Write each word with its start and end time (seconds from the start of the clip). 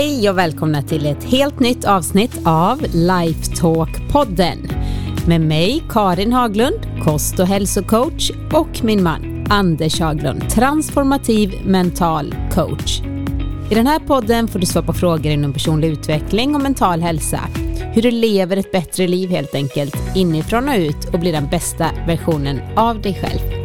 Hej 0.00 0.30
och 0.30 0.38
välkomna 0.38 0.82
till 0.82 1.06
ett 1.06 1.24
helt 1.24 1.60
nytt 1.60 1.84
avsnitt 1.84 2.40
av 2.44 2.80
Lifetalk-podden 2.80 4.72
med 5.26 5.40
mig 5.40 5.82
Karin 5.88 6.32
Haglund, 6.32 7.04
kost 7.04 7.38
och 7.38 7.46
hälsocoach 7.46 8.30
och 8.52 8.84
min 8.84 9.02
man 9.02 9.46
Anders 9.50 10.00
Haglund, 10.00 10.50
transformativ 10.50 11.54
mental 11.64 12.34
coach. 12.52 13.00
I 13.70 13.74
den 13.74 13.86
här 13.86 13.98
podden 13.98 14.48
får 14.48 14.58
du 14.58 14.66
svara 14.66 14.86
på 14.86 14.92
frågor 14.92 15.32
inom 15.32 15.52
personlig 15.52 15.88
utveckling 15.88 16.54
och 16.54 16.60
mental 16.60 17.00
hälsa. 17.00 17.40
Hur 17.94 18.02
du 18.02 18.10
lever 18.10 18.56
ett 18.56 18.72
bättre 18.72 19.08
liv 19.08 19.30
helt 19.30 19.54
enkelt, 19.54 19.96
inifrån 20.14 20.68
och 20.68 20.76
ut 20.76 21.04
och 21.12 21.20
blir 21.20 21.32
den 21.32 21.48
bästa 21.48 21.90
versionen 22.06 22.60
av 22.76 23.02
dig 23.02 23.14
själv. 23.14 23.59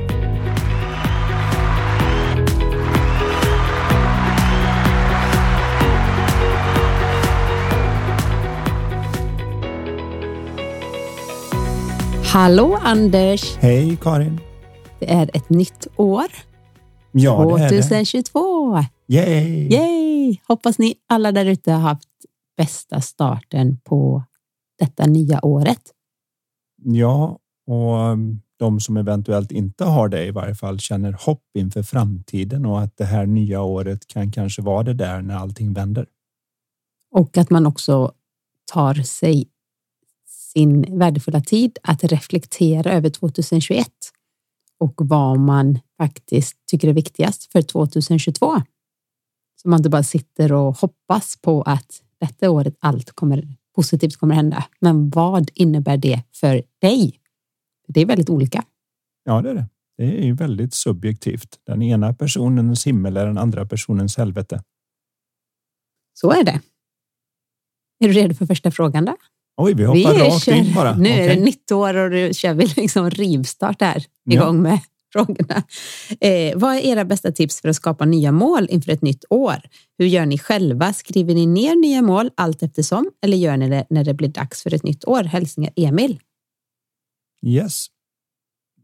Hallå 12.36 12.80
Anders! 12.82 13.56
Hej 13.56 13.98
Karin! 14.02 14.40
Det 15.00 15.12
är 15.12 15.30
ett 15.34 15.50
nytt 15.50 15.88
år. 15.96 16.26
Ja, 17.12 17.56
det 17.58 17.64
är 17.64 17.70
det. 17.70 17.82
2022! 17.82 18.84
Yay! 19.08 19.68
Yay! 19.72 20.38
Hoppas 20.48 20.80
ni 20.80 20.96
alla 21.10 21.32
där 21.32 21.46
ute 21.46 21.72
har 21.72 21.80
haft 21.80 22.10
bästa 22.58 23.02
starten 23.02 23.78
på 23.84 24.24
detta 24.80 25.06
nya 25.06 25.46
året. 25.46 25.82
Ja, 26.84 27.40
och 27.68 27.94
um, 27.94 28.42
de 28.60 28.80
som 28.80 28.98
eventuellt 28.98 29.52
inte 29.52 29.84
har 29.84 30.10
det 30.10 30.26
i 30.26 30.32
varje 30.32 30.56
fall 30.56 30.80
känner 30.80 31.12
hopp 31.12 31.44
inför 31.58 31.84
framtiden 31.84 32.66
och 32.66 32.82
att 32.82 32.98
det 32.98 33.06
här 33.06 33.26
nya 33.26 33.62
året 33.62 34.08
kan 34.08 34.32
kanske 34.32 34.62
vara 34.62 34.84
det 34.84 34.94
där 34.94 35.22
när 35.22 35.36
allting 35.36 35.74
vänder. 35.74 36.08
Och 37.12 37.38
att 37.38 37.50
man 37.50 37.66
också 37.66 38.12
tar 38.74 38.94
sig 38.94 39.50
sin 40.58 41.00
värdefulla 41.00 41.42
tid 41.42 41.78
att 41.84 42.04
reflektera 42.04 42.92
över 42.92 43.10
2021 43.10 43.88
och 44.80 44.94
vad 44.98 45.40
man 45.40 45.80
faktiskt 45.98 46.66
tycker 46.66 46.88
är 46.88 46.94
viktigast 46.94 47.52
för 47.52 47.62
2022. 47.62 48.62
Så 49.56 49.70
man 49.70 49.80
inte 49.80 49.90
bara 49.90 50.04
sitter 50.04 50.54
och 50.54 50.78
hoppas 50.78 51.38
på 51.42 51.62
att 51.62 52.02
detta 52.20 52.50
året 52.50 52.76
allt 52.80 53.12
kommer 53.12 53.48
positivt 53.76 54.18
kommer 54.18 54.36
hända. 54.36 54.66
Men 54.80 55.10
vad 55.10 55.52
innebär 55.54 55.98
det 55.98 56.24
för 56.32 56.64
dig? 56.82 57.20
Det 57.88 58.02
är 58.02 58.06
väldigt 58.06 58.30
olika. 58.30 58.64
Ja, 59.24 59.42
det 59.42 59.50
är 59.50 59.56
det. 59.56 59.70
Det 59.98 60.28
är 60.28 60.34
väldigt 60.34 60.74
subjektivt. 60.74 61.60
Den 61.64 61.82
ena 61.82 62.14
personens 62.14 62.88
himmel 62.88 63.18
är 63.18 63.26
den 63.26 63.38
andra 63.38 63.66
personens 63.66 64.18
helvete. 64.18 64.64
Så 66.14 66.32
är 66.32 66.44
det. 66.44 66.62
Är 68.00 68.08
du 68.08 68.12
redo 68.12 68.34
för 68.34 68.46
första 68.46 68.72
frågan 68.72 69.06
då? 69.06 69.16
Oj, 69.58 69.74
vi 69.74 69.84
hoppar 69.84 70.14
vi 70.14 70.20
rakt 70.20 70.44
kör, 70.44 70.54
in 70.54 70.74
bara. 70.74 70.96
Nu 70.96 71.10
är 71.10 71.36
det 71.36 71.42
nytt 71.42 71.72
år 71.72 71.94
och 71.94 72.12
nu 72.12 72.34
kör 72.34 72.54
vi 72.54 72.66
liksom 72.66 73.10
rivstart 73.10 73.82
här 73.82 74.06
igång 74.30 74.56
ja. 74.56 74.62
med 74.62 74.80
frågorna. 75.14 75.64
Eh, 76.20 76.58
vad 76.58 76.76
är 76.76 76.80
era 76.80 77.06
bästa 77.06 77.32
tips 77.32 77.62
för 77.62 77.70
att 77.70 77.76
skapa 77.76 78.06
nya 78.06 78.32
mål 78.32 78.68
inför 78.70 78.92
ett 78.92 79.02
nytt 79.02 79.26
år? 79.30 79.56
Hur 79.98 80.06
gör 80.06 80.26
ni 80.26 80.38
själva? 80.38 80.94
Skriver 80.94 81.34
ni 81.34 81.46
ner 81.46 81.76
nya 81.76 82.02
mål 82.02 82.32
allt 82.36 82.64
eftersom 82.64 83.12
eller 83.22 83.38
gör 83.38 83.58
ni 83.58 83.70
det 83.70 83.86
när 83.90 84.04
det 84.04 84.14
blir 84.14 84.30
dags 84.30 84.64
för 84.64 84.74
ett 84.74 84.84
nytt 84.84 85.06
år? 85.06 85.24
Hälsningar 85.24 85.74
Emil. 85.76 86.20
Yes. 87.46 87.86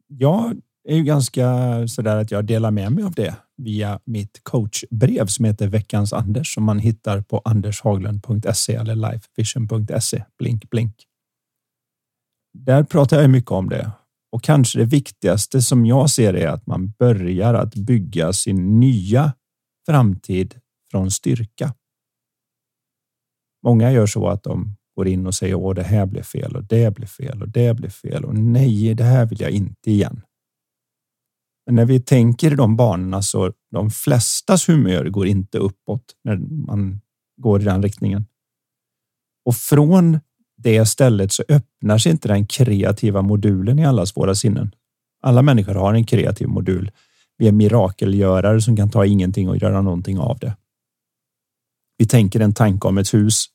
Jag 0.08 0.62
är 0.84 0.96
ju 0.96 1.04
ganska 1.04 1.48
sådär 1.88 2.18
att 2.18 2.32
jag 2.32 2.46
delar 2.46 2.72
med 2.72 2.92
mig 2.92 3.04
av 3.04 3.12
det 3.12 3.36
via 3.58 4.00
mitt 4.06 4.40
coachbrev 4.44 5.26
som 5.26 5.46
heter 5.46 5.68
Veckans 5.68 6.14
Anders 6.14 6.54
som 6.54 6.64
man 6.64 6.80
hittar 6.80 7.22
på 7.22 7.42
andershaglund.se 7.46 8.76
eller 8.76 8.96
lifevision.se. 8.96 10.24
Blink, 10.38 10.70
blink. 10.70 10.96
Där 12.54 12.84
pratar 12.84 13.22
jag 13.22 13.30
mycket 13.30 13.52
om 13.52 13.70
det 13.70 13.92
och 14.32 14.44
kanske 14.44 14.80
det 14.80 14.86
viktigaste 14.86 15.62
som 15.62 15.86
jag 15.86 16.10
ser 16.10 16.34
är 16.34 16.48
att 16.48 16.68
man 16.68 16.92
börjar 17.00 17.54
att 17.54 17.76
bygga 17.76 18.34
sin 18.34 18.80
nya 18.80 19.34
framtid 19.86 20.60
från 20.92 21.12
styrka. 21.12 21.74
Många 23.64 23.92
gör 23.92 24.06
så 24.06 24.28
att 24.28 24.44
de 24.44 24.76
går 24.96 25.08
in 25.08 25.28
och 25.28 25.36
säger 25.36 25.56
åh, 25.56 25.74
det 25.74 25.84
här 25.84 26.06
blev 26.06 26.24
fel 26.24 26.56
och 26.56 26.64
det 26.64 26.96
blev 26.96 27.08
fel 27.08 27.42
och 27.42 27.50
det 27.50 27.74
blev 27.74 27.90
fel 27.90 28.26
och 28.26 28.36
nej, 28.36 28.94
det 28.94 29.04
här 29.04 29.26
vill 29.26 29.42
jag 29.42 29.52
inte 29.52 29.92
igen. 29.92 30.22
Men 31.66 31.76
när 31.76 31.86
vi 31.86 32.00
tänker 32.00 32.52
i 32.52 32.56
de 32.56 32.76
banorna 32.76 33.22
så 33.22 33.54
de 33.72 33.90
flestas 33.90 34.70
humör 34.70 35.06
går 35.06 35.28
inte 35.28 35.58
uppåt 35.58 36.04
när 36.24 36.38
man 36.68 37.02
går 37.38 37.62
i 37.62 37.66
den 37.66 37.84
riktningen. 37.84 38.26
Och 39.46 39.56
från 39.56 40.20
det 40.58 40.86
stället 40.86 41.32
så 41.32 41.44
öppnar 41.50 41.98
sig 41.98 42.12
inte 42.12 42.28
den 42.28 42.48
kreativa 42.48 43.22
modulen 43.22 43.80
i 43.80 43.86
allas 43.86 44.18
våra 44.18 44.36
sinnen. 44.36 44.76
Alla 45.22 45.42
människor 45.42 45.76
har 45.76 45.94
en 45.94 46.06
kreativ 46.06 46.48
modul. 46.48 46.92
Vi 47.38 47.48
är 47.48 47.52
mirakelgörare 47.52 48.62
som 48.62 48.78
kan 48.78 48.90
ta 48.90 49.06
ingenting 49.06 49.50
och 49.50 49.58
göra 49.58 49.82
någonting 49.82 50.20
av 50.20 50.40
det. 50.40 50.58
Vi 51.98 52.08
tänker 52.08 52.40
en 52.40 52.54
tanke 52.54 52.88
om 52.88 52.98
ett 52.98 53.14
hus 53.14 53.46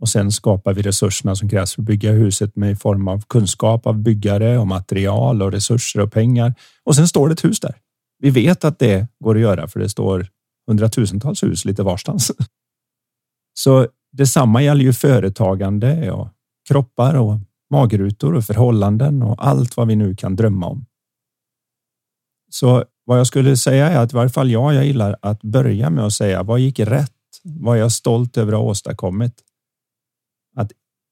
och 0.00 0.08
sen 0.08 0.32
skapar 0.32 0.74
vi 0.74 0.82
resurserna 0.82 1.36
som 1.36 1.48
krävs 1.48 1.74
för 1.74 1.82
att 1.82 1.86
bygga 1.86 2.12
huset 2.12 2.56
med 2.56 2.70
i 2.70 2.76
form 2.76 3.08
av 3.08 3.24
kunskap 3.28 3.86
av 3.86 3.98
byggare 3.98 4.58
och 4.58 4.66
material 4.66 5.42
och 5.42 5.52
resurser 5.52 6.00
och 6.00 6.12
pengar. 6.12 6.54
Och 6.84 6.96
sen 6.96 7.08
står 7.08 7.28
det 7.28 7.32
ett 7.32 7.44
hus 7.44 7.60
där. 7.60 7.74
Vi 8.18 8.30
vet 8.30 8.64
att 8.64 8.78
det 8.78 9.06
går 9.24 9.34
att 9.34 9.40
göra 9.40 9.68
för 9.68 9.80
det 9.80 9.88
står 9.88 10.26
hundratusentals 10.66 11.42
hus 11.42 11.64
lite 11.64 11.82
varstans. 11.82 12.32
Så 13.54 13.88
detsamma 14.12 14.62
gäller 14.62 14.84
ju 14.84 14.92
företagande 14.92 16.10
och 16.10 16.28
kroppar 16.68 17.14
och 17.14 17.38
magrutor 17.70 18.34
och 18.34 18.44
förhållanden 18.44 19.22
och 19.22 19.46
allt 19.46 19.76
vad 19.76 19.88
vi 19.88 19.96
nu 19.96 20.16
kan 20.16 20.36
drömma 20.36 20.66
om. 20.66 20.86
Så 22.50 22.84
vad 23.04 23.18
jag 23.18 23.26
skulle 23.26 23.56
säga 23.56 23.88
är 23.88 23.98
att 23.98 24.12
i 24.12 24.16
varje 24.16 24.30
fall 24.30 24.50
jag, 24.50 24.74
jag 24.74 24.86
gillar 24.86 25.16
att 25.22 25.42
börja 25.42 25.90
med 25.90 26.04
att 26.04 26.12
säga 26.12 26.42
vad 26.42 26.60
gick 26.60 26.78
rätt? 26.78 27.12
Vad 27.44 27.76
är 27.76 27.80
jag 27.80 27.92
stolt 27.92 28.36
över 28.36 28.52
att 28.52 28.58
ha 28.58 28.66
åstadkommit? 28.66 29.34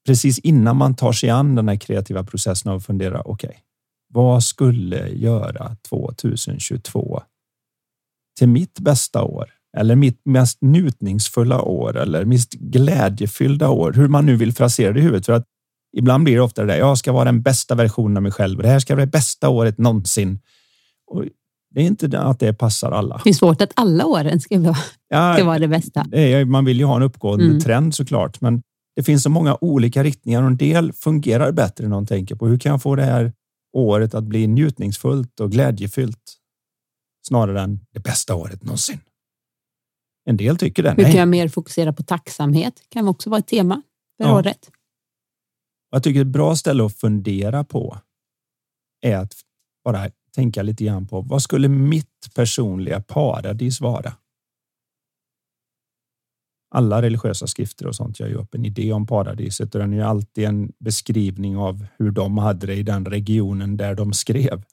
Precis 0.09 0.39
innan 0.39 0.77
man 0.77 0.95
tar 0.95 1.11
sig 1.11 1.29
an 1.29 1.55
den 1.55 1.69
här 1.69 1.75
kreativa 1.75 2.23
processen 2.23 2.71
och 2.71 2.83
fundera, 2.83 3.21
okej, 3.21 3.47
okay, 3.47 3.59
vad 4.13 4.43
skulle 4.43 5.09
göra 5.09 5.75
2022 5.89 7.21
till 8.39 8.47
mitt 8.47 8.79
bästa 8.79 9.23
år? 9.23 9.49
Eller 9.77 9.95
mitt 9.95 10.21
mest 10.25 10.57
njutningsfulla 10.61 11.61
år 11.61 11.97
eller 11.97 12.25
mest 12.25 12.53
glädjefyllda 12.53 13.69
år, 13.69 13.93
hur 13.93 14.07
man 14.07 14.25
nu 14.25 14.35
vill 14.35 14.53
frasera 14.53 14.93
det 14.93 14.99
i 14.99 15.03
huvudet. 15.03 15.25
För 15.25 15.33
att 15.33 15.45
ibland 15.97 16.23
blir 16.23 16.35
det 16.35 16.41
ofta 16.41 16.61
det 16.61 16.67
där, 16.73 16.79
jag 16.79 16.97
ska 16.97 17.11
vara 17.11 17.25
den 17.25 17.41
bästa 17.41 17.75
versionen 17.75 18.17
av 18.17 18.23
mig 18.23 18.31
själv 18.31 18.57
och 18.57 18.63
det 18.63 18.69
här 18.69 18.79
ska 18.79 18.95
vara 18.95 19.05
det 19.05 19.11
bästa 19.11 19.49
året 19.49 19.77
någonsin. 19.77 20.39
Och 21.11 21.25
det 21.75 21.81
är 21.81 21.85
inte 21.85 22.19
att 22.19 22.39
det 22.39 22.53
passar 22.53 22.91
alla. 22.91 23.21
Det 23.23 23.29
är 23.29 23.33
svårt 23.33 23.61
att 23.61 23.71
alla 23.75 24.05
åren 24.05 24.39
ska 24.39 24.59
vara, 24.59 24.77
ja, 25.09 25.33
ska 25.33 25.45
vara 25.45 25.59
det 25.59 25.67
bästa. 25.67 26.05
Det 26.09 26.33
är, 26.33 26.45
man 26.45 26.65
vill 26.65 26.79
ju 26.79 26.85
ha 26.85 26.95
en 26.95 27.03
uppgående 27.03 27.45
mm. 27.45 27.59
trend 27.59 27.95
såklart, 27.95 28.41
men 28.41 28.61
det 28.99 29.03
finns 29.03 29.23
så 29.23 29.29
många 29.29 29.57
olika 29.61 30.03
riktningar 30.03 30.41
och 30.41 30.47
en 30.47 30.57
del 30.57 30.93
fungerar 30.93 31.51
bättre 31.51 31.83
än 31.83 31.89
någon 31.89 32.05
tänker 32.05 32.35
på. 32.35 32.47
Hur 32.47 32.59
kan 32.59 32.71
jag 32.71 32.81
få 32.81 32.95
det 32.95 33.03
här 33.03 33.33
året 33.73 34.13
att 34.13 34.23
bli 34.23 34.47
njutningsfullt 34.47 35.39
och 35.39 35.51
glädjefyllt 35.51 36.37
snarare 37.27 37.61
än 37.61 37.79
det 37.91 37.99
bästa 37.99 38.35
året 38.35 38.63
någonsin? 38.63 38.99
En 40.25 40.37
del 40.37 40.57
tycker 40.57 40.83
det. 40.83 40.93
Hur 40.97 41.03
kan 41.03 41.15
jag 41.15 41.27
mer 41.27 41.47
fokusera 41.47 41.93
på 41.93 42.03
tacksamhet? 42.03 42.73
Kan 42.89 43.07
också 43.07 43.29
vara 43.29 43.39
ett 43.39 43.47
tema 43.47 43.81
för 44.17 44.29
ja. 44.29 44.35
året. 44.35 44.71
Jag 45.91 46.03
tycker 46.03 46.21
ett 46.21 46.27
bra 46.27 46.55
ställe 46.55 46.85
att 46.85 46.95
fundera 46.95 47.63
på 47.63 47.97
är 49.01 49.17
att 49.17 49.33
bara 49.83 50.09
tänka 50.35 50.61
lite 50.61 50.83
grann 50.83 51.07
på 51.07 51.21
vad 51.21 51.41
skulle 51.41 51.67
mitt 51.67 52.33
personliga 52.35 53.01
paradis 53.01 53.81
vara? 53.81 54.13
Alla 56.69 57.01
religiösa 57.01 57.47
skrifter 57.47 57.87
och 57.87 57.95
sånt 57.95 58.19
gör 58.19 58.27
ju 58.27 58.35
upp 58.35 58.55
en 58.55 58.65
idé 58.65 58.93
om 58.93 59.07
paradiset 59.07 59.75
och 59.75 59.81
den 59.81 59.93
är 59.93 59.97
ju 59.97 60.03
alltid 60.03 60.45
en 60.45 60.71
beskrivning 60.79 61.57
av 61.57 61.85
hur 61.97 62.11
de 62.11 62.37
hade 62.37 62.67
det 62.67 62.75
i 62.75 62.83
den 62.83 63.05
regionen 63.05 63.77
där 63.77 63.95
de 63.95 64.13
skrev. 64.13 64.63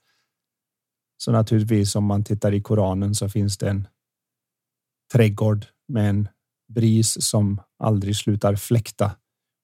Så 1.18 1.32
naturligtvis 1.32 1.96
om 1.96 2.04
man 2.04 2.24
tittar 2.24 2.54
i 2.54 2.60
Koranen 2.60 3.14
så 3.14 3.28
finns 3.28 3.58
det 3.58 3.70
en 3.70 3.86
trädgård 5.12 5.66
med 5.88 6.10
en 6.10 6.28
bris 6.68 7.22
som 7.22 7.60
aldrig 7.78 8.16
slutar 8.16 8.56
fläkta 8.56 9.10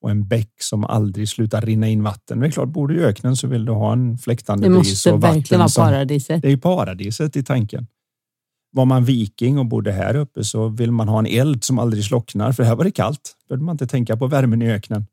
och 0.03 0.11
en 0.11 0.29
bäck 0.29 0.53
som 0.61 0.85
aldrig 0.85 1.29
slutar 1.29 1.61
rinna 1.61 1.89
in 1.89 2.03
vatten. 2.03 2.41
Det 2.41 2.47
är 2.47 2.51
klart, 2.51 2.69
bor 2.69 2.89
du 2.89 3.01
i 3.01 3.05
öknen 3.05 3.37
så 3.37 3.47
vill 3.47 3.65
du 3.65 3.73
ha 3.73 3.93
en 3.93 4.19
fläktande 4.19 4.71
bris 4.71 5.07
och 5.07 5.13
vatten. 5.13 5.21
Det 5.21 5.29
måste 5.29 5.57
verkligen 5.57 5.61
vara 5.61 5.91
paradiset. 5.91 6.43
Det 6.43 6.53
är 6.53 6.57
paradiset 6.57 7.37
i 7.37 7.43
tanken. 7.43 7.87
Var 8.73 8.85
man 8.85 9.05
viking 9.05 9.59
och 9.59 9.67
bodde 9.67 9.93
här 9.93 10.17
uppe 10.17 10.45
så 10.45 10.69
vill 10.69 10.93
man 10.93 11.09
ha 11.09 11.19
en 11.19 11.27
eld 11.27 11.65
som 11.65 11.79
aldrig 11.79 12.05
slocknar, 12.05 12.53
för 12.53 12.63
här 12.63 12.77
var 12.77 12.85
det 12.85 12.91
kallt. 12.91 13.37
Behövde 13.49 13.65
man 13.65 13.75
inte 13.75 13.87
tänka 13.87 14.17
på 14.17 14.27
värmen 14.27 14.63
i 14.63 14.73
öknen. 14.73 15.07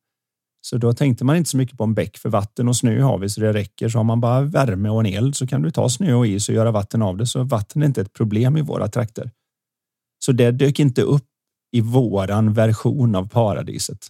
Så 0.62 0.78
då 0.78 0.94
tänkte 0.94 1.26
man 1.26 1.36
inte 1.36 1.50
så 1.50 1.58
mycket 1.58 1.78
på 1.78 1.84
en 1.84 1.94
bäck 1.94 2.18
för 2.18 2.30
vatten 2.30 2.68
och 2.68 2.78
snö 2.78 3.02
har 3.02 3.18
vi 3.18 3.30
så 3.30 3.42
det 3.42 3.54
räcker. 3.54 3.90
Så 3.90 4.00
har 4.00 4.04
man 4.04 4.22
bara 4.22 4.42
värme 4.42 4.90
och 4.90 5.00
en 5.00 5.14
eld 5.14 5.36
så 5.36 5.48
kan 5.48 5.62
du 5.62 5.72
ta 5.72 5.90
snö 5.90 6.14
och 6.14 6.28
is 6.28 6.50
och 6.50 6.56
göra 6.56 6.72
vatten 6.72 7.02
av 7.02 7.18
det. 7.18 7.26
Så 7.26 7.44
vatten 7.44 7.82
är 7.82 7.86
inte 7.86 8.02
ett 8.02 8.14
problem 8.14 8.58
i 8.58 8.62
våra 8.62 8.88
trakter. 8.88 9.32
Så 10.20 10.32
det 10.32 10.52
dök 10.52 10.80
inte 10.80 11.02
upp 11.02 11.28
i 11.72 11.82
våran 11.82 12.54
version 12.54 13.16
av 13.16 13.30
paradiset. 13.30 14.08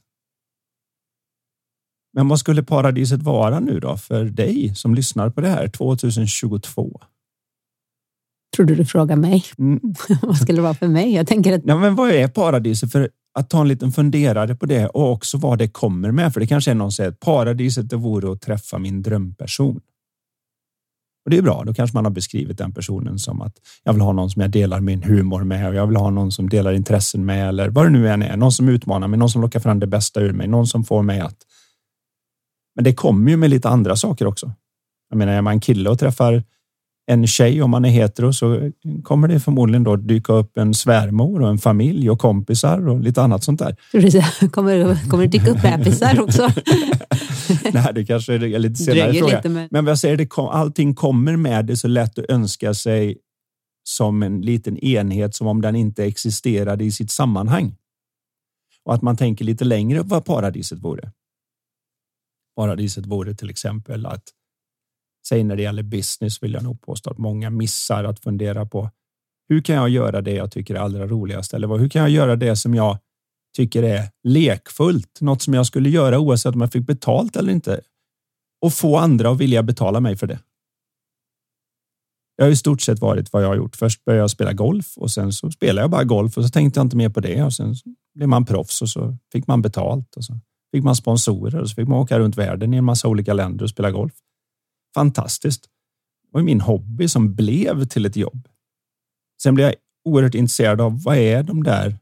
Men 2.14 2.28
vad 2.28 2.40
skulle 2.40 2.64
paradiset 2.64 3.22
vara 3.22 3.60
nu 3.60 3.80
då 3.80 3.98
för 3.98 4.26
dig 4.26 4.76
som 4.76 4.96
lyssnar 4.96 5.30
på 5.30 5.42
det 5.42 5.48
här 5.48 5.68
2022? 5.68 7.02
Tror 8.60 8.76
du 8.76 8.86
frågar 8.86 9.16
mig? 9.16 9.44
Mm. 9.58 9.80
vad 10.22 10.38
skulle 10.38 10.58
det 10.58 10.62
vara 10.62 10.74
för 10.74 10.88
mig? 10.88 11.14
Jag 11.14 11.28
tänker 11.28 11.54
att... 11.54 11.62
Ja, 11.66 11.78
men 11.78 11.96
vad 11.96 12.12
är 12.12 12.28
paradiset? 12.28 12.92
För 12.92 13.10
att 13.34 13.50
ta 13.50 13.62
en 13.62 13.68
liten 13.68 13.92
funderare 13.92 14.56
på 14.56 14.66
det 14.66 14.88
och 14.88 15.12
också 15.12 15.38
vad 15.38 15.58
det 15.58 15.68
kommer 15.68 16.12
med. 16.12 16.34
För 16.34 16.40
det 16.40 16.48
kanske 16.48 16.72
är 16.72 16.76
någon 16.76 16.92
som 16.92 16.96
säger 16.96 17.10
att 17.10 17.20
paradiset 17.20 17.90
det 17.90 17.96
vore 17.96 18.32
att 18.32 18.42
träffa 18.42 18.78
min 18.78 19.02
drömperson. 19.02 19.80
Och 21.26 21.32
det 21.32 21.38
är 21.38 21.42
bra. 21.42 21.64
Då 21.66 21.74
kanske 21.74 21.98
man 21.98 22.06
har 22.06 22.12
beskrivit 22.12 22.58
den 22.58 22.74
personen 22.74 23.20
som 23.20 23.42
att 23.42 23.54
jag 23.84 23.94
vill 23.94 24.02
ha 24.02 24.14
någon 24.14 24.30
som 24.30 24.42
jag 24.42 24.52
delar 24.52 24.80
min 24.80 25.04
humor 25.04 25.44
med 25.44 25.68
och 25.68 25.76
jag 25.76 25.88
vill 25.88 25.98
ha 25.98 26.10
någon 26.10 26.32
som 26.32 26.50
delar 26.50 26.74
intressen 26.74 27.26
med 27.26 27.50
eller 27.50 27.70
vad 27.70 27.86
det 27.86 27.90
nu 27.90 28.10
än 28.10 28.24
är. 28.24 28.38
Någon 28.38 28.52
som 28.52 28.70
utmanar 28.70 29.08
mig, 29.08 29.20
någon 29.20 29.30
som 29.30 29.42
lockar 29.42 29.60
fram 29.60 29.80
det 29.80 29.88
bästa 29.88 30.22
ur 30.22 30.34
mig, 30.34 30.48
någon 30.48 30.68
som 30.68 30.84
får 30.84 31.04
mig 31.04 31.20
att. 31.20 31.38
Men 32.76 32.84
det 32.84 32.94
kommer 32.94 33.32
ju 33.32 33.38
med 33.38 33.50
lite 33.50 33.70
andra 33.70 33.96
saker 33.96 34.28
också. 34.28 34.52
Jag 35.10 35.18
menar, 35.18 35.34
är 35.34 35.42
man 35.42 35.60
kille 35.60 35.90
och 35.90 36.00
träffar 36.00 36.44
en 37.10 37.28
tjej 37.28 37.62
om 37.62 37.72
man 37.72 37.86
är 37.86 37.90
hetero 37.90 38.34
så 38.34 38.72
kommer 39.04 39.28
det 39.28 39.40
förmodligen 39.40 39.84
då 39.84 39.96
dyka 39.96 40.34
upp 40.34 40.58
en 40.58 40.74
svärmor 40.74 41.42
och 41.42 41.50
en 41.50 41.58
familj 41.58 42.10
och 42.10 42.20
kompisar 42.20 42.88
och 42.88 43.00
lite 43.00 43.22
annat 43.22 43.44
sånt 43.44 43.60
där. 43.60 43.76
Kommer, 44.52 45.10
kommer 45.10 45.24
det 45.24 45.30
dyka 45.30 45.52
upp 45.52 45.62
bebisar 45.62 46.22
också? 46.22 46.42
Nej, 47.74 47.92
det 47.96 48.06
kanske 48.06 48.34
är 48.34 48.60
lite 48.60 48.76
senare 48.76 49.14
fråga. 49.14 49.36
Lite 49.36 49.50
med... 49.50 49.68
Men 49.72 49.86
vad 49.86 49.92
jag 49.92 50.00
säger, 50.00 50.18
det 50.18 50.28
kom, 50.28 50.48
allting 50.48 50.96
kommer 50.96 51.36
med 51.36 51.66
det 51.66 51.78
så 51.78 51.88
lätt 51.88 52.20
att 52.20 52.30
önska 52.30 52.74
sig 52.74 53.18
som 53.84 54.24
en 54.24 54.42
liten 54.42 54.78
enhet 54.78 55.36
som 55.36 55.48
om 55.48 55.62
den 55.62 55.76
inte 55.76 56.06
existerade 56.06 56.84
i 56.84 56.92
sitt 56.92 57.12
sammanhang. 57.12 57.76
Och 58.86 58.94
att 58.94 59.02
man 59.02 59.18
tänker 59.18 59.46
lite 59.46 59.66
längre 59.66 60.02
vad 60.02 60.26
paradiset 60.26 60.80
vore. 60.80 61.12
Paradiset 62.56 63.06
vore 63.06 63.36
till 63.36 63.50
exempel 63.50 64.06
att 64.06 64.24
Säg 65.30 65.44
när 65.44 65.56
det 65.56 65.62
gäller 65.62 65.84
business 65.84 66.44
vill 66.44 66.54
jag 66.54 66.64
nog 66.64 66.82
påstå 66.82 67.10
att 67.10 67.18
många 67.18 67.50
missar 67.50 68.04
att 68.04 68.20
fundera 68.20 68.66
på 68.66 68.90
hur 69.50 69.62
kan 69.62 69.76
jag 69.76 69.90
göra 69.90 70.22
det 70.22 70.34
jag 70.34 70.52
tycker 70.52 70.76
är 70.76 70.80
allra 70.80 71.08
roligast? 71.08 71.54
Eller 71.54 71.78
hur 71.78 71.90
kan 71.90 72.02
jag 72.02 72.12
göra 72.12 72.36
det 72.36 72.56
som 72.56 72.76
jag 72.76 72.98
tycker 73.56 73.84
är 73.84 74.10
lekfullt? 74.24 75.22
Något 75.22 75.42
som 75.42 75.54
jag 75.54 75.66
skulle 75.66 75.90
göra 75.90 76.20
oavsett 76.20 76.56
om 76.56 76.62
jag 76.62 76.72
fick 76.72 76.86
betalt 76.86 77.36
eller 77.36 77.54
inte 77.54 77.82
och 78.62 78.74
få 78.74 78.98
andra 78.98 79.30
att 79.30 79.38
vilja 79.38 79.64
betala 79.64 80.00
mig 80.00 80.18
för 80.18 80.28
det. 80.28 80.40
Det 82.38 82.44
har 82.44 82.52
i 82.52 82.56
stort 82.56 82.82
sett 82.82 83.00
varit 83.00 83.34
vad 83.34 83.44
jag 83.44 83.48
har 83.48 83.56
gjort. 83.56 83.76
Först 83.76 84.06
började 84.06 84.24
jag 84.24 84.30
spela 84.30 84.54
golf 84.54 84.98
och 84.98 85.12
sen 85.12 85.34
så 85.34 85.52
spelade 85.52 85.82
jag 85.82 85.92
bara 85.92 86.04
golf 86.04 86.38
och 86.38 86.44
så 86.44 86.50
tänkte 86.50 86.80
jag 86.80 86.86
inte 86.86 86.98
mer 86.98 87.10
på 87.10 87.20
det 87.20 87.44
och 87.44 87.54
sen 87.54 87.76
blev 88.16 88.30
man 88.30 88.46
proffs 88.46 88.82
och 88.82 88.90
så 88.90 89.18
fick 89.32 89.48
man 89.48 89.62
betalt 89.62 90.16
och 90.16 90.24
så 90.24 90.40
fick 90.72 90.84
man 90.84 90.96
sponsorer 90.96 91.62
och 91.62 91.70
så 91.70 91.76
fick 91.76 91.88
man 91.88 92.00
åka 92.00 92.20
runt 92.20 92.38
världen 92.38 92.74
i 92.74 92.78
en 92.78 92.86
massa 92.86 93.08
olika 93.08 93.34
länder 93.34 93.64
och 93.64 93.70
spela 93.70 93.92
golf 93.92 94.14
fantastiskt. 94.94 95.64
Det 95.64 96.30
var 96.32 96.42
min 96.42 96.62
hobby 96.62 97.08
som 97.08 97.36
blev 97.36 97.86
till 97.86 98.06
ett 98.06 98.16
jobb. 98.16 98.48
Sen 99.42 99.56
blev 99.56 99.68
jag 99.68 99.76
oerhört 100.06 100.36
intresserad 100.36 100.82
av 100.82 101.04
vad 101.04 101.18
är 101.18 101.44
de 101.44 101.64
där 101.64 101.98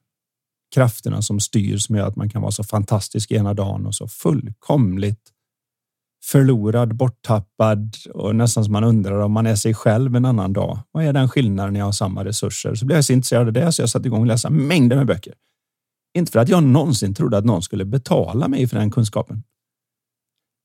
krafterna 0.75 1.21
som 1.21 1.39
styr 1.39 1.77
som 1.77 1.95
gör 1.95 2.07
att 2.07 2.15
man 2.15 2.29
kan 2.29 2.41
vara 2.41 2.51
så 2.51 2.63
fantastisk 2.63 3.31
ena 3.31 3.53
dagen 3.53 3.85
och 3.85 3.95
så 3.95 4.07
fullkomligt 4.07 5.31
förlorad, 6.23 6.95
borttappad 6.95 7.95
och 8.13 8.35
nästan 8.35 8.63
som 8.63 8.73
man 8.73 8.83
undrar 8.83 9.19
om 9.19 9.31
man 9.31 9.45
är 9.45 9.55
sig 9.55 9.73
själv 9.73 10.15
en 10.15 10.25
annan 10.25 10.53
dag. 10.53 10.79
Vad 10.91 11.05
är 11.05 11.13
den 11.13 11.29
skillnaden 11.29 11.73
när 11.73 11.79
jag 11.79 11.85
har 11.85 11.91
samma 11.91 12.25
resurser? 12.25 12.75
Så 12.75 12.85
blev 12.85 12.97
jag 12.97 13.05
så 13.05 13.13
intresserad 13.13 13.47
av 13.47 13.53
det 13.53 13.71
så 13.71 13.81
jag 13.81 13.89
satte 13.89 14.07
igång 14.07 14.21
och 14.21 14.27
läsa 14.27 14.49
mängder 14.49 14.95
med 14.95 15.07
böcker. 15.07 15.33
Inte 16.17 16.31
för 16.31 16.39
att 16.39 16.49
jag 16.49 16.63
någonsin 16.63 17.13
trodde 17.13 17.37
att 17.37 17.45
någon 17.45 17.61
skulle 17.61 17.85
betala 17.85 18.47
mig 18.47 18.67
för 18.67 18.77
den 18.77 18.91
kunskapen 18.91 19.43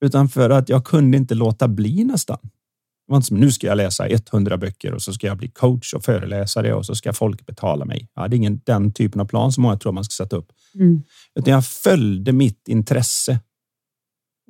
utan 0.02 0.28
för 0.28 0.50
att 0.50 0.68
jag 0.68 0.84
kunde 0.84 1.16
inte 1.16 1.34
låta 1.34 1.68
bli 1.68 2.04
nästan. 2.04 2.38
Det 2.42 3.12
var 3.12 3.16
inte 3.16 3.26
som 3.26 3.36
nu 3.36 3.52
ska 3.52 3.66
jag 3.66 3.76
läsa 3.76 4.08
100 4.08 4.56
böcker 4.56 4.94
och 4.94 5.02
så 5.02 5.12
ska 5.12 5.26
jag 5.26 5.36
bli 5.36 5.48
coach 5.48 5.94
och 5.94 6.04
föreläsare 6.04 6.74
och 6.74 6.86
så 6.86 6.94
ska 6.94 7.12
folk 7.12 7.46
betala 7.46 7.84
mig. 7.84 8.08
Ja, 8.14 8.28
det 8.28 8.34
är 8.34 8.38
ingen 8.38 8.60
den 8.64 8.92
typen 8.92 9.20
av 9.20 9.24
plan 9.24 9.52
som 9.52 9.62
många 9.62 9.76
tror 9.76 9.92
man 9.92 10.04
ska 10.04 10.24
sätta 10.24 10.36
upp. 10.36 10.52
Mm. 10.74 11.02
Utan 11.34 11.54
jag 11.54 11.66
följde 11.66 12.32
mitt 12.32 12.68
intresse. 12.68 13.40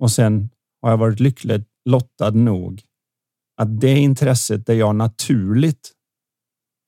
Och 0.00 0.10
sen 0.10 0.50
har 0.82 0.90
jag 0.90 0.98
varit 0.98 1.20
lyckligt 1.20 1.68
lottad 1.84 2.30
nog 2.30 2.82
att 3.56 3.80
det 3.80 3.98
intresset 3.98 4.66
där 4.66 4.74
jag 4.74 4.96
naturligt 4.96 5.92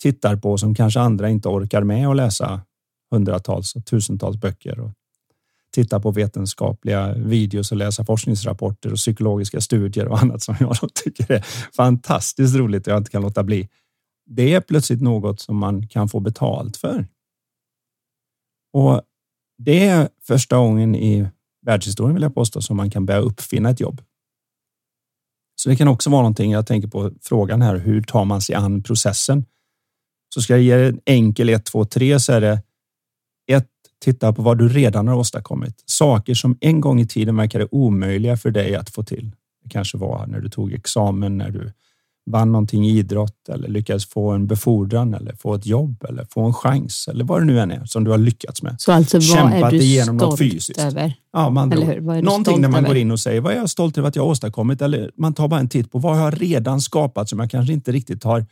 tittar 0.03 0.37
på 0.37 0.59
som 0.59 0.75
kanske 0.75 1.01
andra 1.01 1.29
inte 1.29 1.49
orkar 1.49 1.83
med 1.83 2.09
att 2.09 2.17
läsa 2.17 2.61
hundratals 3.11 3.77
och 3.77 3.87
tusentals 3.87 4.37
böcker 4.37 4.81
och 4.81 4.91
titta 5.75 6.01
på 6.01 6.11
vetenskapliga 6.11 7.15
videos 7.15 7.73
och 7.73 7.79
läsa 7.79 8.05
forskningsrapporter 8.05 8.93
och 8.93 8.97
psykologiska 8.97 9.61
studier 9.61 10.09
och 10.09 10.19
annat 10.23 10.43
som 10.43 10.57
jag 10.61 10.77
tycker 10.95 11.33
är 11.33 11.45
fantastiskt 11.77 12.57
roligt 12.57 12.87
och 12.87 12.93
jag 12.93 13.01
inte 13.01 13.11
kan 13.11 13.23
låta 13.23 13.43
bli. 13.43 13.69
Det 14.27 14.55
är 14.55 14.61
plötsligt 14.61 15.03
något 15.03 15.41
som 15.41 15.57
man 15.57 15.89
kan 15.89 16.09
få 16.09 16.21
betalt 16.21 16.77
för. 16.77 17.07
Och 18.73 19.03
det 19.59 19.87
är 19.87 20.09
första 20.23 20.57
gången 20.57 20.95
i 20.95 21.29
världshistorien 21.67 22.15
vill 22.15 22.23
jag 22.23 22.35
påstå 22.35 22.61
som 22.61 22.77
man 22.77 22.91
kan 22.91 23.07
börja 23.07 23.21
uppfinna 23.21 23.71
ett 23.71 23.81
jobb. 23.81 24.03
Så 25.57 25.69
det 25.69 25.77
kan 25.77 25.89
också 25.89 26.11
vara 26.11 26.23
någonting. 26.23 26.53
Jag 26.53 26.67
tänker 26.67 26.89
på 26.89 27.13
frågan 27.23 27.63
här. 27.63 27.77
Hur 27.77 28.03
tar 28.03 28.25
man 28.25 28.41
sig 28.41 28.55
an 28.55 28.83
processen? 28.83 29.45
Så 30.35 30.43
ska 30.43 30.53
jag 30.53 30.63
ge 30.63 30.89
en 30.89 31.01
enkel 31.07 31.49
1, 31.49 31.65
2, 31.65 31.85
3 31.85 32.21
så 32.21 32.33
är 32.33 32.41
det 32.41 32.63
Titta 34.05 34.33
på 34.33 34.43
vad 34.43 34.59
du 34.59 34.69
redan 34.69 35.09
har 35.09 35.15
åstadkommit. 35.15 35.83
Saker 35.87 36.35
som 36.35 36.59
en 36.61 36.81
gång 36.81 37.01
i 37.01 37.07
tiden 37.07 37.37
verkade 37.37 37.69
omöjliga 37.71 38.37
för 38.37 38.51
dig 38.51 38.77
att 38.77 38.91
få 38.91 39.03
till. 39.03 39.31
Det 39.63 39.69
kanske 39.69 39.99
var 39.99 40.27
när 40.27 40.41
du 40.41 40.49
tog 40.49 40.73
examen, 40.73 41.39
när 41.39 41.51
du 41.51 41.73
vann 42.31 42.53
någonting 42.53 42.87
i 42.87 42.99
idrott 42.99 43.49
eller 43.49 43.69
lyckades 43.69 44.07
få 44.07 44.31
en 44.31 44.47
befordran 44.47 45.15
eller 45.15 45.35
få 45.35 45.55
ett 45.55 45.67
jobb 45.67 46.05
eller 46.09 46.25
få 46.31 46.43
en 46.43 46.55
chans 46.55 47.09
eller 47.09 47.25
vad 47.25 47.41
det 47.41 47.45
nu 47.45 47.61
än 47.61 47.71
är 47.71 47.85
som 47.85 48.05
du 48.05 48.11
har 48.11 48.19
lyckats 48.19 48.63
med. 48.63 48.77
Så 48.79 48.93
alltså 48.93 49.17
vad 49.17 49.25
Kämpat 49.25 49.63
är 49.63 49.71
du 49.71 49.77
igenom 49.77 50.19
stolt 50.19 50.31
något 50.31 50.39
fysiskt. 50.39 50.81
över? 50.81 51.15
Ja, 51.33 51.51
man 51.51 51.73
eller 51.73 51.87
hur? 51.87 52.01
Vad 52.01 52.17
är 52.17 52.23
någonting 52.23 52.63
där 52.63 52.69
man 52.69 52.79
över? 52.79 52.89
går 52.89 52.97
in 52.97 53.11
och 53.11 53.21
säger 53.21 53.41
vad 53.41 53.53
är 53.53 53.57
jag 53.57 53.71
stolt 53.71 53.99
över 53.99 54.09
att 54.09 54.17
jag 54.17 54.23
har 54.23 54.31
åstadkommit 54.31 54.83
eller 54.83 55.11
man 55.17 55.35
tar 55.35 55.49
bara 55.49 55.61
en 55.61 55.69
titt 55.69 55.93
på 55.93 55.99
vad 55.99 56.17
jag 56.17 56.23
har 56.23 56.33
redan 56.33 56.81
skapat 56.81 57.29
som 57.29 57.39
jag 57.39 57.51
kanske 57.51 57.73
inte 57.73 57.93
riktigt 57.93 58.25
har 58.25 58.47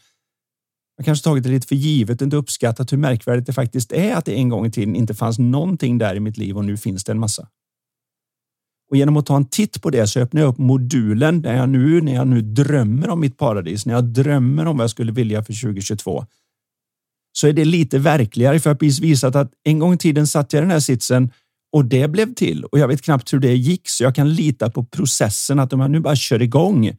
jag 0.96 1.04
kanske 1.04 1.24
tagit 1.24 1.44
det 1.44 1.50
lite 1.50 1.66
för 1.66 1.74
givet 1.74 2.20
och 2.20 2.24
inte 2.24 2.36
uppskattat 2.36 2.92
hur 2.92 2.98
märkvärdigt 2.98 3.46
det 3.46 3.52
faktiskt 3.52 3.92
är 3.92 4.14
att 4.14 4.24
det 4.24 4.34
en 4.34 4.48
gång 4.48 4.66
i 4.66 4.70
tiden 4.70 4.96
inte 4.96 5.14
fanns 5.14 5.38
någonting 5.38 5.98
där 5.98 6.14
i 6.14 6.20
mitt 6.20 6.36
liv 6.36 6.56
och 6.56 6.64
nu 6.64 6.76
finns 6.76 7.04
det 7.04 7.12
en 7.12 7.18
massa. 7.18 7.48
Och 8.90 8.96
genom 8.96 9.16
att 9.16 9.26
ta 9.26 9.36
en 9.36 9.44
titt 9.44 9.82
på 9.82 9.90
det 9.90 10.06
så 10.06 10.20
öppnar 10.20 10.42
jag 10.42 10.48
upp 10.48 10.58
modulen 10.58 11.42
där 11.42 11.56
jag 11.56 11.68
nu, 11.68 12.00
när 12.00 12.14
jag 12.14 12.26
nu 12.26 12.40
drömmer 12.40 13.08
om 13.08 13.20
mitt 13.20 13.38
paradis, 13.38 13.86
när 13.86 13.94
jag 13.94 14.04
drömmer 14.04 14.66
om 14.66 14.76
vad 14.76 14.82
jag 14.82 14.90
skulle 14.90 15.12
vilja 15.12 15.44
för 15.44 15.62
2022, 15.62 16.26
så 17.32 17.48
är 17.48 17.52
det 17.52 17.64
lite 17.64 17.98
verkligare 17.98 18.60
för 18.60 18.70
att 18.70 18.78
precis 18.78 19.00
visat 19.00 19.36
att 19.36 19.52
en 19.64 19.78
gång 19.78 19.94
i 19.94 19.98
tiden 19.98 20.26
satt 20.26 20.52
jag 20.52 20.60
i 20.60 20.62
den 20.62 20.70
här 20.70 20.80
sitsen 20.80 21.30
och 21.72 21.84
det 21.84 22.08
blev 22.08 22.34
till 22.34 22.64
och 22.64 22.78
jag 22.78 22.88
vet 22.88 23.02
knappt 23.02 23.32
hur 23.32 23.38
det 23.38 23.54
gick 23.54 23.88
så 23.88 24.04
jag 24.04 24.14
kan 24.14 24.34
lita 24.34 24.70
på 24.70 24.84
processen 24.84 25.58
att 25.58 25.72
om 25.72 25.80
jag 25.80 25.90
nu 25.90 26.00
bara 26.00 26.16
kör 26.16 26.42
igång 26.42 26.96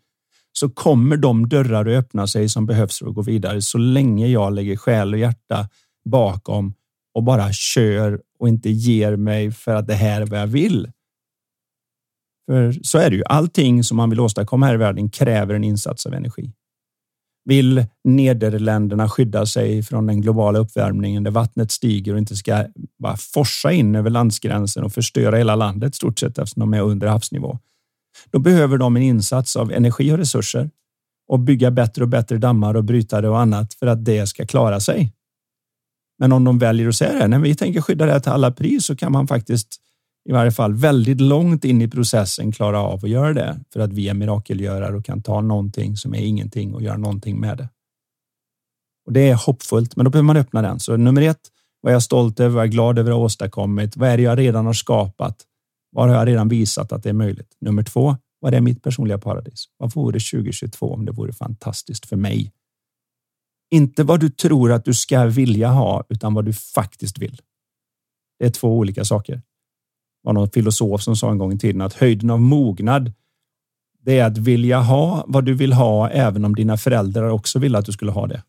så 0.54 0.70
kommer 0.70 1.18
de 1.18 1.50
dörrar 1.50 1.86
att 1.86 2.06
öppna 2.06 2.28
sig 2.28 2.50
som 2.50 2.66
behövs 2.66 3.00
för 3.00 3.08
att 3.08 3.16
gå 3.16 3.22
vidare 3.22 3.62
så 3.62 3.78
länge 3.78 4.28
jag 4.28 4.54
lägger 4.54 4.76
själ 4.76 5.14
och 5.14 5.20
hjärta 5.20 5.70
bakom 6.06 6.74
och 7.14 7.24
bara 7.24 7.54
kör 7.54 8.22
och 8.40 8.48
inte 8.48 8.70
ger 8.70 9.16
mig 9.16 9.52
för 9.52 9.76
att 9.76 9.88
det 9.88 9.94
här 9.94 10.22
är 10.22 10.26
vad 10.26 10.40
jag 10.40 10.48
vill. 10.48 10.92
För 12.46 12.72
så 12.84 12.98
är 12.98 13.10
det 13.10 13.16
ju. 13.16 13.24
Allting 13.26 13.84
som 13.84 13.98
man 13.98 14.10
vill 14.10 14.20
åstadkomma 14.20 14.66
här 14.66 14.74
i 14.74 14.78
världen 14.78 15.10
kräver 15.10 15.54
en 15.54 15.64
insats 15.64 16.06
av 16.06 16.14
energi. 16.14 16.52
Vill 17.46 17.86
Nederländerna 18.04 19.10
skydda 19.10 19.46
sig 19.46 19.84
från 19.84 20.08
den 20.08 20.22
globala 20.22 20.60
uppvärmningen 20.60 21.24
där 21.24 21.32
vattnet 21.32 21.72
stiger 21.72 22.14
och 22.14 22.20
inte 22.20 22.36
ska 22.36 22.66
bara 23.00 23.18
forsa 23.18 23.72
in 23.72 23.96
över 23.96 24.10
landsgränsen 24.10 24.84
och 24.84 24.94
förstöra 24.94 25.38
hela 25.38 25.56
landet 25.56 25.96
stort 25.96 26.20
sett 26.20 26.38
eftersom 26.38 26.60
de 26.60 26.74
är 26.74 26.82
under 26.82 27.08
havsnivå 27.08 27.60
då 28.32 28.40
behöver 28.40 28.78
de 28.78 28.96
en 28.96 29.02
insats 29.02 29.56
av 29.56 29.72
energi 29.72 30.12
och 30.12 30.18
resurser 30.18 30.70
och 31.28 31.40
bygga 31.40 31.72
bättre 31.72 32.04
och 32.04 32.10
bättre 32.10 32.38
dammar 32.38 32.76
och 32.76 32.84
brytare 32.84 33.30
och 33.30 33.40
annat 33.40 33.74
för 33.74 33.88
att 33.88 34.06
det 34.06 34.28
ska 34.28 34.46
klara 34.46 34.80
sig. 34.80 35.14
Men 36.20 36.32
om 36.32 36.44
de 36.44 36.60
väljer 36.60 36.88
att 36.88 36.96
säga 36.96 37.14
det, 37.14 37.28
när 37.28 37.40
vi 37.40 37.56
tänker 37.56 37.82
skydda 37.82 38.06
det 38.06 38.20
till 38.20 38.32
alla 38.32 38.52
pris 38.52 38.86
så 38.86 38.96
kan 38.96 39.12
man 39.12 39.28
faktiskt 39.28 39.80
i 40.30 40.32
varje 40.32 40.52
fall 40.52 40.74
väldigt 40.74 41.22
långt 41.22 41.66
in 41.66 41.82
i 41.82 41.88
processen 41.88 42.52
klara 42.52 42.80
av 42.80 43.00
att 43.04 43.10
göra 43.10 43.34
det 43.34 43.60
för 43.74 43.80
att 43.80 43.94
vi 43.94 44.10
är 44.10 44.14
mirakelgörare 44.14 44.96
och 44.96 45.06
kan 45.06 45.22
ta 45.22 45.42
någonting 45.42 45.98
som 45.98 46.14
är 46.14 46.20
ingenting 46.20 46.74
och 46.74 46.82
göra 46.82 46.98
någonting 46.98 47.40
med 47.40 47.58
det. 47.58 47.70
Och 49.06 49.14
det 49.14 49.30
är 49.30 49.36
hoppfullt, 49.36 49.96
men 49.96 50.04
då 50.06 50.12
behöver 50.12 50.26
man 50.26 50.38
öppna 50.38 50.62
den. 50.62 50.80
Så 50.80 50.98
nummer 50.98 51.22
ett, 51.22 51.42
vad 51.82 51.92
är 51.92 51.96
jag 51.96 52.04
stolt 52.04 52.40
över, 52.40 52.56
vad 52.56 52.62
är 52.62 52.66
jag 52.66 52.72
glad 52.72 53.00
över 53.00 53.12
att 53.12 53.18
ha 53.18 53.24
åstadkommit? 53.24 53.98
Vad 53.98 54.10
är 54.10 54.18
det 54.18 54.24
jag 54.24 54.40
redan 54.40 54.66
har 54.66 54.74
skapat? 54.74 55.46
Var 55.94 56.08
har 56.08 56.16
jag 56.16 56.28
redan 56.28 56.48
visat 56.48 56.92
att 56.92 57.04
det 57.04 57.10
är 57.10 57.14
möjligt? 57.14 57.58
Nummer 57.60 57.84
två, 57.84 58.18
vad 58.40 58.54
är 58.54 58.62
mitt 58.62 58.84
personliga 58.84 59.18
paradis? 59.18 59.66
Vad 59.78 59.94
vore 59.94 60.20
2022 60.20 60.94
om 60.94 61.06
det 61.06 61.12
vore 61.12 61.34
fantastiskt 61.34 62.06
för 62.06 62.16
mig? 62.16 62.52
Inte 63.72 64.04
vad 64.04 64.20
du 64.20 64.30
tror 64.30 64.72
att 64.72 64.86
du 64.86 64.94
ska 64.94 65.26
vilja 65.26 65.70
ha, 65.70 66.04
utan 66.10 66.34
vad 66.34 66.46
du 66.46 66.54
faktiskt 66.54 67.18
vill. 67.18 67.42
Det 68.40 68.46
är 68.46 68.50
två 68.50 68.78
olika 68.78 69.06
saker. 69.06 69.36
Det 69.36 69.42
var 70.24 70.34
någon 70.34 70.50
filosof 70.50 71.02
som 71.02 71.16
sa 71.16 71.32
en 71.32 71.38
gång 71.38 71.54
i 71.54 71.58
tiden 71.58 71.82
att 71.82 71.94
höjden 71.94 72.30
av 72.30 72.42
mognad 72.42 73.14
det 74.06 74.20
är 74.20 74.26
att 74.26 74.38
vilja 74.38 74.80
ha 74.80 75.26
vad 75.28 75.46
du 75.46 75.54
vill 75.54 75.74
ha 75.74 76.10
även 76.10 76.46
om 76.46 76.56
dina 76.56 76.78
föräldrar 76.78 77.30
också 77.30 77.60
ville 77.60 77.78
att 77.78 77.86
du 77.86 77.92
skulle 77.92 78.12
ha 78.12 78.28
det. 78.28 78.44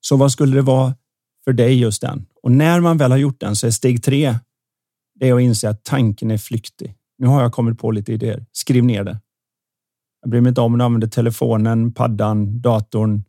Så 0.00 0.16
vad 0.16 0.32
skulle 0.32 0.56
det 0.56 0.62
vara 0.62 0.94
för 1.44 1.52
dig 1.52 1.80
just 1.80 2.02
den? 2.02 2.26
Och 2.42 2.52
när 2.52 2.80
man 2.80 2.98
väl 2.98 3.10
har 3.10 3.18
gjort 3.18 3.40
den 3.40 3.56
så 3.56 3.66
är 3.66 3.70
steg 3.70 4.02
tre 4.02 4.34
är 5.28 5.34
att 5.34 5.40
inse 5.40 5.68
att 5.68 5.84
tanken 5.84 6.30
är 6.30 6.38
flyktig. 6.38 6.94
Nu 7.18 7.26
har 7.26 7.42
jag 7.42 7.52
kommit 7.52 7.78
på 7.78 7.90
lite 7.90 8.12
idéer. 8.12 8.46
Skriv 8.52 8.84
ner 8.84 9.04
det. 9.04 9.20
Jag 10.22 10.30
bryr 10.30 10.40
mig 10.40 10.48
inte 10.48 10.60
om 10.60 10.78
du 10.78 10.84
använder 10.84 11.08
telefonen, 11.08 11.92
paddan, 11.92 12.60
datorn, 12.60 13.24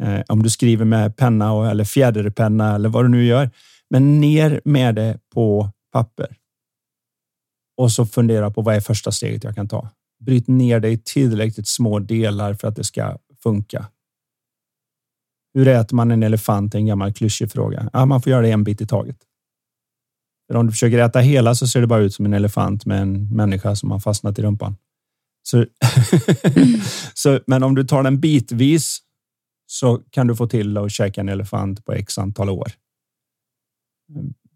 eh, 0.00 0.20
om 0.28 0.42
du 0.42 0.50
skriver 0.50 0.84
med 0.84 1.16
penna 1.16 1.52
och, 1.52 1.66
eller 1.66 1.84
fjäderpenna 1.84 2.74
eller 2.74 2.88
vad 2.88 3.04
du 3.04 3.08
nu 3.08 3.24
gör. 3.24 3.50
Men 3.90 4.20
ner 4.20 4.60
med 4.64 4.94
det 4.94 5.18
på 5.34 5.70
papper. 5.92 6.36
Och 7.76 7.92
så 7.92 8.06
fundera 8.06 8.50
på 8.50 8.62
vad 8.62 8.74
är 8.74 8.80
första 8.80 9.12
steget 9.12 9.44
jag 9.44 9.54
kan 9.54 9.68
ta? 9.68 9.88
Bryt 10.24 10.48
ner 10.48 10.80
det 10.80 10.88
i 10.88 10.98
tillräckligt 10.98 11.68
små 11.68 11.98
delar 11.98 12.54
för 12.54 12.68
att 12.68 12.76
det 12.76 12.84
ska 12.84 13.18
funka. 13.42 13.86
Hur 15.54 15.68
äter 15.68 15.96
man 15.96 16.10
en 16.10 16.22
elefant? 16.22 16.74
En 16.74 16.86
gammal 16.86 17.12
klyschig 17.12 17.52
fråga. 17.52 17.90
Ja, 17.92 18.06
man 18.06 18.22
får 18.22 18.30
göra 18.30 18.42
det 18.42 18.50
en 18.50 18.64
bit 18.64 18.80
i 18.80 18.86
taget. 18.86 19.16
För 20.50 20.56
om 20.56 20.66
du 20.66 20.72
försöker 20.72 20.98
äta 20.98 21.18
hela 21.18 21.54
så 21.54 21.66
ser 21.66 21.80
det 21.80 21.86
bara 21.86 22.00
ut 22.00 22.14
som 22.14 22.26
en 22.26 22.34
elefant 22.34 22.86
med 22.86 23.02
en 23.02 23.34
människa 23.34 23.76
som 23.76 23.90
har 23.90 23.98
fastnat 23.98 24.38
i 24.38 24.42
rumpan. 24.42 24.76
Så, 25.42 25.66
så, 27.14 27.40
men 27.46 27.62
om 27.62 27.74
du 27.74 27.84
tar 27.84 28.02
den 28.02 28.20
bitvis 28.20 28.98
så 29.66 30.00
kan 30.10 30.26
du 30.26 30.36
få 30.36 30.46
till 30.46 30.76
att 30.76 30.92
käka 30.92 31.20
en 31.20 31.28
elefant 31.28 31.84
på 31.84 31.92
x 31.92 32.18
antal 32.18 32.50
år. 32.50 32.72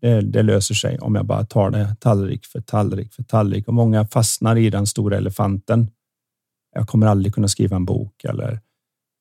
Det, 0.00 0.20
det, 0.20 0.42
löser 0.42 0.74
sig 0.74 0.98
om 0.98 1.14
jag 1.14 1.26
bara 1.26 1.44
tar 1.44 1.70
det 1.70 1.96
tallrik 2.00 2.46
för 2.46 2.60
tallrik 2.60 3.14
för 3.14 3.22
tallrik 3.22 3.68
och 3.68 3.74
många 3.74 4.06
fastnar 4.06 4.56
i 4.56 4.70
den 4.70 4.86
stora 4.86 5.16
elefanten. 5.16 5.90
Jag 6.74 6.88
kommer 6.88 7.06
aldrig 7.06 7.34
kunna 7.34 7.48
skriva 7.48 7.76
en 7.76 7.84
bok 7.84 8.24
eller 8.24 8.60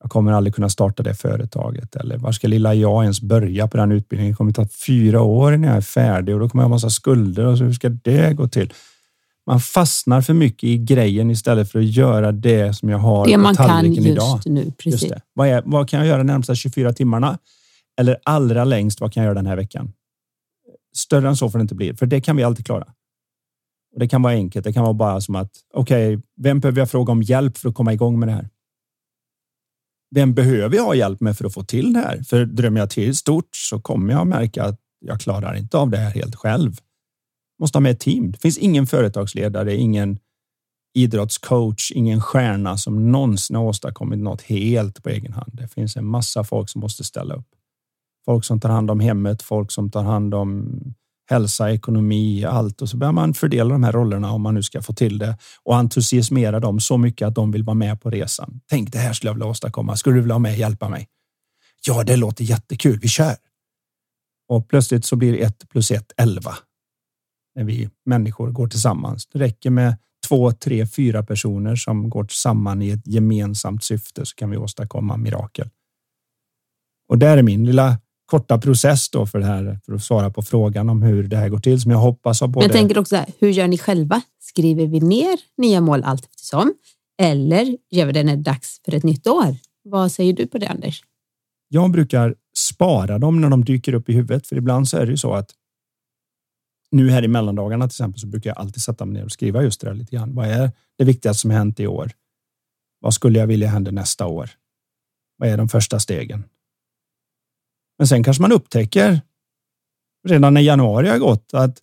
jag 0.04 0.12
kommer 0.12 0.32
aldrig 0.32 0.56
kunna 0.56 0.70
starta 0.70 1.04
det 1.04 1.14
företaget 1.14 1.96
eller 1.96 2.18
var 2.18 2.32
ska 2.32 2.48
lilla 2.48 2.74
jag 2.74 3.04
ens 3.04 3.22
börja 3.22 3.68
på 3.68 3.78
den 3.78 3.92
utbildningen? 3.92 4.32
Det 4.32 4.38
kommer 4.38 4.54
ta 4.54 4.68
fyra 4.68 5.22
år 5.22 5.54
innan 5.54 5.68
jag 5.68 5.78
är 5.78 5.82
färdig 5.82 6.36
och 6.36 6.42
då 6.42 6.50
kommer 6.50 6.64
jag 6.64 6.70
ha 6.70 6.76
massa 6.76 6.90
skulder 6.90 7.46
och 7.46 7.58
så 7.58 7.64
hur 7.64 7.74
ska 7.74 7.90
det 7.90 8.34
gå 8.34 8.48
till? 8.48 8.74
Man 9.46 9.60
fastnar 9.60 10.22
för 10.22 10.34
mycket 10.34 10.64
i 10.64 10.78
grejen 10.78 11.32
istället 11.32 11.72
för 11.72 11.80
att 11.80 11.86
göra 11.86 12.32
det 12.32 12.74
som 12.74 12.90
jag 12.90 12.98
har 12.98 13.28
det 13.28 13.38
man 13.38 13.56
kan 13.56 13.94
just 13.94 14.08
idag. 14.08 14.40
nu. 14.46 14.72
Precis. 14.78 15.02
Just 15.02 15.14
det. 15.14 15.22
Vad, 15.34 15.48
är, 15.48 15.64
vad 15.66 15.90
kan 15.90 16.00
jag 16.00 16.08
göra 16.08 16.18
de 16.18 16.24
närmsta 16.24 16.56
24 16.56 16.94
timmarna? 16.94 17.38
Eller 18.00 18.18
allra 18.24 18.64
längst, 18.64 19.02
vad 19.02 19.14
kan 19.14 19.24
jag 19.24 19.28
göra 19.28 19.36
den 19.36 19.46
här 19.46 19.56
veckan? 19.56 19.94
Större 20.96 21.28
än 21.28 21.36
så 21.36 21.50
får 21.50 21.60
det 21.60 21.62
inte 21.62 21.76
bli, 21.76 21.94
för 21.94 22.06
det 22.06 22.22
kan 22.22 22.36
vi 22.36 22.44
alltid 22.44 22.66
klara. 22.66 22.86
Och 23.94 24.00
Det 24.00 24.08
kan 24.08 24.22
vara 24.22 24.34
enkelt. 24.34 24.66
Det 24.66 24.74
kan 24.74 24.84
vara 24.84 24.94
bara 24.94 25.22
som 25.22 25.36
att 25.36 25.52
okej, 25.74 26.16
okay, 26.16 26.24
vem 26.38 26.60
behöver 26.60 26.82
jag 26.82 26.92
fråga 26.92 27.12
om 27.12 27.22
hjälp 27.22 27.58
för 27.58 27.70
att 27.70 27.76
komma 27.76 27.94
igång 27.94 28.20
med 28.20 28.28
det 28.30 28.34
här? 28.34 28.50
Vem 30.14 30.34
behöver 30.34 30.76
jag 30.76 30.84
ha 30.84 30.96
hjälp 30.96 31.22
med 31.22 31.38
för 31.38 31.46
att 31.46 31.54
få 31.54 31.64
till 31.64 31.94
det 31.94 32.00
här? 32.00 32.24
För 32.24 32.46
drömmer 32.46 32.80
jag 32.80 32.90
till 32.90 33.16
stort 33.16 33.56
så 33.56 33.82
kommer 33.82 34.14
jag 34.14 34.28
märka 34.28 34.64
att 34.64 34.80
jag 35.00 35.20
klarar 35.20 35.56
inte 35.56 35.78
av 35.78 35.90
det 35.90 35.98
här 35.98 36.12
helt 36.12 36.36
själv. 36.36 36.78
Måste 37.60 37.78
ha 37.78 37.82
med 37.82 37.92
ett 37.92 38.00
team. 38.00 38.32
Det 38.32 38.38
finns 38.38 38.58
ingen 38.58 38.88
företagsledare, 38.88 39.76
ingen 39.76 40.20
idrottscoach, 40.94 41.92
ingen 41.92 42.22
stjärna 42.22 42.78
som 42.78 43.12
någonsin 43.12 43.56
har 43.56 43.64
åstadkommit 43.64 44.20
något 44.20 44.42
helt 44.42 45.04
på 45.04 45.10
egen 45.10 45.34
hand. 45.34 45.52
Det 45.54 45.68
finns 45.68 45.98
en 45.98 46.06
massa 46.06 46.44
folk 46.44 46.70
som 46.70 46.82
måste 46.82 47.04
ställa 47.04 47.36
upp. 47.36 47.48
Folk 48.26 48.46
som 48.46 48.60
tar 48.60 48.70
hand 48.70 48.92
om 48.92 49.00
hemmet, 49.00 49.42
folk 49.42 49.72
som 49.72 49.92
tar 49.92 50.04
hand 50.04 50.34
om 50.34 50.80
hälsa, 51.30 51.72
ekonomi, 51.72 52.46
allt 52.46 52.82
och 52.82 52.90
så 52.90 52.98
börjar 52.98 53.12
man 53.12 53.34
fördela 53.34 53.74
de 53.74 53.84
här 53.84 53.92
rollerna 53.92 54.32
om 54.32 54.42
man 54.42 54.54
nu 54.54 54.64
ska 54.64 54.82
få 54.82 54.94
till 54.94 55.18
det 55.18 55.38
och 55.64 55.76
entusiasmera 55.76 56.60
dem 56.60 56.80
så 56.80 56.98
mycket 56.98 57.28
att 57.28 57.36
de 57.36 57.52
vill 57.52 57.64
vara 57.64 57.76
med 57.76 58.02
på 58.02 58.10
resan. 58.10 58.62
Tänk, 58.70 58.92
det 58.92 59.00
här 59.00 59.14
skulle 59.14 59.30
jag 59.30 59.34
vilja 59.34 59.48
åstadkomma. 59.48 59.96
Skulle 59.96 60.16
du 60.16 60.22
vilja 60.22 60.34
vara 60.34 60.40
med 60.40 60.52
och 60.52 60.58
hjälpa 60.58 60.90
mig? 60.90 61.08
Ja, 61.86 62.04
det 62.04 62.16
låter 62.16 62.44
jättekul. 62.44 63.00
Vi 63.00 63.08
kör. 63.08 63.36
Och 64.48 64.68
plötsligt 64.68 65.06
så 65.06 65.16
blir 65.16 65.42
ett 65.42 65.70
plus 65.70 65.92
ett 65.92 66.12
elva. 66.18 66.56
När 67.56 67.64
vi 67.64 67.90
människor 68.06 68.52
går 68.52 68.68
tillsammans. 68.68 69.28
Det 69.28 69.40
räcker 69.40 69.70
med 69.70 69.96
två, 70.28 70.52
tre, 70.52 70.88
fyra 70.88 71.24
personer 71.24 71.76
som 71.76 72.10
går 72.10 72.28
samman 72.30 72.82
i 72.82 72.90
ett 72.90 73.08
gemensamt 73.08 73.84
syfte 73.84 74.26
så 74.26 74.36
kan 74.36 74.50
vi 74.50 74.58
åstadkomma 74.58 75.18
mirakel. 75.18 75.70
Och 77.10 77.18
där 77.18 77.38
är 77.38 77.44
min 77.44 77.66
lilla 77.66 77.98
korta 78.26 78.58
process 78.58 79.10
då 79.10 79.26
för 79.26 79.40
det 79.40 79.46
här 79.46 79.80
för 79.86 79.94
att 79.94 80.04
svara 80.04 80.30
på 80.30 80.42
frågan 80.42 80.90
om 80.90 81.02
hur 81.02 81.24
det 81.24 81.38
här 81.38 81.50
går 81.50 81.60
till 81.60 81.82
som 81.82 81.92
jag 81.92 81.98
hoppas 81.98 82.42
har 82.42 82.48
både. 82.48 82.66
Jag 82.66 82.74
tänker 82.74 82.98
också 82.98 83.16
här, 83.16 83.30
hur 83.40 83.50
gör 83.50 83.68
ni 83.68 83.78
själva? 83.78 84.22
Skriver 84.40 84.88
vi 84.88 85.00
ner 85.00 85.40
nya 85.58 85.82
mål 85.82 86.04
allt 86.04 86.26
eftersom? 86.26 86.74
Eller 87.22 87.78
gör 87.92 88.06
vi 88.06 88.12
det 88.12 88.24
när 88.24 88.36
det 88.36 88.40
är 88.40 88.44
dags 88.44 88.82
för 88.86 88.94
ett 88.94 89.04
nytt 89.04 89.28
år? 89.28 89.56
Vad 89.84 90.12
säger 90.12 90.34
du 90.34 90.48
på 90.48 90.58
det 90.58 90.68
Anders? 90.68 91.04
Jag 91.68 91.92
brukar 91.92 92.36
spara 92.58 93.20
dem 93.20 93.42
när 93.42 93.50
de 93.50 93.66
dyker 93.66 93.94
upp 93.94 94.10
i 94.10 94.14
huvudet, 94.14 94.48
för 94.48 94.56
ibland 94.56 94.88
så 94.88 94.98
är 94.98 95.06
det 95.06 95.12
ju 95.12 95.18
så 95.18 95.34
att 95.34 95.50
nu 96.92 97.10
här 97.10 97.24
i 97.24 97.28
mellandagarna 97.28 97.88
till 97.88 97.96
exempel 97.96 98.20
så 98.20 98.28
brukar 98.28 98.50
jag 98.50 98.58
alltid 98.58 98.84
sätta 98.84 99.06
mig 99.06 99.14
ner 99.14 99.24
och 99.24 99.32
skriva 99.32 99.64
just 99.64 99.82
det 99.82 99.88
där 99.88 99.94
lite 99.94 100.16
grann. 100.16 100.36
Vad 100.36 100.48
är 100.48 100.72
det 100.98 101.04
viktigaste 101.04 101.42
som 101.42 101.52
hänt 101.52 101.80
i 101.80 101.88
år? 101.88 102.12
Vad 103.00 103.14
skulle 103.14 103.40
jag 103.40 103.48
vilja 103.48 103.68
hända 103.68 103.92
nästa 103.92 104.28
år? 104.28 104.50
Vad 105.38 105.50
är 105.50 105.58
de 105.58 105.70
första 105.70 106.00
stegen? 106.00 106.44
Men 107.98 108.08
sen 108.08 108.24
kanske 108.24 108.42
man 108.42 108.52
upptäcker 108.52 109.22
redan 110.28 110.54
när 110.54 110.62
januari 110.62 111.10
har 111.10 111.18
gått 111.18 111.54
att 111.54 111.80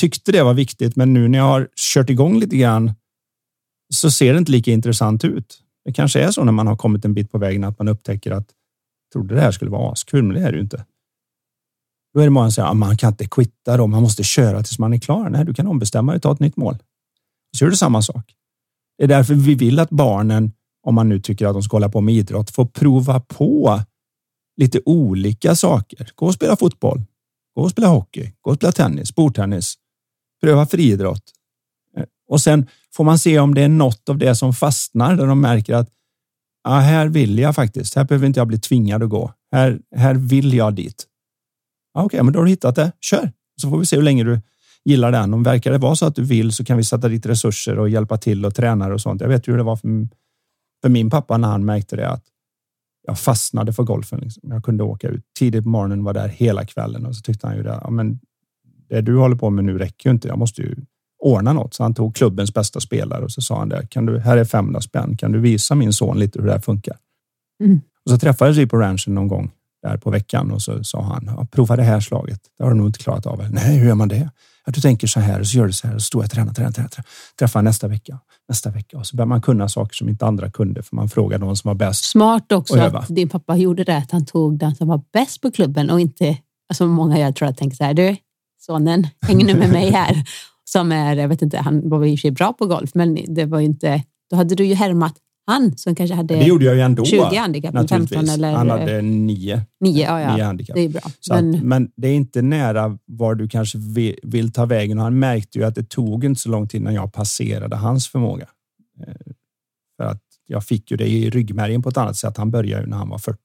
tyckte 0.00 0.32
det 0.32 0.42
var 0.42 0.54
viktigt, 0.54 0.96
men 0.96 1.12
nu 1.12 1.28
när 1.28 1.38
jag 1.38 1.44
har 1.44 1.68
kört 1.76 2.10
igång 2.10 2.38
lite 2.38 2.56
grann 2.56 2.92
så 3.94 4.10
ser 4.10 4.32
det 4.32 4.38
inte 4.38 4.52
lika 4.52 4.70
intressant 4.70 5.24
ut. 5.24 5.60
Det 5.84 5.92
kanske 5.92 6.20
är 6.20 6.30
så 6.30 6.44
när 6.44 6.52
man 6.52 6.66
har 6.66 6.76
kommit 6.76 7.04
en 7.04 7.14
bit 7.14 7.32
på 7.32 7.38
vägen 7.38 7.64
att 7.64 7.78
man 7.78 7.88
upptäcker 7.88 8.30
att 8.30 8.48
trodde 9.12 9.34
det 9.34 9.40
här 9.40 9.50
skulle 9.50 9.70
vara 9.70 9.92
askul, 9.92 10.22
men 10.22 10.34
det 10.34 10.42
är 10.48 10.50
det 10.50 10.56
ju 10.56 10.62
inte. 10.62 10.84
Då 12.14 12.20
är 12.20 12.24
det 12.24 12.30
många 12.30 12.46
som 12.46 12.52
säger 12.52 12.68
att 12.68 12.76
man 12.76 12.96
kan 12.96 13.10
inte 13.10 13.26
quitta 13.26 13.76
då, 13.76 13.86
man 13.86 14.02
måste 14.02 14.22
köra 14.22 14.62
tills 14.62 14.78
man 14.78 14.92
är 14.92 14.98
klar. 14.98 15.30
Nej, 15.30 15.44
du 15.44 15.54
kan 15.54 15.66
ombestämma 15.66 16.12
dig, 16.12 16.20
ta 16.20 16.32
ett 16.32 16.40
nytt 16.40 16.56
mål. 16.56 16.78
Så 17.56 17.64
gör 17.64 17.70
du 17.70 17.76
samma 17.76 18.02
sak. 18.02 18.34
Det 18.98 19.04
är 19.04 19.08
därför 19.08 19.34
vi 19.34 19.54
vill 19.54 19.78
att 19.78 19.90
barnen, 19.90 20.52
om 20.86 20.94
man 20.94 21.08
nu 21.08 21.20
tycker 21.20 21.46
att 21.46 21.54
de 21.54 21.62
ska 21.62 21.74
hålla 21.76 21.88
på 21.88 22.00
med 22.00 22.14
idrott, 22.14 22.50
får 22.50 22.66
prova 22.66 23.20
på 23.20 23.80
lite 24.56 24.80
olika 24.84 25.54
saker. 25.54 26.10
Gå 26.14 26.26
och 26.26 26.34
spela 26.34 26.56
fotboll, 26.56 27.02
gå 27.56 27.62
och 27.62 27.70
spela 27.70 27.88
hockey, 27.88 28.32
gå 28.40 28.50
och 28.50 28.56
spela 28.56 28.72
tennis, 28.72 29.14
bordtennis, 29.14 29.74
pröva 30.42 30.66
friidrott. 30.66 31.32
Eh, 31.96 32.04
och 32.28 32.40
sen 32.40 32.66
får 32.94 33.04
man 33.04 33.18
se 33.18 33.38
om 33.38 33.54
det 33.54 33.62
är 33.62 33.68
något 33.68 34.08
av 34.08 34.18
det 34.18 34.34
som 34.34 34.54
fastnar 34.54 35.16
där 35.16 35.26
de 35.26 35.40
märker 35.40 35.74
att 35.74 35.88
ah, 36.64 36.78
här 36.78 37.08
vill 37.08 37.38
jag 37.38 37.54
faktiskt. 37.54 37.94
Här 37.94 38.04
behöver 38.04 38.26
inte 38.26 38.40
jag 38.40 38.48
bli 38.48 38.58
tvingad 38.58 39.02
att 39.02 39.10
gå. 39.10 39.32
Här, 39.52 39.80
här 39.96 40.14
vill 40.14 40.54
jag 40.54 40.74
dit. 40.74 41.06
Ah, 41.94 42.02
Okej, 42.02 42.06
okay, 42.06 42.22
men 42.22 42.32
då 42.32 42.38
har 42.38 42.44
du 42.44 42.50
hittat 42.50 42.76
det. 42.76 42.92
Kör 43.00 43.32
så 43.62 43.70
får 43.70 43.78
vi 43.78 43.86
se 43.86 43.96
hur 43.96 44.02
länge 44.02 44.24
du 44.24 44.40
gillar 44.84 45.12
den. 45.12 45.34
Om 45.34 45.42
verkar 45.42 45.72
det 45.72 45.78
vara 45.78 45.96
så 45.96 46.06
att 46.06 46.16
du 46.16 46.24
vill 46.24 46.52
så 46.52 46.64
kan 46.64 46.76
vi 46.76 46.84
sätta 46.84 47.08
dit 47.08 47.26
resurser 47.26 47.78
och 47.78 47.88
hjälpa 47.88 48.18
till 48.18 48.44
och 48.44 48.54
tränare 48.54 48.94
och 48.94 49.00
sånt. 49.00 49.20
Jag 49.20 49.28
vet 49.28 49.48
hur 49.48 49.56
det 49.56 49.62
var 49.62 49.76
för, 49.76 50.08
för 50.82 50.88
min 50.88 51.10
pappa 51.10 51.38
när 51.38 51.48
han 51.48 51.64
märkte 51.64 51.96
det 51.96 52.08
att 52.08 52.24
jag 53.06 53.18
fastnade 53.18 53.72
för 53.72 53.82
golfen. 53.82 54.20
Liksom. 54.20 54.42
Jag 54.50 54.64
kunde 54.64 54.84
åka 54.84 55.08
ut 55.08 55.24
tidigt 55.38 55.64
på 55.64 55.68
morgonen, 55.68 56.04
var 56.04 56.14
där 56.14 56.28
hela 56.28 56.64
kvällen 56.64 57.06
och 57.06 57.16
så 57.16 57.22
tyckte 57.22 57.46
han 57.46 57.56
ju 57.56 57.62
det. 57.62 57.80
Ja, 57.82 57.90
men 57.90 58.20
det 58.88 59.00
du 59.00 59.16
håller 59.16 59.36
på 59.36 59.50
med 59.50 59.64
nu 59.64 59.78
räcker 59.78 60.08
ju 60.08 60.14
inte. 60.14 60.28
Jag 60.28 60.38
måste 60.38 60.62
ju 60.62 60.76
ordna 61.18 61.52
något. 61.52 61.74
Så 61.74 61.82
han 61.82 61.94
tog 61.94 62.16
klubbens 62.16 62.54
bästa 62.54 62.80
spelare 62.80 63.24
och 63.24 63.32
så 63.32 63.40
sa 63.40 63.58
han 63.58 63.68
det. 63.68 63.86
Kan 63.90 64.06
du, 64.06 64.18
här 64.18 64.36
är 64.36 64.44
500 64.44 64.80
spänn. 64.80 65.16
Kan 65.16 65.32
du 65.32 65.40
visa 65.40 65.74
min 65.74 65.92
son 65.92 66.18
lite 66.18 66.38
hur 66.38 66.46
det 66.46 66.52
här 66.52 66.60
funkar? 66.60 66.96
Mm. 67.64 67.80
Och 68.04 68.10
så 68.10 68.18
träffades 68.18 68.56
vi 68.56 68.66
på 68.66 68.76
ranchen 68.76 69.14
någon 69.14 69.28
gång 69.28 69.50
där 69.82 69.96
på 69.96 70.10
veckan 70.10 70.50
och 70.50 70.62
så 70.62 70.84
sa 70.84 71.02
han, 71.02 71.46
prova 71.46 71.76
det 71.76 71.82
här 71.82 72.00
slaget. 72.00 72.40
Det 72.58 72.64
har 72.64 72.70
du 72.70 72.76
nog 72.76 72.86
inte 72.86 72.98
klarat 72.98 73.26
av. 73.26 73.50
Nej, 73.50 73.78
hur 73.78 73.86
gör 73.86 73.94
man 73.94 74.08
det? 74.08 74.30
Att 74.66 74.74
du 74.74 74.80
tänker 74.80 75.06
så 75.06 75.20
här 75.20 75.40
och 75.40 75.46
så 75.46 75.58
gör 75.58 75.66
du 75.66 75.72
så 75.72 75.86
här 75.86 75.94
och 75.94 76.02
så 76.02 76.06
står 76.06 76.22
jag 76.22 76.26
och 76.26 76.30
tränar, 76.30 76.54
tränar, 76.54 76.72
tränar, 76.72 76.88
tränar. 76.88 77.06
Träffar 77.38 77.62
nästa 77.62 77.88
vecka, 77.88 78.18
nästa 78.48 78.70
vecka 78.70 78.98
och 78.98 79.06
så 79.06 79.16
börjar 79.16 79.26
man 79.26 79.42
kunna 79.42 79.68
saker 79.68 79.94
som 79.94 80.08
inte 80.08 80.26
andra 80.26 80.50
kunde 80.50 80.82
för 80.82 80.96
man 80.96 81.08
frågar 81.08 81.38
någon 81.38 81.56
som 81.56 81.68
var 81.68 81.74
bäst. 81.74 82.04
Smart 82.04 82.52
också 82.52 82.80
att 82.80 83.08
din 83.08 83.28
pappa 83.28 83.56
gjorde 83.56 83.84
det, 83.84 83.96
att 83.96 84.10
han 84.10 84.26
tog 84.26 84.58
den 84.58 84.74
som 84.74 84.88
var 84.88 85.00
bäst 85.12 85.40
på 85.40 85.50
klubben 85.50 85.90
och 85.90 86.00
inte, 86.00 86.38
alltså 86.68 86.86
många 86.86 87.18
jag 87.18 87.36
tror 87.36 87.48
att 87.48 87.58
tänker 87.58 87.76
så 87.76 87.84
här, 87.84 87.94
du 87.94 88.16
sonen, 88.66 89.06
häng 89.26 89.46
nu 89.46 89.54
med 89.54 89.70
mig 89.70 89.90
här. 89.90 90.24
Som 90.66 90.92
är, 90.92 91.16
jag 91.16 91.28
vet 91.28 91.42
inte, 91.42 91.58
han 91.58 91.88
var 91.88 92.04
i 92.04 92.14
och 92.14 92.18
för 92.18 92.20
sig 92.20 92.30
bra 92.30 92.52
på 92.52 92.66
golf, 92.66 92.90
men 92.94 93.18
det 93.34 93.44
var 93.44 93.60
inte, 93.60 94.02
då 94.30 94.36
hade 94.36 94.54
du 94.54 94.64
ju 94.64 94.74
härmat 94.74 95.14
han 95.46 95.78
som 95.78 95.94
kanske 95.94 96.14
hade 96.14 96.34
det 96.34 96.44
gjorde 96.44 96.64
jag 96.64 96.74
ju 96.74 96.80
ändå, 96.80 97.04
20 97.04 97.36
handikapp, 97.36 97.88
15 97.90 98.28
eller... 98.28 98.52
Han 98.52 98.70
hade 98.70 99.02
nio, 99.02 99.62
nio, 99.80 100.04
ja, 100.04 100.20
ja. 100.20 100.36
nio 100.36 100.44
handikapp. 100.44 100.74
Det 100.74 100.80
är 100.80 100.88
bra. 100.88 101.02
Men... 101.30 101.54
Att, 101.54 101.62
men... 101.62 101.90
det 101.96 102.08
är 102.08 102.14
inte 102.14 102.42
nära 102.42 102.98
var 103.04 103.34
du 103.34 103.48
kanske 103.48 103.78
vill, 103.78 104.18
vill, 104.22 104.52
ta 104.52 104.64
vägen 104.64 104.98
och 104.98 105.04
han 105.04 105.18
märkte 105.18 105.58
ju 105.58 105.64
att 105.64 105.74
det 105.74 105.88
tog 105.88 106.24
inte 106.24 106.40
så 106.40 106.48
lång 106.48 106.68
tid 106.68 106.80
innan 106.80 106.94
jag 106.94 107.12
passerade 107.12 107.76
hans 107.76 108.08
förmåga. 108.08 108.48
Eh, 109.06 109.14
för 109.96 110.04
att 110.04 110.22
jag 110.46 110.64
fick 110.64 110.90
ju 110.90 110.96
det 110.96 111.06
i 111.06 111.30
ryggmärgen 111.30 111.82
på 111.82 111.88
ett 111.88 111.96
annat 111.96 112.16
sätt. 112.16 112.36
Han 112.36 112.50
började 112.50 112.82
ju 112.82 112.88
när 112.88 112.96
han 112.96 113.08
var 113.08 113.18
40 113.18 113.38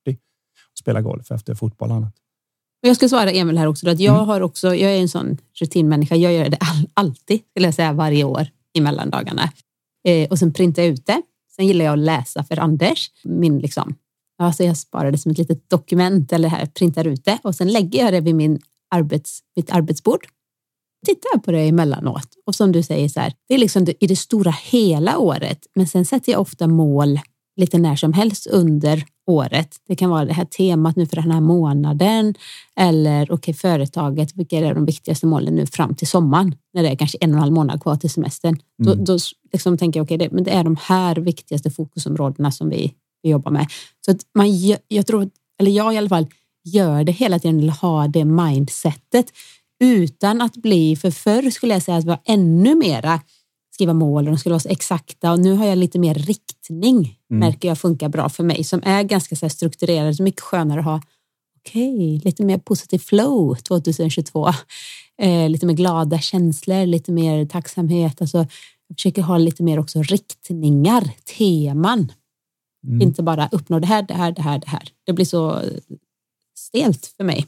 och 0.71 0.77
spela 0.79 1.01
golf 1.01 1.31
efter 1.31 1.55
fotboll 1.55 1.89
och 1.89 1.95
annat. 1.95 2.13
Jag 2.81 2.95
ska 2.95 3.09
svara 3.09 3.31
Emil 3.31 3.57
här 3.57 3.67
också. 3.67 3.89
Att 3.89 3.99
jag, 3.99 4.15
Mm. 4.15 4.27
har 4.27 4.41
också, 4.41 4.75
jag 4.75 4.91
är 4.91 5.01
en 5.01 5.09
sån 5.09 5.37
rutinmänniska. 5.59 6.15
Jag 6.15 6.33
gör 6.33 6.49
det 6.49 6.57
all, 6.59 6.89
alltid, 6.93 7.41
skulle 7.49 7.67
jag 7.67 7.73
säga, 7.73 7.93
varje 7.93 8.23
år 8.23 8.47
i 8.73 8.81
mellandagarna. 8.81 9.51
Eh, 10.07 10.29
och 10.29 10.39
sen 10.39 10.53
printar 10.53 10.83
jag 10.83 10.91
ut 10.91 11.05
det. 11.05 11.21
Sen 11.55 11.67
gillar 11.67 11.85
jag 11.85 11.93
att 11.93 11.99
läsa 11.99 12.43
för 12.43 12.59
Anders. 12.59 13.11
Min 13.23 13.59
liksom, 13.59 13.95
alltså 14.37 14.63
jag 14.63 14.77
sparar 14.77 15.11
det 15.11 15.17
som 15.17 15.31
ett 15.31 15.37
litet 15.37 15.69
dokument 15.69 16.33
eller 16.33 16.49
här, 16.49 16.65
printar 16.65 17.07
ut 17.07 17.25
det 17.25 17.39
och 17.43 17.55
sen 17.55 17.67
lägger 17.67 18.03
jag 18.03 18.13
det 18.13 18.21
vid 18.21 18.35
min 18.35 18.59
arbets, 18.89 19.39
mitt 19.55 19.71
arbetsbord. 19.71 20.27
Tittar 21.05 21.29
jag 21.33 21.43
på 21.43 21.51
det 21.51 21.59
emellanåt 21.59 22.27
och 22.45 22.55
som 22.55 22.71
du 22.71 22.83
säger 22.83 23.09
så 23.09 23.19
här, 23.19 23.33
det 23.47 23.53
är 23.53 23.57
liksom 23.57 23.87
i 23.99 24.07
det 24.07 24.15
stora 24.15 24.51
hela 24.51 25.17
året. 25.17 25.59
Men 25.75 25.87
sen 25.87 26.05
sätter 26.05 26.31
jag 26.31 26.41
ofta 26.41 26.67
mål 26.67 27.19
lite 27.55 27.77
när 27.77 27.95
som 27.95 28.13
helst 28.13 28.47
under 28.47 29.05
året. 29.29 29.75
Det 29.87 29.95
kan 29.95 30.09
vara 30.09 30.25
det 30.25 30.33
här 30.33 30.45
temat 30.45 30.95
nu 30.95 31.05
för 31.05 31.15
den 31.15 31.31
här 31.31 31.41
månaden 31.41 32.35
eller 32.79 33.23
okej, 33.23 33.33
okay, 33.33 33.53
företaget, 33.53 34.35
vilka 34.35 34.57
är 34.57 34.73
de 34.73 34.85
viktigaste 34.85 35.25
målen 35.25 35.55
nu 35.55 35.65
fram 35.65 35.95
till 35.95 36.07
sommaren 36.07 36.55
när 36.73 36.83
det 36.83 36.89
är 36.89 36.95
kanske 36.95 37.17
en 37.21 37.29
och 37.29 37.35
en 37.35 37.41
halv 37.41 37.53
månad 37.53 37.81
kvar 37.81 37.95
till 37.95 38.09
semestern. 38.09 38.59
Mm. 38.83 38.97
Då, 38.97 39.13
då 39.13 39.19
liksom 39.53 39.77
tänker 39.77 39.99
jag 39.99 40.05
okej, 40.05 40.15
okay, 40.15 40.27
det, 40.27 40.35
men 40.35 40.43
det 40.43 40.51
är 40.51 40.63
de 40.63 40.77
här 40.81 41.15
viktigaste 41.15 41.71
fokusområdena 41.71 42.51
som 42.51 42.69
vi, 42.69 42.93
vi 43.23 43.29
jobbar 43.29 43.51
med. 43.51 43.67
Så 44.05 44.11
att 44.11 44.17
man, 44.35 44.47
jag 44.87 45.07
tror, 45.07 45.29
eller 45.59 45.71
jag 45.71 45.93
i 45.93 45.97
alla 45.97 46.09
fall, 46.09 46.27
gör 46.63 47.03
det 47.03 47.11
hela 47.11 47.39
tiden, 47.39 47.59
eller 47.59 47.73
har 47.81 48.07
det 48.07 48.25
mindsetet 48.25 49.25
utan 49.79 50.41
att 50.41 50.57
bli, 50.57 50.95
för 50.95 51.11
förr 51.11 51.49
skulle 51.49 51.73
jag 51.73 51.83
säga 51.83 51.97
att 51.97 52.03
det 52.03 52.09
var 52.09 52.21
ännu 52.25 52.75
mera 52.75 53.19
skriva 53.79 53.93
mål 53.93 54.27
och 54.27 54.31
de 54.31 54.37
skulle 54.37 54.53
vara 54.53 54.59
så 54.59 54.69
exakta 54.69 55.31
och 55.31 55.39
nu 55.39 55.53
har 55.53 55.65
jag 55.65 55.77
lite 55.77 55.99
mer 55.99 56.13
riktning 56.13 57.17
mm. 57.29 57.39
märker 57.39 57.67
jag 57.67 57.77
funkar 57.77 58.09
bra 58.09 58.29
för 58.29 58.43
mig 58.43 58.63
som 58.63 58.81
är 58.83 59.03
ganska 59.03 59.35
så 59.35 59.49
strukturerad. 59.49 60.15
Så 60.15 60.23
mycket 60.23 60.41
skönare 60.41 60.79
att 60.79 60.85
ha 60.85 61.01
okej, 61.59 61.93
okay, 61.93 62.19
lite 62.25 62.43
mer 62.43 62.57
positiv 62.57 62.99
flow 62.99 63.55
2022. 63.55 64.49
Eh, 65.17 65.49
lite 65.49 65.65
mer 65.65 65.73
glada 65.73 66.19
känslor, 66.19 66.85
lite 66.85 67.11
mer 67.11 67.45
tacksamhet. 67.45 68.21
Alltså, 68.21 68.37
jag 68.87 68.97
försöker 68.97 69.21
ha 69.21 69.37
lite 69.37 69.63
mer 69.63 69.79
också 69.79 70.01
riktningar, 70.01 71.11
teman. 71.37 72.11
Mm. 72.87 73.01
Inte 73.01 73.23
bara 73.23 73.49
uppnå 73.51 73.79
det 73.79 73.87
här, 73.87 74.03
det 74.03 74.13
här, 74.13 74.31
det 74.31 74.41
här, 74.41 74.59
det 74.59 74.69
här. 74.69 74.89
Det 75.05 75.13
blir 75.13 75.25
så 75.25 75.61
stelt 76.57 77.13
för 77.17 77.23
mig. 77.23 77.45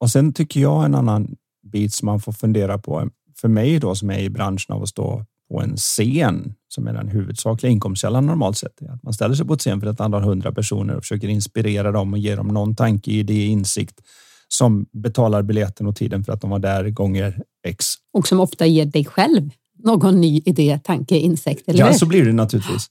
Och 0.00 0.10
sen 0.10 0.32
tycker 0.32 0.60
jag 0.60 0.84
en 0.84 0.94
annan 0.94 1.36
bit 1.72 1.94
som 1.94 2.06
man 2.06 2.20
får 2.20 2.32
fundera 2.32 2.78
på. 2.78 3.10
För 3.40 3.48
mig 3.48 3.78
då 3.78 3.94
som 3.94 4.10
är 4.10 4.18
i 4.18 4.30
branschen 4.30 4.74
av 4.74 4.82
att 4.82 4.88
stå 4.88 5.24
på 5.48 5.62
en 5.62 5.76
scen 5.76 6.54
som 6.68 6.86
är 6.86 6.92
den 6.92 7.08
huvudsakliga 7.08 7.72
inkomstkällan 7.72 8.26
normalt 8.26 8.56
sett. 8.56 8.82
Att 8.82 9.02
man 9.02 9.12
ställer 9.12 9.34
sig 9.34 9.46
på 9.46 9.54
ett 9.54 9.60
scen 9.60 9.80
för 9.80 9.86
ett 9.86 10.00
antal 10.00 10.22
hundra 10.22 10.52
personer 10.52 10.96
och 10.96 11.02
försöker 11.02 11.28
inspirera 11.28 11.92
dem 11.92 12.12
och 12.12 12.18
ge 12.18 12.34
dem 12.34 12.48
någon 12.48 12.76
tanke, 12.76 13.10
idé, 13.10 13.46
insikt 13.46 14.00
som 14.48 14.86
betalar 14.92 15.42
biljetten 15.42 15.86
och 15.86 15.96
tiden 15.96 16.24
för 16.24 16.32
att 16.32 16.40
de 16.40 16.50
var 16.50 16.58
där 16.58 16.90
gånger 16.90 17.42
X. 17.66 17.86
Och 18.12 18.28
som 18.28 18.40
ofta 18.40 18.66
ger 18.66 18.86
dig 18.86 19.04
själv 19.04 19.50
någon 19.78 20.20
ny 20.20 20.42
idé, 20.44 20.80
tanke, 20.84 21.16
insikt. 21.16 21.68
Eller 21.68 21.80
ja, 21.80 21.92
så 21.92 22.06
blir 22.06 22.24
det 22.24 22.32
naturligtvis. 22.32 22.86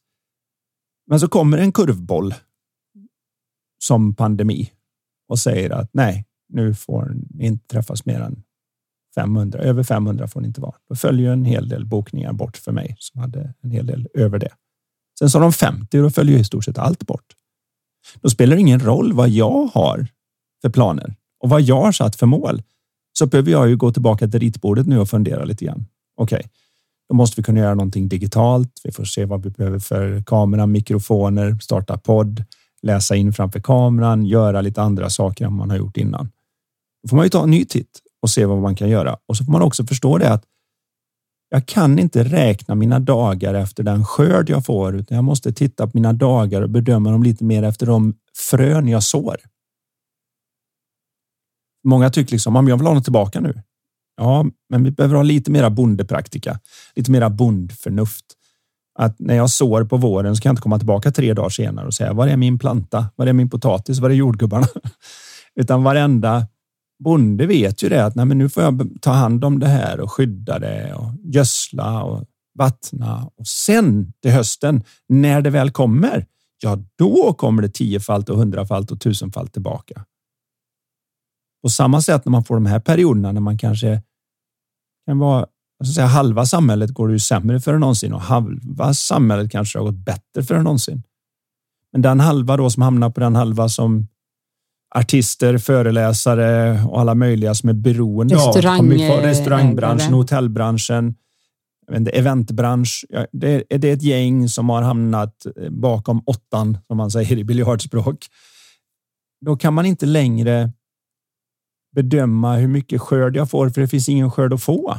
Men 1.07 1.19
så 1.19 1.27
kommer 1.27 1.57
en 1.57 1.71
kurvboll 1.71 2.33
som 3.79 4.15
pandemi 4.15 4.71
och 5.29 5.39
säger 5.39 5.69
att 5.69 5.89
nej, 5.93 6.25
nu 6.49 6.73
får 6.73 7.15
ni 7.29 7.45
inte 7.45 7.67
träffas 7.67 8.05
mer 8.05 8.21
än 8.21 8.43
500. 9.21 9.59
Över 9.59 9.83
500 9.83 10.27
får 10.27 10.41
det 10.41 10.47
inte 10.47 10.61
vara. 10.61 10.75
Då 10.89 10.95
följer 10.95 11.31
en 11.31 11.45
hel 11.45 11.69
del 11.69 11.85
bokningar 11.85 12.33
bort 12.33 12.57
för 12.57 12.71
mig 12.71 12.95
som 12.99 13.21
hade 13.21 13.53
en 13.61 13.71
hel 13.71 13.85
del 13.85 14.07
över 14.13 14.39
det. 14.39 14.51
Sen 15.19 15.29
sa 15.29 15.39
de 15.39 15.53
50 15.53 15.97
och 15.97 16.03
då 16.03 16.09
följer 16.09 16.39
i 16.39 16.43
stort 16.43 16.65
sett 16.65 16.77
allt 16.77 17.07
bort. 17.07 17.25
Då 18.21 18.29
spelar 18.29 18.55
det 18.55 18.61
ingen 18.61 18.79
roll 18.79 19.13
vad 19.13 19.29
jag 19.29 19.69
har 19.73 20.07
för 20.61 20.69
planer 20.69 21.15
och 21.39 21.49
vad 21.49 21.61
jag 21.61 21.81
har 21.81 21.91
satt 21.91 22.15
för 22.15 22.25
mål. 22.25 22.61
Så 23.19 23.25
behöver 23.25 23.51
jag 23.51 23.69
ju 23.69 23.77
gå 23.77 23.91
tillbaka 23.91 24.27
till 24.27 24.39
ritbordet 24.39 24.87
nu 24.87 24.99
och 24.99 25.09
fundera 25.09 25.45
lite 25.45 25.65
grann. 25.65 25.85
Okej, 26.15 26.35
okay. 26.35 26.49
då 27.09 27.15
måste 27.15 27.41
vi 27.41 27.43
kunna 27.43 27.59
göra 27.59 27.75
någonting 27.75 28.09
digitalt. 28.09 28.81
Vi 28.83 28.91
får 28.91 29.05
se 29.05 29.25
vad 29.25 29.43
vi 29.43 29.49
behöver 29.49 29.79
för 29.79 30.23
kamera, 30.23 30.65
mikrofoner, 30.65 31.57
starta 31.59 31.97
podd, 31.97 32.43
läsa 32.81 33.15
in 33.15 33.33
framför 33.33 33.59
kameran, 33.59 34.25
göra 34.25 34.61
lite 34.61 34.81
andra 34.81 35.09
saker 35.09 35.45
än 35.45 35.53
man 35.53 35.69
har 35.69 35.77
gjort 35.77 35.97
innan. 35.97 36.31
Då 37.03 37.09
får 37.09 37.15
man 37.15 37.25
ju 37.25 37.29
ta 37.29 37.43
en 37.43 37.51
ny 37.51 37.65
titt 37.65 38.01
och 38.21 38.29
se 38.29 38.45
vad 38.45 38.57
man 38.57 38.75
kan 38.75 38.89
göra. 38.89 39.17
Och 39.27 39.37
så 39.37 39.45
får 39.45 39.51
man 39.51 39.61
också 39.61 39.85
förstå 39.85 40.17
det 40.17 40.33
att 40.33 40.43
jag 41.49 41.65
kan 41.65 41.99
inte 41.99 42.23
räkna 42.23 42.75
mina 42.75 42.99
dagar 42.99 43.53
efter 43.53 43.83
den 43.83 44.05
skörd 44.05 44.49
jag 44.49 44.65
får, 44.65 44.95
utan 44.95 45.15
jag 45.15 45.23
måste 45.23 45.53
titta 45.53 45.87
på 45.87 45.91
mina 45.93 46.13
dagar 46.13 46.61
och 46.61 46.69
bedöma 46.69 47.11
dem 47.11 47.23
lite 47.23 47.43
mer 47.43 47.63
efter 47.63 47.85
de 47.85 48.13
frön 48.49 48.87
jag 48.87 49.03
sår. 49.03 49.37
Många 51.83 52.09
tycker 52.09 52.31
liksom, 52.31 52.55
om 52.55 52.67
jag 52.67 52.77
vill 52.77 52.87
ha 52.87 52.93
något 52.93 53.03
tillbaka 53.03 53.39
nu. 53.39 53.61
Ja, 54.17 54.45
men 54.69 54.83
vi 54.83 54.91
behöver 54.91 55.15
ha 55.15 55.23
lite 55.23 55.51
mera 55.51 55.69
bondepraktika, 55.69 56.59
lite 56.95 57.11
mera 57.11 57.29
bondförnuft. 57.29 58.25
Att 58.99 59.19
när 59.19 59.35
jag 59.35 59.49
sår 59.49 59.83
på 59.83 59.97
våren 59.97 60.35
så 60.35 60.41
kan 60.41 60.49
jag 60.49 60.53
inte 60.53 60.61
komma 60.61 60.77
tillbaka 60.77 61.11
tre 61.11 61.33
dagar 61.33 61.49
senare 61.49 61.87
och 61.87 61.93
säga 61.93 62.13
var 62.13 62.27
är 62.27 62.37
min 62.37 62.59
planta? 62.59 63.05
Var 63.15 63.27
är 63.27 63.33
min 63.33 63.49
potatis? 63.49 63.99
Var 63.99 64.09
är 64.09 64.13
jordgubbarna? 64.13 64.67
Utan 65.55 65.83
varenda 65.83 66.47
bonde 67.03 67.45
vet 67.45 67.83
ju 67.83 67.89
det 67.89 68.05
att 68.05 68.15
nej, 68.15 68.25
men 68.25 68.37
nu 68.37 68.49
får 68.49 68.63
jag 68.63 68.89
ta 69.01 69.11
hand 69.11 69.45
om 69.45 69.59
det 69.59 69.67
här 69.67 69.99
och 69.99 70.11
skydda 70.11 70.59
det 70.59 70.93
och 70.93 71.11
gödsla 71.23 72.03
och 72.03 72.25
vattna 72.57 73.31
och 73.35 73.47
sen 73.47 74.13
till 74.21 74.31
hösten 74.31 74.83
när 75.09 75.41
det 75.41 75.49
väl 75.49 75.71
kommer, 75.71 76.25
ja, 76.63 76.77
då 76.97 77.33
kommer 77.33 77.61
det 77.61 77.69
tiofalt 77.69 78.29
och 78.29 78.37
hundrafalt 78.37 78.91
och 78.91 79.01
tusenfalt 79.01 79.53
tillbaka. 79.53 80.05
På 81.63 81.69
samma 81.69 82.01
sätt 82.01 82.25
när 82.25 82.31
man 82.31 82.43
får 82.43 82.55
de 82.55 82.65
här 82.65 82.79
perioderna 82.79 83.31
när 83.31 83.41
man 83.41 83.57
kanske 83.57 84.01
kan 85.07 85.19
vara 85.19 85.47
jag 85.79 85.87
säga, 85.87 86.07
halva 86.07 86.45
samhället 86.45 86.91
går 86.91 87.07
det 87.07 87.13
ju 87.13 87.19
sämre 87.19 87.59
för 87.59 87.73
än 87.73 87.79
någonsin 87.79 88.13
och 88.13 88.21
halva 88.21 88.93
samhället 88.93 89.51
kanske 89.51 89.79
har 89.79 89.85
gått 89.85 90.05
bättre 90.05 90.43
för 90.43 90.55
än 90.55 90.63
någonsin. 90.63 91.03
Men 91.91 92.01
den 92.01 92.19
halva 92.19 92.57
då 92.57 92.69
som 92.69 92.83
hamnar 92.83 93.09
på 93.09 93.19
den 93.19 93.35
halva 93.35 93.69
som 93.69 94.07
artister, 94.95 95.57
föreläsare 95.57 96.81
och 96.83 96.99
alla 96.99 97.15
möjliga 97.15 97.55
som 97.55 97.69
är 97.69 97.73
beroende 97.73 98.35
Restaurang, 98.35 99.11
av 99.11 99.19
restaurangbranschen, 99.19 100.13
hotellbranschen, 100.13 101.15
eventbransch. 102.13 103.05
Det 103.31 103.53
är, 103.53 103.77
det 103.77 103.89
är 103.89 103.93
ett 103.93 104.03
gäng 104.03 104.49
som 104.49 104.69
har 104.69 104.81
hamnat 104.81 105.45
bakom 105.69 106.23
åttan, 106.25 106.77
som 106.87 106.97
man 106.97 107.11
säger 107.11 107.37
i 107.37 107.43
biljardspråk. 107.43 108.25
Då 109.45 109.57
kan 109.57 109.73
man 109.73 109.85
inte 109.85 110.05
längre 110.05 110.71
bedöma 111.95 112.55
hur 112.55 112.67
mycket 112.67 113.01
skörd 113.01 113.35
jag 113.35 113.49
får, 113.49 113.69
för 113.69 113.81
det 113.81 113.87
finns 113.87 114.09
ingen 114.09 114.31
skörd 114.31 114.53
att 114.53 114.63
få. 114.63 114.97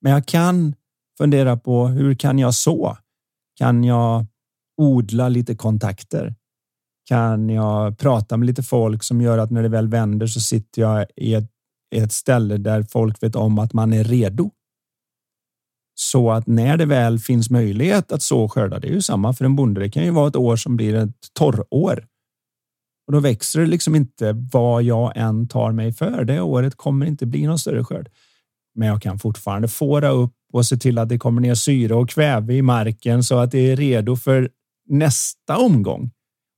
Men 0.00 0.12
jag 0.12 0.26
kan 0.26 0.74
fundera 1.18 1.56
på 1.56 1.86
hur 1.86 2.14
kan 2.14 2.38
jag 2.38 2.54
så? 2.54 2.96
Kan 3.58 3.84
jag 3.84 4.26
odla 4.76 5.28
lite 5.28 5.54
kontakter? 5.54 6.34
Kan 7.04 7.48
jag 7.48 7.98
prata 7.98 8.36
med 8.36 8.46
lite 8.46 8.62
folk 8.62 9.02
som 9.02 9.20
gör 9.20 9.38
att 9.38 9.50
när 9.50 9.62
det 9.62 9.68
väl 9.68 9.88
vänder 9.88 10.26
så 10.26 10.40
sitter 10.40 10.82
jag 10.82 11.06
i 11.16 11.34
ett, 11.34 11.50
i 11.94 11.98
ett 11.98 12.12
ställe 12.12 12.56
där 12.56 12.82
folk 12.82 13.22
vet 13.22 13.36
om 13.36 13.58
att 13.58 13.72
man 13.72 13.92
är 13.92 14.04
redo. 14.04 14.50
Så 15.94 16.30
att 16.30 16.46
när 16.46 16.76
det 16.76 16.86
väl 16.86 17.18
finns 17.18 17.50
möjlighet 17.50 18.12
att 18.12 18.22
så 18.22 18.48
skörda, 18.48 18.78
det 18.78 18.88
är 18.88 18.92
ju 18.92 19.02
samma 19.02 19.32
för 19.32 19.44
en 19.44 19.56
bonde. 19.56 19.80
Det 19.80 19.90
kan 19.90 20.04
ju 20.04 20.10
vara 20.10 20.28
ett 20.28 20.36
år 20.36 20.56
som 20.56 20.76
blir 20.76 20.94
ett 20.94 21.16
torrår. 21.32 22.06
Och 23.06 23.12
då 23.12 23.20
växer 23.20 23.60
det 23.60 23.66
liksom 23.66 23.94
inte 23.94 24.32
vad 24.52 24.82
jag 24.82 25.12
än 25.16 25.48
tar 25.48 25.72
mig 25.72 25.92
för. 25.92 26.24
Det 26.24 26.40
året 26.40 26.74
kommer 26.76 27.06
inte 27.06 27.26
bli 27.26 27.46
någon 27.46 27.58
större 27.58 27.84
skörd. 27.84 28.08
Men 28.74 28.88
jag 28.88 29.02
kan 29.02 29.18
fortfarande 29.18 29.68
fåra 29.68 30.08
upp 30.08 30.34
och 30.52 30.66
se 30.66 30.76
till 30.76 30.98
att 30.98 31.08
det 31.08 31.18
kommer 31.18 31.40
ner 31.40 31.54
syre 31.54 31.94
och 31.94 32.10
kväve 32.10 32.54
i 32.54 32.62
marken 32.62 33.24
så 33.24 33.38
att 33.38 33.50
det 33.50 33.58
är 33.58 33.76
redo 33.76 34.16
för 34.16 34.50
nästa 34.88 35.58
omgång 35.58 36.10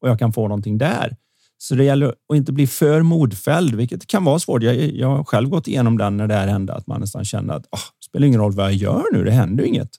och 0.04 0.10
jag 0.10 0.18
kan 0.18 0.32
få 0.32 0.48
någonting 0.48 0.78
där. 0.78 1.16
Så 1.58 1.74
det 1.74 1.84
gäller 1.84 2.08
att 2.08 2.36
inte 2.36 2.52
bli 2.52 2.66
för 2.66 3.02
modfälld, 3.02 3.74
vilket 3.74 4.06
kan 4.06 4.24
vara 4.24 4.38
svårt. 4.38 4.62
Jag, 4.62 4.76
jag 4.76 5.08
har 5.08 5.24
själv 5.24 5.48
gått 5.48 5.68
igenom 5.68 5.98
den 5.98 6.16
när 6.16 6.26
det 6.26 6.34
här 6.34 6.46
hände, 6.46 6.74
att 6.74 6.86
man 6.86 7.00
nästan 7.00 7.24
kände 7.24 7.54
att 7.54 7.66
oh, 7.66 7.80
det 8.00 8.04
spelar 8.06 8.26
ingen 8.26 8.40
roll 8.40 8.52
vad 8.52 8.66
jag 8.66 8.74
gör 8.74 9.04
nu, 9.12 9.24
det 9.24 9.30
händer 9.30 9.64
inget. 9.64 9.90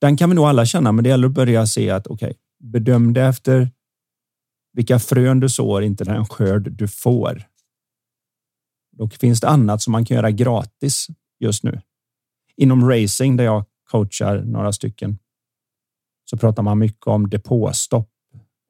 Den 0.00 0.16
kan 0.16 0.30
vi 0.30 0.36
nog 0.36 0.44
alla 0.44 0.66
känna, 0.66 0.92
men 0.92 1.04
det 1.04 1.10
gäller 1.10 1.26
att 1.26 1.34
börja 1.34 1.66
se 1.66 1.90
att 1.90 2.06
okej, 2.06 2.26
okay, 2.26 2.34
bedöm 2.58 3.12
det 3.12 3.22
efter 3.22 3.70
vilka 4.72 4.98
frön 4.98 5.40
du 5.40 5.48
sår, 5.48 5.82
inte 5.82 6.04
den 6.04 6.26
skörd 6.26 6.72
du 6.72 6.88
får. 6.88 7.42
Då 8.96 9.08
finns 9.08 9.40
det 9.40 9.48
annat 9.48 9.82
som 9.82 9.92
man 9.92 10.04
kan 10.04 10.14
göra 10.14 10.30
gratis 10.30 11.06
just 11.40 11.64
nu. 11.64 11.80
Inom 12.56 12.90
racing 12.90 13.36
där 13.36 13.44
jag 13.44 13.64
coachar 13.90 14.42
några 14.42 14.72
stycken 14.72 15.18
så 16.30 16.36
pratar 16.36 16.62
man 16.62 16.78
mycket 16.78 17.06
om 17.06 17.30
depåstopp 17.30 18.10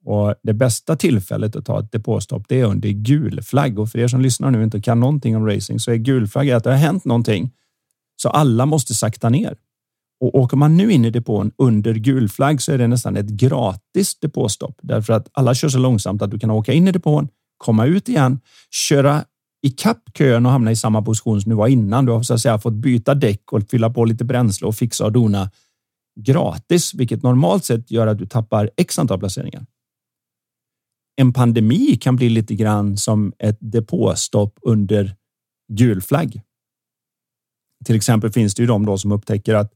och 0.07 0.35
det 0.43 0.53
bästa 0.53 0.97
tillfället 0.97 1.57
att 1.57 1.65
ta 1.65 1.81
ett 1.81 1.93
depåstopp, 1.93 2.45
det 2.49 2.61
är 2.61 2.65
under 2.65 2.89
gul 2.89 3.43
flagg. 3.43 3.79
Och 3.79 3.89
för 3.89 3.99
er 3.99 4.09
som 4.09 4.21
lyssnar 4.21 4.51
nu 4.51 4.59
och 4.59 4.65
inte 4.65 4.81
kan 4.81 5.01
någonting 5.01 5.37
om 5.37 5.47
racing 5.47 5.81
så 5.81 5.91
är 5.91 5.97
gul 5.97 6.29
flagg 6.29 6.51
att 6.51 6.65
det 6.65 6.71
har 6.71 6.77
hänt 6.77 7.05
någonting. 7.05 7.51
Så 8.23 8.29
alla 8.29 8.67
måste 8.67 8.95
sakta 8.95 9.29
ner. 9.29 9.57
Och 10.21 10.35
åker 10.35 10.57
man 10.57 10.77
nu 10.77 10.93
in 10.93 11.05
i 11.05 11.11
depån 11.11 11.51
under 11.59 11.95
gul 11.95 12.29
flagg 12.29 12.63
så 12.63 12.73
är 12.73 12.79
det 12.79 12.87
nästan 12.87 13.17
ett 13.17 13.27
gratis 13.27 14.19
depåstopp 14.21 14.79
därför 14.83 15.13
att 15.13 15.29
alla 15.33 15.55
kör 15.55 15.69
så 15.69 15.79
långsamt 15.79 16.23
att 16.23 16.31
du 16.31 16.39
kan 16.39 16.51
åka 16.51 16.73
in 16.73 16.89
i 16.89 16.93
depån, 16.93 17.29
komma 17.57 17.87
ut 17.87 18.09
igen, 18.09 18.41
köra 18.71 19.25
i 19.63 19.71
kapp 19.71 20.03
kön 20.19 20.47
och 20.47 20.53
hamna 20.53 20.71
i 20.71 20.77
samma 20.77 21.03
position 21.03 21.41
som 21.41 21.51
du 21.51 21.57
var 21.57 21.69
innan. 21.69 22.07
Du 22.07 22.13
har 22.13 22.23
så 22.23 22.35
att 22.35 22.41
säga 22.41 22.59
fått 22.59 22.75
byta 22.75 23.15
däck 23.15 23.53
och 23.53 23.71
fylla 23.71 23.91
på 23.91 24.05
lite 24.05 24.25
bränsle 24.25 24.67
och 24.67 24.75
fixa 24.75 25.05
och 25.05 25.13
dona 25.13 25.51
gratis, 26.21 26.95
vilket 26.95 27.23
normalt 27.23 27.65
sett 27.65 27.91
gör 27.91 28.07
att 28.07 28.19
du 28.19 28.27
tappar 28.27 28.71
x 28.77 28.99
antal 28.99 29.19
placeringar. 29.19 29.67
En 31.17 31.33
pandemi 31.33 31.97
kan 31.97 32.17
bli 32.17 32.29
lite 32.29 32.55
grann 32.55 32.97
som 32.97 33.33
ett 33.39 33.59
depåstopp 33.61 34.59
under 34.63 35.17
gul 35.73 36.03
flagg. 36.03 36.41
Till 37.85 37.97
exempel 37.97 38.33
finns 38.33 38.55
det 38.55 38.63
ju 38.63 38.67
de 38.67 38.87
då 38.87 38.99
som 38.99 39.13
upptäcker 39.13 39.55
att 39.55 39.73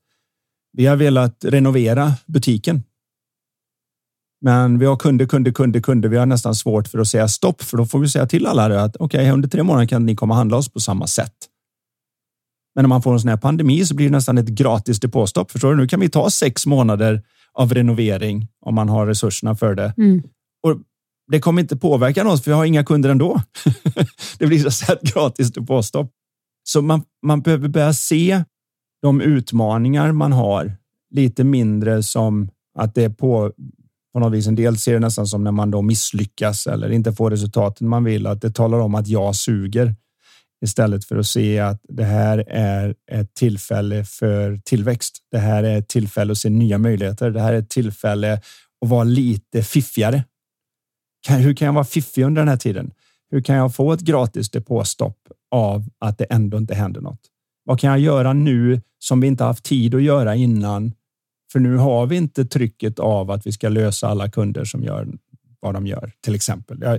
vi 0.72 0.86
har 0.86 0.96
velat 0.96 1.44
renovera 1.44 2.12
butiken. 2.26 2.82
Men 4.40 4.78
vi 4.78 4.86
har 4.86 4.96
kunder, 4.96 5.26
kunder, 5.26 5.52
kunder, 5.52 5.80
kunder. 5.80 6.08
Vi 6.08 6.16
har 6.16 6.26
nästan 6.26 6.54
svårt 6.54 6.88
för 6.88 6.98
att 6.98 7.08
säga 7.08 7.28
stopp, 7.28 7.62
för 7.62 7.76
då 7.76 7.86
får 7.86 7.98
vi 7.98 8.08
säga 8.08 8.26
till 8.26 8.46
alla 8.46 8.82
att 8.82 8.96
okej, 8.96 9.20
okay, 9.20 9.30
under 9.30 9.48
tre 9.48 9.62
månader 9.62 9.86
kan 9.86 10.06
ni 10.06 10.16
komma 10.16 10.34
och 10.34 10.38
handla 10.38 10.56
oss 10.56 10.68
på 10.68 10.80
samma 10.80 11.06
sätt. 11.06 11.34
Men 12.74 12.84
om 12.84 12.88
man 12.88 13.02
får 13.02 13.12
en 13.12 13.20
sån 13.20 13.28
här 13.28 13.36
pandemi 13.36 13.86
så 13.86 13.94
blir 13.94 14.06
det 14.06 14.12
nästan 14.12 14.38
ett 14.38 14.48
gratis 14.48 15.00
depåstopp. 15.00 15.50
Förstår 15.50 15.70
du? 15.70 15.76
Nu 15.76 15.88
kan 15.88 16.00
vi 16.00 16.08
ta 16.08 16.30
sex 16.30 16.66
månader 16.66 17.22
av 17.52 17.74
renovering 17.74 18.48
om 18.60 18.74
man 18.74 18.88
har 18.88 19.06
resurserna 19.06 19.56
för 19.56 19.74
det. 19.74 19.94
Mm. 19.96 20.22
Och 20.62 20.76
det 21.30 21.40
kommer 21.40 21.62
inte 21.62 21.76
påverka 21.76 22.28
oss, 22.28 22.42
för 22.42 22.50
vi 22.50 22.54
har 22.54 22.64
inga 22.64 22.84
kunder 22.84 23.10
ändå. 23.10 23.42
det 24.38 24.46
blir 24.46 24.70
så 24.70 24.92
ett 24.92 25.02
gratis 25.02 25.52
depåstopp. 25.52 26.10
Så 26.64 26.82
man, 26.82 27.02
man 27.26 27.42
behöver 27.42 27.68
börja 27.68 27.92
se 27.92 28.44
de 29.02 29.20
utmaningar 29.20 30.12
man 30.12 30.32
har 30.32 30.76
lite 31.14 31.44
mindre 31.44 32.02
som 32.02 32.50
att 32.78 32.94
det 32.94 33.04
är 33.04 33.08
på 33.08 33.52
på 34.12 34.20
något 34.20 34.32
vis. 34.32 34.46
En 34.46 34.54
del 34.54 34.78
ser 34.78 34.92
det 34.92 34.98
nästan 34.98 35.26
som 35.26 35.44
när 35.44 35.52
man 35.52 35.70
då 35.70 35.82
misslyckas 35.82 36.66
eller 36.66 36.90
inte 36.90 37.12
får 37.12 37.30
resultaten 37.30 37.88
man 37.88 38.04
vill, 38.04 38.26
att 38.26 38.40
det 38.40 38.50
talar 38.50 38.78
om 38.78 38.94
att 38.94 39.08
jag 39.08 39.36
suger 39.36 39.94
istället 40.64 41.04
för 41.04 41.16
att 41.16 41.26
se 41.26 41.58
att 41.58 41.80
det 41.88 42.04
här 42.04 42.44
är 42.48 42.94
ett 43.10 43.34
tillfälle 43.34 44.04
för 44.04 44.60
tillväxt. 44.64 45.18
Det 45.30 45.38
här 45.38 45.62
är 45.62 45.78
ett 45.78 45.88
tillfälle 45.88 46.32
att 46.32 46.38
se 46.38 46.50
nya 46.50 46.78
möjligheter. 46.78 47.30
Det 47.30 47.40
här 47.40 47.52
är 47.52 47.58
ett 47.58 47.70
tillfälle 47.70 48.32
att 48.80 48.88
vara 48.88 49.04
lite 49.04 49.62
fiffigare. 49.62 50.24
Hur 51.28 51.54
kan 51.54 51.66
jag 51.66 51.72
vara 51.72 51.84
fiffig 51.84 52.22
under 52.22 52.40
den 52.40 52.48
här 52.48 52.56
tiden? 52.56 52.90
Hur 53.30 53.40
kan 53.40 53.56
jag 53.56 53.74
få 53.74 53.92
ett 53.92 54.00
gratis 54.00 54.50
depåstopp 54.50 55.18
av 55.50 55.88
att 55.98 56.18
det 56.18 56.24
ändå 56.24 56.58
inte 56.58 56.74
händer 56.74 57.00
något? 57.00 57.20
Vad 57.64 57.80
kan 57.80 57.90
jag 57.90 58.00
göra 58.00 58.32
nu 58.32 58.80
som 58.98 59.20
vi 59.20 59.26
inte 59.26 59.44
haft 59.44 59.64
tid 59.64 59.94
att 59.94 60.02
göra 60.02 60.34
innan? 60.34 60.92
För 61.52 61.58
nu 61.60 61.76
har 61.76 62.06
vi 62.06 62.16
inte 62.16 62.44
trycket 62.44 62.98
av 62.98 63.30
att 63.30 63.46
vi 63.46 63.52
ska 63.52 63.68
lösa 63.68 64.08
alla 64.08 64.30
kunder 64.30 64.64
som 64.64 64.84
gör 64.84 65.08
vad 65.60 65.74
de 65.74 65.86
gör, 65.86 66.12
till 66.20 66.34
exempel. 66.34 66.78
Jag 66.80 66.98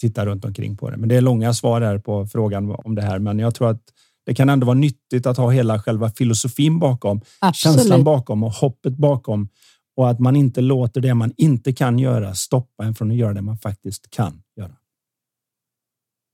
tittar 0.00 0.26
runt 0.26 0.44
omkring 0.44 0.76
på 0.76 0.90
det, 0.90 0.96
men 0.96 1.08
det 1.08 1.16
är 1.16 1.20
långa 1.20 1.54
svar 1.54 1.80
här 1.80 1.98
på 1.98 2.26
frågan 2.26 2.70
om 2.70 2.94
det 2.94 3.02
här. 3.02 3.18
Men 3.18 3.38
jag 3.38 3.54
tror 3.54 3.70
att 3.70 3.82
det 4.26 4.34
kan 4.34 4.48
ändå 4.48 4.66
vara 4.66 4.78
nyttigt 4.78 5.26
att 5.26 5.36
ha 5.36 5.50
hela 5.50 5.78
själva 5.78 6.10
filosofin 6.10 6.78
bakom, 6.78 7.20
Absolut. 7.38 7.76
känslan 7.76 8.04
bakom 8.04 8.42
och 8.42 8.52
hoppet 8.52 8.96
bakom 8.96 9.48
och 9.96 10.10
att 10.10 10.20
man 10.20 10.36
inte 10.36 10.60
låter 10.60 11.00
det 11.00 11.14
man 11.14 11.32
inte 11.36 11.72
kan 11.72 11.98
göra 11.98 12.34
stoppa 12.34 12.84
en 12.84 12.94
från 12.94 13.10
att 13.10 13.16
göra 13.16 13.34
det 13.34 13.42
man 13.42 13.58
faktiskt 13.58 14.10
kan 14.10 14.42
göra. 14.56 14.76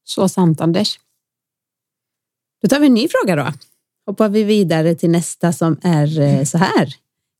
Så 0.04 0.28
sant, 0.28 0.60
Anders. 0.60 0.98
Då 2.62 2.68
tar 2.68 2.80
vi 2.80 2.86
en 2.86 2.94
ny 2.94 3.08
fråga 3.08 3.36
då. 3.36 3.52
Hoppar 4.06 4.28
vi 4.28 4.44
vidare 4.44 4.94
till 4.94 5.10
nästa 5.10 5.52
som 5.52 5.78
är 5.82 6.20
eh, 6.20 6.44
så 6.44 6.58
här. 6.58 6.94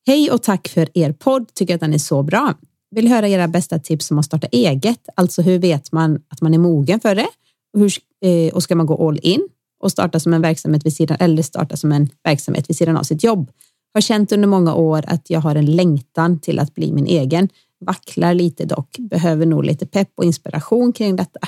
Hej 0.06 0.30
och 0.30 0.42
tack 0.42 0.68
för 0.68 0.98
er 0.98 1.12
podd. 1.12 1.54
Tycker 1.54 1.74
att 1.74 1.80
den 1.80 1.94
är 1.94 1.98
så 1.98 2.22
bra. 2.22 2.54
Vill 2.90 3.08
höra 3.08 3.28
era 3.28 3.48
bästa 3.48 3.78
tips 3.78 4.10
om 4.10 4.18
att 4.18 4.24
starta 4.24 4.46
eget. 4.46 5.08
Alltså 5.16 5.42
hur 5.42 5.58
vet 5.58 5.92
man 5.92 6.22
att 6.28 6.40
man 6.40 6.54
är 6.54 6.58
mogen 6.58 7.00
för 7.00 7.14
det? 7.14 7.28
Och, 7.72 7.80
hur, 7.80 7.92
eh, 8.24 8.54
och 8.54 8.62
ska 8.62 8.74
man 8.74 8.86
gå 8.86 9.08
all 9.08 9.18
in 9.22 9.48
och 9.82 9.92
starta 9.92 10.20
som 10.20 10.34
en 10.34 10.42
verksamhet 10.42 10.86
vid 10.86 10.96
sidan 10.96 11.16
eller 11.20 11.42
starta 11.42 11.76
som 11.76 11.92
en 11.92 12.08
verksamhet 12.24 12.70
vid 12.70 12.76
sidan 12.76 12.96
av 12.96 13.02
sitt 13.02 13.24
jobb? 13.24 13.50
Har 13.94 14.00
känt 14.00 14.32
under 14.32 14.48
många 14.48 14.74
år 14.74 15.04
att 15.06 15.30
jag 15.30 15.40
har 15.40 15.54
en 15.54 15.76
längtan 15.76 16.38
till 16.38 16.58
att 16.58 16.74
bli 16.74 16.92
min 16.92 17.06
egen. 17.06 17.48
Vacklar 17.80 18.34
lite 18.34 18.64
dock. 18.64 18.96
Behöver 18.98 19.46
nog 19.46 19.64
lite 19.64 19.86
pepp 19.86 20.10
och 20.14 20.24
inspiration 20.24 20.92
kring 20.92 21.16
detta. 21.16 21.40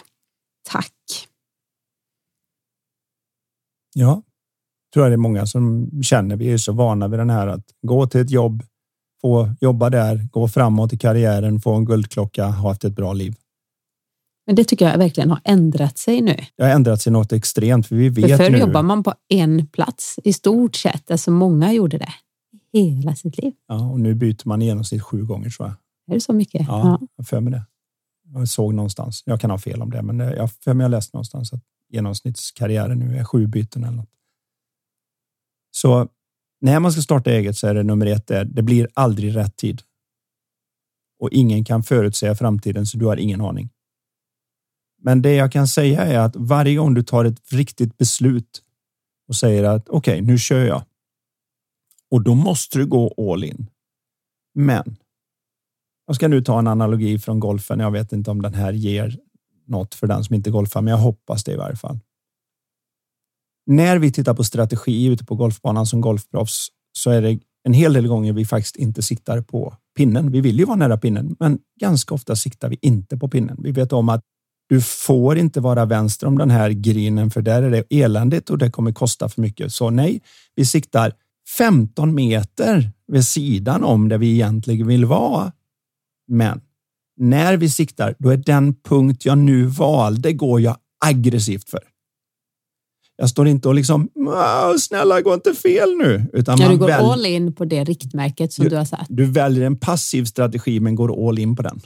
Tack. 0.70 1.28
Ja, 3.94 4.22
tror 4.94 5.04
jag 5.04 5.11
det 5.11 5.14
är 5.14 5.16
många 5.16 5.46
som 5.46 5.90
känner. 6.02 6.37
Vi 6.37 6.52
är 6.52 6.59
så 6.59 6.72
vana 6.72 7.09
vid 7.09 7.18
den 7.18 7.30
här 7.30 7.46
att 7.46 7.64
gå 7.83 8.07
till 8.07 8.20
ett 8.20 8.30
jobb, 8.30 8.62
få 9.20 9.50
jobba 9.61 9.90
där, 9.90 10.28
gå 10.30 10.48
framåt 10.48 10.92
i 10.92 10.98
karriären, 10.98 11.61
få 11.61 11.74
en 11.74 11.85
guldklocka, 11.85 12.44
ha 12.44 12.68
haft 12.68 12.85
ett 12.85 12.96
bra 12.96 13.12
liv. 13.12 13.35
Men 14.46 14.57
det 14.57 14.64
tycker 14.64 14.90
jag 14.90 14.98
verkligen 14.98 15.30
har 15.30 15.40
ändrat 15.44 15.98
sig 15.98 16.20
nu. 16.20 16.37
Det 16.57 16.62
har 16.62 16.70
ändrat 16.70 17.00
sig 17.00 17.12
något 17.12 17.33
extremt, 17.33 17.87
för 17.87 17.96
vi 17.96 18.09
vet 18.09 18.30
för 18.30 18.37
förr 18.37 18.50
nu. 18.50 18.59
jobbar 18.59 18.83
man 18.83 19.02
på 19.02 19.14
en 19.28 19.66
plats 19.66 20.18
i 20.24 20.33
stort 20.33 20.76
sett. 20.76 21.11
Alltså 21.11 21.30
många 21.30 21.72
gjorde 21.72 21.98
det 21.98 22.12
hela 22.74 23.14
sitt 23.14 23.42
liv. 23.42 23.52
Ja, 23.66 23.90
och 23.90 24.00
nu 24.00 24.14
byter 24.14 24.48
man 24.48 24.62
i 24.62 24.64
genomsnitt 24.64 25.02
sju 25.02 25.24
gånger 25.24 25.50
tror 25.50 25.68
jag. 25.68 25.76
Är 26.10 26.14
det 26.14 26.20
så 26.20 26.32
mycket? 26.32 26.66
Ja, 26.68 26.98
ja. 27.00 27.08
jag 27.16 27.26
för 27.26 27.40
mig 27.40 27.52
det. 27.52 27.66
Jag 28.24 28.48
såg 28.48 28.74
någonstans. 28.74 29.22
Jag 29.26 29.40
kan 29.40 29.50
ha 29.50 29.58
fel 29.58 29.82
om 29.82 29.90
det, 29.90 30.02
men 30.02 30.18
jag 30.18 30.52
för 30.52 30.74
mig 30.74 30.84
jag 30.84 30.90
läst 30.90 31.12
någonstans 31.12 31.52
att 31.52 31.60
genomsnittskarriären 31.88 32.98
nu 32.98 33.16
är 33.16 33.24
sju 33.24 33.46
byten 33.46 33.84
eller 33.84 33.96
något. 33.96 34.10
Så 35.70 36.08
när 36.60 36.80
man 36.80 36.92
ska 36.92 37.02
starta 37.02 37.30
eget 37.30 37.56
så 37.56 37.66
är 37.66 37.74
det 37.74 37.82
nummer 37.82 38.06
ett 38.06 38.26
där. 38.26 38.44
Det 38.44 38.62
blir 38.62 38.88
aldrig 38.94 39.37
rätt 39.37 39.56
tid. 39.56 39.82
Och 41.18 41.30
ingen 41.30 41.64
kan 41.64 41.82
förutsäga 41.82 42.34
framtiden 42.34 42.87
så 42.87 42.98
du 42.98 43.06
har 43.06 43.16
ingen 43.16 43.40
aning. 43.40 43.70
Men 45.02 45.22
det 45.22 45.34
jag 45.34 45.52
kan 45.52 45.68
säga 45.68 46.00
är 46.00 46.18
att 46.18 46.37
varje 46.37 46.76
gång 46.76 46.94
du 46.94 47.02
tar 47.02 47.24
ett 47.24 47.52
riktigt 47.52 47.98
beslut 47.98 48.62
och 49.28 49.37
säger 49.37 49.64
att 49.64 49.88
okej, 49.88 50.14
okay, 50.14 50.26
nu 50.26 50.38
kör 50.38 50.66
jag. 50.66 50.82
Och 52.14 52.22
då 52.22 52.35
måste 52.35 52.79
du 52.79 52.87
gå 52.87 53.33
all 53.33 53.44
in. 53.44 53.70
Men. 54.55 54.96
Jag 56.07 56.16
ska 56.16 56.29
nu 56.29 56.42
ta 56.42 56.59
en 56.59 56.66
analogi 56.66 57.18
från 57.18 57.40
golfen. 57.40 57.81
Jag 57.81 57.90
vet 57.90 58.12
inte 58.12 58.31
om 58.31 58.42
den 58.42 58.55
här 58.55 58.72
ger 58.72 59.18
något 59.66 59.94
för 59.94 60.07
den 60.07 60.24
som 60.24 60.35
inte 60.35 60.50
golfar, 60.50 60.83
men 60.83 60.90
jag 60.90 60.98
hoppas 60.98 61.44
det 61.44 61.53
i 61.53 61.57
varje 61.57 61.77
fall 61.77 61.98
när 63.66 63.98
vi 63.98 64.12
tittar 64.12 64.35
på 64.35 64.44
strategi 64.44 65.07
ute 65.07 65.24
på 65.24 65.35
golfbanan 65.35 65.87
som 65.87 66.00
golfproffs 66.00 66.68
så 66.92 67.11
är 67.11 67.22
det 67.22 67.38
en 67.64 67.72
hel 67.72 67.92
del 67.92 68.07
gånger 68.07 68.33
vi 68.33 68.44
faktiskt 68.44 68.77
inte 68.77 69.03
siktar 69.03 69.40
på 69.40 69.77
pinnen. 69.96 70.33
Vi 70.33 70.40
vill 70.40 70.59
ju 70.59 70.64
vara 70.64 70.77
nära 70.77 70.96
pinnen, 70.96 71.37
men 71.38 71.59
ganska 71.81 72.14
ofta 72.14 72.37
siktar 72.37 72.68
vi 72.68 72.79
inte 72.83 73.16
på 73.16 73.29
pinnen. 73.29 73.57
Vi 73.62 73.72
vet 73.72 73.92
om 73.92 74.09
att 74.09 74.20
du 74.68 74.81
får 74.81 75.38
inte 75.38 75.61
vara 75.61 75.85
vänster 75.85 76.27
om 76.27 76.38
den 76.38 76.50
här 76.50 76.70
grinen 76.70 77.31
för 77.31 77.42
där 77.42 77.62
är 77.62 77.70
det 77.70 77.85
eländigt 77.90 78.50
och 78.50 78.59
det 78.59 78.70
kommer 78.70 78.92
kosta 78.92 79.29
för 79.29 79.40
mycket. 79.40 79.72
Så 79.72 79.90
nej, 79.90 80.22
vi 80.55 80.64
siktar 80.64 81.12
15 81.48 82.14
meter 82.14 82.90
vid 83.07 83.24
sidan 83.24 83.85
om 83.85 84.09
där 84.09 84.18
vi 84.18 84.33
egentligen 84.33 84.87
vill 84.87 85.04
vara. 85.04 85.52
Men 86.28 86.61
när 87.16 87.57
vi 87.57 87.68
siktar, 87.68 88.14
då 88.18 88.28
är 88.30 88.37
den 88.37 88.74
punkt 88.74 89.24
jag 89.24 89.38
nu 89.38 89.64
valde 89.64 90.33
går 90.33 90.61
jag 90.61 90.76
aggressivt 91.04 91.70
för. 91.70 91.83
Jag 93.16 93.30
står 93.30 93.48
inte 93.48 93.68
och 93.68 93.74
liksom 93.74 94.09
snälla 94.78 95.20
gå 95.20 95.35
inte 95.35 95.54
fel 95.54 95.96
nu. 95.96 96.26
Utan 96.33 96.59
ja, 96.59 96.64
man 96.64 96.74
du 96.74 96.78
går 96.78 96.87
väl... 96.87 97.04
all 97.04 97.26
in 97.26 97.54
på 97.54 97.64
det 97.64 97.85
riktmärket 97.85 98.52
som 98.52 98.64
du, 98.64 98.68
du 98.70 98.76
har 98.76 98.85
satt. 98.85 99.07
Du 99.09 99.24
väljer 99.24 99.66
en 99.66 99.76
passiv 99.76 100.24
strategi 100.24 100.80
men 100.80 100.94
går 100.94 101.28
all 101.28 101.38
in 101.38 101.57
på 101.57 101.62
den. 101.62 101.80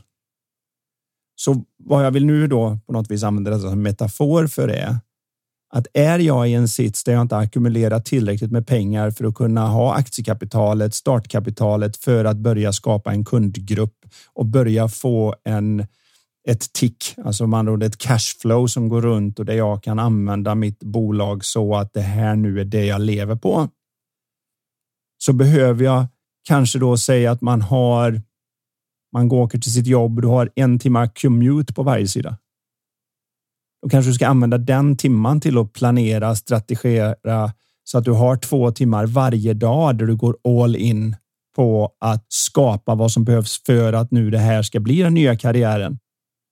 Så 1.36 1.64
vad 1.76 2.06
jag 2.06 2.10
vill 2.10 2.26
nu 2.26 2.46
då 2.46 2.78
på 2.86 2.92
något 2.92 3.10
vis 3.10 3.22
använda 3.22 3.50
det 3.50 3.60
som 3.60 3.82
metafor 3.82 4.46
för 4.46 4.68
är 4.68 4.96
att 5.70 5.86
är 5.94 6.18
jag 6.18 6.48
i 6.48 6.54
en 6.54 6.68
sits 6.68 7.04
där 7.04 7.12
jag 7.12 7.22
inte 7.22 7.36
ackumulerat 7.36 8.04
tillräckligt 8.04 8.50
med 8.50 8.66
pengar 8.66 9.10
för 9.10 9.24
att 9.24 9.34
kunna 9.34 9.66
ha 9.66 9.94
aktiekapitalet, 9.94 10.94
startkapitalet 10.94 11.96
för 11.96 12.24
att 12.24 12.36
börja 12.36 12.72
skapa 12.72 13.12
en 13.12 13.24
kundgrupp 13.24 13.96
och 14.32 14.46
börja 14.46 14.88
få 14.88 15.34
en 15.44 15.86
ett 16.48 16.72
tick, 16.72 17.14
alltså 17.24 17.46
man 17.46 17.82
ett 17.82 17.98
cashflow 17.98 18.66
som 18.66 18.88
går 18.88 19.02
runt 19.02 19.38
och 19.38 19.44
där 19.44 19.54
jag 19.54 19.82
kan 19.82 19.98
använda 19.98 20.54
mitt 20.54 20.78
bolag 20.78 21.44
så 21.44 21.76
att 21.76 21.92
det 21.92 22.00
här 22.00 22.36
nu 22.36 22.60
är 22.60 22.64
det 22.64 22.84
jag 22.84 23.00
lever 23.00 23.36
på. 23.36 23.68
Så 25.18 25.32
behöver 25.32 25.84
jag 25.84 26.06
kanske 26.44 26.78
då 26.78 26.96
säga 26.96 27.32
att 27.32 27.40
man 27.40 27.62
har. 27.62 28.22
Man 29.12 29.28
går 29.28 29.48
till 29.48 29.72
sitt 29.72 29.86
jobb. 29.86 30.22
Du 30.22 30.28
har 30.28 30.50
en 30.54 30.78
timme 30.78 31.10
commute 31.14 31.74
på 31.74 31.82
varje 31.82 32.08
sida. 32.08 32.36
Då 33.82 33.88
kanske 33.88 34.10
du 34.10 34.14
ska 34.14 34.26
använda 34.26 34.58
den 34.58 34.96
timman 34.96 35.40
till 35.40 35.58
att 35.58 35.72
planera, 35.72 36.34
strategera 36.34 37.52
så 37.84 37.98
att 37.98 38.04
du 38.04 38.12
har 38.12 38.36
två 38.36 38.70
timmar 38.70 39.06
varje 39.06 39.54
dag 39.54 39.98
där 39.98 40.06
du 40.06 40.16
går 40.16 40.36
all 40.44 40.76
in 40.76 41.16
på 41.56 41.92
att 42.00 42.26
skapa 42.28 42.94
vad 42.94 43.12
som 43.12 43.24
behövs 43.24 43.62
för 43.66 43.92
att 43.92 44.10
nu 44.10 44.30
det 44.30 44.38
här 44.38 44.62
ska 44.62 44.80
bli 44.80 45.02
den 45.02 45.14
nya 45.14 45.36
karriären 45.36 45.98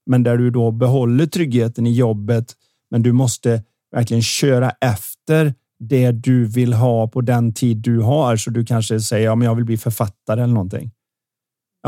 men 0.06 0.22
där 0.22 0.36
du 0.36 0.50
då 0.50 0.70
behåller 0.70 1.26
tryggheten 1.26 1.86
i 1.86 1.92
jobbet. 1.92 2.54
Men 2.90 3.02
du 3.02 3.12
måste 3.12 3.62
verkligen 3.90 4.22
köra 4.22 4.70
efter 4.70 5.54
det 5.78 6.12
du 6.12 6.46
vill 6.46 6.72
ha 6.72 7.08
på 7.08 7.20
den 7.20 7.54
tid 7.54 7.76
du 7.76 8.00
har. 8.00 8.36
Så 8.36 8.50
du 8.50 8.64
kanske 8.64 9.00
säger 9.00 9.30
om 9.30 9.42
ja, 9.42 9.50
jag 9.50 9.54
vill 9.54 9.64
bli 9.64 9.76
författare 9.76 10.42
eller 10.42 10.54
någonting. 10.54 10.90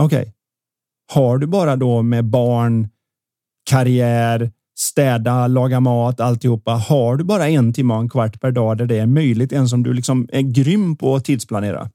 Okej, 0.01 0.21
okay. 0.21 0.33
har 1.13 1.39
du 1.39 1.47
bara 1.47 1.77
då 1.77 2.03
med 2.03 2.25
barn, 2.25 2.89
karriär, 3.71 4.53
städa, 4.81 5.47
laga 5.47 5.81
mat, 5.81 6.21
alltihopa. 6.21 6.73
Har 6.73 7.17
du 7.17 7.25
bara 7.25 7.49
en 7.49 7.73
timme 7.73 7.95
och 7.95 8.01
en 8.01 8.09
kvart 8.09 8.41
per 8.41 8.51
dag 8.51 8.79
där 8.79 8.87
det 8.87 8.99
är 8.99 9.07
möjligt, 9.07 9.53
en 9.53 9.69
som 9.69 9.83
du 9.83 9.93
liksom 9.93 10.29
är 10.33 10.41
grym 10.41 10.97
på 10.97 11.17
att 11.17 11.25
tidsplanera, 11.25 11.91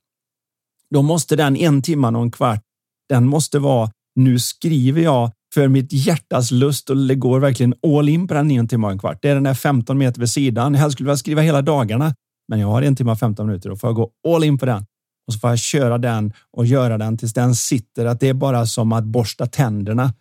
då 0.89 1.02
måste 1.02 1.36
den 1.36 1.58
en 1.58 1.82
timme 1.82 2.08
och 2.08 2.22
en 2.22 2.32
kvart, 2.32 2.62
den 3.10 3.28
måste 3.28 3.60
vara 3.60 3.91
nu 4.15 4.39
skriver 4.39 5.02
jag 5.02 5.32
för 5.54 5.67
mitt 5.67 5.93
hjärtas 5.93 6.52
lust 6.52 6.89
och 6.89 6.98
det 6.98 7.15
går 7.15 7.39
verkligen 7.39 7.74
all 7.88 8.10
in 8.10 8.28
på 8.28 8.34
den 8.34 8.52
en 8.52 8.67
timme 8.67 8.88
och 8.88 8.91
en 8.91 9.00
kvart. 9.00 9.19
Det 9.22 9.30
är 9.30 9.36
den 9.36 9.43
där 9.43 9.54
15 9.54 9.98
meter 9.98 10.19
vid 10.19 10.30
sidan. 10.30 10.74
Jag 10.74 10.91
skulle 10.91 11.08
vilja 11.08 11.17
skriva 11.17 11.41
hela 11.41 11.62
dagarna, 11.62 12.15
men 12.48 12.60
jag 12.60 12.67
har 12.67 12.82
en 12.82 12.96
timme 12.96 13.12
och 13.12 13.19
15 13.19 13.48
minuter. 13.48 13.69
Då 13.69 13.76
får 13.76 13.88
jag 13.88 13.96
gå 13.96 14.10
all 14.28 14.43
in 14.43 14.58
på 14.58 14.65
den 14.65 14.86
och 15.28 15.34
så 15.34 15.39
får 15.39 15.50
jag 15.50 15.60
köra 15.60 15.98
den 15.98 16.34
och 16.52 16.65
göra 16.65 16.98
den 16.98 17.17
tills 17.17 17.34
den 17.34 17.56
sitter. 17.56 18.06
Att 18.06 18.19
det 18.19 18.30
är 18.30 18.34
bara 18.34 18.65
som 18.65 18.93
att 18.93 19.04
borsta 19.04 19.46
tänderna. 19.46 20.13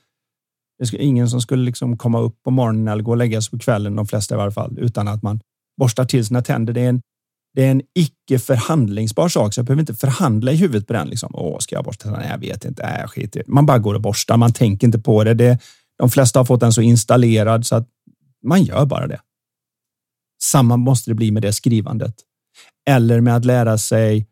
Det 0.90 0.94
är 0.94 1.00
ingen 1.00 1.30
som 1.30 1.40
skulle 1.40 1.64
liksom 1.64 1.96
komma 1.96 2.20
upp 2.20 2.42
på 2.42 2.50
morgonen 2.50 2.88
eller 2.88 3.02
gå 3.02 3.10
och 3.10 3.16
lägga 3.16 3.42
sig 3.42 3.50
på 3.50 3.58
kvällen, 3.58 3.96
de 3.96 4.06
flesta 4.06 4.34
i 4.34 4.38
varje 4.38 4.52
fall, 4.52 4.78
utan 4.78 5.08
att 5.08 5.22
man 5.22 5.40
borstar 5.80 6.04
till 6.04 6.26
sina 6.26 6.42
tänder. 6.42 6.72
Det 6.72 6.80
är 6.80 6.88
en, 6.88 7.02
det 7.54 7.64
är 7.64 7.70
en 7.70 7.82
icke 7.94 8.38
förhandlingsbar 8.38 9.28
sak, 9.28 9.54
så 9.54 9.58
jag 9.58 9.66
behöver 9.66 9.80
inte 9.80 9.94
förhandla 9.94 10.52
i 10.52 10.56
huvudet 10.56 10.86
på 10.86 10.92
den. 10.92 11.08
Liksom. 11.08 11.30
Åh, 11.34 11.58
ska 11.58 11.74
jag 11.74 11.84
borsta 11.84 12.02
tänderna? 12.02 12.28
Jag 12.28 12.38
vet 12.38 12.64
inte. 12.64 12.82
Äh, 12.82 13.06
skit 13.06 13.36
i. 13.36 13.42
Man 13.46 13.66
bara 13.66 13.78
går 13.78 13.94
och 13.94 14.00
borstar. 14.00 14.36
Man 14.36 14.52
tänker 14.52 14.86
inte 14.86 14.98
på 14.98 15.24
det. 15.24 15.34
det. 15.34 15.58
De 15.98 16.10
flesta 16.10 16.40
har 16.40 16.44
fått 16.44 16.60
den 16.60 16.72
så 16.72 16.82
installerad 16.82 17.66
så 17.66 17.76
att 17.76 17.88
man 18.46 18.62
gör 18.62 18.86
bara 18.86 19.06
det. 19.06 19.20
Samma 20.42 20.76
måste 20.76 21.10
det 21.10 21.14
bli 21.14 21.30
med 21.30 21.42
det 21.42 21.52
skrivandet. 21.52 22.14
Eller 22.90 23.20
med 23.20 23.36
att 23.36 23.44
lära 23.44 23.78
sig 23.78 24.26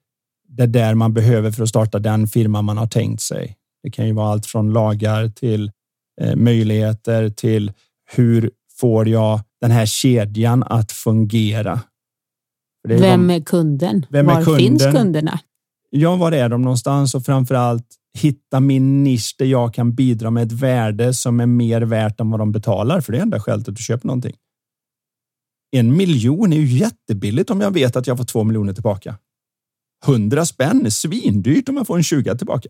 det 0.48 0.66
där 0.66 0.94
man 0.94 1.14
behöver 1.14 1.50
för 1.50 1.62
att 1.62 1.68
starta 1.68 1.98
den 1.98 2.26
firma 2.26 2.62
man 2.62 2.78
har 2.78 2.86
tänkt 2.86 3.22
sig. 3.22 3.56
Det 3.82 3.90
kan 3.90 4.06
ju 4.06 4.12
vara 4.12 4.32
allt 4.32 4.46
från 4.46 4.72
lagar 4.72 5.28
till 5.28 5.70
möjligheter 6.36 7.28
till 7.28 7.72
hur 8.12 8.50
får 8.80 9.08
jag 9.08 9.40
den 9.60 9.70
här 9.70 9.86
kedjan 9.86 10.62
att 10.62 10.92
fungera? 10.92 11.80
Är 12.88 12.98
vem 12.98 13.28
de, 13.28 13.34
är 13.34 13.40
kunden? 13.40 14.06
Vem 14.10 14.26
var 14.26 14.40
är 14.40 14.44
kunden? 14.44 14.60
finns 14.60 14.84
kunderna? 14.84 15.40
Ja, 15.90 16.16
var 16.16 16.32
är 16.32 16.48
de 16.48 16.62
någonstans 16.62 17.14
och 17.14 17.24
framför 17.24 17.54
allt 17.54 17.86
hitta 18.18 18.60
min 18.60 19.04
nisch 19.04 19.34
där 19.38 19.46
jag 19.46 19.74
kan 19.74 19.94
bidra 19.94 20.30
med 20.30 20.46
ett 20.46 20.52
värde 20.52 21.14
som 21.14 21.40
är 21.40 21.46
mer 21.46 21.80
värt 21.80 22.20
än 22.20 22.30
vad 22.30 22.40
de 22.40 22.52
betalar. 22.52 23.00
För 23.00 23.12
det 23.12 23.18
är 23.18 23.22
enda 23.22 23.40
skälet 23.40 23.68
att 23.68 23.76
du 23.76 23.82
köper 23.82 24.06
någonting. 24.06 24.36
En 25.76 25.96
miljon 25.96 26.52
är 26.52 26.56
ju 26.56 26.66
jättebilligt 26.66 27.50
om 27.50 27.60
jag 27.60 27.70
vet 27.70 27.96
att 27.96 28.06
jag 28.06 28.16
får 28.16 28.24
två 28.24 28.44
miljoner 28.44 28.72
tillbaka. 28.72 29.18
Hundra 30.06 30.46
spänn 30.46 30.86
är 30.86 30.90
svindyrt 30.90 31.68
om 31.68 31.76
jag 31.76 31.86
får 31.86 31.96
en 31.96 32.02
20 32.02 32.36
tillbaka. 32.36 32.68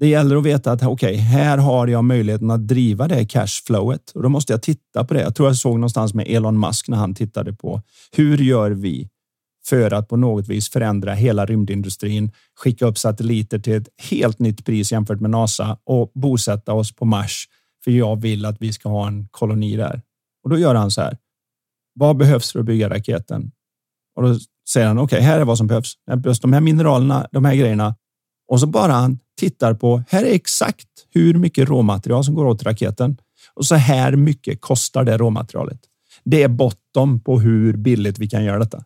Det 0.00 0.08
gäller 0.08 0.36
att 0.36 0.44
veta 0.44 0.72
att 0.72 0.82
okej, 0.82 1.14
okay, 1.14 1.16
här 1.16 1.58
har 1.58 1.86
jag 1.86 2.04
möjligheten 2.04 2.50
att 2.50 2.68
driva 2.68 3.08
det 3.08 3.24
cashflowet 3.24 4.10
och 4.10 4.22
då 4.22 4.28
måste 4.28 4.52
jag 4.52 4.62
titta 4.62 5.04
på 5.04 5.14
det. 5.14 5.20
Jag 5.20 5.34
tror 5.34 5.48
jag 5.48 5.56
såg 5.56 5.74
någonstans 5.74 6.14
med 6.14 6.26
Elon 6.28 6.60
Musk 6.60 6.88
när 6.88 6.96
han 6.96 7.14
tittade 7.14 7.52
på 7.52 7.82
hur 8.12 8.38
gör 8.38 8.70
vi 8.70 9.08
för 9.68 9.92
att 9.92 10.08
på 10.08 10.16
något 10.16 10.48
vis 10.48 10.70
förändra 10.70 11.14
hela 11.14 11.46
rymdindustrin, 11.46 12.32
skicka 12.56 12.86
upp 12.86 12.98
satelliter 12.98 13.58
till 13.58 13.72
ett 13.72 13.88
helt 14.10 14.38
nytt 14.38 14.64
pris 14.64 14.92
jämfört 14.92 15.20
med 15.20 15.30
NASA 15.30 15.78
och 15.84 16.10
bosätta 16.14 16.72
oss 16.72 16.94
på 16.94 17.04
Mars. 17.04 17.48
För 17.84 17.90
jag 17.90 18.20
vill 18.20 18.44
att 18.44 18.56
vi 18.60 18.72
ska 18.72 18.88
ha 18.88 19.06
en 19.06 19.28
koloni 19.30 19.76
där. 19.76 20.02
Och 20.44 20.50
då 20.50 20.58
gör 20.58 20.74
han 20.74 20.90
så 20.90 21.00
här. 21.00 21.16
Vad 21.94 22.16
behövs 22.16 22.52
för 22.52 22.60
att 22.60 22.66
bygga 22.66 22.90
raketen? 22.90 23.52
Och 24.16 24.22
då 24.22 24.38
säger 24.68 24.86
han 24.86 24.98
okej, 24.98 25.16
okay, 25.16 25.26
här 25.26 25.40
är 25.40 25.44
vad 25.44 25.58
som 25.58 25.66
behövs. 25.66 25.92
Det 26.06 26.16
behövs 26.16 26.40
de 26.40 26.52
här 26.52 26.60
mineralerna, 26.60 27.28
de 27.32 27.44
här 27.44 27.54
grejerna. 27.54 27.94
Och 28.48 28.60
så 28.60 28.66
bara 28.66 28.92
han 28.92 29.18
tittar 29.38 29.74
på, 29.74 30.02
här 30.08 30.24
är 30.24 30.34
exakt 30.34 30.88
hur 31.10 31.34
mycket 31.34 31.68
råmaterial 31.68 32.24
som 32.24 32.34
går 32.34 32.46
åt 32.46 32.62
raketen. 32.62 33.16
Och 33.54 33.66
så 33.66 33.74
här 33.74 34.16
mycket 34.16 34.60
kostar 34.60 35.04
det 35.04 35.18
råmaterialet. 35.18 35.80
Det 36.24 36.42
är 36.42 36.48
botten 36.48 37.20
på 37.20 37.40
hur 37.40 37.76
billigt 37.76 38.18
vi 38.18 38.28
kan 38.28 38.44
göra 38.44 38.58
detta. 38.58 38.84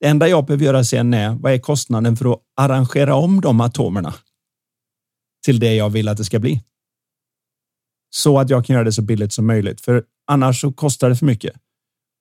Det 0.00 0.06
enda 0.06 0.28
jag 0.28 0.46
behöver 0.46 0.64
göra 0.64 0.84
sen 0.84 1.14
är, 1.14 1.30
vad 1.34 1.52
är 1.52 1.58
kostnaden 1.58 2.16
för 2.16 2.32
att 2.32 2.40
arrangera 2.56 3.14
om 3.14 3.40
de 3.40 3.60
atomerna 3.60 4.14
till 5.44 5.60
det 5.60 5.74
jag 5.74 5.90
vill 5.90 6.08
att 6.08 6.16
det 6.16 6.24
ska 6.24 6.38
bli? 6.38 6.62
Så 8.10 8.38
att 8.38 8.50
jag 8.50 8.66
kan 8.66 8.74
göra 8.74 8.84
det 8.84 8.92
så 8.92 9.02
billigt 9.02 9.32
som 9.32 9.46
möjligt, 9.46 9.80
för 9.80 10.04
annars 10.26 10.60
så 10.60 10.72
kostar 10.72 11.08
det 11.08 11.16
för 11.16 11.26
mycket. 11.26 11.52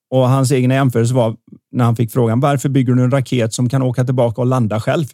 Och 0.10 0.30
hans 0.30 0.52
egna 0.52 0.74
jämförelse 0.74 1.14
var 1.14 1.38
när 1.72 1.86
han 1.86 1.96
fick 1.96 2.12
frågan 2.12 2.40
varför 2.40 2.70
bygger 2.70 2.94
du 2.94 3.04
en 3.04 3.12
raket 3.12 3.54
som 3.54 3.70
kan 3.70 3.82
åka 3.82 4.06
tillbaka 4.06 4.42
och 4.42 4.48
landa 4.48 4.80
själv? 4.80 5.06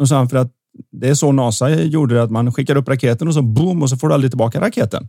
Och 0.00 0.08
sa 0.08 0.16
han 0.16 0.28
för 0.28 0.36
att 0.36 0.52
det 0.92 1.08
är 1.08 1.14
så 1.14 1.32
NASA 1.32 1.70
gjorde 1.70 2.14
det 2.14 2.22
att 2.22 2.30
man 2.30 2.52
skickar 2.52 2.76
upp 2.76 2.88
raketen 2.88 3.28
och 3.28 3.34
så 3.34 3.42
boom 3.42 3.82
och 3.82 3.90
så 3.90 3.96
får 3.96 4.08
du 4.08 4.14
aldrig 4.14 4.30
tillbaka 4.30 4.60
raketen. 4.60 5.08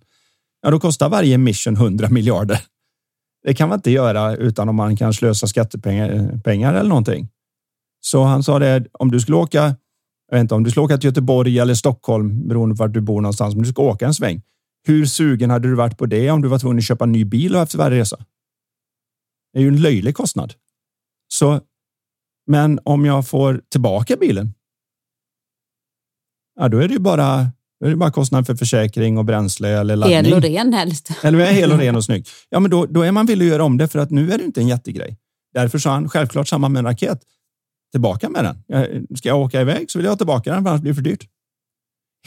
Ja, 0.62 0.72
då 0.72 0.80
kostar 0.80 1.10
varje 1.10 1.38
mission 1.38 1.76
100 1.76 2.10
miljarder. 2.10 2.62
Det 3.44 3.54
kan 3.54 3.70
man 3.70 3.78
inte 3.78 3.92
göra 3.92 4.36
utan 4.36 4.70
om 4.70 4.76
man 4.76 4.98
kan 4.98 5.14
slösa 5.14 5.48
skattepengar 5.48 6.42
pengar 6.44 6.74
eller 6.74 6.90
någonting. 6.90 7.30
Så 8.02 8.24
han 8.24 8.44
sa 8.44 8.60
det 8.60 8.88
om 8.94 9.12
du 9.12 9.20
skulle 9.20 9.38
åka. 9.38 9.76
Jag 10.30 10.38
vet 10.38 10.42
inte 10.42 10.56
om 10.56 10.64
du 10.64 10.72
skulle 10.72 10.84
åka 10.84 10.98
till 10.98 11.08
Göteborg 11.08 11.60
eller 11.60 11.74
Stockholm 11.74 12.48
beroende 12.48 12.76
på 12.76 12.80
var 12.80 12.88
du 12.88 13.02
bor 13.02 13.22
någonstans, 13.22 13.56
men 13.56 13.64
du 13.64 13.70
ska 13.70 13.82
åka 13.82 14.06
en 14.06 14.14
sväng. 14.14 14.42
Hur 14.88 15.06
sugen 15.06 15.50
hade 15.50 15.68
du 15.68 15.76
varit 15.76 15.98
på 15.98 16.06
det 16.06 16.32
om 16.32 16.42
du 16.42 16.48
var 16.48 16.60
tvungen 16.60 16.78
att 16.78 16.84
köpa 16.84 17.04
en 17.04 17.12
ny 17.12 17.26
bil 17.26 17.56
efter 17.56 17.78
varje 17.78 18.00
resa? 18.00 18.18
Det 19.54 19.60
är 19.60 19.64
ju 19.64 19.68
en 19.68 19.82
löjlig 19.82 20.16
kostnad. 20.16 20.54
Så, 21.28 21.62
men 22.48 22.80
om 22.84 23.06
jag 23.06 23.28
får 23.28 23.62
tillbaka 23.70 24.16
bilen. 24.16 24.54
Ja, 26.60 26.68
då 26.68 26.78
är 26.78 26.88
det 26.88 26.94
ju 26.94 27.00
bara 27.00 27.52
då 27.80 27.86
är 27.86 27.90
det 27.90 27.96
bara 27.96 28.12
kostnad 28.12 28.46
för 28.46 28.56
försäkring 28.56 29.18
och 29.18 29.26
bränsle 29.26 29.70
eller 29.70 29.96
laddning. 29.96 30.26
Hel 30.26 30.34
och 30.34 30.42
ren 30.42 30.74
helst. 30.74 31.12
Eller 31.24 31.46
hel 31.46 31.72
och 31.72 31.78
ren 31.78 31.96
och 31.96 32.04
snygg. 32.04 32.28
Ja, 32.50 32.60
men 32.60 32.72
då, 32.72 32.86
då 32.86 33.02
är 33.02 33.12
man 33.12 33.26
villig 33.26 33.46
att 33.46 33.52
göra 33.52 33.64
om 33.64 33.78
det 33.78 33.88
för 33.88 34.00
att 34.00 34.12
nu 34.12 34.32
är 34.32 34.38
det 34.38 34.44
inte 34.44 34.62
en 34.62 34.68
jättegrej. 34.68 35.18
Därför 35.54 35.78
sa 35.80 35.92
han 35.92 36.10
självklart 36.10 36.48
samma 36.48 36.70
med 36.70 36.80
en 36.80 36.86
raket. 36.86 37.22
Tillbaka 37.92 38.30
med 38.30 38.44
den. 38.44 39.08
Ska 39.18 39.30
jag 39.30 39.40
åka 39.40 39.62
iväg 39.62 39.92
så 39.92 40.00
vill 40.00 40.06
jag 40.06 40.12
ha 40.12 40.18
tillbaka 40.18 40.54
den, 40.54 40.64
för 40.64 40.70
annars 40.70 40.82
blir 40.82 40.92
det 40.92 40.96
för 40.96 41.02
dyrt 41.02 41.28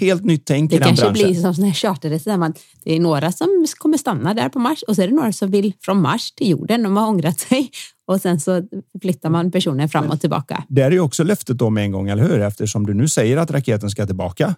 helt 0.01 0.25
nytt 0.25 0.47
tänk 0.47 0.71
det 0.71 0.77
i 0.77 0.79
den 0.79 0.95
branschen. 0.95 1.13
Det 1.13 1.21
kanske 1.21 1.33
blir 1.33 1.43
som 1.43 1.55
sådana 1.55 1.67
här 1.67 1.75
charterresor 1.75 2.37
man, 2.37 2.55
det 2.85 2.97
är 2.97 3.01
några 3.01 3.33
som 3.33 3.67
kommer 3.79 3.99
stanna 3.99 4.35
där 4.35 4.49
på 4.49 4.59
Mars 4.59 4.83
och 4.83 4.97
så 4.97 5.03
är 5.03 5.09
det 5.09 5.15
några 5.15 5.33
som 5.33 5.51
vill 5.51 5.73
från 5.81 6.01
Mars 6.01 6.33
till 6.33 6.51
jorden. 6.51 6.83
De 6.83 6.97
har 6.97 7.09
ångrat 7.09 7.41
sig 7.41 7.71
och 8.07 8.21
sen 8.21 8.41
så 8.41 8.63
flyttar 9.03 9.31
man 9.31 9.51
personen 9.51 9.89
fram 9.89 10.11
och 10.11 10.21
tillbaka. 10.21 10.65
Det 10.69 10.83
är 10.83 10.91
ju 10.91 11.01
också 11.01 11.25
löftet 11.25 11.59
då 11.59 11.71
med 11.71 11.85
en 11.85 11.93
gång, 11.93 12.09
eller 12.09 12.23
hur? 12.23 12.41
Eftersom 12.41 12.87
du 12.87 12.95
nu 12.95 13.09
säger 13.09 13.37
att 13.37 13.51
raketen 13.51 13.91
ska 13.91 14.07
tillbaka 14.07 14.55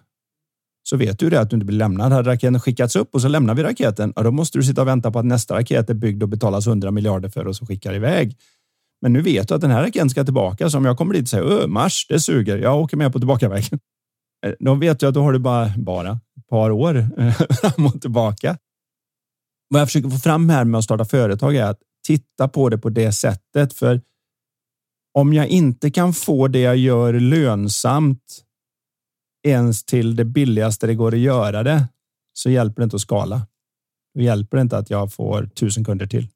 så 0.89 0.97
vet 0.97 1.19
du 1.19 1.29
det 1.29 1.39
att 1.39 1.49
du 1.49 1.55
inte 1.55 1.65
blir 1.65 1.77
lämnad. 1.77 2.11
Hade 2.11 2.29
raketen 2.29 2.59
skickats 2.59 2.95
upp 2.95 3.15
och 3.15 3.21
så 3.21 3.27
lämnar 3.27 3.55
vi 3.55 3.63
raketen, 3.63 4.13
ja, 4.15 4.23
då 4.23 4.31
måste 4.31 4.57
du 4.57 4.63
sitta 4.63 4.81
och 4.81 4.87
vänta 4.87 5.11
på 5.11 5.19
att 5.19 5.25
nästa 5.25 5.55
raket 5.55 5.89
är 5.89 5.93
byggd 5.93 6.23
och 6.23 6.29
betalas 6.29 6.67
100 6.67 6.91
miljarder 6.91 7.29
för 7.29 7.47
och 7.47 7.55
så 7.55 7.65
skickar 7.65 7.93
iväg. 7.93 8.37
Men 9.01 9.13
nu 9.13 9.21
vet 9.21 9.47
du 9.47 9.55
att 9.55 9.61
den 9.61 9.71
här 9.71 9.83
raketen 9.83 10.09
ska 10.09 10.23
tillbaka, 10.23 10.69
så 10.69 10.77
om 10.77 10.85
jag 10.85 10.97
kommer 10.97 11.13
dit 11.13 11.23
och 11.23 11.29
säger 11.29 11.67
Mars, 11.67 12.05
det 12.09 12.19
suger, 12.19 12.57
jag 12.57 12.81
åker 12.81 12.97
med 12.97 13.13
på 13.13 13.19
tillbakavägen. 13.19 13.79
Eh, 14.45 14.53
de 14.59 14.65
då 14.65 14.75
vet 14.75 15.01
jag 15.01 15.09
att 15.09 15.15
då 15.15 15.21
har 15.21 15.33
du 15.33 15.39
bara, 15.39 15.71
bara 15.77 16.11
ett 16.11 16.47
par 16.47 16.71
år 16.71 16.97
eh, 17.17 17.33
fram 17.61 17.85
och 17.85 18.01
tillbaka. 18.01 18.57
Vad 19.69 19.81
jag 19.81 19.87
försöker 19.87 20.09
få 20.09 20.17
fram 20.17 20.49
här 20.49 20.65
med 20.65 20.77
att 20.77 20.83
starta 20.83 21.05
företag 21.05 21.55
är 21.55 21.65
att 21.65 21.79
titta 22.07 22.47
på 22.47 22.69
det 22.69 22.77
på 22.77 22.89
det 22.89 23.11
sättet. 23.11 23.73
För 23.73 24.01
om 25.13 25.33
jag 25.33 25.47
inte 25.47 25.91
kan 25.91 26.13
få 26.13 26.47
det 26.47 26.59
jag 26.59 26.77
gör 26.77 27.13
lönsamt 27.13 28.43
ens 29.47 29.85
till 29.85 30.15
det 30.15 30.25
billigaste 30.25 30.87
det 30.87 30.95
går 30.95 31.13
att 31.13 31.19
göra 31.19 31.63
det 31.63 31.87
så 32.33 32.49
hjälper 32.49 32.81
det 32.81 32.83
inte 32.83 32.95
att 32.95 33.01
skala. 33.01 33.47
Då 34.15 34.21
hjälper 34.21 34.57
det 34.57 34.61
inte 34.61 34.77
att 34.77 34.89
jag 34.89 35.13
får 35.13 35.45
tusen 35.45 35.83
kunder 35.83 36.07
till. 36.07 36.27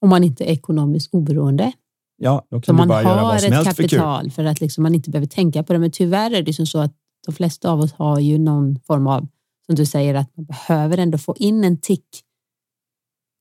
Om 0.00 0.08
man 0.08 0.24
inte 0.24 0.44
är 0.44 0.52
ekonomiskt 0.52 1.14
oberoende 1.14 1.72
Ja, 2.18 2.46
då 2.50 2.60
kan 2.60 2.62
så 2.62 2.72
man 2.72 2.88
bara 2.88 3.02
har 3.02 3.10
göra 3.10 3.22
vad 3.22 3.40
som 3.40 3.52
ett 3.52 3.54
helst 3.54 3.76
kapital 3.76 4.24
för, 4.24 4.30
för 4.30 4.44
att 4.44 4.60
liksom 4.60 4.82
man 4.82 4.94
inte 4.94 5.10
behöver 5.10 5.26
tänka 5.26 5.62
på 5.62 5.72
det. 5.72 5.78
Men 5.78 5.90
tyvärr 5.90 6.30
är 6.30 6.42
det 6.42 6.52
som 6.52 6.66
så 6.66 6.78
att 6.78 6.92
de 7.26 7.32
flesta 7.32 7.70
av 7.70 7.80
oss 7.80 7.92
har 7.92 8.20
ju 8.20 8.38
någon 8.38 8.80
form 8.86 9.06
av, 9.06 9.28
som 9.66 9.74
du 9.74 9.86
säger, 9.86 10.14
att 10.14 10.36
man 10.36 10.46
behöver 10.46 10.98
ändå 10.98 11.18
få 11.18 11.36
in 11.36 11.64
en 11.64 11.80
tick 11.80 12.04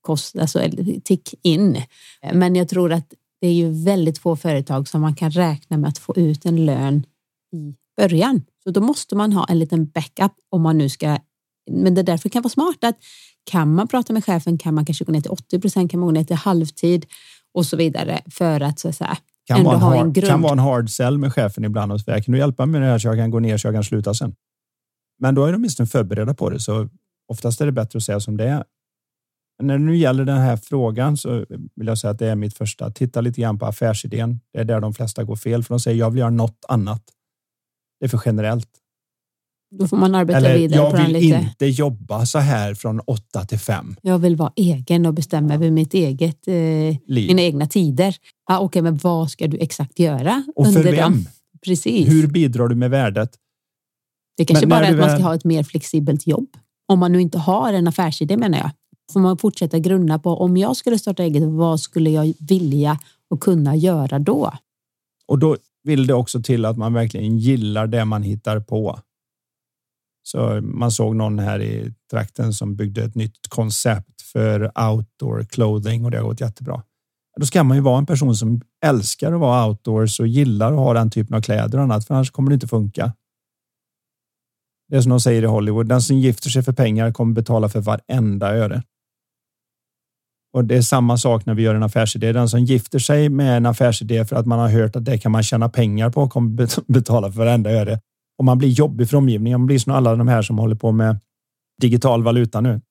kost, 0.02 0.36
alltså 0.36 0.60
tick 1.04 1.34
in. 1.42 1.82
Men 2.34 2.56
jag 2.56 2.70
tror 2.70 2.94
att 2.94 3.14
det 3.42 3.48
är 3.48 3.54
ju 3.54 3.84
väldigt 3.84 4.18
få 4.18 4.36
företag 4.36 4.88
som 4.88 5.02
man 5.02 5.16
kan 5.16 5.32
räkna 5.32 5.78
med 5.78 5.90
att 5.90 5.98
få 5.98 6.16
ut 6.16 6.46
en 6.46 6.66
lön 6.66 7.06
i 7.54 7.76
början. 7.98 8.42
Så 8.64 8.72
då 8.72 8.82
måste 8.82 9.16
man 9.16 9.34
ha 9.34 9.46
en 9.46 9.60
liten 9.60 9.86
backup 9.86 10.32
om 10.50 10.62
man 10.62 10.78
nu 10.78 10.90
ska. 10.90 11.18
Men 11.72 11.96
det 11.96 12.04
därför 12.04 12.30
kan 12.30 12.42
vara 12.42 12.50
smart 12.50 12.84
att 12.84 12.98
kan 13.44 13.76
man 13.76 13.88
prata 13.88 14.14
med 14.14 14.26
chefen 14.26 14.58
kan 14.58 14.74
man 14.74 14.86
kanske 14.86 15.06
gå 15.06 15.12
ner 15.12 15.22
till 15.22 15.32
80 15.32 15.60
procent, 15.60 15.92
kan 15.92 16.00
man 16.00 16.08
gå 16.08 16.12
ner 16.12 16.24
till 16.24 16.36
halvtid 16.36 17.06
och 17.58 17.66
så 17.66 17.78
vidare 17.78 18.22
för 18.32 18.62
att 18.62 18.80
så 18.80 18.90
att 18.90 18.96
säga 18.96 19.18
kan 19.46 19.58
ändå 19.58 19.72
ha 19.72 19.96
en 19.96 20.14
grund. 20.14 20.28
kan 20.28 20.42
vara 20.42 20.52
en 20.52 20.60
hard 20.60 20.90
sell 20.90 21.18
med 21.18 21.34
chefen 21.34 21.66
ibland 21.66 21.92
och 21.92 22.02
säga, 22.02 22.22
kan 22.22 22.32
du 22.32 22.38
hjälpa 22.38 22.66
mig 22.66 22.80
med 22.80 22.88
det 22.88 22.92
här 22.92 23.00
så 23.00 23.08
jag 23.08 23.16
kan 23.16 23.32
gå 23.32 23.40
ner 23.40 23.58
så 23.58 23.68
jag 23.68 23.76
kan 23.76 23.84
sluta 23.84 24.14
sen? 24.14 24.36
Men 25.20 25.36
då 25.36 25.46
är 25.46 25.52
de 25.52 25.56
åtminstone 25.56 25.88
förberedda 25.88 26.34
på 26.34 26.50
det, 26.50 26.60
så 26.60 26.90
oftast 27.28 27.62
är 27.62 27.66
det 27.66 27.72
bättre 27.72 27.98
att 27.98 28.04
säga 28.04 28.20
som 28.20 28.38
det 28.38 28.48
är. 28.50 28.64
När 29.64 29.78
det 29.78 29.84
nu 29.84 29.98
gäller 29.98 30.26
den 30.26 30.38
här 30.38 30.58
frågan 30.58 31.18
så 31.18 31.46
vill 31.76 31.88
jag 31.88 31.98
säga 31.98 32.12
att 32.12 32.20
det 32.20 32.28
är 32.28 32.36
mitt 32.36 32.58
första. 32.58 32.92
Titta 32.92 33.22
lite 33.22 33.42
grann 33.42 33.60
på 33.60 33.66
affärsidén. 33.66 34.40
Det 34.54 34.60
är 34.60 34.64
där 34.64 34.80
de 34.80 34.94
flesta 34.94 35.24
går 35.24 35.36
fel, 35.36 35.64
för 35.64 35.74
de 35.74 35.80
säger 35.80 36.00
jag 36.00 36.12
vill 36.12 36.20
göra 36.20 36.30
något 36.30 36.66
annat. 36.68 37.04
Det 38.00 38.06
är 38.06 38.10
för 38.10 38.22
generellt. 38.26 38.70
Då 39.72 39.88
får 39.88 39.98
man 39.98 40.16
arbeta 40.16 40.38
Eller 40.38 40.58
vidare 40.58 40.82
jag 40.82 40.92
på 40.92 40.98
den 40.98 41.06
vill 41.06 41.22
lite. 41.22 41.38
inte 41.38 41.66
jobba 41.66 42.26
så 42.26 42.40
här 42.40 42.74
från 42.74 43.00
åtta 43.00 43.46
till 43.46 43.60
fem. 43.60 43.96
Jag 44.02 44.20
vill 44.20 44.36
vara 44.36 44.52
egen 44.56 45.06
och 45.06 45.14
bestämma 45.14 45.54
över 45.54 45.72
mitt 45.72 45.94
eget, 45.94 46.48
eh, 46.48 46.54
mina 47.08 47.42
egna 47.42 47.68
tider. 47.68 48.16
Ah, 48.50 48.60
Okej, 48.60 48.82
men 48.82 48.98
vad 48.98 49.32
ska 49.32 49.48
du 49.48 49.58
exakt 49.58 50.00
göra? 50.00 50.44
Och 50.56 50.74
för 50.74 50.84
vem? 50.84 50.96
dem? 50.96 51.28
Precis. 51.66 52.10
Hur 52.10 52.28
bidrar 52.28 52.68
du 52.68 52.76
med 52.76 52.90
värdet? 52.90 53.32
det 54.38 54.46
kanske 54.46 54.68
bara 54.68 54.88
är 54.88 54.92
att 54.94 55.00
man 55.00 55.10
ska 55.10 55.24
ha 55.24 55.36
ett 55.36 55.46
mer 55.46 55.64
flexibelt 55.64 56.28
jobb. 56.28 56.48
Om 56.88 57.00
man 57.00 57.12
nu 57.12 57.22
inte 57.22 57.38
har 57.38 57.74
en 57.74 57.88
affärsidé 57.88 58.38
menar 58.38 58.58
jag. 58.58 58.72
Får 59.14 59.20
man 59.20 59.38
fortsätta 59.38 59.80
grunna 59.80 60.20
på 60.20 60.30
om 60.30 60.58
jag 60.58 60.76
skulle 60.78 61.00
starta 61.00 61.24
eget, 61.24 61.44
vad 61.44 61.80
skulle 61.80 62.10
jag 62.10 62.34
vilja 62.40 63.00
och 63.30 63.40
kunna 63.42 63.76
göra 63.76 64.20
då? 64.20 64.54
Och 65.28 65.40
då 65.40 65.58
vill 65.84 66.08
det 66.08 66.14
också 66.14 66.42
till 66.42 66.66
att 66.66 66.78
man 66.78 66.94
verkligen 66.94 67.38
gillar 67.38 67.88
det 67.88 68.06
man 68.06 68.24
hittar 68.24 68.60
på. 68.60 69.00
Så 70.28 70.62
man 70.62 70.92
såg 70.92 71.16
någon 71.16 71.40
här 71.40 71.62
i 71.62 71.94
trakten 72.12 72.54
som 72.54 72.76
byggde 72.76 73.04
ett 73.04 73.16
nytt 73.16 73.48
koncept 73.50 74.22
för 74.22 74.72
outdoor 74.90 75.44
clothing 75.44 76.06
och 76.06 76.12
det 76.12 76.18
har 76.18 76.26
gått 76.26 76.42
jättebra. 76.42 76.84
Då 77.38 77.46
ska 77.46 77.64
man 77.64 77.78
ju 77.78 77.84
vara 77.84 77.98
en 77.98 78.06
person 78.06 78.36
som 78.36 78.62
älskar 78.86 79.34
att 79.34 79.40
vara 79.40 79.68
outdoors 79.68 80.20
och 80.20 80.28
gillar 80.28 80.72
att 80.72 80.80
ha 80.80 80.94
den 80.94 81.10
typen 81.10 81.36
av 81.36 81.42
kläder 81.42 81.78
och 81.78 81.84
annat, 81.84 82.08
för 82.08 82.16
annars 82.16 82.32
kommer 82.32 82.50
det 82.50 82.54
inte 82.54 82.68
funka. 82.68 83.14
Det 84.90 84.98
är 84.98 85.02
som 85.02 85.10
de 85.10 85.20
säger 85.20 85.44
i 85.44 85.46
Hollywood. 85.46 85.88
Den 85.88 86.02
som 86.02 86.18
gifter 86.18 86.50
sig 86.50 86.64
för 86.64 86.74
pengar 86.74 87.12
kommer 87.12 87.34
betala 87.34 87.70
för 87.70 87.82
varenda 87.82 88.56
öre. 88.56 88.84
Och 90.54 90.66
det 90.66 90.78
är 90.78 90.82
samma 90.82 91.18
sak 91.18 91.46
när 91.46 91.54
vi 91.54 91.64
gör 91.64 91.76
en 91.76 91.84
affärsidé. 91.84 92.32
Den 92.32 92.50
som 92.50 92.60
gifter 92.64 93.00
sig 93.00 93.30
med 93.30 93.58
en 93.58 93.66
affärsidé 93.66 94.26
för 94.26 94.36
att 94.36 94.46
man 94.46 94.60
har 94.60 94.70
hört 94.70 94.96
att 94.96 95.06
det 95.06 95.18
kan 95.18 95.32
man 95.32 95.44
tjäna 95.44 95.70
pengar 95.70 96.10
på 96.10 96.30
kommer 96.30 96.68
betala 96.92 97.32
för 97.32 97.38
varenda 97.38 97.72
öre. 97.72 98.00
Och 98.38 98.46
man 98.46 98.58
blir 98.58 98.70
jobbig 98.70 99.10
för 99.10 99.18
omgivningen. 99.18 99.60
Man 99.60 99.68
blir 99.68 99.80
som 99.80 99.94
alla 99.94 100.16
de 100.16 100.28
här 100.28 100.42
som 100.42 100.58
håller 100.58 100.76
på 100.76 100.92
med 100.92 101.20
digital 101.82 102.24
valuta 102.24 102.62
nu. 102.62 102.82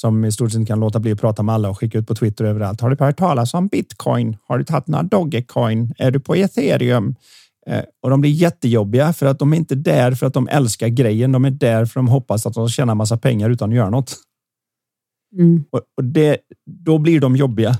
Som 0.00 0.24
i 0.24 0.32
stort 0.32 0.52
sett 0.52 0.66
kan 0.66 0.80
låta 0.80 1.00
bli 1.00 1.12
att 1.12 1.20
prata 1.20 1.42
med 1.42 1.54
alla 1.54 1.70
och 1.70 1.78
skicka 1.78 1.98
ut 1.98 2.06
på 2.06 2.14
Twitter 2.14 2.44
överallt. 2.44 2.80
Har 2.80 2.90
du 2.90 3.04
hört 3.04 3.18
talas 3.18 3.54
om 3.54 3.68
bitcoin? 3.68 4.36
Har 4.42 4.58
du 4.58 4.64
tagit 4.64 4.86
några 4.86 5.02
Dogecoin? 5.02 5.94
Är 5.98 6.10
du 6.10 6.20
på 6.20 6.34
ethereum? 6.34 7.14
Eh, 7.66 7.82
Och 8.02 8.10
de 8.10 8.20
blir 8.20 8.30
jättejobbiga 8.30 9.12
för 9.12 9.26
att 9.26 9.38
de 9.38 9.52
är 9.52 9.56
inte 9.56 9.74
där 9.74 10.12
för 10.12 10.26
att 10.26 10.34
de 10.34 10.48
älskar 10.48 10.88
grejen. 10.88 11.32
De 11.32 11.44
är 11.44 11.50
där 11.50 11.84
för 11.84 12.00
att 12.00 12.06
de 12.06 12.08
hoppas 12.08 12.46
att 12.46 12.54
de 12.54 12.68
ska 12.68 12.72
tjäna 12.82 12.94
massa 12.94 13.16
pengar 13.18 13.50
utan 13.50 13.70
att 13.70 13.76
göra 13.76 13.90
något. 13.90 14.14
Mm. 15.38 15.64
Och, 15.70 15.80
och 15.96 16.04
det, 16.04 16.38
då 16.66 16.98
blir 16.98 17.20
de 17.20 17.36
jobbiga. 17.36 17.78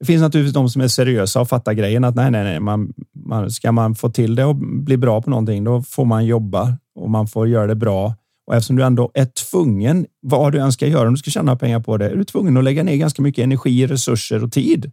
Det 0.00 0.06
finns 0.06 0.22
naturligtvis 0.22 0.54
de 0.54 0.68
som 0.68 0.82
är 0.82 0.88
seriösa 0.88 1.40
och 1.40 1.48
fattar 1.48 1.72
grejen 1.72 2.04
att 2.04 2.14
nej, 2.14 2.30
nej, 2.30 2.44
nej, 2.44 2.60
man, 2.60 2.92
man, 3.30 3.50
ska 3.50 3.72
man 3.72 3.94
få 3.94 4.10
till 4.10 4.34
det 4.34 4.44
och 4.44 4.56
bli 4.56 4.96
bra 4.96 5.22
på 5.22 5.30
någonting, 5.30 5.64
då 5.64 5.82
får 5.82 6.04
man 6.04 6.26
jobba 6.26 6.78
och 6.94 7.10
man 7.10 7.26
får 7.26 7.48
göra 7.48 7.66
det 7.66 7.74
bra. 7.74 8.14
Och 8.46 8.56
eftersom 8.56 8.76
du 8.76 8.84
ändå 8.84 9.10
är 9.14 9.26
tvungen, 9.50 10.06
vad 10.20 10.52
du 10.52 10.58
än 10.58 10.72
ska 10.72 10.86
göra 10.86 11.08
om 11.08 11.14
du 11.14 11.18
ska 11.18 11.30
tjäna 11.30 11.56
pengar 11.56 11.80
på 11.80 11.96
det, 11.96 12.10
är 12.10 12.16
du 12.16 12.24
tvungen 12.24 12.56
att 12.56 12.64
lägga 12.64 12.82
ner 12.82 12.96
ganska 12.96 13.22
mycket 13.22 13.42
energi, 13.42 13.86
resurser 13.86 14.44
och 14.44 14.52
tid. 14.52 14.92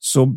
Så 0.00 0.34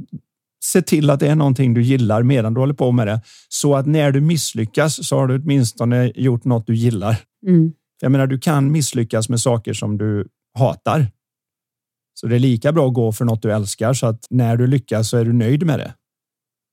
se 0.63 0.81
till 0.81 1.09
att 1.09 1.19
det 1.19 1.27
är 1.27 1.35
någonting 1.35 1.73
du 1.73 1.83
gillar 1.83 2.23
medan 2.23 2.53
du 2.53 2.59
håller 2.59 2.73
på 2.73 2.91
med 2.91 3.07
det. 3.07 3.21
Så 3.49 3.75
att 3.75 3.85
när 3.85 4.11
du 4.11 4.21
misslyckas 4.21 5.07
så 5.07 5.17
har 5.17 5.27
du 5.27 5.35
åtminstone 5.39 6.11
gjort 6.15 6.45
något 6.45 6.67
du 6.67 6.75
gillar. 6.75 7.17
Mm. 7.47 7.73
Jag 8.01 8.11
menar, 8.11 8.27
du 8.27 8.39
kan 8.39 8.71
misslyckas 8.71 9.29
med 9.29 9.39
saker 9.39 9.73
som 9.73 9.97
du 9.97 10.27
hatar. 10.57 11.07
Så 12.13 12.27
det 12.27 12.35
är 12.35 12.39
lika 12.39 12.71
bra 12.71 12.87
att 12.87 12.93
gå 12.93 13.11
för 13.11 13.25
något 13.25 13.41
du 13.41 13.51
älskar 13.51 13.93
så 13.93 14.07
att 14.07 14.27
när 14.29 14.57
du 14.57 14.67
lyckas 14.67 15.09
så 15.09 15.17
är 15.17 15.25
du 15.25 15.33
nöjd 15.33 15.65
med 15.65 15.79
det. 15.79 15.93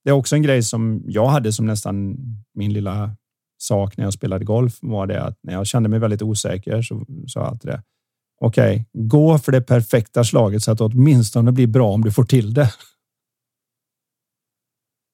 Det 0.03 0.09
är 0.09 0.13
också 0.13 0.35
en 0.35 0.41
grej 0.41 0.63
som 0.63 1.03
jag 1.05 1.27
hade 1.27 1.53
som 1.53 1.65
nästan 1.65 2.17
min 2.53 2.73
lilla 2.73 3.15
sak 3.57 3.97
när 3.97 4.03
jag 4.03 4.13
spelade 4.13 4.45
golf 4.45 4.77
var 4.81 5.07
det 5.07 5.23
att 5.23 5.39
när 5.43 5.53
jag 5.53 5.67
kände 5.67 5.89
mig 5.89 5.99
väldigt 5.99 6.21
osäker 6.21 6.81
så 6.81 7.05
sa 7.27 7.39
jag 7.39 7.49
alltid 7.49 7.71
det. 7.71 7.83
Okej, 8.41 8.85
gå 8.93 9.37
för 9.37 9.51
det 9.51 9.61
perfekta 9.61 10.23
slaget 10.23 10.63
så 10.63 10.71
att 10.71 10.77
det 10.77 10.83
åtminstone 10.83 11.51
blir 11.51 11.67
bra 11.67 11.91
om 11.91 12.01
du 12.01 12.11
får 12.11 12.23
till 12.23 12.53
det. 12.53 12.73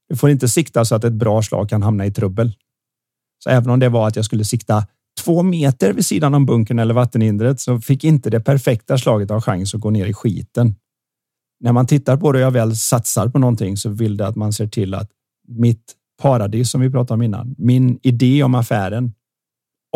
Du 0.09 0.15
får 0.15 0.29
inte 0.29 0.47
sikta 0.47 0.85
så 0.85 0.95
att 0.95 1.03
ett 1.03 1.13
bra 1.13 1.41
slag 1.41 1.69
kan 1.69 1.83
hamna 1.83 2.05
i 2.05 2.11
trubbel. 2.11 2.53
Så 3.43 3.49
även 3.49 3.69
om 3.69 3.79
det 3.79 3.89
var 3.89 4.07
att 4.07 4.15
jag 4.15 4.25
skulle 4.25 4.45
sikta 4.45 4.87
två 5.23 5.43
meter 5.43 5.93
vid 5.93 6.05
sidan 6.05 6.33
om 6.33 6.45
bunkern 6.45 6.79
eller 6.79 6.93
vattenhindret 6.93 7.59
så 7.59 7.81
fick 7.81 8.03
inte 8.03 8.29
det 8.29 8.39
perfekta 8.39 8.97
slaget 8.97 9.29
ha 9.29 9.41
chans 9.41 9.75
att 9.75 9.81
gå 9.81 9.89
ner 9.89 10.05
i 10.05 10.13
skiten. 10.13 10.75
När 11.59 11.71
man 11.71 11.87
tittar 11.87 12.17
på 12.17 12.31
det 12.31 12.39
och 12.39 12.45
jag 12.45 12.51
väl 12.51 12.75
satsar 12.75 13.27
på 13.27 13.39
någonting 13.39 13.77
så 13.77 13.89
vill 13.89 14.17
det 14.17 14.27
att 14.27 14.35
man 14.35 14.53
ser 14.53 14.67
till 14.67 14.93
att 14.93 15.11
mitt 15.47 15.95
paradis 16.21 16.71
som 16.71 16.81
vi 16.81 16.89
pratade 16.89 17.13
om 17.13 17.21
innan, 17.21 17.55
min 17.57 17.99
idé 18.03 18.43
om 18.43 18.55
affären, 18.55 19.13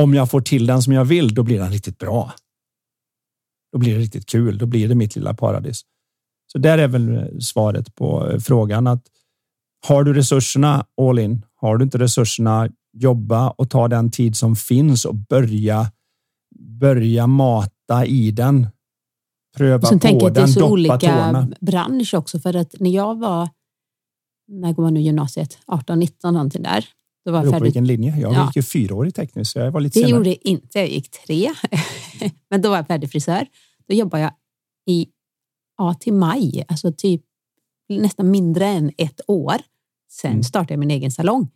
om 0.02 0.13
jag 0.13 0.32
får 0.32 0.41
till 0.41 0.65
den 0.65 0.82
som 0.82 0.93
jag 0.93 1.06
vill, 1.06 1.34
då 1.34 1.43
blir 1.43 1.60
den 1.60 1.71
riktigt 1.71 1.97
bra. 1.97 2.34
Då 3.71 3.80
blir 3.80 3.93
det 3.93 3.99
riktigt 3.99 4.30
kul. 4.30 4.58
Då 4.58 4.65
blir 4.65 4.89
det 4.89 4.95
mitt 4.95 5.15
lilla 5.15 5.34
paradis. 5.34 5.82
Så 6.52 6.58
där 6.58 6.78
är 6.78 6.88
väl 6.88 7.41
svaret 7.41 7.95
på 7.95 8.38
frågan 8.39 8.88
att 8.88 9.04
har 9.88 10.04
du 10.04 10.13
resurserna 10.13 10.86
all 11.02 11.19
in? 11.19 11.45
Har 11.56 11.78
du 11.78 11.84
inte 11.84 11.97
resurserna 11.97 12.69
jobba 12.93 13.49
och 13.49 13.69
ta 13.69 13.88
den 13.88 14.12
tid 14.12 14.36
som 14.36 14.56
finns 14.56 15.06
och 15.06 15.15
börja 15.15 15.91
börja 16.60 17.28
mata 17.28 18.06
i 18.06 18.32
den. 18.32 18.67
Pröva 19.58 19.76
Och 19.82 19.88
sen 19.88 20.00
på 20.00 20.04
tänker 20.04 20.22
jag 20.26 20.30
att 20.30 20.36
det 20.36 20.42
är 20.42 20.48
så 20.48 20.70
olika 20.72 20.98
tårna. 21.00 21.48
bransch 21.62 22.13
också. 22.13 22.39
För 22.39 22.56
att 22.56 22.76
när 22.80 22.89
jag 22.89 23.20
var, 23.20 23.50
när 24.48 24.74
går 24.74 24.84
man 24.84 24.94
nu 24.94 25.02
gymnasiet? 25.02 25.58
18, 25.66 26.00
19 26.00 26.34
någonting 26.34 26.62
där. 26.63 26.86
Då 27.26 27.32
var 27.32 27.44
jag 27.46 27.54
på 27.54 27.63
vilken 27.63 27.88
linje. 27.88 28.18
Jag 28.20 28.34
Ja. 28.34 28.46
gick 28.48 28.56
ju 28.56 28.62
fyra 28.63 28.96
år 28.96 29.08
i 29.08 29.12
tekniskt 29.12 29.52
så 29.52 29.60
jag 29.60 29.72
var 29.72 29.82
lite 29.82 30.00
Det 30.00 30.06
senare. 30.06 30.18
gjorde 30.20 30.50
inte 30.50 30.80
jag. 30.80 30.89
gick 30.89 31.12
tre. 31.12 31.50
Men 32.50 32.62
då 32.62 32.70
var 32.70 32.76
jag 32.76 32.88
färdig 32.88 33.12
frisör. 33.12 33.48
Då 33.88 33.96
jobbade 33.96 34.24
jag 34.24 34.32
i, 34.88 35.08
ja, 35.78 35.94
till 35.94 36.13
maj, 36.13 36.63
alltså 36.68 36.92
typ 36.92 37.22
nästan 37.89 38.32
mindre 38.32 38.66
än 38.68 38.92
ett 38.98 39.22
år. 39.28 39.56
Sen 40.12 40.32
Mm. 40.32 40.44
startade 40.44 40.74
jag 40.74 40.80
min 40.80 40.92
egen 40.92 41.12
salong. 41.12 41.48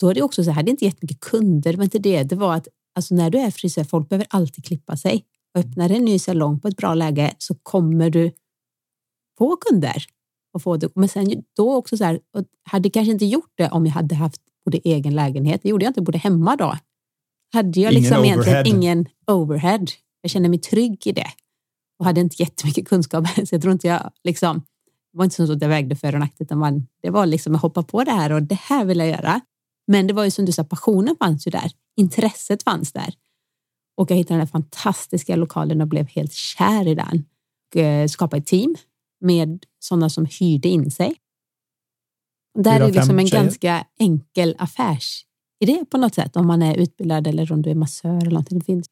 Då 0.00 0.08
är 0.08 0.14
det 0.14 0.22
också 0.22 0.44
så 0.44 0.50
här, 0.50 0.52
jag 0.52 0.56
hade 0.56 0.70
inte 0.70 0.84
jättemycket 0.84 1.20
kunder, 1.20 1.74
var 1.76 1.84
inte 1.84 1.98
det. 1.98 2.22
Det 2.22 2.36
var 2.36 2.54
att 2.54 2.68
alltså 2.94 3.14
när 3.14 3.30
du 3.30 3.38
är 3.38 3.50
frisör, 3.50 3.84
folk 3.84 4.08
behöver 4.08 4.26
alltid 4.30 4.64
klippa 4.64 4.96
sig. 4.96 5.24
Öppnar 5.56 5.90
en 5.90 6.04
ny 6.04 6.18
salong 6.18 6.60
på 6.60 6.68
ett 6.68 6.76
bra 6.76 6.94
läge 6.94 7.34
så 7.38 7.54
kommer 7.62 8.10
du 8.10 8.32
få 9.38 9.56
kunder. 9.56 10.04
Och 10.52 10.62
få 10.62 10.76
det. 10.76 10.88
Men 10.94 11.08
sen 11.08 11.42
då 11.56 11.74
också 11.74 11.96
så 11.96 12.04
här, 12.04 12.20
och 12.36 12.44
hade 12.64 12.90
kanske 12.90 13.12
inte 13.12 13.26
gjort 13.26 13.52
det 13.54 13.68
om 13.70 13.86
jag 13.86 13.92
hade 13.92 14.14
haft 14.14 14.40
både 14.64 14.78
egen 14.78 15.14
lägenhet. 15.14 15.60
Det 15.62 15.68
gjorde 15.68 15.84
jag 15.84 15.90
inte, 15.90 16.02
både 16.02 16.18
hemma 16.18 16.56
då. 16.56 16.76
Hade 17.52 17.80
jag 17.80 17.92
Ingen 17.92 18.02
liksom 18.02 18.24
egentligen 18.24 18.58
overhead. 18.58 18.76
ingen 18.76 19.06
overhead. 19.26 19.84
Jag 20.20 20.30
kände 20.30 20.48
mig 20.48 20.58
trygg 20.58 21.06
i 21.06 21.12
det. 21.12 21.26
Och 21.98 22.04
hade 22.04 22.20
inte 22.20 22.42
jättemycket 22.42 22.88
kunskap. 22.88 23.28
Så 23.28 23.54
jag 23.54 23.62
tror 23.62 23.72
inte 23.72 23.86
jag 23.88 24.10
liksom, 24.24 24.56
det 25.12 25.18
var 25.18 25.24
inte 25.24 25.46
så 25.46 25.52
att 25.52 25.62
jag 25.62 25.68
vägde 25.68 25.96
för 25.96 26.12
och 26.14 26.20
nackdelar. 26.20 26.46
utan 26.46 26.58
man- 26.58 26.86
Det 27.02 27.10
var 27.10 27.26
liksom 27.26 27.54
att 27.54 27.62
hoppa 27.62 27.82
på 27.82 28.04
det 28.04 28.10
här 28.12 28.32
och 28.32 28.42
det 28.42 28.54
här 28.60 28.84
vill 28.84 28.98
jag 28.98 29.08
göra. 29.08 29.40
Men 29.86 30.06
det 30.06 30.12
var 30.14 30.24
ju 30.24 30.30
som 30.30 30.44
du 30.44 30.52
sa, 30.52 30.64
passionen 30.64 31.16
fanns 31.18 31.46
ju 31.46 31.50
där. 31.50 31.70
Intresset 31.96 32.62
fanns 32.62 32.92
där. 32.92 33.14
Och 33.96 34.10
jag 34.10 34.16
hittade 34.16 34.34
den 34.34 34.46
här 34.46 34.52
fantastiska 34.52 35.36
lokalen 35.36 35.80
och 35.80 35.88
blev 35.88 36.08
helt 36.08 36.32
kär 36.32 36.88
i 36.88 36.94
den. 36.94 37.24
Och 37.68 37.76
eh, 37.76 38.06
skapade 38.06 38.40
ett 38.40 38.46
team 38.46 38.74
med 39.20 39.64
sådana 39.78 40.10
som 40.10 40.26
hyrde 40.40 40.68
in 40.68 40.90
sig. 40.90 41.14
Där 42.58 42.74
är 42.74 42.80
det 42.80 42.92
liksom 42.92 43.18
en 43.18 43.26
tjejer? 43.26 43.42
ganska 43.42 43.86
enkel 43.98 44.56
affärsidé 44.58 45.84
på 45.90 45.98
något 45.98 46.14
sätt. 46.14 46.36
Om 46.36 46.46
man 46.46 46.62
är 46.62 46.76
utbildad 46.76 47.26
eller 47.26 47.52
om 47.52 47.62
du 47.62 47.70
är 47.70 47.74
massör 47.74 48.16
eller 48.16 48.30
någonting. 48.30 48.58
Det 48.58 48.64
finns. 48.64 48.86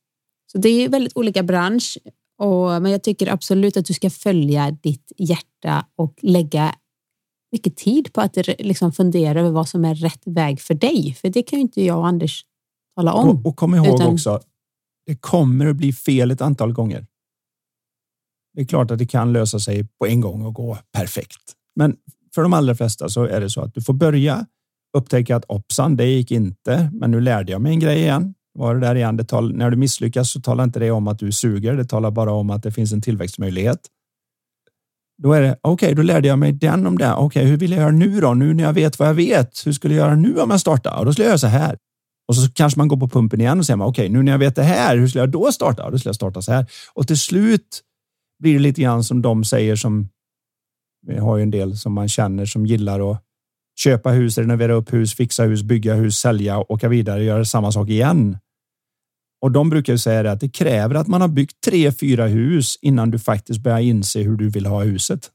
Så 0.53 0.59
det 0.59 0.69
är 0.69 0.89
väldigt 0.89 1.17
olika 1.17 1.43
bransch. 1.43 1.99
Och, 2.39 2.83
men 2.83 2.93
jag 2.93 3.03
tycker 3.03 3.33
absolut 3.33 3.77
att 3.77 3.85
du 3.85 3.95
ska 3.95 4.11
följa 4.11 4.71
ditt 4.71 5.13
hjärta 5.17 5.87
och 5.97 6.19
lägga 6.23 6.75
mycket 7.53 7.77
tid 7.77 8.13
på 8.13 8.21
att 8.21 8.37
liksom 8.59 8.93
fundera 8.93 9.41
över 9.41 9.51
vad 9.51 9.69
som 9.69 9.85
är 9.85 9.95
rätt 9.95 10.23
väg 10.27 10.61
för 10.61 10.75
dig. 10.75 11.15
För 11.21 11.29
det 11.29 11.43
kan 11.43 11.59
ju 11.59 11.63
inte 11.63 11.83
jag 11.83 11.99
och 11.99 12.07
Anders 12.07 12.45
tala 12.97 13.13
om. 13.13 13.29
Och, 13.29 13.47
och 13.47 13.57
kom 13.57 13.75
ihåg 13.75 13.95
Utan- 13.95 14.13
också, 14.13 14.41
det 15.07 15.17
kommer 15.17 15.67
att 15.67 15.77
bli 15.77 15.93
fel 15.93 16.31
ett 16.31 16.41
antal 16.41 16.73
gånger. 16.73 17.07
Det 18.55 18.61
är 18.61 18.65
klart 18.65 18.91
att 18.91 18.99
det 18.99 19.07
kan 19.07 19.33
lösa 19.33 19.61
sig 19.61 19.89
på 19.99 20.07
en 20.07 20.21
gång 20.21 20.43
och 20.43 20.55
gå 20.55 20.79
perfekt. 20.93 21.53
Men 21.77 21.97
för 22.35 22.43
de 22.43 22.53
allra 22.53 22.75
flesta 22.75 23.09
så 23.09 23.25
är 23.25 23.41
det 23.41 23.51
så 23.51 23.61
att 23.61 23.75
du 23.75 23.83
får 23.83 23.95
börja 23.95 24.47
upptäcka 24.97 25.37
att 25.37 25.45
opsan, 25.49 25.97
det 25.97 26.07
gick 26.07 26.31
inte, 26.31 26.91
men 26.93 27.11
nu 27.11 27.21
lärde 27.21 27.53
jag 27.53 27.61
mig 27.61 27.73
en 27.73 27.81
grej 27.81 27.99
igen. 27.99 28.35
Var 28.59 28.75
det 28.75 28.81
där 28.81 28.95
igen? 28.95 29.17
Det 29.17 29.25
tal, 29.25 29.57
när 29.57 29.71
du 29.71 29.77
misslyckas 29.77 30.31
så 30.31 30.41
talar 30.41 30.65
inte 30.65 30.79
det 30.79 30.91
om 30.91 31.09
att 31.09 31.19
du 31.19 31.33
suger. 31.33 31.77
Det 31.77 31.85
talar 31.85 32.11
bara 32.11 32.33
om 32.33 32.51
att 32.51 32.63
det 32.63 32.73
finns 32.73 32.93
en 32.93 33.03
tillväxtmöjlighet. 33.03 33.81
Då 35.23 35.33
är 35.33 35.43
det 35.43 35.57
okej, 35.61 35.95
då 35.95 36.03
lärde 36.03 36.29
jag 36.29 36.39
mig 36.39 36.53
den 36.53 36.87
om 36.87 36.99
det. 36.99 37.15
Okej, 37.15 37.47
hur 37.47 37.57
vill 37.57 37.73
jag 37.73 37.81
göra 37.81 37.91
nu 37.91 38.21
då? 38.21 38.35
Nu 38.35 38.55
när 38.55 38.65
jag 38.65 38.73
vet 38.73 38.99
vad 38.99 39.09
jag 39.09 39.15
vet, 39.15 39.67
hur 39.67 39.73
skulle 39.73 39.95
jag 39.95 40.07
göra 40.07 40.17
nu 40.17 40.41
om 40.41 40.51
jag 40.51 40.61
startar? 40.61 40.99
Och 40.99 41.05
då 41.05 41.13
skulle 41.13 41.25
jag 41.25 41.31
göra 41.31 41.39
så 41.39 41.47
här. 41.47 41.79
Och 42.29 42.37
så 42.37 42.51
kanske 42.53 42.81
man 42.81 42.89
går 42.89 42.97
på 42.97 43.09
pumpen 43.09 43.41
igen 43.41 43.59
och 43.59 43.67
säger 43.67 43.83
okej, 43.83 43.89
okej, 43.89 44.09
nu 44.09 44.23
när 44.23 44.33
jag 44.33 44.39
vet 44.39 44.57
det 44.57 44.63
här, 44.63 44.97
hur 44.97 45.09
skulle 45.09 45.23
jag 45.23 45.31
då 45.31 45.53
starta? 45.53 45.91
Då 45.91 45.99
skulle 45.99 46.09
jag 46.09 46.17
starta 46.17 46.43
så 46.43 46.53
här. 46.53 46.67
Och 46.95 47.07
till 47.07 47.19
slut 47.19 47.83
blir 48.43 48.53
det 48.53 48.59
lite 48.59 48.83
grann 48.83 49.05
som 49.05 49.23
de 49.23 49.45
säger 49.45 49.77
som 49.77 50.09
vi 51.07 51.19
har 51.19 51.37
ju 51.37 51.43
en 51.43 51.51
del 51.51 51.77
som 51.77 51.93
man 51.93 52.09
känner 52.09 52.47
som 52.47 52.67
gillar 52.67 53.11
att 53.11 53.23
köpa 53.79 54.11
hus, 54.11 54.39
renovera 54.39 54.73
upp 54.73 54.93
hus, 54.93 55.15
fixa 55.15 55.43
hus, 55.43 55.63
bygga 55.63 55.95
hus, 55.95 56.17
sälja, 56.17 56.73
åka 56.73 56.89
vidare 56.89 57.21
och 57.21 57.27
göra 57.27 57.45
samma 57.45 57.73
sak 57.73 57.89
igen. 57.89 58.39
Och 59.43 59.51
de 59.51 59.71
brukar 59.71 59.93
ju 59.93 59.99
säga 59.99 60.23
det 60.23 60.33
att 60.33 60.41
det 60.41 60.49
kräver 60.49 60.95
att 60.95 61.07
man 61.07 61.21
har 61.21 61.29
byggt 61.29 61.61
tre, 61.65 61.93
fyra 61.93 62.27
hus 62.27 62.79
innan 62.83 63.11
du 63.11 63.19
faktiskt 63.19 63.61
börjar 63.61 63.81
inse 63.81 64.23
hur 64.23 64.37
du 64.37 64.49
vill 64.49 64.67
ha 64.67 64.83
huset. 64.83 65.31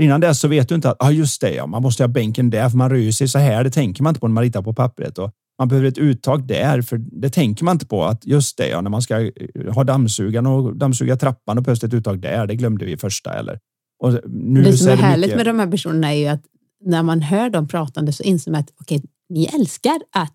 Innan 0.00 0.20
dess 0.20 0.40
så 0.40 0.48
vet 0.48 0.68
du 0.68 0.74
inte 0.74 0.90
att 0.90 1.02
ah, 1.02 1.10
just 1.10 1.40
det, 1.40 1.54
ja, 1.54 1.66
man 1.66 1.82
måste 1.82 2.02
ha 2.02 2.08
bänken 2.08 2.50
där 2.50 2.68
för 2.68 2.76
man 2.76 2.90
rör 2.90 3.10
sig 3.10 3.28
så 3.28 3.38
här. 3.38 3.64
Det 3.64 3.70
tänker 3.70 4.02
man 4.02 4.10
inte 4.10 4.20
på 4.20 4.28
när 4.28 4.34
man 4.34 4.44
ritar 4.44 4.62
på 4.62 4.74
pappret 4.74 5.18
och 5.18 5.30
man 5.60 5.68
behöver 5.68 5.88
ett 5.88 5.98
uttag 5.98 6.46
där, 6.46 6.82
för 6.82 6.98
det 6.98 7.30
tänker 7.30 7.64
man 7.64 7.74
inte 7.74 7.86
på 7.86 8.04
att 8.04 8.26
just 8.26 8.56
det, 8.56 8.68
ja, 8.68 8.80
när 8.80 8.90
man 8.90 9.02
ska 9.02 9.20
eh, 9.20 9.30
ha 9.74 9.84
dammsugaren 9.84 10.46
och 10.46 10.76
dammsuga 10.76 11.16
trappan 11.16 11.58
och 11.58 11.64
behövs 11.64 11.84
ett 11.84 11.94
uttag 11.94 12.20
där. 12.20 12.46
Det 12.46 12.54
glömde 12.54 12.84
vi 12.84 12.96
första 12.96 13.32
eller. 13.32 13.58
Och 14.02 14.20
nu 14.28 14.62
det 14.62 14.76
som 14.76 14.88
är, 14.88 14.92
är 14.92 14.96
härligt 14.96 15.26
mycket... 15.26 15.36
med 15.36 15.46
de 15.46 15.58
här 15.58 15.70
personerna 15.70 16.14
är 16.14 16.18
ju 16.18 16.26
att 16.26 16.42
när 16.84 17.02
man 17.02 17.22
hör 17.22 17.50
dem 17.50 17.68
pratande 17.68 18.12
så 18.12 18.22
inser 18.22 18.50
man 18.50 18.60
att 18.60 18.70
okej, 18.80 18.96
okay, 18.96 19.08
ni 19.28 19.44
älskar 19.44 20.00
att 20.12 20.34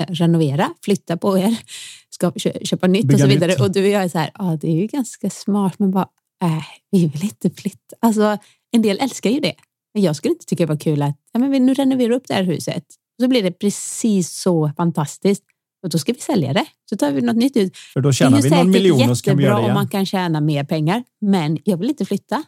eh, 0.00 0.06
renovera, 0.06 0.70
flytta 0.84 1.16
på 1.16 1.38
er, 1.38 1.58
ska 2.10 2.32
köpa 2.62 2.86
nytt 2.86 3.06
Bygga 3.06 3.14
och 3.14 3.20
så 3.20 3.26
vidare. 3.26 3.52
Nytt. 3.52 3.60
Och 3.60 3.72
du 3.72 3.82
och 3.82 3.90
jag 3.90 4.02
är 4.02 4.08
så 4.08 4.18
här, 4.18 4.30
ja, 4.34 4.58
det 4.60 4.68
är 4.68 4.76
ju 4.76 4.86
ganska 4.86 5.30
smart, 5.30 5.78
men 5.78 5.90
bara, 5.90 6.08
äh, 6.42 6.64
vi 6.90 7.06
vill 7.06 7.24
inte 7.24 7.50
flytta. 7.50 7.96
Alltså, 8.00 8.38
en 8.72 8.82
del 8.82 8.98
älskar 9.00 9.30
ju 9.30 9.40
det. 9.40 9.54
Men 9.94 10.02
jag 10.02 10.16
skulle 10.16 10.32
inte 10.32 10.46
tycka 10.46 10.66
det 10.66 10.72
var 10.72 10.80
kul 10.80 11.02
att 11.02 11.16
ja, 11.32 11.40
men 11.40 11.66
nu 11.66 11.74
renoverar 11.74 12.10
upp 12.10 12.28
det 12.28 12.34
här 12.34 12.42
huset. 12.42 12.84
Och 13.18 13.22
så 13.22 13.28
blir 13.28 13.42
det 13.42 13.52
precis 13.52 14.30
så 14.40 14.72
fantastiskt. 14.76 15.44
Och 15.82 15.90
då 15.90 15.98
ska 15.98 16.12
vi 16.12 16.20
sälja 16.20 16.52
det. 16.52 16.66
Så 16.90 16.96
tar 16.96 17.12
vi 17.12 17.20
något 17.20 17.36
nytt 17.36 17.56
ut. 17.56 17.76
För 17.76 18.00
då 18.00 18.12
tjänar 18.12 18.42
vi 18.42 18.50
någon 18.50 18.70
miljon 18.70 19.10
och 19.10 19.18
ska 19.18 19.34
vi 19.34 19.42
göra 19.42 19.54
det 19.54 19.60
igen. 19.60 19.70
om 19.70 19.74
man 19.74 19.88
kan 19.88 20.06
tjäna 20.06 20.40
mer 20.40 20.64
pengar. 20.64 21.04
Men 21.20 21.58
jag 21.64 21.76
vill 21.76 21.88
inte 21.88 22.04
flytta. 22.04 22.42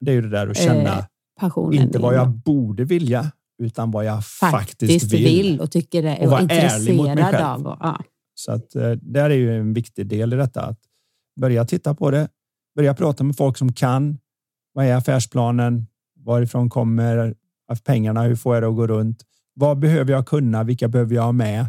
Det 0.00 0.10
är 0.10 0.14
ju 0.14 0.22
det 0.22 0.28
där 0.28 0.48
att 0.48 0.56
känna, 0.56 0.98
eh, 0.98 1.04
passionen 1.40 1.82
inte 1.82 1.98
vad 1.98 2.14
jag 2.14 2.28
borde 2.28 2.84
vilja, 2.84 3.32
utan 3.62 3.90
vad 3.90 4.04
jag 4.04 4.26
faktiskt, 4.26 4.52
faktiskt 4.52 5.12
vill. 5.12 5.24
vill. 5.24 5.60
och 5.60 5.70
tycker 5.70 6.02
det 6.02 6.10
är 6.10 6.24
och 6.24 6.30
vara 6.30 6.40
ärlig 6.40 6.96
mot 6.96 7.06
mig 7.06 7.24
själv. 7.24 7.46
Av 7.46 7.66
och, 7.66 7.76
ja. 7.80 8.04
Så 8.34 8.52
att 8.52 8.74
eh, 8.74 8.90
där 8.90 9.30
är 9.30 9.34
ju 9.34 9.56
en 9.56 9.74
viktig 9.74 10.06
del 10.06 10.32
i 10.32 10.36
detta. 10.36 10.60
Att 10.60 10.78
börja 11.40 11.64
titta 11.64 11.94
på 11.94 12.10
det, 12.10 12.28
börja 12.76 12.94
prata 12.94 13.24
med 13.24 13.36
folk 13.36 13.58
som 13.58 13.72
kan. 13.72 14.18
Vad 14.72 14.86
är 14.86 14.94
affärsplanen? 14.94 15.86
Varifrån 16.24 16.70
kommer 16.70 17.34
pengarna? 17.84 18.22
Hur 18.22 18.36
får 18.36 18.54
jag 18.54 18.62
det 18.62 18.68
att 18.68 18.76
gå 18.76 18.86
runt? 18.86 19.24
Vad 19.54 19.78
behöver 19.78 20.12
jag 20.12 20.26
kunna? 20.26 20.64
Vilka 20.64 20.88
behöver 20.88 21.14
jag 21.14 21.22
ha 21.22 21.32
med? 21.32 21.66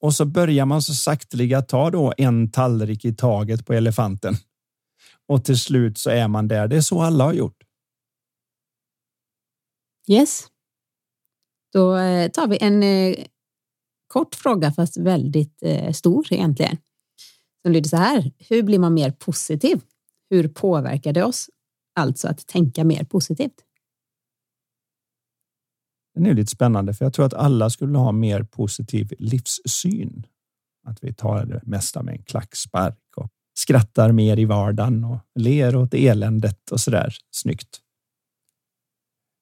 Och 0.00 0.14
så 0.14 0.24
börjar 0.24 0.66
man 0.66 0.82
så 0.82 0.94
sakteliga 0.94 1.62
ta 1.62 1.90
då 1.90 2.14
en 2.18 2.50
tallrik 2.50 3.04
i 3.04 3.14
taget 3.14 3.66
på 3.66 3.72
elefanten. 3.72 4.34
Och 5.28 5.44
till 5.44 5.58
slut 5.58 5.98
så 5.98 6.10
är 6.10 6.28
man 6.28 6.48
där. 6.48 6.68
Det 6.68 6.76
är 6.76 6.80
så 6.80 7.02
alla 7.02 7.24
har 7.24 7.32
gjort. 7.32 7.56
Yes. 10.08 10.46
Då 11.72 11.96
eh, 11.96 12.30
tar 12.30 12.46
vi 12.46 12.58
en 12.60 12.82
eh, 12.82 13.16
kort 14.08 14.34
fråga, 14.34 14.72
fast 14.72 14.96
väldigt 14.96 15.62
eh, 15.62 15.92
stor 15.92 16.32
egentligen. 16.32 16.76
Som 17.62 17.72
lyder 17.72 17.88
så 17.88 17.96
här. 17.96 18.32
Hur 18.38 18.62
blir 18.62 18.78
man 18.78 18.94
mer 18.94 19.10
positiv? 19.10 19.80
Hur 20.30 20.48
påverkar 20.48 21.12
det 21.12 21.24
oss? 21.24 21.50
Alltså 21.94 22.28
att 22.28 22.46
tänka 22.46 22.84
mer 22.84 23.04
positivt. 23.04 23.64
Den 26.14 26.26
är 26.26 26.34
lite 26.34 26.50
spännande, 26.50 26.94
för 26.94 27.04
jag 27.04 27.12
tror 27.12 27.26
att 27.26 27.34
alla 27.34 27.70
skulle 27.70 27.98
ha 27.98 28.12
mer 28.12 28.42
positiv 28.42 29.12
livssyn. 29.18 30.26
Att 30.86 31.04
vi 31.04 31.14
tar 31.14 31.44
det 31.44 31.60
mesta 31.62 32.02
med 32.02 32.14
en 32.14 32.22
klackspark 32.22 32.98
och 33.16 33.28
skrattar 33.54 34.12
mer 34.12 34.38
i 34.38 34.44
vardagen 34.44 35.04
och 35.04 35.18
ler 35.34 35.76
åt 35.76 35.94
eländet 35.94 36.70
och 36.70 36.80
så 36.80 36.90
där 36.90 37.16
snyggt. 37.30 37.80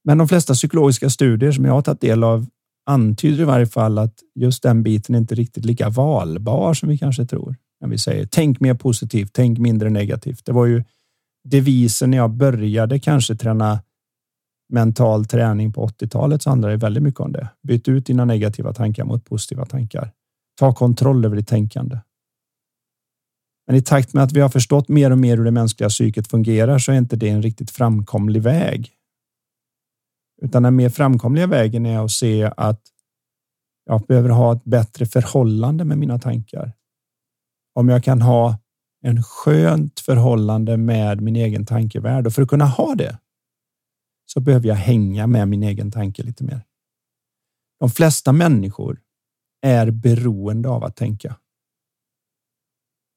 Men 0.04 0.18
de 0.18 0.28
flesta 0.28 0.54
psykologiska 0.54 1.10
studier 1.10 1.52
som 1.52 1.64
jag 1.64 1.72
har 1.72 1.82
tagit 1.82 2.00
del 2.00 2.24
av 2.24 2.46
antyder 2.86 3.42
i 3.42 3.44
varje 3.44 3.66
fall 3.66 3.98
att 3.98 4.14
just 4.34 4.62
den 4.62 4.82
biten 4.82 5.14
är 5.14 5.18
inte 5.18 5.34
riktigt 5.34 5.64
lika 5.64 5.88
valbar 5.88 6.74
som 6.74 6.88
vi 6.88 6.98
kanske 6.98 7.26
tror. 7.26 7.56
När 7.80 7.88
vi 7.88 7.98
säger 7.98 8.26
tänk 8.26 8.60
mer 8.60 8.74
positivt, 8.74 9.30
tänk 9.32 9.58
mindre 9.58 9.90
negativt. 9.90 10.44
Det 10.44 10.52
var 10.52 10.66
ju 10.66 10.84
devisen 11.44 12.10
när 12.10 12.18
jag 12.18 12.30
började 12.30 13.00
kanske 13.00 13.36
träna 13.36 13.82
mental 14.70 15.24
träning 15.24 15.72
på 15.72 15.86
80-talet 15.86 16.42
så 16.42 16.50
handlar 16.50 16.70
det 16.70 16.76
väldigt 16.76 17.02
mycket 17.02 17.20
om 17.20 17.32
det. 17.32 17.48
Byt 17.62 17.88
ut 17.88 18.06
dina 18.06 18.24
negativa 18.24 18.72
tankar 18.72 19.04
mot 19.04 19.24
positiva 19.24 19.66
tankar. 19.66 20.12
Ta 20.58 20.74
kontroll 20.74 21.24
över 21.24 21.36
ditt 21.36 21.48
tänkande. 21.48 21.98
Men 23.66 23.76
i 23.76 23.82
takt 23.82 24.14
med 24.14 24.24
att 24.24 24.32
vi 24.32 24.40
har 24.40 24.48
förstått 24.48 24.88
mer 24.88 25.10
och 25.10 25.18
mer 25.18 25.36
hur 25.36 25.44
det 25.44 25.50
mänskliga 25.50 25.88
psyket 25.88 26.28
fungerar 26.28 26.78
så 26.78 26.92
är 26.92 26.96
inte 26.96 27.16
det 27.16 27.28
en 27.28 27.42
riktigt 27.42 27.70
framkomlig 27.70 28.42
väg. 28.42 28.92
Utan 30.42 30.62
den 30.62 30.76
mer 30.76 30.88
framkomliga 30.88 31.46
vägen 31.46 31.86
är 31.86 32.04
att 32.04 32.10
se 32.10 32.52
att 32.56 32.80
jag 33.86 34.06
behöver 34.06 34.28
ha 34.28 34.52
ett 34.52 34.64
bättre 34.64 35.06
förhållande 35.06 35.84
med 35.84 35.98
mina 35.98 36.18
tankar. 36.18 36.72
Om 37.74 37.88
jag 37.88 38.04
kan 38.04 38.22
ha 38.22 38.58
en 39.02 39.22
skönt 39.22 40.00
förhållande 40.00 40.76
med 40.76 41.20
min 41.20 41.36
egen 41.36 41.66
tankevärld 41.66 42.26
och 42.26 42.32
för 42.32 42.42
att 42.42 42.48
kunna 42.48 42.66
ha 42.66 42.94
det 42.94 43.18
så 44.32 44.40
behöver 44.40 44.68
jag 44.68 44.74
hänga 44.74 45.26
med 45.26 45.48
min 45.48 45.62
egen 45.62 45.90
tanke 45.90 46.22
lite 46.22 46.44
mer. 46.44 46.64
De 47.80 47.90
flesta 47.90 48.32
människor 48.32 49.00
är 49.62 49.90
beroende 49.90 50.68
av 50.68 50.84
att 50.84 50.96
tänka. 50.96 51.36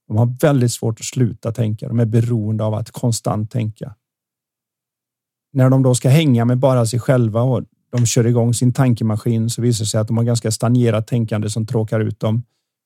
De 0.08 0.18
har 0.18 0.38
väldigt 0.42 0.72
svårt 0.72 1.00
att 1.00 1.06
sluta 1.06 1.52
tänka. 1.52 1.88
De 1.88 2.00
är 2.00 2.06
beroende 2.06 2.64
av 2.64 2.74
att 2.74 2.92
konstant 2.92 3.52
tänka. 3.52 3.96
När 5.54 5.70
de 5.70 5.84
då 5.84 5.96
ska 5.96 6.10
hänga 6.10 6.46
med 6.46 6.58
bara 6.58 6.86
sig 6.86 7.00
själva 7.00 7.42
och 7.42 7.64
de 7.92 8.06
kör 8.06 8.28
igång 8.28 8.54
sin 8.54 8.74
tankemaskin 8.74 9.50
så 9.50 9.62
visar 9.62 9.86
det 9.86 9.90
sig 9.90 10.00
att 10.00 10.08
de 10.08 10.18
har 10.18 10.24
ganska 10.24 10.52
stagnerat 10.52 11.08
tänkande 11.08 11.50
som 11.50 11.66
tråkar 11.66 12.00
ut 12.00 12.20
dem. 12.20 12.44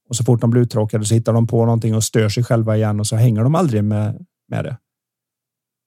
Och 0.09 0.15
så 0.15 0.23
fort 0.23 0.41
de 0.41 0.49
blir 0.49 0.61
uttråkade 0.61 1.05
så 1.05 1.13
hittar 1.13 1.34
de 1.34 1.47
på 1.47 1.65
någonting 1.65 1.95
och 1.95 2.03
stör 2.03 2.30
sig 2.30 2.43
själva 2.43 2.78
igen 2.78 2.99
och 2.99 3.07
så 3.07 3.15
hänger 3.15 3.43
de 3.43 3.55
aldrig 3.55 3.84
med, 3.84 4.25
med 4.47 4.65
det. 4.65 4.78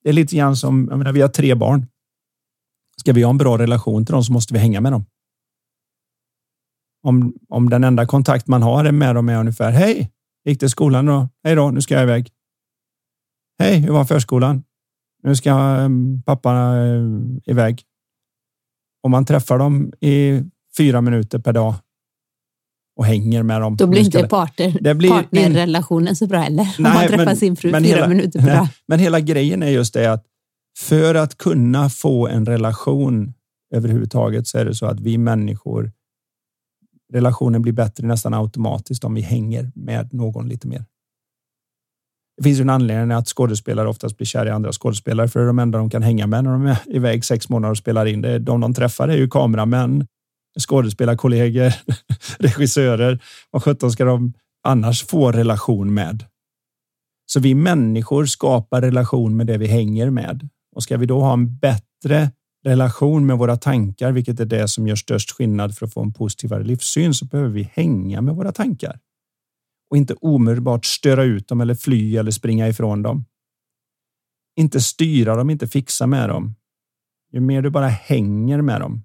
Det 0.03 0.09
är 0.09 0.12
lite 0.12 0.36
grann 0.36 0.57
som, 0.57 0.86
jag 0.91 0.99
menar, 0.99 1.12
vi 1.12 1.20
har 1.20 1.28
tre 1.28 1.55
barn. 1.55 1.86
Ska 3.01 3.13
vi 3.13 3.23
ha 3.23 3.31
en 3.31 3.39
bra 3.39 3.59
relation 3.59 4.07
till 4.07 4.13
dem 4.13 4.25
så 4.25 4.33
måste 4.33 4.55
vi 4.55 4.61
hänga 4.61 4.81
med 4.81 4.93
dem. 4.93 5.05
Om, 7.03 7.35
om 7.49 7.71
den 7.71 7.85
enda 7.85 8.07
kontakt 8.07 8.47
man 8.47 8.63
har 8.63 8.93
med 8.93 9.15
dem 9.15 9.29
är 9.29 9.41
ungefär 9.41 9.71
Hej, 9.71 10.11
gick 10.45 10.59
till 10.59 10.71
skolan 10.71 11.07
då? 11.07 11.29
Hej 11.45 11.55
då, 11.55 11.71
nu 11.71 11.81
ska 11.81 11.95
jag 11.95 12.03
iväg. 12.03 12.31
Hej, 13.59 13.79
hur 13.79 13.93
var 13.93 14.05
förskolan? 14.05 14.63
Nu 15.23 15.37
ska 15.37 15.51
ehm, 15.51 16.23
pappa 16.27 16.53
eh, 16.53 17.03
iväg. 17.45 17.83
Om 19.03 19.11
man 19.11 19.25
träffar 19.25 19.59
dem 19.59 19.93
i 20.01 20.43
fyra 20.77 21.01
minuter 21.01 21.39
per 21.39 21.53
dag 21.53 21.75
och 22.97 23.05
hänger 23.05 23.43
med 23.43 23.61
dem. 23.61 23.77
Då 23.77 23.87
blir 23.87 24.01
inte 24.01 24.29
partner, 24.29 24.79
det 24.81 24.95
blir 24.95 25.11
partnerrelationen 25.11 26.09
in... 26.09 26.17
så 26.17 26.27
bra 26.27 26.39
heller. 26.39 26.75
Nej, 26.79 26.91
om 26.91 26.95
man 26.95 27.09
träffar 27.09 27.25
men, 27.25 27.37
sin 27.37 27.57
fru 27.57 27.71
fyra 27.71 27.81
hela, 27.81 28.09
minuter 28.09 28.41
per 28.41 28.57
dag. 28.57 28.69
Men 28.87 28.99
hela 28.99 29.21
grejen 29.21 29.63
är 29.63 29.71
just 29.71 29.95
det 29.95 30.13
att 30.13 30.25
för 30.79 31.14
att 31.14 31.39
kunna 31.39 31.89
få 31.89 32.29
en 32.29 32.47
relation 32.47 33.35
överhuvudtaget 33.75 34.47
så 34.47 34.59
är 34.59 34.64
det 34.64 34.75
så 34.75 34.87
att 34.87 35.01
vi 35.01 35.18
människor 35.18 35.93
relationen 37.12 37.62
blir 37.62 37.73
bättre 37.73 38.07
nästan 38.07 38.35
automatiskt 38.35 39.05
om 39.05 39.14
vi 39.14 39.21
hänger 39.21 39.73
med 39.75 40.14
någon 40.14 40.49
lite 40.49 40.68
mer. 40.68 40.85
Det 42.37 42.45
finns 42.45 42.59
ju 42.59 42.62
en 42.62 42.71
anledning 42.71 43.16
att 43.16 43.29
skådespelare 43.29 43.89
oftast 43.89 44.16
blir 44.16 44.27
kära 44.27 44.49
i 44.49 44.53
andra 44.53 44.73
skådespelare 44.73 45.29
för 45.29 45.41
det 45.41 45.45
är 45.45 45.47
de 45.47 45.59
enda 45.59 45.79
de 45.79 45.91
kan 45.91 46.03
hänga 46.03 46.27
med 46.27 46.45
när 46.45 46.53
de 46.53 46.66
är 46.66 46.79
iväg 46.87 47.25
sex 47.25 47.49
månader 47.49 47.71
och 47.71 47.79
spelar 47.79 48.07
in. 48.07 48.21
Det 48.21 48.31
är 48.31 48.39
de 48.39 48.61
de 48.61 48.75
träffar 48.75 49.09
är 49.09 49.16
ju 49.16 49.29
kameramän, 49.29 50.07
skådespelarkollegor, 50.59 51.73
regissörer. 52.39 53.23
Vad 53.51 53.62
sjutton 53.62 53.93
ska 53.93 54.05
de 54.05 54.33
annars 54.64 55.07
få 55.07 55.33
relation 55.33 55.95
med? 55.95 56.25
Så 57.27 57.41
vi 57.41 57.55
människor 57.55 58.27
skapar 58.27 58.81
relation 58.81 59.37
med 59.37 59.47
det 59.47 59.59
vi 59.59 59.66
hänger 59.66 60.11
med. 60.11 60.49
Och 60.81 60.85
ska 60.85 60.97
vi 60.97 61.07
då 61.07 61.20
ha 61.20 61.33
en 61.33 61.59
bättre 61.59 62.31
relation 62.64 63.26
med 63.26 63.39
våra 63.39 63.57
tankar, 63.57 64.12
vilket 64.12 64.41
är 64.41 64.45
det 64.45 64.68
som 64.68 64.89
gör 64.89 64.97
störst 64.97 65.31
skillnad 65.31 65.76
för 65.76 65.87
att 65.87 65.93
få 65.93 66.03
en 66.03 66.12
positivare 66.12 66.64
livssyn, 66.64 67.14
så 67.14 67.24
behöver 67.24 67.51
vi 67.51 67.70
hänga 67.72 68.20
med 68.20 68.35
våra 68.35 68.53
tankar 68.53 68.99
och 69.91 69.97
inte 69.97 70.14
omedelbart 70.14 70.85
störa 70.85 71.24
ut 71.24 71.49
dem 71.49 71.61
eller 71.61 71.74
fly 71.74 72.16
eller 72.16 72.31
springa 72.31 72.68
ifrån 72.68 73.03
dem. 73.03 73.24
Inte 74.57 74.81
styra 74.81 75.37
dem, 75.37 75.51
inte 75.51 75.68
fixa 75.68 76.07
med 76.07 76.28
dem. 76.28 76.55
Ju 77.33 77.41
mer 77.41 77.62
du 77.62 77.70
bara 77.70 77.89
hänger 77.89 78.62
med 78.62 78.81
dem, 78.81 79.05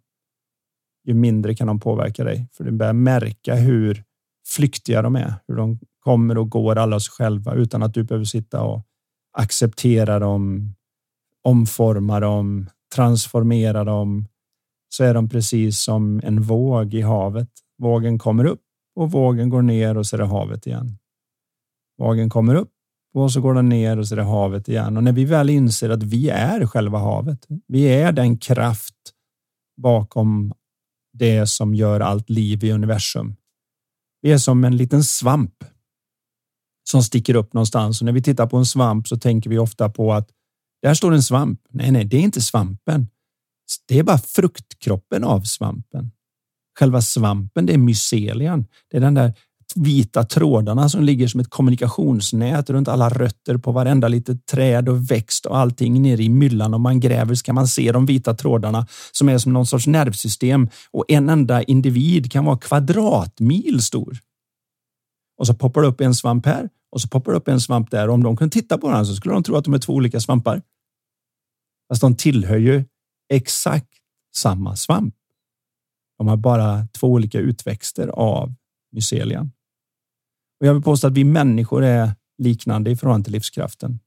ju 1.07 1.13
mindre 1.13 1.55
kan 1.55 1.67
de 1.67 1.80
påverka 1.80 2.23
dig, 2.23 2.49
för 2.53 2.63
du 2.63 2.71
börjar 2.71 2.93
märka 2.93 3.55
hur 3.55 4.03
flyktiga 4.47 5.01
de 5.01 5.15
är, 5.15 5.34
hur 5.47 5.55
de 5.55 5.80
kommer 5.99 6.38
och 6.38 6.49
går 6.49 6.78
alla 6.78 6.99
sig 6.99 7.11
själva 7.11 7.53
utan 7.53 7.84
att 7.84 7.93
du 7.93 8.03
behöver 8.03 8.26
sitta 8.26 8.61
och 8.61 8.86
acceptera 9.38 10.19
dem, 10.19 10.76
omforma 11.46 12.20
dem, 12.20 12.70
transformera 12.96 13.84
dem. 13.84 14.28
Så 14.89 15.04
är 15.04 15.14
de 15.14 15.30
precis 15.30 15.84
som 15.84 16.22
en 16.24 16.41
våg 16.41 16.93
i 16.93 17.02
havet. 17.02 17.50
Vågen 17.82 18.20
kommer 18.20 18.46
upp 18.46 18.62
och 18.96 19.12
vågen 19.12 19.50
går 19.50 19.62
ner 19.62 19.98
och 19.98 20.06
så 20.06 20.16
är 20.16 20.18
det 20.18 20.26
havet 20.26 20.68
igen. 20.68 20.98
Vågen 21.98 22.30
kommer 22.30 22.56
upp 22.56 22.72
och 23.14 23.32
så 23.32 23.41
går 23.41 23.54
den 23.54 23.70
ner 23.70 24.00
och 24.00 24.08
så 24.08 24.16
är 24.16 24.18
det 24.18 24.24
havet 24.24 24.68
igen. 24.68 24.98
Och 24.98 25.04
när 25.04 25.12
vi 25.12 25.26
väl 25.26 25.50
inser 25.50 25.89
att 25.89 26.04
vi 26.04 26.30
är 26.30 26.66
själva 26.66 27.00
havet, 27.00 27.46
vi 27.68 27.84
är 27.84 28.12
den 28.12 28.38
kraft 28.38 28.96
bakom 29.82 30.54
det 31.14 31.48
som 31.48 31.74
gör 31.74 32.00
allt 32.00 32.30
liv 32.30 32.64
i 32.64 32.72
universum. 32.72 33.36
Vi 34.22 34.32
är 34.32 34.38
som 34.38 34.64
en 34.64 34.78
liten 34.78 35.04
svamp 35.04 35.64
som 36.89 37.04
sticker 37.04 37.36
upp 37.36 37.54
någonstans 37.54 38.02
och 38.02 38.06
när 38.06 38.12
vi 38.12 38.22
tittar 38.22 38.48
på 38.48 38.58
en 38.58 38.66
svamp 38.66 39.08
så 39.08 39.18
tänker 39.18 39.50
vi 39.50 39.58
ofta 39.58 39.89
på 39.89 40.14
att 40.14 40.30
där 40.86 40.93
står 40.93 41.13
en 41.13 41.23
svamp. 41.23 41.59
Nej, 41.69 41.91
nej, 41.91 42.05
det 42.05 42.17
är 42.17 42.21
inte 42.21 42.41
svampen. 42.41 43.07
Det 43.88 43.99
är 43.99 44.03
bara 44.03 44.17
fruktkroppen 44.17 45.23
av 45.23 45.41
svampen. 45.41 46.11
Själva 46.79 47.01
svampen, 47.01 47.65
det 47.65 47.73
är 47.73 47.77
mycelian. 47.77 48.65
Det 48.91 48.97
är 48.97 49.01
den 49.01 49.13
där 49.13 49.33
vita 49.75 50.23
trådarna 50.23 50.89
som 50.89 51.03
ligger 51.03 51.27
som 51.27 51.39
ett 51.39 51.49
kommunikationsnät 51.49 52.69
runt 52.69 52.88
alla 52.88 53.09
rötter 53.09 53.57
på 53.57 53.71
varenda 53.71 54.07
litet 54.07 54.45
träd 54.45 54.89
och 54.89 55.11
växt 55.11 55.45
och 55.45 55.57
allting 55.57 56.01
nere 56.01 56.23
i 56.23 56.29
myllan. 56.29 56.73
Om 56.73 56.81
man 56.81 56.99
gräver 56.99 57.36
så 57.36 57.43
kan 57.43 57.55
man 57.55 57.67
se 57.67 57.91
de 57.91 58.05
vita 58.05 58.33
trådarna 58.33 58.88
som 59.11 59.29
är 59.29 59.38
som 59.38 59.53
någon 59.53 59.65
sorts 59.65 59.88
nervsystem 59.88 60.69
och 60.91 61.05
en 61.07 61.29
enda 61.29 61.63
individ 61.63 62.31
kan 62.31 62.45
vara 62.45 62.57
kvadratmil 62.57 63.81
stor. 63.81 64.17
Och 65.38 65.47
så 65.47 65.53
poppar 65.53 65.81
det 65.81 65.88
upp 65.88 66.01
en 66.01 66.15
svamp 66.15 66.45
här 66.45 66.69
och 66.91 67.01
så 67.01 67.07
poppar 67.07 67.31
det 67.31 67.38
upp 67.38 67.47
en 67.47 67.61
svamp 67.61 67.91
där. 67.91 68.07
Och 68.07 68.13
om 68.13 68.23
de 68.23 68.38
kunde 68.38 68.53
titta 68.53 68.77
på 68.77 68.91
den 68.91 69.05
så 69.05 69.15
skulle 69.15 69.33
de 69.33 69.43
tro 69.43 69.55
att 69.55 69.65
de 69.65 69.73
är 69.73 69.79
två 69.79 69.93
olika 69.93 70.19
svampar. 70.19 70.61
Fast 71.89 72.01
de 72.01 72.15
tillhör 72.15 72.57
ju 72.57 72.83
exakt 73.29 73.93
samma 74.36 74.75
svamp. 74.75 75.15
De 76.17 76.27
har 76.27 76.38
bara 76.38 76.88
två 76.88 77.07
olika 77.07 77.39
utväxter 77.39 78.07
av 78.07 78.53
mycelian. 78.91 79.51
Och 80.59 80.67
jag 80.67 80.73
vill 80.73 80.83
påstå 80.83 81.07
att 81.07 81.13
vi 81.13 81.23
människor 81.23 81.83
är 81.83 82.11
liknande 82.38 82.91
i 82.91 82.95
förhållande 82.95 83.23
till 83.23 83.33
livskraften. 83.33 83.99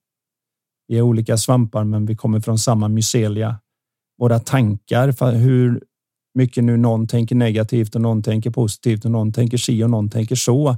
Vi 0.88 0.98
är 0.98 1.02
olika 1.02 1.36
svampar, 1.36 1.84
men 1.84 2.06
vi 2.06 2.16
kommer 2.16 2.40
från 2.40 2.58
samma 2.58 2.88
mycelia. 2.88 3.60
Våra 4.18 4.38
tankar, 4.38 5.32
hur 5.32 5.82
mycket 6.34 6.64
nu 6.64 6.76
någon 6.76 7.06
tänker 7.06 7.34
negativt 7.34 7.94
och 7.94 8.00
någon 8.00 8.22
tänker 8.22 8.50
positivt 8.50 9.04
och 9.04 9.10
någon 9.10 9.32
tänker 9.32 9.56
si 9.56 9.84
och 9.84 9.90
någon 9.90 10.10
tänker 10.10 10.36
så, 10.36 10.76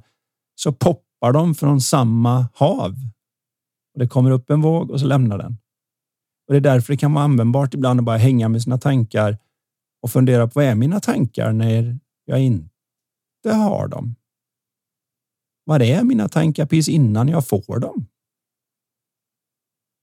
så 0.55 0.73
poppar 0.73 1.33
de 1.33 1.55
från 1.55 1.81
samma 1.81 2.49
hav. 2.55 2.95
Och 3.95 4.01
Det 4.01 4.09
kommer 4.09 4.31
upp 4.31 4.51
en 4.51 4.61
våg 4.61 4.91
och 4.91 5.01
så 5.01 5.07
lämnar 5.07 5.39
den. 5.39 5.57
Och 6.51 6.55
Det 6.55 6.59
är 6.59 6.75
därför 6.75 6.93
det 6.93 6.97
kan 6.97 7.13
vara 7.13 7.25
användbart 7.25 7.75
ibland 7.75 8.01
att 8.01 8.07
bara 8.07 8.17
hänga 8.17 8.49
med 8.49 8.63
sina 8.63 8.79
tankar 8.79 9.39
och 10.03 10.11
fundera 10.11 10.47
på 10.47 10.53
vad 10.55 10.65
är 10.65 10.75
mina 10.75 11.01
tankar 11.01 11.53
när 11.53 11.99
jag 12.25 12.41
inte 12.41 13.51
har 13.53 13.89
dem? 13.89 14.15
Vad 15.65 15.83
är 15.83 16.03
mina 16.03 16.29
tankar 16.29 16.67
precis 16.67 16.89
innan 16.89 17.29
jag 17.29 17.49
får 17.49 17.79
dem? 17.79 18.07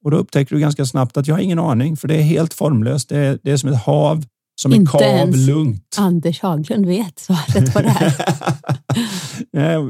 Och 0.03 0.11
då 0.11 0.17
upptäcker 0.17 0.55
du 0.55 0.61
ganska 0.61 0.85
snabbt 0.85 1.17
att 1.17 1.27
jag 1.27 1.35
har 1.35 1.41
ingen 1.41 1.59
aning, 1.59 1.97
för 1.97 2.07
det 2.07 2.15
är 2.15 2.21
helt 2.21 2.53
formlöst. 2.53 3.09
Det 3.09 3.17
är, 3.17 3.39
det 3.43 3.51
är 3.51 3.57
som 3.57 3.69
ett 3.69 3.83
hav 3.83 4.25
som 4.61 4.73
Inte 4.73 4.97
är 4.97 5.25
kavlugnt. 5.25 5.95
Anders 5.97 6.41
Haglund 6.41 6.85
vet 6.85 7.19
svaret 7.19 7.73
på 7.73 7.81
det 7.81 7.89
här. 7.89 8.13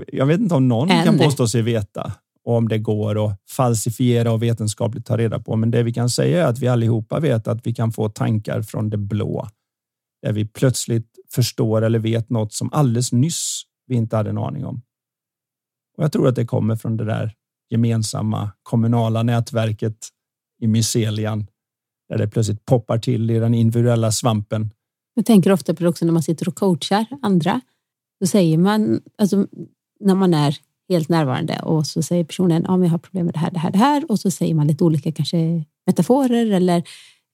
jag 0.15 0.25
vet 0.25 0.39
inte 0.39 0.55
om 0.55 0.67
någon 0.67 0.91
Än. 0.91 1.05
kan 1.05 1.17
påstå 1.17 1.47
sig 1.47 1.61
veta 1.61 2.13
och 2.47 2.55
om 2.55 2.67
det 2.67 2.77
går 2.77 3.25
att 3.25 3.41
falsifiera 3.49 4.31
och 4.31 4.43
vetenskapligt 4.43 5.05
ta 5.05 5.17
reda 5.17 5.39
på. 5.39 5.55
Men 5.55 5.71
det 5.71 5.83
vi 5.83 5.93
kan 5.93 6.09
säga 6.09 6.43
är 6.43 6.49
att 6.49 6.59
vi 6.59 6.67
allihopa 6.67 7.19
vet 7.19 7.47
att 7.47 7.67
vi 7.67 7.73
kan 7.73 7.91
få 7.91 8.09
tankar 8.09 8.61
från 8.61 8.89
det 8.89 8.97
blå. 8.97 9.47
Där 10.21 10.33
vi 10.33 10.45
plötsligt 10.45 11.11
förstår 11.31 11.81
eller 11.81 11.99
vet 11.99 12.29
något 12.29 12.53
som 12.53 12.73
alldeles 12.73 13.11
nyss 13.11 13.61
vi 13.87 13.95
inte 13.95 14.15
hade 14.15 14.29
en 14.29 14.37
aning 14.37 14.65
om. 14.65 14.81
Och 15.97 16.03
jag 16.03 16.11
tror 16.11 16.27
att 16.27 16.35
det 16.35 16.45
kommer 16.45 16.75
från 16.75 16.97
det 16.97 17.05
där 17.05 17.33
gemensamma 17.69 18.51
kommunala 18.63 19.23
nätverket 19.23 20.07
i 20.61 20.67
mycelian 20.67 21.47
där 22.09 22.17
det 22.17 22.27
plötsligt 22.27 22.65
poppar 22.65 22.97
till 22.97 23.31
i 23.31 23.39
den 23.39 23.53
individuella 23.53 24.11
svampen. 24.11 24.69
Jag 25.13 25.25
tänker 25.25 25.51
ofta 25.51 25.73
på 25.73 25.83
det 25.83 25.89
också 25.89 26.05
när 26.05 26.13
man 26.13 26.23
sitter 26.23 26.47
och 26.47 26.55
coachar 26.55 27.05
andra. 27.21 27.61
Då 28.19 28.27
säger 28.27 28.57
man, 28.57 29.01
alltså, 29.17 29.47
när 29.99 30.15
man 30.15 30.33
är 30.33 30.57
helt 30.89 31.09
närvarande 31.09 31.59
och 31.59 31.87
så 31.87 32.03
säger 32.03 32.23
personen, 32.23 32.63
ja, 32.67 32.77
men 32.77 32.83
jag 32.83 32.91
har 32.91 32.97
problem 32.97 33.25
med 33.25 33.33
det 33.33 33.39
här, 33.39 33.51
det 33.51 33.59
här, 33.59 33.71
det 33.71 33.77
här 33.77 34.11
och 34.11 34.19
så 34.19 34.31
säger 34.31 34.55
man 34.55 34.67
lite 34.67 34.83
olika 34.83 35.11
kanske 35.11 35.63
metaforer 35.85 36.51
eller 36.51 36.83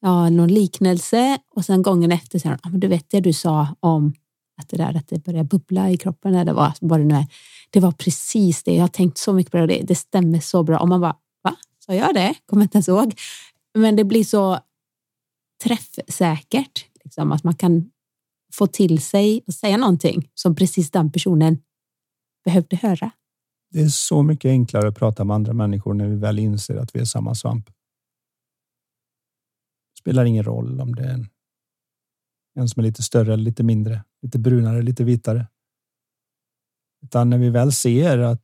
ja, 0.01 0.29
någon 0.29 0.47
liknelse 0.47 1.37
och 1.55 1.65
sen 1.65 1.81
gången 1.81 2.11
efter 2.11 2.39
säger 2.39 2.59
ja, 2.63 2.69
men 2.69 2.79
du 2.79 2.87
vet 2.87 3.09
det 3.09 3.19
du 3.19 3.33
sa 3.33 3.67
om 3.79 4.13
att 4.61 4.69
det 4.69 4.77
där 4.77 4.97
att 4.97 5.07
det 5.07 5.23
börjar 5.23 5.43
bubbla 5.43 5.89
i 5.89 5.97
kroppen 5.97 6.35
eller 6.35 6.53
vad, 6.53 6.73
vad 6.81 6.99
det 6.99 7.03
nu 7.03 7.15
är. 7.15 7.25
Det 7.69 7.79
var 7.79 7.91
precis 7.91 8.63
det. 8.63 8.75
Jag 8.75 8.83
har 8.83 8.87
tänkt 8.87 9.17
så 9.17 9.33
mycket 9.33 9.51
på 9.51 9.65
det. 9.65 9.81
Det 9.83 9.95
stämmer 9.95 10.39
så 10.39 10.63
bra. 10.63 10.79
Och 10.79 10.87
man 10.87 11.01
bara, 11.01 11.15
va? 11.43 11.55
Sa 11.85 11.93
jag 11.93 12.13
det? 12.13 12.35
Kommer 12.45 12.63
inte 12.63 12.75
ens 12.75 12.87
ihåg. 12.87 13.19
Men 13.73 13.95
det 13.95 14.03
blir 14.03 14.23
så 14.23 14.59
träffsäkert, 15.63 16.85
liksom, 17.03 17.31
att 17.31 17.43
man 17.43 17.55
kan 17.55 17.89
få 18.53 18.67
till 18.67 19.01
sig 19.01 19.41
och 19.47 19.53
säga 19.53 19.77
någonting 19.77 20.29
som 20.33 20.55
precis 20.55 20.91
den 20.91 21.11
personen 21.11 21.57
behövde 22.45 22.75
höra. 22.75 23.11
Det 23.73 23.81
är 23.81 23.87
så 23.87 24.23
mycket 24.23 24.49
enklare 24.49 24.87
att 24.87 24.95
prata 24.95 25.23
med 25.23 25.35
andra 25.35 25.53
människor 25.53 25.93
när 25.93 26.07
vi 26.07 26.15
väl 26.15 26.39
inser 26.39 26.75
att 26.75 26.95
vi 26.95 26.99
är 26.99 27.05
samma 27.05 27.35
svamp. 27.35 27.65
Det 27.65 27.73
spelar 29.99 30.25
ingen 30.25 30.43
roll 30.43 30.81
om 30.81 30.95
det 30.95 31.03
är 31.03 31.13
en, 31.13 31.27
en 32.55 32.69
som 32.69 32.79
är 32.79 32.83
lite 32.83 33.03
större 33.03 33.33
eller 33.33 33.43
lite 33.43 33.63
mindre, 33.63 34.03
lite 34.21 34.39
brunare, 34.39 34.81
lite 34.81 35.03
vitare. 35.03 35.47
Utan 37.03 37.29
när 37.29 37.37
vi 37.37 37.49
väl 37.49 37.71
ser 37.71 38.19
att 38.19 38.43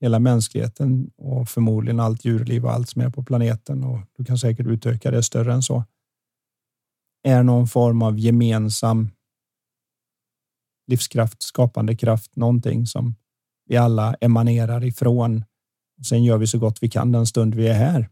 hela 0.00 0.18
mänskligheten 0.18 1.10
och 1.16 1.48
förmodligen 1.48 2.00
allt 2.00 2.24
djurliv 2.24 2.64
och 2.64 2.72
allt 2.72 2.88
som 2.88 3.02
är 3.02 3.10
på 3.10 3.24
planeten 3.24 3.84
och 3.84 4.00
du 4.16 4.24
kan 4.24 4.38
säkert 4.38 4.66
utöka 4.66 5.10
det 5.10 5.22
större 5.22 5.52
än 5.52 5.62
så. 5.62 5.84
Är 7.22 7.42
någon 7.42 7.68
form 7.68 8.02
av 8.02 8.18
gemensam 8.18 9.10
livskraft, 10.86 11.42
skapande 11.42 11.96
kraft, 11.96 12.36
någonting 12.36 12.86
som 12.86 13.14
vi 13.68 13.76
alla 13.76 14.14
emanerar 14.20 14.84
ifrån. 14.84 15.44
Sen 16.08 16.24
gör 16.24 16.38
vi 16.38 16.46
så 16.46 16.58
gott 16.58 16.78
vi 16.80 16.88
kan 16.88 17.12
den 17.12 17.26
stund 17.26 17.54
vi 17.54 17.68
är 17.68 17.74
här. 17.74 18.08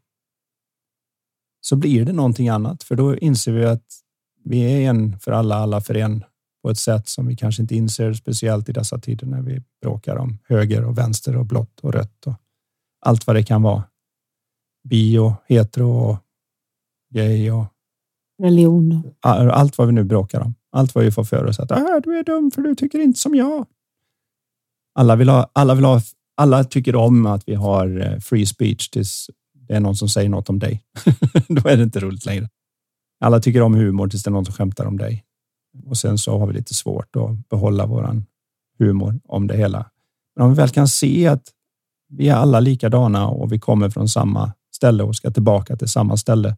Så 1.60 1.76
blir 1.76 2.04
det 2.04 2.12
någonting 2.12 2.48
annat, 2.48 2.82
för 2.82 2.96
då 2.96 3.16
inser 3.16 3.52
vi 3.52 3.64
att 3.64 3.84
vi 4.44 4.60
är 4.60 4.90
en 4.90 5.18
för 5.18 5.32
alla, 5.32 5.56
alla 5.56 5.80
för 5.80 5.94
en 5.94 6.24
på 6.62 6.70
ett 6.70 6.78
sätt 6.78 7.08
som 7.08 7.26
vi 7.26 7.36
kanske 7.36 7.62
inte 7.62 7.74
inser, 7.74 8.12
speciellt 8.12 8.68
i 8.68 8.72
dessa 8.72 8.98
tider 8.98 9.26
när 9.26 9.42
vi 9.42 9.62
bråkar 9.82 10.16
om 10.16 10.38
höger 10.44 10.84
och 10.84 10.98
vänster 10.98 11.36
och 11.36 11.46
blått 11.46 11.80
och 11.80 11.92
rött 11.92 12.26
och 12.26 12.34
allt 13.00 13.26
vad 13.26 13.36
det 13.36 13.42
kan 13.42 13.62
vara. 13.62 13.82
Bio, 14.88 15.34
hetero 15.48 15.90
och 15.90 16.16
gay 17.14 17.50
och 17.50 17.64
religion. 18.42 19.12
Allt 19.20 19.78
vad 19.78 19.86
vi 19.86 19.92
nu 19.92 20.04
bråkar 20.04 20.40
om. 20.40 20.54
Allt 20.72 20.94
vad 20.94 21.04
vi 21.04 21.10
får 21.10 21.24
för 21.24 21.44
oss 21.44 21.60
att 21.60 21.72
ah, 21.72 22.00
du 22.04 22.18
är 22.18 22.24
dum 22.24 22.50
för 22.50 22.62
du 22.62 22.74
tycker 22.74 22.98
inte 22.98 23.18
som 23.18 23.34
jag. 23.34 23.66
Alla 24.96 25.16
vill 25.16 25.28
ha, 25.28 25.50
alla 25.52 25.74
vill 25.74 25.84
ha, 25.84 26.00
alla 26.36 26.64
tycker 26.64 26.96
om 26.96 27.26
att 27.26 27.42
vi 27.46 27.54
har 27.54 28.00
eh, 28.00 28.18
free 28.18 28.46
speech 28.46 28.88
tills 28.88 29.30
det 29.68 29.74
är 29.74 29.80
någon 29.80 29.96
som 29.96 30.08
säger 30.08 30.28
något 30.28 30.48
om 30.48 30.58
dig. 30.58 30.82
Då 31.48 31.68
är 31.68 31.76
det 31.76 31.82
inte 31.82 32.00
roligt 32.00 32.26
längre. 32.26 32.48
Alla 33.20 33.40
tycker 33.40 33.62
om 33.62 33.74
humor 33.74 34.08
tills 34.08 34.22
det 34.22 34.28
är 34.28 34.32
någon 34.32 34.44
som 34.44 34.54
skämtar 34.54 34.84
om 34.84 34.96
dig 34.96 35.24
och 35.84 35.96
sen 35.96 36.18
så 36.18 36.38
har 36.38 36.46
vi 36.46 36.52
lite 36.52 36.74
svårt 36.74 37.16
att 37.16 37.48
behålla 37.48 37.86
våran 37.86 38.24
humor 38.78 39.20
om 39.24 39.46
det 39.46 39.56
hela. 39.56 39.90
Men 40.36 40.44
om 40.44 40.50
vi 40.50 40.56
väl 40.56 40.68
kan 40.68 40.88
se 40.88 41.26
att 41.26 41.42
vi 42.08 42.28
är 42.28 42.34
alla 42.34 42.60
likadana 42.60 43.28
och 43.28 43.52
vi 43.52 43.58
kommer 43.58 43.90
från 43.90 44.08
samma 44.08 44.52
ställe 44.74 45.02
och 45.02 45.16
ska 45.16 45.30
tillbaka 45.30 45.76
till 45.76 45.88
samma 45.88 46.16
ställe. 46.16 46.56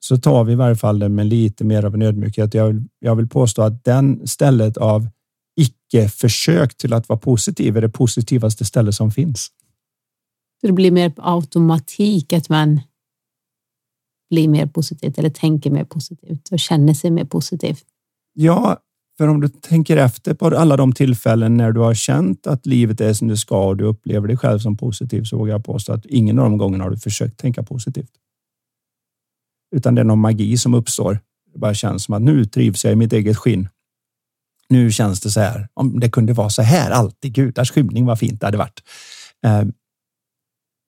Så 0.00 0.16
tar 0.16 0.44
vi 0.44 0.52
i 0.52 0.56
varje 0.56 0.76
fall 0.76 0.98
det 0.98 1.08
med 1.08 1.26
lite 1.26 1.64
mer 1.64 1.84
av 1.84 1.94
en 1.94 2.02
ödmjukhet. 2.02 2.54
Jag 2.54 2.66
vill, 2.66 2.84
jag 2.98 3.16
vill 3.16 3.28
påstå 3.28 3.62
att 3.62 3.84
den 3.84 4.26
stället 4.26 4.76
av 4.76 5.08
icke 5.94 6.08
försök 6.08 6.76
till 6.76 6.92
att 6.92 7.08
vara 7.08 7.18
positiv 7.18 7.76
är 7.76 7.80
det 7.80 7.88
positivaste 7.88 8.64
stället 8.64 8.94
som 8.94 9.10
finns. 9.10 9.50
det 10.62 10.72
blir 10.72 10.90
mer 10.90 11.12
automatik 11.16 12.32
att 12.32 12.48
man 12.48 12.80
blir 14.30 14.48
mer 14.48 14.66
positivt 14.66 15.18
eller 15.18 15.30
tänker 15.30 15.70
mer 15.70 15.84
positivt 15.84 16.48
och 16.52 16.58
känner 16.58 16.94
sig 16.94 17.10
mer 17.10 17.24
positivt. 17.24 17.84
Ja, 18.34 18.78
för 19.18 19.28
om 19.28 19.40
du 19.40 19.48
tänker 19.48 19.96
efter 19.96 20.34
på 20.34 20.46
alla 20.46 20.76
de 20.76 20.92
tillfällen 20.92 21.56
när 21.56 21.72
du 21.72 21.80
har 21.80 21.94
känt 21.94 22.46
att 22.46 22.66
livet 22.66 23.00
är 23.00 23.12
som 23.12 23.28
det 23.28 23.36
ska 23.36 23.66
och 23.66 23.76
du 23.76 23.84
upplever 23.84 24.28
dig 24.28 24.36
själv 24.36 24.58
som 24.58 24.76
positiv 24.76 25.24
så 25.24 25.38
vågar 25.38 25.52
jag 25.52 25.64
påstå 25.64 25.92
att 25.92 26.06
ingen 26.06 26.38
av 26.38 26.44
de 26.44 26.58
gångerna 26.58 26.84
har 26.84 26.90
du 26.90 26.98
försökt 26.98 27.38
tänka 27.38 27.62
positivt. 27.62 28.10
Utan 29.76 29.94
det 29.94 30.00
är 30.00 30.04
någon 30.04 30.20
magi 30.20 30.56
som 30.56 30.74
uppstår. 30.74 31.18
Det 31.52 31.58
bara 31.58 31.74
känns 31.74 32.04
som 32.04 32.14
att 32.14 32.22
nu 32.22 32.44
trivs 32.44 32.84
jag 32.84 32.92
i 32.92 32.96
mitt 32.96 33.12
eget 33.12 33.36
skinn. 33.36 33.68
Nu 34.68 34.90
känns 34.90 35.20
det 35.20 35.30
så 35.30 35.40
här. 35.40 35.68
Om 35.74 36.00
det 36.00 36.10
kunde 36.10 36.32
vara 36.32 36.50
så 36.50 36.62
här 36.62 36.90
alltid. 36.90 37.34
Gudars 37.34 37.70
skymning, 37.70 38.06
vad 38.06 38.18
fint 38.18 38.40
det 38.40 38.46
hade 38.46 38.58
varit. 38.58 38.82
Eh, 39.44 39.64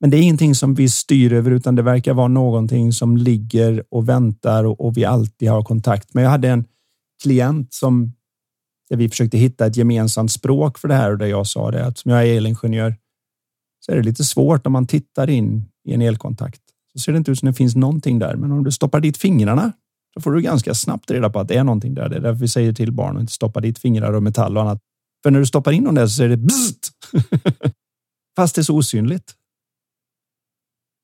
men 0.00 0.10
det 0.10 0.16
är 0.16 0.22
ingenting 0.22 0.54
som 0.54 0.74
vi 0.74 0.88
styr 0.88 1.32
över, 1.32 1.50
utan 1.50 1.74
det 1.74 1.82
verkar 1.82 2.14
vara 2.14 2.28
någonting 2.28 2.92
som 2.92 3.16
ligger 3.16 3.84
och 3.90 4.08
väntar 4.08 4.64
och, 4.64 4.80
och 4.80 4.96
vi 4.96 5.04
alltid 5.04 5.50
har 5.50 5.62
kontakt 5.62 6.14
med. 6.14 6.24
Jag 6.24 6.30
hade 6.30 6.48
en 6.48 6.64
klient 7.22 7.74
som 7.74 8.12
där 8.88 8.96
vi 8.96 9.08
försökte 9.08 9.38
hitta 9.38 9.66
ett 9.66 9.76
gemensamt 9.76 10.32
språk 10.32 10.78
för 10.78 10.88
det 10.88 10.94
här 10.94 11.12
och 11.12 11.18
där 11.18 11.26
jag 11.26 11.46
sa 11.46 11.70
det 11.70 11.86
att 11.86 11.98
som 11.98 12.10
jag 12.10 12.26
är 12.28 12.36
elingenjör 12.36 12.96
så 13.80 13.92
är 13.92 13.96
det 13.96 14.02
lite 14.02 14.24
svårt 14.24 14.66
om 14.66 14.72
man 14.72 14.86
tittar 14.86 15.30
in 15.30 15.64
i 15.84 15.94
en 15.94 16.02
elkontakt. 16.02 16.60
Så 16.92 16.98
ser 16.98 17.12
det 17.12 17.18
inte 17.18 17.30
ut 17.30 17.38
som 17.38 17.46
det 17.46 17.54
finns 17.54 17.76
någonting 17.76 18.18
där, 18.18 18.36
men 18.36 18.52
om 18.52 18.64
du 18.64 18.72
stoppar 18.72 19.00
dit 19.00 19.16
fingrarna 19.16 19.72
då 20.16 20.20
får 20.20 20.32
du 20.32 20.40
ganska 20.40 20.74
snabbt 20.74 21.10
reda 21.10 21.30
på 21.30 21.40
att 21.40 21.48
det 21.48 21.56
är 21.56 21.64
någonting 21.64 21.94
där. 21.94 22.08
Det 22.08 22.16
är 22.16 22.20
därför 22.20 22.40
vi 22.40 22.48
säger 22.48 22.72
till 22.72 22.92
barn 22.92 23.16
att 23.16 23.20
inte 23.20 23.32
stoppa 23.32 23.60
dit 23.60 23.78
fingrar 23.78 24.12
och 24.12 24.22
metall 24.22 24.56
och 24.56 24.62
annat. 24.62 24.80
För 25.22 25.30
när 25.30 25.40
du 25.40 25.46
stoppar 25.46 25.72
in 25.72 25.84
dem 25.84 25.94
där 25.94 26.06
så 26.06 26.14
säger 26.14 26.30
det 26.30 26.36
bzzzt. 26.36 26.90
Fast 28.36 28.54
det 28.54 28.60
är 28.60 28.62
så 28.62 28.76
osynligt. 28.76 29.34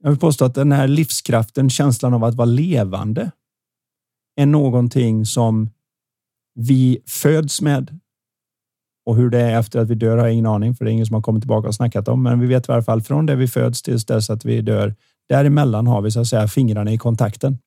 Jag 0.02 0.10
vill 0.10 0.18
påstå 0.18 0.44
att 0.44 0.54
den 0.54 0.72
här 0.72 0.88
livskraften, 0.88 1.70
känslan 1.70 2.14
av 2.14 2.24
att 2.24 2.34
vara 2.34 2.46
levande 2.46 3.30
är 4.36 4.46
någonting 4.46 5.26
som 5.26 5.70
vi 6.54 6.98
föds 7.06 7.60
med. 7.60 7.98
Och 9.06 9.16
hur 9.16 9.30
det 9.30 9.40
är 9.40 9.58
efter 9.58 9.80
att 9.80 9.90
vi 9.90 9.94
dör 9.94 10.16
har 10.16 10.24
jag 10.24 10.32
ingen 10.32 10.46
aning, 10.46 10.74
för 10.74 10.84
det 10.84 10.90
är 10.90 10.92
ingen 10.92 11.06
som 11.06 11.14
har 11.14 11.22
kommit 11.22 11.42
tillbaka 11.42 11.68
och 11.68 11.74
snackat 11.74 12.08
om. 12.08 12.22
Men 12.22 12.40
vi 12.40 12.46
vet 12.46 12.68
i 12.68 12.72
alla 12.72 12.82
fall 12.82 13.02
från 13.02 13.26
det 13.26 13.36
vi 13.36 13.48
föds 13.48 13.82
tills 13.82 14.04
dess 14.04 14.30
att 14.30 14.44
vi 14.44 14.60
dör. 14.60 14.94
Däremellan 15.28 15.86
har 15.86 16.02
vi 16.02 16.10
så 16.10 16.20
att 16.20 16.26
säga 16.26 16.48
fingrarna 16.48 16.92
i 16.92 16.98
kontakten. 16.98 17.58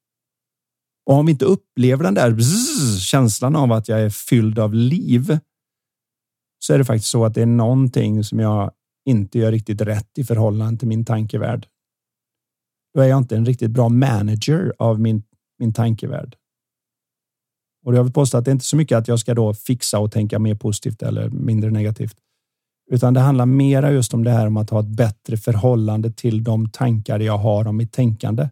Och 1.05 1.15
om 1.15 1.25
vi 1.25 1.31
inte 1.31 1.45
upplever 1.45 2.03
den 2.03 2.13
där 2.13 2.31
bzzz, 2.31 2.99
känslan 2.99 3.55
av 3.55 3.71
att 3.71 3.87
jag 3.87 4.01
är 4.01 4.09
fylld 4.09 4.59
av 4.59 4.73
liv 4.73 5.39
så 6.59 6.73
är 6.73 6.77
det 6.77 6.85
faktiskt 6.85 7.11
så 7.11 7.25
att 7.25 7.33
det 7.33 7.41
är 7.41 7.45
någonting 7.45 8.23
som 8.23 8.39
jag 8.39 8.71
inte 9.05 9.39
gör 9.39 9.51
riktigt 9.51 9.81
rätt 9.81 10.17
i 10.17 10.23
förhållande 10.23 10.79
till 10.79 10.87
min 10.87 11.05
tankevärld. 11.05 11.67
Då 12.93 13.01
är 13.01 13.07
jag 13.07 13.17
inte 13.17 13.35
en 13.35 13.45
riktigt 13.45 13.71
bra 13.71 13.89
manager 13.89 14.73
av 14.79 14.99
min, 14.99 15.23
min 15.59 15.73
tankevärld. 15.73 16.35
Och 17.85 17.95
jag 17.95 18.03
vill 18.03 18.13
påstå 18.13 18.37
att 18.37 18.45
det 18.45 18.51
är 18.51 18.53
inte 18.53 18.65
så 18.65 18.77
mycket 18.77 18.97
att 18.97 19.07
jag 19.07 19.19
ska 19.19 19.33
då 19.33 19.53
fixa 19.53 19.99
och 19.99 20.11
tänka 20.11 20.39
mer 20.39 20.55
positivt 20.55 21.01
eller 21.01 21.29
mindre 21.29 21.71
negativt, 21.71 22.17
utan 22.91 23.13
det 23.13 23.19
handlar 23.19 23.45
mera 23.45 23.91
just 23.91 24.13
om 24.13 24.23
det 24.23 24.31
här 24.31 24.47
om 24.47 24.57
att 24.57 24.69
ha 24.69 24.79
ett 24.79 24.97
bättre 24.97 25.37
förhållande 25.37 26.11
till 26.11 26.43
de 26.43 26.69
tankar 26.69 27.19
jag 27.19 27.37
har 27.37 27.67
om 27.67 27.77
mitt 27.77 27.91
tänkande. 27.91 28.49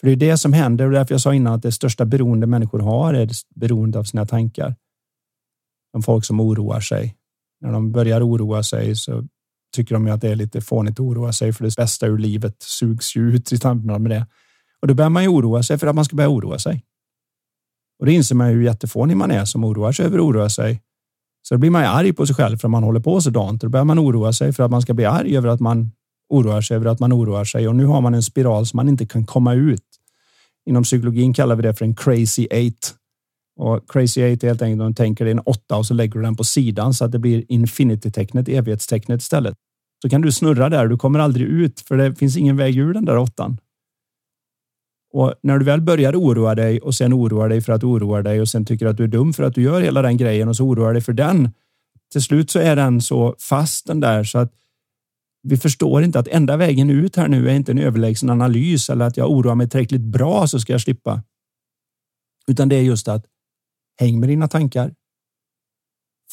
För 0.00 0.06
det 0.06 0.12
är 0.12 0.16
det 0.16 0.38
som 0.38 0.52
händer 0.52 0.84
och 0.84 0.92
därför 0.92 1.14
jag 1.14 1.20
sa 1.20 1.34
innan 1.34 1.52
att 1.52 1.62
det 1.62 1.72
största 1.72 2.04
beroende 2.04 2.46
människor 2.46 2.78
har 2.78 3.14
är 3.14 3.30
beroende 3.54 3.98
av 3.98 4.04
sina 4.04 4.26
tankar. 4.26 4.74
De 5.92 6.02
folk 6.02 6.24
som 6.24 6.40
oroar 6.40 6.80
sig. 6.80 7.16
När 7.60 7.72
de 7.72 7.92
börjar 7.92 8.28
oroa 8.28 8.62
sig 8.62 8.96
så 8.96 9.24
tycker 9.72 9.94
de 9.94 10.06
ju 10.06 10.12
att 10.12 10.20
det 10.20 10.30
är 10.30 10.36
lite 10.36 10.60
fånigt 10.60 10.92
att 10.92 11.00
oroa 11.00 11.32
sig 11.32 11.52
för 11.52 11.64
det 11.64 11.76
bästa 11.76 12.06
ur 12.06 12.18
livet 12.18 12.62
sugs 12.62 13.16
ju 13.16 13.20
ut 13.20 13.52
i 13.52 13.58
samband 13.58 14.02
med 14.02 14.10
det. 14.10 14.26
Och 14.80 14.88
då 14.88 14.94
börjar 14.94 15.10
man 15.10 15.22
ju 15.22 15.28
oroa 15.28 15.62
sig 15.62 15.78
för 15.78 15.86
att 15.86 15.94
man 15.94 16.04
ska 16.04 16.16
börja 16.16 16.30
oroa 16.30 16.58
sig. 16.58 16.84
Och 17.98 18.06
då 18.06 18.12
inser 18.12 18.34
man 18.34 18.48
ju 18.48 18.54
hur 18.54 18.62
jättefånig 18.62 19.16
man 19.16 19.30
är 19.30 19.44
som 19.44 19.64
oroar 19.64 19.92
sig 19.92 20.06
över 20.06 20.18
att 20.18 20.24
oroa 20.24 20.50
sig. 20.50 20.82
Så 21.42 21.54
då 21.54 21.58
blir 21.58 21.70
man 21.70 21.82
ju 21.82 21.88
arg 21.88 22.12
på 22.12 22.26
sig 22.26 22.36
själv 22.36 22.58
för 22.58 22.68
att 22.68 22.72
man 22.72 22.82
håller 22.82 23.00
på 23.00 23.20
sådant. 23.20 23.62
Då 23.62 23.68
börjar 23.68 23.84
man 23.84 23.98
oroa 23.98 24.32
sig 24.32 24.52
för 24.52 24.62
att 24.62 24.70
man 24.70 24.82
ska 24.82 24.94
bli 24.94 25.04
arg 25.04 25.36
över 25.36 25.48
att 25.48 25.60
man 25.60 25.90
oroar 26.28 26.60
sig 26.60 26.76
över 26.76 26.86
att 26.86 27.00
man 27.00 27.12
oroar 27.12 27.44
sig. 27.44 27.68
Och 27.68 27.76
nu 27.76 27.84
har 27.84 28.00
man 28.00 28.14
en 28.14 28.22
spiral 28.22 28.66
som 28.66 28.76
man 28.76 28.88
inte 28.88 29.06
kan 29.06 29.26
komma 29.26 29.54
ut. 29.54 29.82
Inom 30.66 30.82
psykologin 30.82 31.34
kallar 31.34 31.56
vi 31.56 31.62
det 31.62 31.74
för 31.74 31.84
en 31.84 31.94
crazy 31.94 32.46
eight. 32.50 32.94
Och 33.56 33.90
crazy 33.90 34.20
eight 34.20 34.44
är 34.44 34.48
helt 34.48 34.62
enkelt 34.62 34.82
om 34.82 34.88
du 34.88 34.94
tänker 34.94 35.24
dig 35.24 35.32
en 35.32 35.40
åtta 35.40 35.76
och 35.76 35.86
så 35.86 35.94
lägger 35.94 36.14
du 36.14 36.22
den 36.22 36.36
på 36.36 36.44
sidan 36.44 36.94
så 36.94 37.04
att 37.04 37.12
det 37.12 37.18
blir 37.18 37.44
infinity-tecknet, 37.48 38.48
evighetstecknet 38.48 39.20
istället. 39.20 39.56
Så 40.02 40.08
kan 40.08 40.20
du 40.20 40.32
snurra 40.32 40.68
där. 40.68 40.86
Du 40.86 40.96
kommer 40.96 41.18
aldrig 41.18 41.46
ut 41.46 41.80
för 41.80 41.96
det 41.96 42.14
finns 42.14 42.36
ingen 42.36 42.56
väg 42.56 42.76
ur 42.76 42.94
den 42.94 43.04
där 43.04 43.18
åttan. 43.18 43.58
Och 45.12 45.34
när 45.42 45.58
du 45.58 45.64
väl 45.64 45.80
börjar 45.80 46.16
oroa 46.16 46.54
dig 46.54 46.80
och 46.80 46.94
sen 46.94 47.14
oroar 47.14 47.48
dig 47.48 47.60
för 47.60 47.72
att 47.72 47.84
oroa 47.84 48.22
dig 48.22 48.40
och 48.40 48.48
sen 48.48 48.64
tycker 48.64 48.86
att 48.86 48.96
du 48.96 49.04
är 49.04 49.08
dum 49.08 49.32
för 49.32 49.42
att 49.42 49.54
du 49.54 49.62
gör 49.62 49.80
hela 49.80 50.02
den 50.02 50.16
grejen 50.16 50.48
och 50.48 50.56
så 50.56 50.64
oroar 50.64 50.92
dig 50.92 51.02
för 51.02 51.12
den. 51.12 51.50
Till 52.12 52.22
slut 52.22 52.50
så 52.50 52.58
är 52.58 52.76
den 52.76 53.00
så 53.00 53.34
fast 53.38 53.86
den 53.86 54.00
där 54.00 54.24
så 54.24 54.38
att 54.38 54.52
vi 55.48 55.56
förstår 55.56 56.02
inte 56.02 56.18
att 56.18 56.28
enda 56.28 56.56
vägen 56.56 56.90
ut 56.90 57.16
här 57.16 57.28
nu 57.28 57.48
är 57.50 57.54
inte 57.54 57.72
en 57.72 57.78
överlägsen 57.78 58.30
analys 58.30 58.90
eller 58.90 59.04
att 59.04 59.16
jag 59.16 59.30
oroar 59.30 59.54
mig 59.54 59.68
tillräckligt 59.68 60.00
bra 60.00 60.46
så 60.46 60.60
ska 60.60 60.72
jag 60.72 60.80
slippa. 60.80 61.22
Utan 62.46 62.68
det 62.68 62.76
är 62.76 62.82
just 62.82 63.08
att 63.08 63.24
häng 64.00 64.20
med 64.20 64.28
dina 64.28 64.48
tankar. 64.48 64.94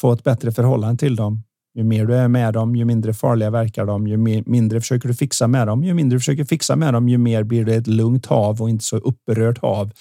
Få 0.00 0.12
ett 0.12 0.24
bättre 0.24 0.52
förhållande 0.52 0.98
till 0.98 1.16
dem 1.16 1.42
ju 1.74 1.84
mer 1.84 2.06
du 2.06 2.14
är 2.14 2.28
med 2.28 2.54
dem, 2.54 2.76
ju 2.76 2.84
mindre 2.84 3.14
farliga 3.14 3.50
verkar 3.50 3.86
de, 3.86 4.06
ju 4.06 4.16
mindre 4.46 4.80
försöker 4.80 5.08
du 5.08 5.14
fixa 5.14 5.48
med 5.48 5.66
dem, 5.66 5.84
ju 5.84 5.94
mindre 5.94 6.16
du 6.16 6.20
försöker 6.20 6.44
fixa 6.44 6.76
med 6.76 6.94
dem, 6.94 7.08
ju 7.08 7.18
mer 7.18 7.42
blir 7.42 7.64
det 7.64 7.74
ett 7.74 7.86
lugnt 7.86 8.26
hav 8.26 8.62
och 8.62 8.70
inte 8.70 8.84
så 8.84 8.96
upprört 8.96 9.58
hav. 9.58 9.92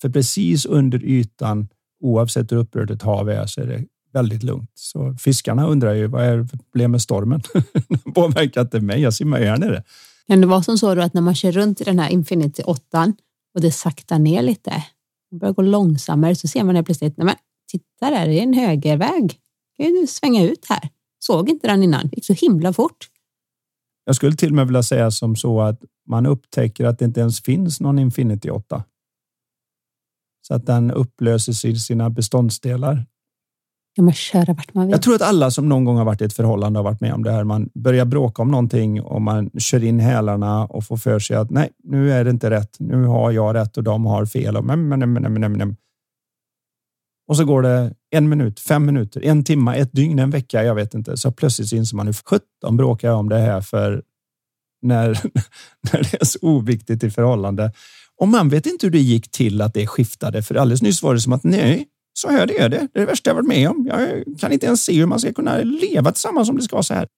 För 0.00 0.08
precis 0.08 0.66
under 0.66 1.04
ytan, 1.04 1.68
oavsett 2.00 2.52
hur 2.52 2.56
upprört 2.56 2.90
ett 2.90 3.02
hav 3.02 3.30
är, 3.30 3.46
så 3.46 3.60
är 3.60 3.66
det 3.66 3.84
väldigt 4.14 4.42
lugnt. 4.42 4.70
Så 4.74 5.16
fiskarna 5.18 5.66
undrar 5.66 5.94
ju 5.94 6.06
vad 6.06 6.24
är 6.24 6.48
problemet 6.50 6.90
med 6.90 7.02
stormen? 7.02 7.42
Den 7.88 8.12
påverkar 8.12 8.60
inte 8.60 8.80
mig. 8.80 9.00
Jag 9.00 9.14
simmar 9.14 9.38
ju 9.38 9.44
här 9.44 9.58
nere. 9.58 9.82
Kan 10.26 10.40
det 10.40 10.46
vara 10.46 10.62
som 10.62 10.78
så 10.78 11.00
att 11.00 11.14
när 11.14 11.22
man 11.22 11.34
kör 11.34 11.52
runt 11.52 11.80
i 11.80 11.84
den 11.84 11.98
här 11.98 12.10
Infinity 12.10 12.62
8 12.62 13.12
och 13.54 13.60
det 13.60 13.70
saktar 13.70 14.18
ner 14.18 14.42
lite 14.42 14.84
och 15.30 15.38
börjar 15.38 15.54
gå 15.54 15.62
långsammare 15.62 16.36
så 16.36 16.48
ser 16.48 16.64
man 16.64 16.74
det 16.74 16.82
plötsligt. 16.82 17.16
Nej, 17.16 17.26
men 17.26 17.34
titta 17.70 18.10
där, 18.10 18.26
det 18.26 18.38
är 18.38 18.42
en 18.42 18.54
högerväg. 18.54 19.38
Kan 19.76 19.86
du 19.86 20.06
svänga 20.06 20.42
ut 20.42 20.66
här? 20.68 20.88
Såg 21.18 21.50
inte 21.50 21.66
den 21.66 21.82
innan. 21.82 22.08
Det 22.08 22.16
gick 22.16 22.26
så 22.26 22.32
himla 22.32 22.72
fort. 22.72 23.08
Jag 24.04 24.16
skulle 24.16 24.36
till 24.36 24.48
och 24.48 24.54
med 24.54 24.66
vilja 24.66 24.82
säga 24.82 25.10
som 25.10 25.36
så 25.36 25.60
att 25.60 25.80
man 26.06 26.26
upptäcker 26.26 26.84
att 26.84 26.98
det 26.98 27.04
inte 27.04 27.20
ens 27.20 27.42
finns 27.42 27.80
någon 27.80 27.98
Infinity 27.98 28.50
8. 28.50 28.84
Så 30.46 30.54
att 30.54 30.66
den 30.66 30.90
upplöses 30.90 31.64
i 31.64 31.76
sina 31.76 32.10
beståndsdelar. 32.10 33.06
Ja, 33.96 34.02
man 34.02 34.12
köra 34.14 34.52
vart 34.52 34.74
man 34.74 34.86
vill. 34.86 34.92
Jag 34.92 35.02
tror 35.02 35.14
att 35.14 35.22
alla 35.22 35.50
som 35.50 35.68
någon 35.68 35.84
gång 35.84 35.96
har 35.96 36.04
varit 36.04 36.20
i 36.20 36.24
ett 36.24 36.32
förhållande 36.32 36.78
har 36.78 36.84
varit 36.84 37.00
med 37.00 37.14
om 37.14 37.24
det 37.24 37.32
här. 37.32 37.44
Man 37.44 37.70
börjar 37.74 38.04
bråka 38.04 38.42
om 38.42 38.50
någonting 38.50 39.02
och 39.02 39.22
man 39.22 39.50
kör 39.58 39.84
in 39.84 40.00
hälarna 40.00 40.66
och 40.66 40.84
får 40.84 40.96
för 40.96 41.18
sig 41.18 41.36
att 41.36 41.50
nej, 41.50 41.70
nu 41.84 42.12
är 42.12 42.24
det 42.24 42.30
inte 42.30 42.50
rätt. 42.50 42.76
Nu 42.78 43.04
har 43.04 43.30
jag 43.30 43.54
rätt 43.54 43.76
och 43.76 43.84
de 43.84 44.06
har 44.06 44.26
fel. 44.26 44.56
Och 44.56 44.64
men, 44.64 44.88
men, 44.88 45.12
men, 45.12 45.32
men, 45.32 45.52
men. 45.52 45.76
Och 47.28 47.36
så 47.36 47.44
går 47.44 47.62
det 47.62 47.94
en 48.10 48.28
minut, 48.28 48.60
fem 48.60 48.86
minuter, 48.86 49.24
en 49.24 49.44
timme, 49.44 49.74
ett 49.74 49.92
dygn, 49.92 50.18
en 50.18 50.30
vecka. 50.30 50.64
Jag 50.64 50.74
vet 50.74 50.94
inte. 50.94 51.16
Så 51.16 51.32
plötsligt 51.32 51.72
inser 51.72 51.96
man 51.96 52.06
hur 52.06 52.14
sjutton 52.14 52.76
bråkar 52.76 53.08
jag 53.08 53.18
om 53.18 53.28
det 53.28 53.38
här 53.38 53.60
för 53.60 54.02
när, 54.82 55.08
när 55.92 56.02
det 56.02 56.20
är 56.20 56.24
så 56.24 56.38
oviktigt 56.42 57.04
i 57.04 57.10
förhållande. 57.10 57.72
Och 58.20 58.28
man 58.28 58.48
vet 58.48 58.66
inte 58.66 58.86
hur 58.86 58.90
det 58.90 58.98
gick 58.98 59.30
till 59.30 59.60
att 59.60 59.74
det 59.74 59.86
skiftade. 59.86 60.42
För 60.42 60.54
alldeles 60.54 60.82
nyss 60.82 61.02
var 61.02 61.14
det 61.14 61.20
som 61.20 61.32
att 61.32 61.44
nej, 61.44 61.86
så 62.18 62.28
här 62.28 62.60
är 62.60 62.68
det. 62.68 62.78
Det 62.78 62.98
är 62.98 63.00
det 63.00 63.06
värsta 63.06 63.30
jag 63.30 63.34
varit 63.34 63.48
med 63.48 63.70
om. 63.70 63.86
Jag 63.86 64.24
kan 64.38 64.52
inte 64.52 64.66
ens 64.66 64.84
se 64.84 64.98
hur 64.98 65.06
man 65.06 65.20
ska 65.20 65.32
kunna 65.32 65.58
leva 65.58 66.12
tillsammans 66.12 66.48
om 66.48 66.56
det 66.56 66.62
ska 66.62 66.76
vara 66.76 66.82
så 66.82 66.94
här. 66.94 67.08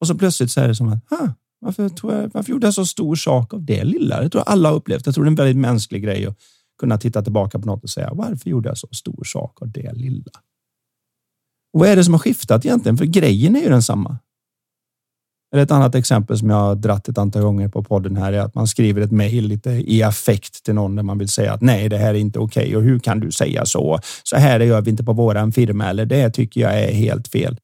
Och 0.00 0.06
så 0.06 0.14
plötsligt 0.14 0.50
så 0.50 0.60
är 0.60 0.68
det 0.68 0.74
som 0.74 0.88
att, 0.88 1.04
varför, 1.60 1.88
tror 1.88 2.14
jag, 2.14 2.30
varför 2.34 2.50
gjorde 2.50 2.66
jag 2.66 2.74
så 2.74 2.86
stor 2.86 3.14
sak 3.14 3.54
av 3.54 3.64
det 3.64 3.84
lilla? 3.84 4.20
Det 4.20 4.30
tror 4.30 4.40
jag 4.46 4.52
alla 4.52 4.68
har 4.68 4.76
upplevt. 4.76 5.06
Jag 5.06 5.14
tror 5.14 5.24
det 5.24 5.28
är 5.28 5.30
en 5.30 5.34
väldigt 5.34 5.56
mänsklig 5.56 6.02
grej 6.02 6.26
att 6.26 6.36
kunna 6.80 6.98
titta 6.98 7.22
tillbaka 7.22 7.58
på 7.58 7.66
något 7.66 7.84
och 7.84 7.90
säga 7.90 8.10
varför 8.14 8.50
gjorde 8.50 8.68
jag 8.68 8.78
så 8.78 8.88
stor 8.92 9.24
sak 9.24 9.62
av 9.62 9.70
det 9.70 9.92
lilla? 9.92 10.32
Och 11.72 11.80
vad 11.80 11.88
är 11.88 11.96
det 11.96 12.04
som 12.04 12.14
har 12.14 12.18
skiftat 12.18 12.64
egentligen? 12.64 12.96
För 12.96 13.04
grejen 13.04 13.56
är 13.56 13.60
ju 13.60 13.68
densamma. 13.68 14.18
Eller 15.52 15.62
ett 15.62 15.70
annat 15.70 15.94
exempel 15.94 16.38
som 16.38 16.50
jag 16.50 16.56
har 16.56 16.74
dratt 16.74 17.08
ett 17.08 17.18
antal 17.18 17.42
gånger 17.42 17.68
på 17.68 17.82
podden 17.82 18.16
här 18.16 18.32
är 18.32 18.40
att 18.40 18.54
man 18.54 18.66
skriver 18.66 19.00
ett 19.00 19.10
mejl 19.10 19.44
lite 19.44 19.70
i 19.70 20.02
affekt 20.02 20.64
till 20.64 20.74
någon 20.74 20.96
där 20.96 21.02
man 21.02 21.18
vill 21.18 21.28
säga 21.28 21.52
att 21.52 21.60
nej, 21.60 21.88
det 21.88 21.96
här 21.96 22.14
är 22.14 22.18
inte 22.18 22.38
okej 22.38 22.62
okay. 22.62 22.76
och 22.76 22.82
hur 22.82 22.98
kan 22.98 23.20
du 23.20 23.30
säga 23.30 23.66
så? 23.66 23.98
Så 24.22 24.36
här 24.36 24.60
gör 24.60 24.80
vi 24.80 24.90
inte 24.90 25.04
på 25.04 25.12
våran 25.12 25.52
firma 25.52 25.86
eller 25.86 26.06
det 26.06 26.30
tycker 26.30 26.60
jag 26.60 26.82
är 26.82 26.92
helt 26.92 27.28
fel. 27.28 27.56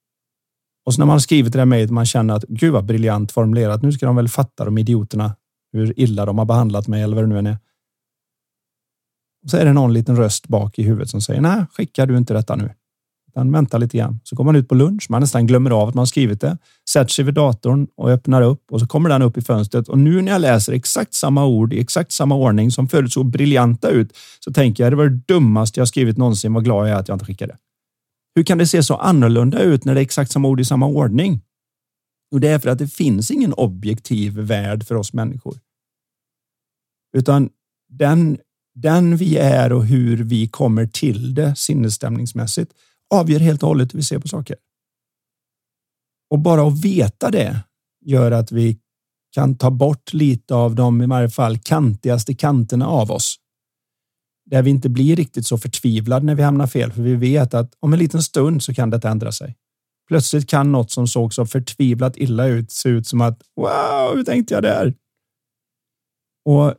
Och 0.86 0.94
så 0.94 1.00
när 1.00 1.06
man 1.06 1.14
har 1.14 1.20
skrivit 1.20 1.52
det 1.52 1.58
där 1.58 1.66
mejlet 1.66 1.90
man 1.90 2.06
känner 2.06 2.34
att 2.34 2.44
gud 2.48 2.72
vad 2.72 2.84
briljant 2.84 3.32
formulerat. 3.32 3.82
Nu 3.82 3.92
ska 3.92 4.06
de 4.06 4.16
väl 4.16 4.28
fatta 4.28 4.64
de 4.64 4.78
idioterna 4.78 5.36
hur 5.72 6.00
illa 6.00 6.26
de 6.26 6.38
har 6.38 6.44
behandlat 6.44 6.88
mig 6.88 7.02
eller 7.02 7.16
vad 7.16 7.24
det 7.24 7.28
nu 7.28 7.38
än 7.38 7.46
är. 7.46 7.58
Så 9.46 9.56
är 9.56 9.64
det 9.64 9.72
någon 9.72 9.92
liten 9.92 10.16
röst 10.16 10.48
bak 10.48 10.78
i 10.78 10.82
huvudet 10.82 11.10
som 11.10 11.20
säger 11.20 11.40
nej, 11.40 11.66
skickar 11.72 12.06
du 12.06 12.16
inte 12.16 12.34
detta 12.34 12.56
nu? 12.56 12.70
Den 13.34 13.52
väntar 13.52 13.78
lite 13.78 13.98
grann. 13.98 14.20
Så 14.24 14.36
kommer 14.36 14.52
man 14.52 14.60
ut 14.60 14.68
på 14.68 14.74
lunch. 14.74 15.06
Man 15.10 15.20
nästan 15.20 15.46
glömmer 15.46 15.70
av 15.70 15.88
att 15.88 15.94
man 15.94 16.06
skrivit 16.06 16.40
det. 16.40 16.58
Sätter 16.90 17.10
sig 17.10 17.24
vid 17.24 17.34
datorn 17.34 17.86
och 17.96 18.10
öppnar 18.10 18.42
upp 18.42 18.72
och 18.72 18.80
så 18.80 18.86
kommer 18.86 19.08
den 19.08 19.22
upp 19.22 19.38
i 19.38 19.42
fönstret. 19.42 19.88
Och 19.88 19.98
nu 19.98 20.22
när 20.22 20.32
jag 20.32 20.40
läser 20.40 20.72
exakt 20.72 21.14
samma 21.14 21.46
ord 21.46 21.72
i 21.72 21.80
exakt 21.80 22.12
samma 22.12 22.34
ordning 22.34 22.70
som 22.70 22.88
förut 22.88 23.12
såg 23.12 23.30
briljanta 23.30 23.88
ut 23.88 24.16
så 24.40 24.52
tänker 24.52 24.84
jag 24.84 24.92
det 24.92 24.96
var 24.96 25.08
det 25.08 25.22
dummaste 25.34 25.80
jag 25.80 25.88
skrivit 25.88 26.16
någonsin. 26.16 26.52
Vad 26.52 26.64
glad 26.64 26.88
jag 26.88 26.96
är 26.96 27.00
att 27.00 27.08
jag 27.08 27.14
inte 27.14 27.24
skickade. 27.24 27.56
Hur 28.34 28.42
kan 28.42 28.58
det 28.58 28.66
se 28.66 28.82
så 28.82 28.94
annorlunda 28.94 29.62
ut 29.62 29.84
när 29.84 29.94
det 29.94 30.00
är 30.00 30.02
exakt 30.02 30.30
samma 30.32 30.48
ord 30.48 30.60
i 30.60 30.64
samma 30.64 30.86
ordning? 30.86 31.40
Och 32.32 32.40
det 32.40 32.48
är 32.48 32.58
för 32.58 32.70
att 32.70 32.78
det 32.78 32.88
finns 32.88 33.30
ingen 33.30 33.52
objektiv 33.52 34.38
värld 34.38 34.86
för 34.86 34.94
oss 34.94 35.12
människor. 35.12 35.58
Utan 37.16 37.50
den 37.88 38.38
den 38.74 39.16
vi 39.16 39.36
är 39.36 39.72
och 39.72 39.86
hur 39.86 40.16
vi 40.16 40.48
kommer 40.48 40.86
till 40.86 41.34
det 41.34 41.56
sinnesstämningsmässigt 41.56 42.72
avgör 43.14 43.40
helt 43.40 43.62
och 43.62 43.68
hållet 43.68 43.94
hur 43.94 43.98
vi 43.98 44.02
ser 44.02 44.18
på 44.18 44.28
saker. 44.28 44.56
Och 46.30 46.38
bara 46.38 46.66
att 46.68 46.84
veta 46.84 47.30
det 47.30 47.64
gör 48.04 48.30
att 48.30 48.52
vi 48.52 48.78
kan 49.34 49.58
ta 49.58 49.70
bort 49.70 50.12
lite 50.12 50.54
av 50.54 50.74
de 50.74 51.02
i 51.02 51.06
varje 51.06 51.30
fall 51.30 51.58
kantigaste 51.58 52.34
kanterna 52.34 52.86
av 52.86 53.10
oss. 53.10 53.36
Där 54.46 54.62
vi 54.62 54.70
inte 54.70 54.88
blir 54.88 55.16
riktigt 55.16 55.46
så 55.46 55.58
förtvivlade 55.58 56.26
när 56.26 56.34
vi 56.34 56.42
hamnar 56.42 56.66
fel, 56.66 56.92
för 56.92 57.02
vi 57.02 57.14
vet 57.14 57.54
att 57.54 57.74
om 57.80 57.92
en 57.92 57.98
liten 57.98 58.22
stund 58.22 58.62
så 58.62 58.74
kan 58.74 58.90
det 58.90 59.04
ändra 59.04 59.32
sig. 59.32 59.56
Plötsligt 60.08 60.48
kan 60.48 60.72
något 60.72 60.90
som 60.90 61.08
såg 61.08 61.34
så 61.34 61.46
förtvivlat 61.46 62.16
illa 62.16 62.46
ut 62.46 62.72
se 62.72 62.88
ut 62.88 63.06
som 63.06 63.20
att 63.20 63.42
wow, 63.56 64.16
hur 64.16 64.24
tänkte 64.24 64.54
jag 64.54 64.62
där? 64.62 64.94
Och 66.44 66.74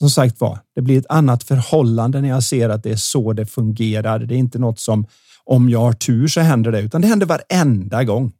som 0.00 0.10
sagt 0.10 0.40
var, 0.40 0.58
det 0.74 0.82
blir 0.82 0.98
ett 0.98 1.06
annat 1.08 1.44
förhållande 1.44 2.20
när 2.20 2.28
jag 2.28 2.42
ser 2.42 2.68
att 2.68 2.82
det 2.82 2.90
är 2.90 2.96
så 2.96 3.32
det 3.32 3.46
fungerar. 3.46 4.18
Det 4.18 4.34
är 4.34 4.38
inte 4.38 4.58
något 4.58 4.80
som 4.80 5.06
om 5.44 5.70
jag 5.70 5.80
har 5.80 5.92
tur 5.92 6.28
så 6.28 6.40
händer 6.40 6.72
det, 6.72 6.80
utan 6.80 7.00
det 7.00 7.08
händer 7.08 7.26
varenda 7.26 8.04
gång. 8.04 8.32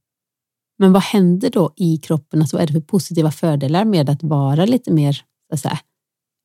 Men 0.78 0.92
vad 0.92 1.02
händer 1.02 1.50
då 1.50 1.72
i 1.76 1.96
kroppen? 1.96 2.40
Alltså, 2.40 2.56
vad 2.56 2.62
är 2.62 2.66
det 2.66 2.72
för 2.72 2.80
positiva 2.80 3.32
fördelar 3.32 3.84
med 3.84 4.10
att 4.10 4.22
vara 4.22 4.64
lite 4.64 4.92
mer 4.92 5.22
säga, 5.54 5.78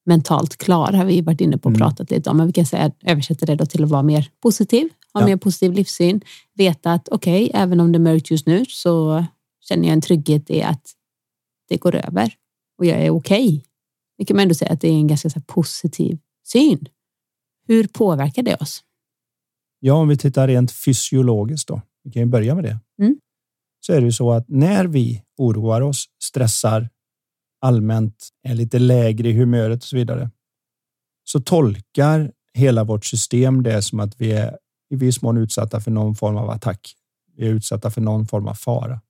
mentalt 0.05 0.57
klar? 0.57 0.93
Har 0.93 1.05
vi 1.05 1.21
varit 1.21 1.41
inne 1.41 1.57
på 1.57 1.69
och 1.69 1.75
mm. 1.75 1.79
pratat 1.79 2.11
lite 2.11 2.29
om. 2.29 2.37
Men 2.37 2.47
vi 2.47 2.53
kan 2.53 2.65
säga, 2.65 2.91
översätta 3.05 3.45
det 3.45 3.65
till 3.65 3.83
att 3.83 3.89
vara 3.89 4.03
mer 4.03 4.29
positiv, 4.41 4.89
ha 5.13 5.21
ja. 5.21 5.27
mer 5.27 5.37
positiv 5.37 5.73
livssyn, 5.73 6.21
veta 6.55 6.93
att 6.93 7.09
okej, 7.09 7.45
okay, 7.45 7.61
även 7.61 7.79
om 7.79 7.91
det 7.91 7.97
är 7.97 7.99
mörkt 7.99 8.31
just 8.31 8.47
nu 8.47 8.65
så 8.67 9.25
känner 9.61 9.87
jag 9.87 9.93
en 9.93 10.01
trygghet 10.01 10.49
i 10.49 10.61
att 10.61 10.91
det 11.69 11.77
går 11.77 11.95
över 11.95 12.33
och 12.77 12.85
jag 12.85 12.97
är 12.97 13.09
okej. 13.09 13.47
Okay. 13.47 13.61
Det 14.17 14.25
kan 14.25 14.35
man 14.35 14.41
ändå 14.41 14.55
säga 14.55 14.71
att 14.71 14.81
det 14.81 14.87
är 14.87 14.93
en 14.93 15.07
ganska 15.07 15.29
positiv 15.47 16.19
syn. 16.47 16.85
Hur 17.67 17.87
påverkar 17.87 18.43
det 18.43 18.55
oss? 18.55 18.83
Ja, 19.79 19.93
om 19.93 20.07
vi 20.07 20.17
tittar 20.17 20.47
rent 20.47 20.71
fysiologiskt 20.71 21.67
då. 21.67 21.81
Vi 22.03 22.11
kan 22.11 22.21
ju 22.21 22.25
börja 22.25 22.55
med 22.55 22.63
det. 22.63 22.79
Mm. 23.01 23.17
Så 23.85 23.93
är 23.93 23.99
det 23.99 24.05
ju 24.05 24.11
så 24.11 24.31
att 24.31 24.49
när 24.49 24.85
vi 24.85 25.23
oroar 25.37 25.81
oss, 25.81 26.05
stressar, 26.23 26.89
allmänt 27.61 28.29
är 28.43 28.53
lite 28.53 28.79
lägre 28.79 29.29
i 29.29 29.33
humöret 29.33 29.77
och 29.77 29.87
så 29.87 29.95
vidare, 29.95 30.29
så 31.23 31.39
tolkar 31.41 32.31
hela 32.53 32.83
vårt 32.83 33.05
system 33.05 33.63
det 33.63 33.81
som 33.81 33.99
att 33.99 34.21
vi 34.21 34.31
är 34.31 34.57
i 34.89 34.95
viss 34.95 35.21
mån 35.21 35.37
utsatta 35.37 35.81
för 35.81 35.91
någon 35.91 36.15
form 36.15 36.37
av 36.37 36.49
attack. 36.49 36.95
Vi 37.35 37.47
är 37.47 37.49
utsatta 37.49 37.91
för 37.91 38.01
någon 38.01 38.27
form 38.27 38.47
av 38.47 38.53
fara. 38.53 39.01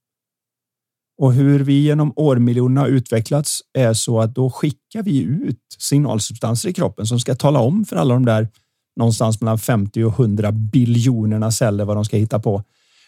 Och 1.18 1.34
hur 1.34 1.60
vi 1.60 1.74
genom 1.74 2.14
årmiljonerna 2.16 2.82
har 2.82 2.88
utvecklats 2.88 3.62
är 3.74 3.94
så 3.94 4.20
att 4.20 4.36
då 4.36 4.50
skickar 4.50 5.04
vi 5.04 5.22
ut 5.22 5.60
signalsubstanser 5.78 6.70
i 6.70 6.74
kroppen 6.74 7.06
som 7.06 7.20
ska 7.20 7.36
tala 7.36 7.60
om 7.60 7.86
för 7.86 7.96
alla 7.96 8.14
de 8.14 8.26
där 8.26 8.48
någonstans 8.96 9.42
mellan 9.42 9.60
50 9.60 10.04
och 10.04 10.20
100 10.20 10.52
biljonerna 10.52 11.52
celler 11.52 11.86
vad 11.86 11.98
de 11.98 12.06
ska 12.06 12.18
hitta 12.18 12.40
på. 12.40 12.64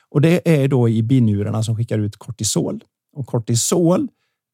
Och 0.10 0.22
det 0.22 0.62
är 0.62 0.68
då 0.68 0.90
i 0.90 1.04
binjurarna 1.04 1.64
som 1.64 1.76
skickar 1.76 2.00
ut 2.00 2.18
kortisol 2.18 2.84
och 3.16 3.28
kortisol. 3.28 4.08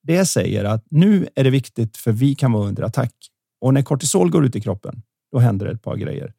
Det 0.03 0.25
säger 0.25 0.63
att 0.63 0.85
nu 0.89 1.27
är 1.35 1.43
det 1.43 1.49
viktigt 1.49 1.97
för 1.97 2.11
vi 2.11 2.35
kan 2.35 2.51
vara 2.51 2.67
under 2.67 2.83
attack 2.83 3.13
och 3.61 3.73
när 3.73 3.81
kortisol 3.81 4.31
går 4.31 4.45
ut 4.45 4.55
i 4.55 4.61
kroppen, 4.61 5.01
då 5.31 5.39
händer 5.39 5.65
det 5.65 5.71
ett 5.71 5.81
par 5.81 5.95
grejer. 5.95 6.33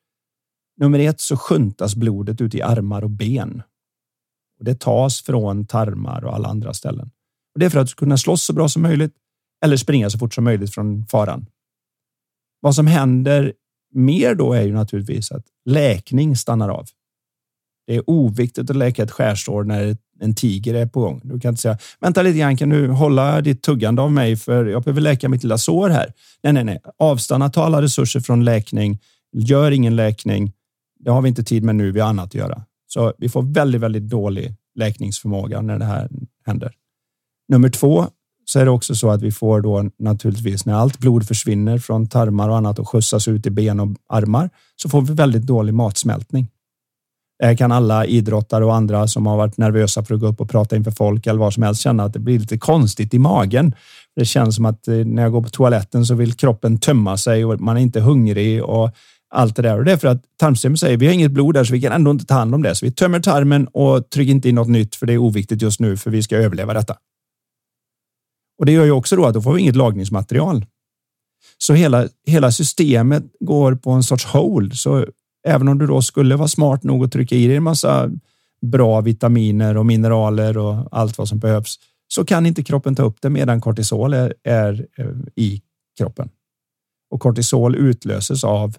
Nummer 0.80 0.98
ett 0.98 1.20
så 1.20 1.36
sjuntas 1.36 1.94
blodet 1.94 2.40
ut 2.40 2.54
i 2.54 2.62
armar 2.62 3.02
och 3.02 3.10
ben. 3.10 3.62
Och 4.58 4.64
det 4.64 4.80
tas 4.80 5.22
från 5.22 5.66
tarmar 5.66 6.24
och 6.24 6.34
alla 6.34 6.48
andra 6.48 6.74
ställen. 6.74 7.10
Och 7.54 7.60
det 7.60 7.66
är 7.66 7.70
för 7.70 7.80
att 7.80 7.94
kunna 7.94 8.16
slåss 8.16 8.42
så 8.42 8.52
bra 8.52 8.68
som 8.68 8.82
möjligt 8.82 9.12
eller 9.64 9.76
springa 9.76 10.10
så 10.10 10.18
fort 10.18 10.34
som 10.34 10.44
möjligt 10.44 10.74
från 10.74 11.06
faran. 11.06 11.46
Vad 12.60 12.74
som 12.74 12.86
händer 12.86 13.52
mer 13.94 14.34
då 14.34 14.52
är 14.52 14.62
ju 14.62 14.72
naturligtvis 14.72 15.32
att 15.32 15.44
läkning 15.64 16.36
stannar 16.36 16.68
av. 16.68 16.86
Det 17.86 17.96
är 17.96 18.10
oviktigt 18.10 18.70
att 18.70 18.76
läka 18.76 19.02
ett 19.02 19.10
skärsår 19.10 19.64
när 19.64 19.96
en 20.20 20.34
tiger 20.34 20.74
är 20.74 20.86
på 20.86 21.00
gång. 21.00 21.20
Du 21.24 21.40
kan 21.40 21.48
inte 21.48 21.62
säga 21.62 21.78
vänta 22.00 22.22
lite 22.22 22.38
grann, 22.38 22.56
kan 22.56 22.68
du 22.68 22.88
hålla 22.88 23.40
ditt 23.40 23.62
tuggande 23.62 24.02
av 24.02 24.12
mig 24.12 24.36
för 24.36 24.64
jag 24.64 24.82
behöver 24.82 25.00
läka 25.00 25.28
mitt 25.28 25.42
lilla 25.42 25.58
sår 25.58 25.88
här. 25.88 26.12
Nej, 26.42 26.52
nej, 26.52 26.64
nej. 26.64 26.80
Avstanna, 26.98 27.50
ta 27.50 27.64
alla 27.64 27.82
resurser 27.82 28.20
från 28.20 28.44
läkning. 28.44 28.98
Gör 29.32 29.70
ingen 29.70 29.96
läkning. 29.96 30.52
Det 30.98 31.10
har 31.10 31.22
vi 31.22 31.28
inte 31.28 31.44
tid 31.44 31.62
med 31.62 31.76
nu. 31.76 31.90
Vi 31.90 32.00
har 32.00 32.08
annat 32.08 32.24
att 32.24 32.34
göra. 32.34 32.62
Så 32.94 33.12
vi 33.18 33.28
får 33.28 33.42
väldigt, 33.42 33.80
väldigt 33.80 34.08
dålig 34.08 34.54
läkningsförmåga 34.74 35.60
när 35.60 35.78
det 35.78 35.84
här 35.84 36.08
händer. 36.46 36.72
Nummer 37.48 37.68
två 37.68 38.06
så 38.44 38.58
är 38.58 38.64
det 38.64 38.70
också 38.70 38.94
så 38.94 39.10
att 39.10 39.22
vi 39.22 39.32
får 39.32 39.60
då 39.60 39.90
naturligtvis 39.98 40.66
när 40.66 40.74
allt 40.74 40.98
blod 40.98 41.28
försvinner 41.28 41.78
från 41.78 42.08
tarmar 42.08 42.48
och 42.48 42.56
annat 42.56 42.78
och 42.78 42.88
skjutsas 42.88 43.28
ut 43.28 43.46
i 43.46 43.50
ben 43.50 43.80
och 43.80 43.88
armar 44.08 44.50
så 44.76 44.88
får 44.88 45.02
vi 45.02 45.14
väldigt 45.14 45.42
dålig 45.42 45.74
matsmältning. 45.74 46.48
Det 47.38 47.56
kan 47.56 47.72
alla 47.72 48.06
idrottare 48.06 48.64
och 48.64 48.74
andra 48.74 49.08
som 49.08 49.26
har 49.26 49.36
varit 49.36 49.56
nervösa 49.56 50.04
för 50.04 50.14
att 50.14 50.20
gå 50.20 50.26
upp 50.26 50.40
och 50.40 50.50
prata 50.50 50.76
inför 50.76 50.90
folk 50.90 51.26
eller 51.26 51.40
vad 51.40 51.54
som 51.54 51.62
helst 51.62 51.82
känna 51.82 52.04
att 52.04 52.12
det 52.12 52.18
blir 52.18 52.38
lite 52.38 52.58
konstigt 52.58 53.14
i 53.14 53.18
magen. 53.18 53.74
Det 54.16 54.24
känns 54.24 54.56
som 54.56 54.64
att 54.64 54.88
eh, 54.88 54.94
när 54.94 55.22
jag 55.22 55.32
går 55.32 55.42
på 55.42 55.48
toaletten 55.48 56.06
så 56.06 56.14
vill 56.14 56.32
kroppen 56.32 56.78
tömma 56.78 57.16
sig 57.16 57.44
och 57.44 57.60
man 57.60 57.76
är 57.76 57.80
inte 57.80 58.00
hungrig 58.00 58.64
och 58.64 58.90
allt 59.34 59.56
det 59.56 59.62
där. 59.62 59.78
Och 59.78 59.84
det 59.84 59.92
är 59.92 59.96
för 59.96 60.08
att 60.08 60.22
tarmsystemet 60.36 60.80
säger 60.80 60.96
vi 60.96 61.06
har 61.06 61.12
inget 61.12 61.30
blod 61.30 61.54
där 61.54 61.64
så 61.64 61.72
vi 61.72 61.80
kan 61.80 61.92
ändå 61.92 62.10
inte 62.10 62.26
ta 62.26 62.34
hand 62.34 62.54
om 62.54 62.62
det. 62.62 62.74
Så 62.74 62.86
vi 62.86 62.92
tömmer 62.92 63.20
tarmen 63.20 63.66
och 63.66 64.10
trycker 64.10 64.32
inte 64.32 64.48
in 64.48 64.54
något 64.54 64.68
nytt 64.68 64.94
för 64.94 65.06
det 65.06 65.12
är 65.12 65.18
oviktigt 65.18 65.62
just 65.62 65.80
nu 65.80 65.96
för 65.96 66.10
vi 66.10 66.22
ska 66.22 66.36
överleva 66.36 66.74
detta. 66.74 66.96
Och 68.58 68.66
det 68.66 68.72
gör 68.72 68.84
ju 68.84 68.90
också 68.90 69.16
då 69.16 69.26
att 69.26 69.34
då 69.34 69.42
får 69.42 69.52
vi 69.52 69.60
inget 69.60 69.76
lagningsmaterial. 69.76 70.66
Så 71.58 71.74
hela, 71.74 72.08
hela 72.26 72.52
systemet 72.52 73.24
går 73.40 73.74
på 73.74 73.90
en 73.90 74.02
sorts 74.02 74.24
hold. 74.24 74.74
Så 74.74 75.06
även 75.46 75.68
om 75.68 75.78
du 75.78 75.86
då 75.86 76.02
skulle 76.02 76.36
vara 76.36 76.48
smart 76.48 76.82
nog 76.82 77.04
att 77.04 77.12
trycka 77.12 77.34
i 77.34 77.46
dig 77.46 77.56
en 77.56 77.62
massa 77.62 78.10
bra 78.62 79.00
vitaminer 79.00 79.76
och 79.76 79.86
mineraler 79.86 80.58
och 80.58 80.88
allt 80.90 81.18
vad 81.18 81.28
som 81.28 81.38
behövs 81.38 81.78
så 82.08 82.24
kan 82.24 82.46
inte 82.46 82.62
kroppen 82.62 82.94
ta 82.94 83.02
upp 83.02 83.16
det 83.20 83.30
medan 83.30 83.60
kortisol 83.60 84.14
är, 84.14 84.34
är 84.42 84.86
eh, 84.98 85.06
i 85.36 85.62
kroppen. 85.98 86.28
Och 87.10 87.20
kortisol 87.20 87.76
utlöses 87.76 88.44
av 88.44 88.76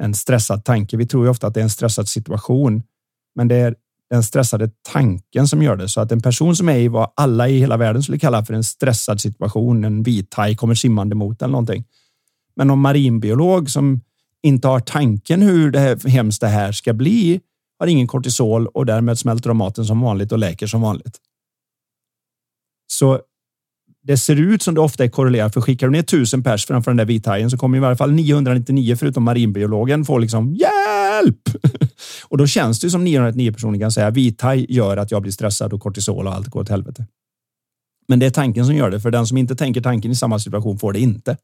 en 0.00 0.14
stressad 0.14 0.64
tanke. 0.64 0.96
Vi 0.96 1.06
tror 1.06 1.24
ju 1.24 1.30
ofta 1.30 1.46
att 1.46 1.54
det 1.54 1.60
är 1.60 1.64
en 1.64 1.70
stressad 1.70 2.08
situation, 2.08 2.82
men 3.34 3.48
det 3.48 3.56
är 3.56 3.74
den 4.10 4.22
stressade 4.22 4.70
tanken 4.82 5.48
som 5.48 5.62
gör 5.62 5.76
det. 5.76 5.88
Så 5.88 6.00
att 6.00 6.12
en 6.12 6.20
person 6.20 6.56
som 6.56 6.68
är 6.68 6.76
i 6.76 6.88
vad 6.88 7.12
alla 7.16 7.48
i 7.48 7.58
hela 7.58 7.76
världen 7.76 8.02
skulle 8.02 8.18
kalla 8.18 8.44
för 8.44 8.54
en 8.54 8.64
stressad 8.64 9.20
situation, 9.20 9.84
en 9.84 10.02
vithaj 10.02 10.56
kommer 10.56 10.74
simmande 10.74 11.14
mot 11.14 11.42
eller 11.42 11.52
någonting. 11.52 11.84
Men 12.56 12.66
någon 12.66 12.78
marinbiolog 12.78 13.70
som 13.70 14.00
inte 14.42 14.68
har 14.68 14.80
tanken 14.80 15.42
hur 15.42 15.70
det 15.70 15.78
här, 15.78 16.08
hemskt 16.08 16.40
det 16.40 16.48
här 16.48 16.72
ska 16.72 16.92
bli 16.92 17.40
har 17.78 17.86
ingen 17.86 18.06
kortisol 18.06 18.66
och 18.66 18.86
därmed 18.86 19.18
smälter 19.18 19.50
de 19.50 19.56
maten 19.56 19.84
som 19.84 20.00
vanligt 20.00 20.32
och 20.32 20.38
läker 20.38 20.66
som 20.66 20.80
vanligt. 20.80 21.18
Så 22.86 23.20
det 24.02 24.18
ser 24.18 24.36
ut 24.36 24.62
som 24.62 24.74
det 24.74 24.80
ofta 24.80 25.04
är 25.04 25.08
korrelerat, 25.08 25.54
för 25.54 25.60
skickar 25.60 25.86
du 25.86 25.92
ner 25.92 26.02
tusen 26.02 26.42
pers 26.42 26.66
framför 26.66 26.90
den 26.90 26.96
där 26.96 27.04
vithajen 27.04 27.50
så 27.50 27.58
kommer 27.58 27.76
i 27.76 27.80
varje 27.80 27.96
fall 27.96 28.12
999 28.12 28.96
förutom 28.96 29.22
marinbiologen 29.22 30.04
få 30.04 30.18
liksom 30.18 30.54
hjälp. 30.54 31.42
och 32.28 32.38
då 32.38 32.46
känns 32.46 32.80
det 32.80 32.90
som 32.90 33.04
999 33.04 33.52
personer 33.52 33.78
kan 33.78 33.92
säga 33.92 34.10
vithaj 34.10 34.66
gör 34.68 34.96
att 34.96 35.10
jag 35.10 35.22
blir 35.22 35.32
stressad 35.32 35.72
och 35.72 35.80
kortisol 35.80 36.26
och 36.26 36.34
allt 36.34 36.48
går 36.48 36.60
åt 36.60 36.68
helvete. 36.68 37.06
Men 38.08 38.18
det 38.18 38.26
är 38.26 38.30
tanken 38.30 38.66
som 38.66 38.74
gör 38.74 38.90
det, 38.90 39.00
för 39.00 39.10
den 39.10 39.26
som 39.26 39.36
inte 39.36 39.56
tänker 39.56 39.80
tanken 39.80 40.10
i 40.10 40.16
samma 40.16 40.38
situation 40.38 40.78
får 40.78 40.92
det 40.92 41.00
inte. 41.00 41.36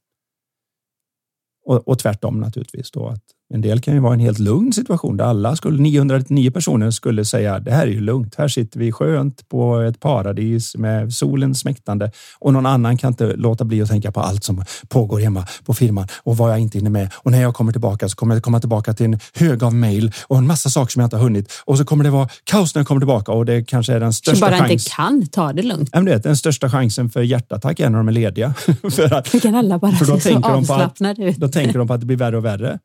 Och, 1.66 1.88
och 1.88 1.98
tvärtom 1.98 2.40
naturligtvis 2.40 2.90
då 2.90 3.08
att 3.08 3.22
en 3.54 3.60
del 3.60 3.80
kan 3.80 3.94
ju 3.94 4.00
vara 4.00 4.14
en 4.14 4.20
helt 4.20 4.38
lugn 4.38 4.72
situation 4.72 5.16
där 5.16 5.24
alla 5.24 5.56
skulle 5.56 5.82
999 5.82 6.50
personer 6.50 6.90
skulle 6.90 7.24
säga 7.24 7.58
det 7.58 7.70
här 7.70 7.86
är 7.86 7.90
ju 7.90 8.00
lugnt. 8.00 8.34
Här 8.38 8.48
sitter 8.48 8.78
vi 8.78 8.92
skönt 8.92 9.48
på 9.48 9.80
ett 9.80 10.00
paradis 10.00 10.76
med 10.76 11.14
solen 11.14 11.54
smäktande 11.54 12.10
och 12.38 12.52
någon 12.52 12.66
annan 12.66 12.96
kan 12.96 13.08
inte 13.08 13.36
låta 13.36 13.64
bli 13.64 13.82
att 13.82 13.88
tänka 13.88 14.12
på 14.12 14.20
allt 14.20 14.44
som 14.44 14.64
pågår 14.88 15.18
hemma 15.18 15.46
på 15.64 15.74
firman 15.74 16.08
och 16.22 16.36
vad 16.36 16.50
jag 16.50 16.58
inte 16.58 16.78
hinner 16.78 16.90
med. 16.90 17.12
Och 17.16 17.30
när 17.30 17.42
jag 17.42 17.54
kommer 17.54 17.72
tillbaka 17.72 18.08
så 18.08 18.16
kommer 18.16 18.34
jag 18.34 18.42
komma 18.42 18.60
tillbaka 18.60 18.94
till 18.94 19.06
en 19.06 19.18
hög 19.34 19.64
av 19.64 19.74
mejl 19.74 20.12
och 20.26 20.38
en 20.38 20.46
massa 20.46 20.70
saker 20.70 20.92
som 20.92 21.00
jag 21.00 21.06
inte 21.06 21.16
har 21.16 21.22
hunnit 21.22 21.52
och 21.64 21.78
så 21.78 21.84
kommer 21.84 22.04
det 22.04 22.10
vara 22.10 22.28
kaos 22.44 22.74
när 22.74 22.80
jag 22.80 22.86
kommer 22.86 23.00
tillbaka 23.00 23.32
och 23.32 23.46
det 23.46 23.64
kanske 23.64 23.92
är 23.92 24.00
den 24.00 24.12
största 24.12 24.46
chansen. 24.46 24.58
bara 24.58 24.68
chans... 24.68 24.72
inte 24.72 24.90
kan 24.96 25.26
ta 25.26 25.52
det 25.52 25.62
lugnt. 25.62 25.88
Ja, 25.92 26.00
det 26.00 26.22
den 26.22 26.36
största 26.36 26.70
chansen 26.70 27.10
för 27.10 27.22
hjärtattack 27.22 27.80
är 27.80 27.90
när 27.90 27.98
de 27.98 28.08
är 28.08 28.12
lediga. 28.12 28.54
för 28.90 29.14
att, 29.14 29.42
kan 29.42 29.54
alla 29.54 29.78
bara 29.78 29.92
för 29.92 30.06
då 30.06 30.20
se 30.20 30.32
så 30.32 30.38
avslappnade 30.38 31.24
ut. 31.24 31.36
Då 31.36 31.48
tänker 31.48 31.78
de 31.78 31.88
på 31.88 31.94
att 31.94 32.00
det 32.00 32.06
blir 32.06 32.16
värre 32.16 32.36
och 32.36 32.44
värre. 32.44 32.78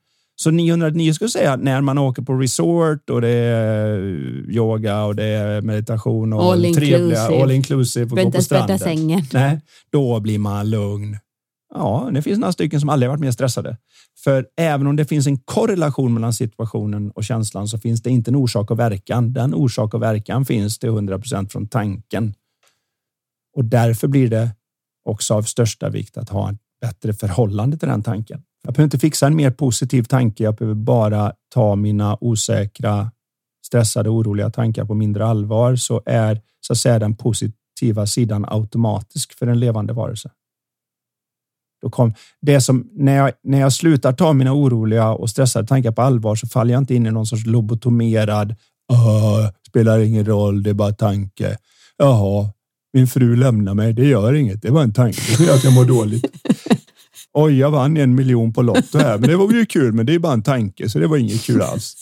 Så 0.44 0.52
909 0.52 1.14
skulle 1.14 1.26
jag 1.26 1.32
säga 1.32 1.56
när 1.56 1.82
man 1.82 1.98
åker 1.98 2.22
på 2.22 2.34
resort 2.34 3.10
och 3.10 3.22
det 3.22 3.30
är 3.30 3.98
yoga 4.50 5.04
och 5.04 5.16
det 5.16 5.24
är 5.24 5.62
meditation 5.62 6.34
och 6.34 6.44
all 6.44 6.74
trevliga 6.76 7.22
all 7.22 7.52
inclusive 7.52 8.12
och 8.12 8.18
gå 8.18 8.32
på 8.32 8.42
stranden. 8.42 8.80
Sängen. 8.80 9.22
Nej, 9.34 9.62
då 9.92 10.20
blir 10.20 10.40
man 10.40 10.70
lugn. 10.70 11.18
Ja, 11.74 12.10
det 12.14 12.22
finns 12.22 12.40
några 12.40 12.52
stycken 12.52 12.80
som 12.80 12.90
aldrig 12.90 13.10
varit 13.10 13.20
mer 13.20 13.32
stressade. 13.32 13.78
För 14.24 14.46
även 14.58 14.88
om 14.88 14.96
det 14.96 15.06
finns 15.06 15.28
en 15.28 15.38
korrelation 15.38 16.14
mellan 16.14 16.34
situationen 16.34 17.12
och 17.12 17.24
känslan 17.24 17.68
så 17.68 17.78
finns 17.78 18.02
det 18.02 18.10
inte 18.10 18.32
en 18.32 18.36
orsak 18.36 18.72
och 18.72 18.80
verkan. 18.80 19.34
Den 19.34 19.54
orsak 19.54 19.94
och 19.94 20.02
verkan 20.02 20.46
finns 20.46 20.80
till 20.80 20.90
100 20.90 21.20
procent 21.20 21.52
från 21.52 21.68
tanken. 21.68 22.34
Och 23.58 23.66
därför 23.66 24.08
blir 24.08 24.30
det 24.30 24.50
också 25.06 25.34
av 25.34 25.44
största 25.44 25.90
vikt 25.90 26.18
att 26.18 26.30
ha 26.30 26.52
ett 26.52 26.60
bättre 26.82 27.14
förhållande 27.14 27.78
till 27.78 27.90
den 27.90 28.04
tanken. 28.04 28.44
Jag 28.64 28.74
behöver 28.74 28.88
inte 28.88 29.00
fixa 29.00 29.28
en 29.28 29.36
mer 29.36 29.52
positiv 29.52 30.04
tanke. 30.04 30.44
Jag 30.44 30.56
behöver 30.56 30.76
bara 30.76 31.34
ta 31.54 31.76
mina 31.76 32.18
osäkra, 32.22 33.12
stressade, 33.66 34.10
oroliga 34.10 34.50
tankar 34.50 34.86
på 34.86 34.94
mindre 34.94 35.26
allvar 35.26 35.76
så 35.76 36.02
är 36.06 36.42
så 36.60 36.74
att 36.74 36.80
säga 36.80 37.00
den 37.00 37.16
positiva 37.16 38.08
sidan 38.08 38.46
automatisk 38.48 39.34
för 39.34 39.48
en 39.48 39.60
levande 39.60 39.94
varelse. 39.94 40.32
Då 41.82 41.90
kom 41.90 42.14
det 42.42 42.62
som 42.62 42.90
när 42.94 43.16
jag, 43.16 43.32
när 43.44 43.60
jag 43.60 43.74
slutar 43.74 44.14
ta 44.14 44.34
mina 44.34 44.54
oroliga 44.54 45.10
och 45.10 45.30
stressade 45.30 45.68
tankar 45.68 45.92
på 45.92 46.02
allvar 46.02 46.36
så 46.36 46.48
faller 46.48 46.74
jag 46.74 46.82
inte 46.82 46.96
in 46.96 47.06
i 47.06 47.12
någon 47.12 47.26
sorts 47.26 47.46
lobotomerad. 47.46 48.56
spelar 49.68 50.00
ingen 50.00 50.26
roll, 50.26 50.64
det 50.64 50.70
är 50.70 50.74
bara 50.74 50.94
tanke. 50.94 51.58
Jaha, 51.98 52.50
min 52.94 53.08
fru 53.08 53.36
lämnar 53.36 53.74
mig. 53.74 53.94
Det 53.94 54.06
gör 54.06 54.34
inget. 54.34 54.62
Det 54.62 54.70
var 54.70 54.84
en 54.84 54.94
tanke. 54.94 55.54
Att 55.54 55.64
jag 55.64 55.74
mår 55.74 55.86
dåligt. 55.86 56.26
Oj, 57.34 57.60
jag 57.60 57.72
vann 57.72 57.98
en 57.98 58.16
miljon 58.16 58.54
på 58.54 58.62
Lotto 58.62 58.98
här, 58.98 59.18
men 59.18 59.30
det 59.30 59.36
var 59.36 59.52
ju 59.52 59.66
kul, 59.66 59.94
men 59.94 60.06
det 60.06 60.16
är 60.16 60.20
bara 60.20 60.34
en 60.34 60.44
tanke, 60.44 60.90
så 60.90 61.00
det 61.00 61.08
var 61.08 61.18
inget 61.18 61.42
kul 61.42 61.62
alls. 61.62 61.96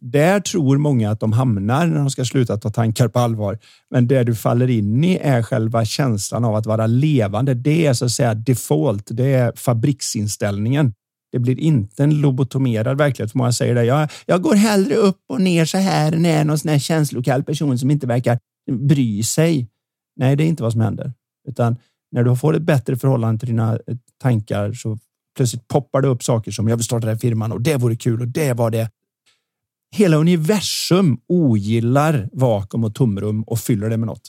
Där 0.00 0.40
tror 0.40 0.78
många 0.78 1.10
att 1.10 1.20
de 1.20 1.32
hamnar 1.32 1.86
när 1.86 1.96
de 1.96 2.10
ska 2.10 2.24
sluta 2.24 2.56
ta 2.56 2.70
tankar 2.70 3.08
på 3.08 3.18
allvar. 3.18 3.58
Men 3.90 4.06
det 4.08 4.24
du 4.24 4.34
faller 4.34 4.70
in 4.70 5.04
i 5.04 5.18
är 5.22 5.42
själva 5.42 5.84
känslan 5.84 6.44
av 6.44 6.54
att 6.54 6.66
vara 6.66 6.86
levande. 6.86 7.54
Det 7.54 7.86
är 7.86 7.92
så 7.92 8.04
att 8.04 8.10
säga 8.10 8.34
default. 8.34 9.08
Det 9.10 9.32
är 9.32 9.52
fabriksinställningen. 9.56 10.94
Det 11.32 11.38
blir 11.38 11.60
inte 11.60 12.02
en 12.02 12.20
lobotomerad 12.20 12.98
verklighet. 12.98 13.32
För 13.32 13.38
många 13.38 13.52
säger 13.52 13.74
det. 13.74 13.84
Jag, 13.84 14.08
jag 14.26 14.42
går 14.42 14.54
hellre 14.54 14.94
upp 14.94 15.20
och 15.28 15.40
ner 15.40 15.64
så 15.64 15.78
här 15.78 16.12
än 16.12 16.26
är 16.26 16.44
någon 16.44 16.58
sån 16.58 16.70
här 16.70 16.78
känslokall 16.78 17.42
person 17.42 17.78
som 17.78 17.90
inte 17.90 18.06
verkar 18.06 18.38
bry 18.72 19.22
sig. 19.22 19.68
Nej, 20.16 20.36
det 20.36 20.44
är 20.44 20.48
inte 20.48 20.62
vad 20.62 20.72
som 20.72 20.80
händer, 20.80 21.12
utan 21.48 21.76
när 22.14 22.24
du 22.24 22.36
får 22.36 22.56
ett 22.56 22.62
bättre 22.62 22.96
förhållande 22.96 23.40
till 23.40 23.48
dina 23.48 23.72
eh, 23.72 23.96
tankar 24.22 24.72
så 24.72 24.98
plötsligt 25.36 25.68
poppar 25.68 26.02
det 26.02 26.08
upp 26.08 26.22
saker 26.22 26.50
som 26.50 26.68
jag 26.68 26.76
vill 26.76 26.84
starta 26.84 27.06
den 27.06 27.18
firman 27.18 27.52
och 27.52 27.60
det 27.60 27.76
vore 27.76 27.96
kul 27.96 28.20
och 28.20 28.28
det 28.28 28.52
var 28.52 28.70
det. 28.70 28.90
Hela 29.90 30.16
universum 30.16 31.18
ogillar 31.28 32.28
vakuum 32.32 32.84
och 32.84 32.94
tomrum 32.94 33.42
och 33.42 33.58
fyller 33.58 33.90
det 33.90 33.96
med 33.96 34.06
något. 34.06 34.28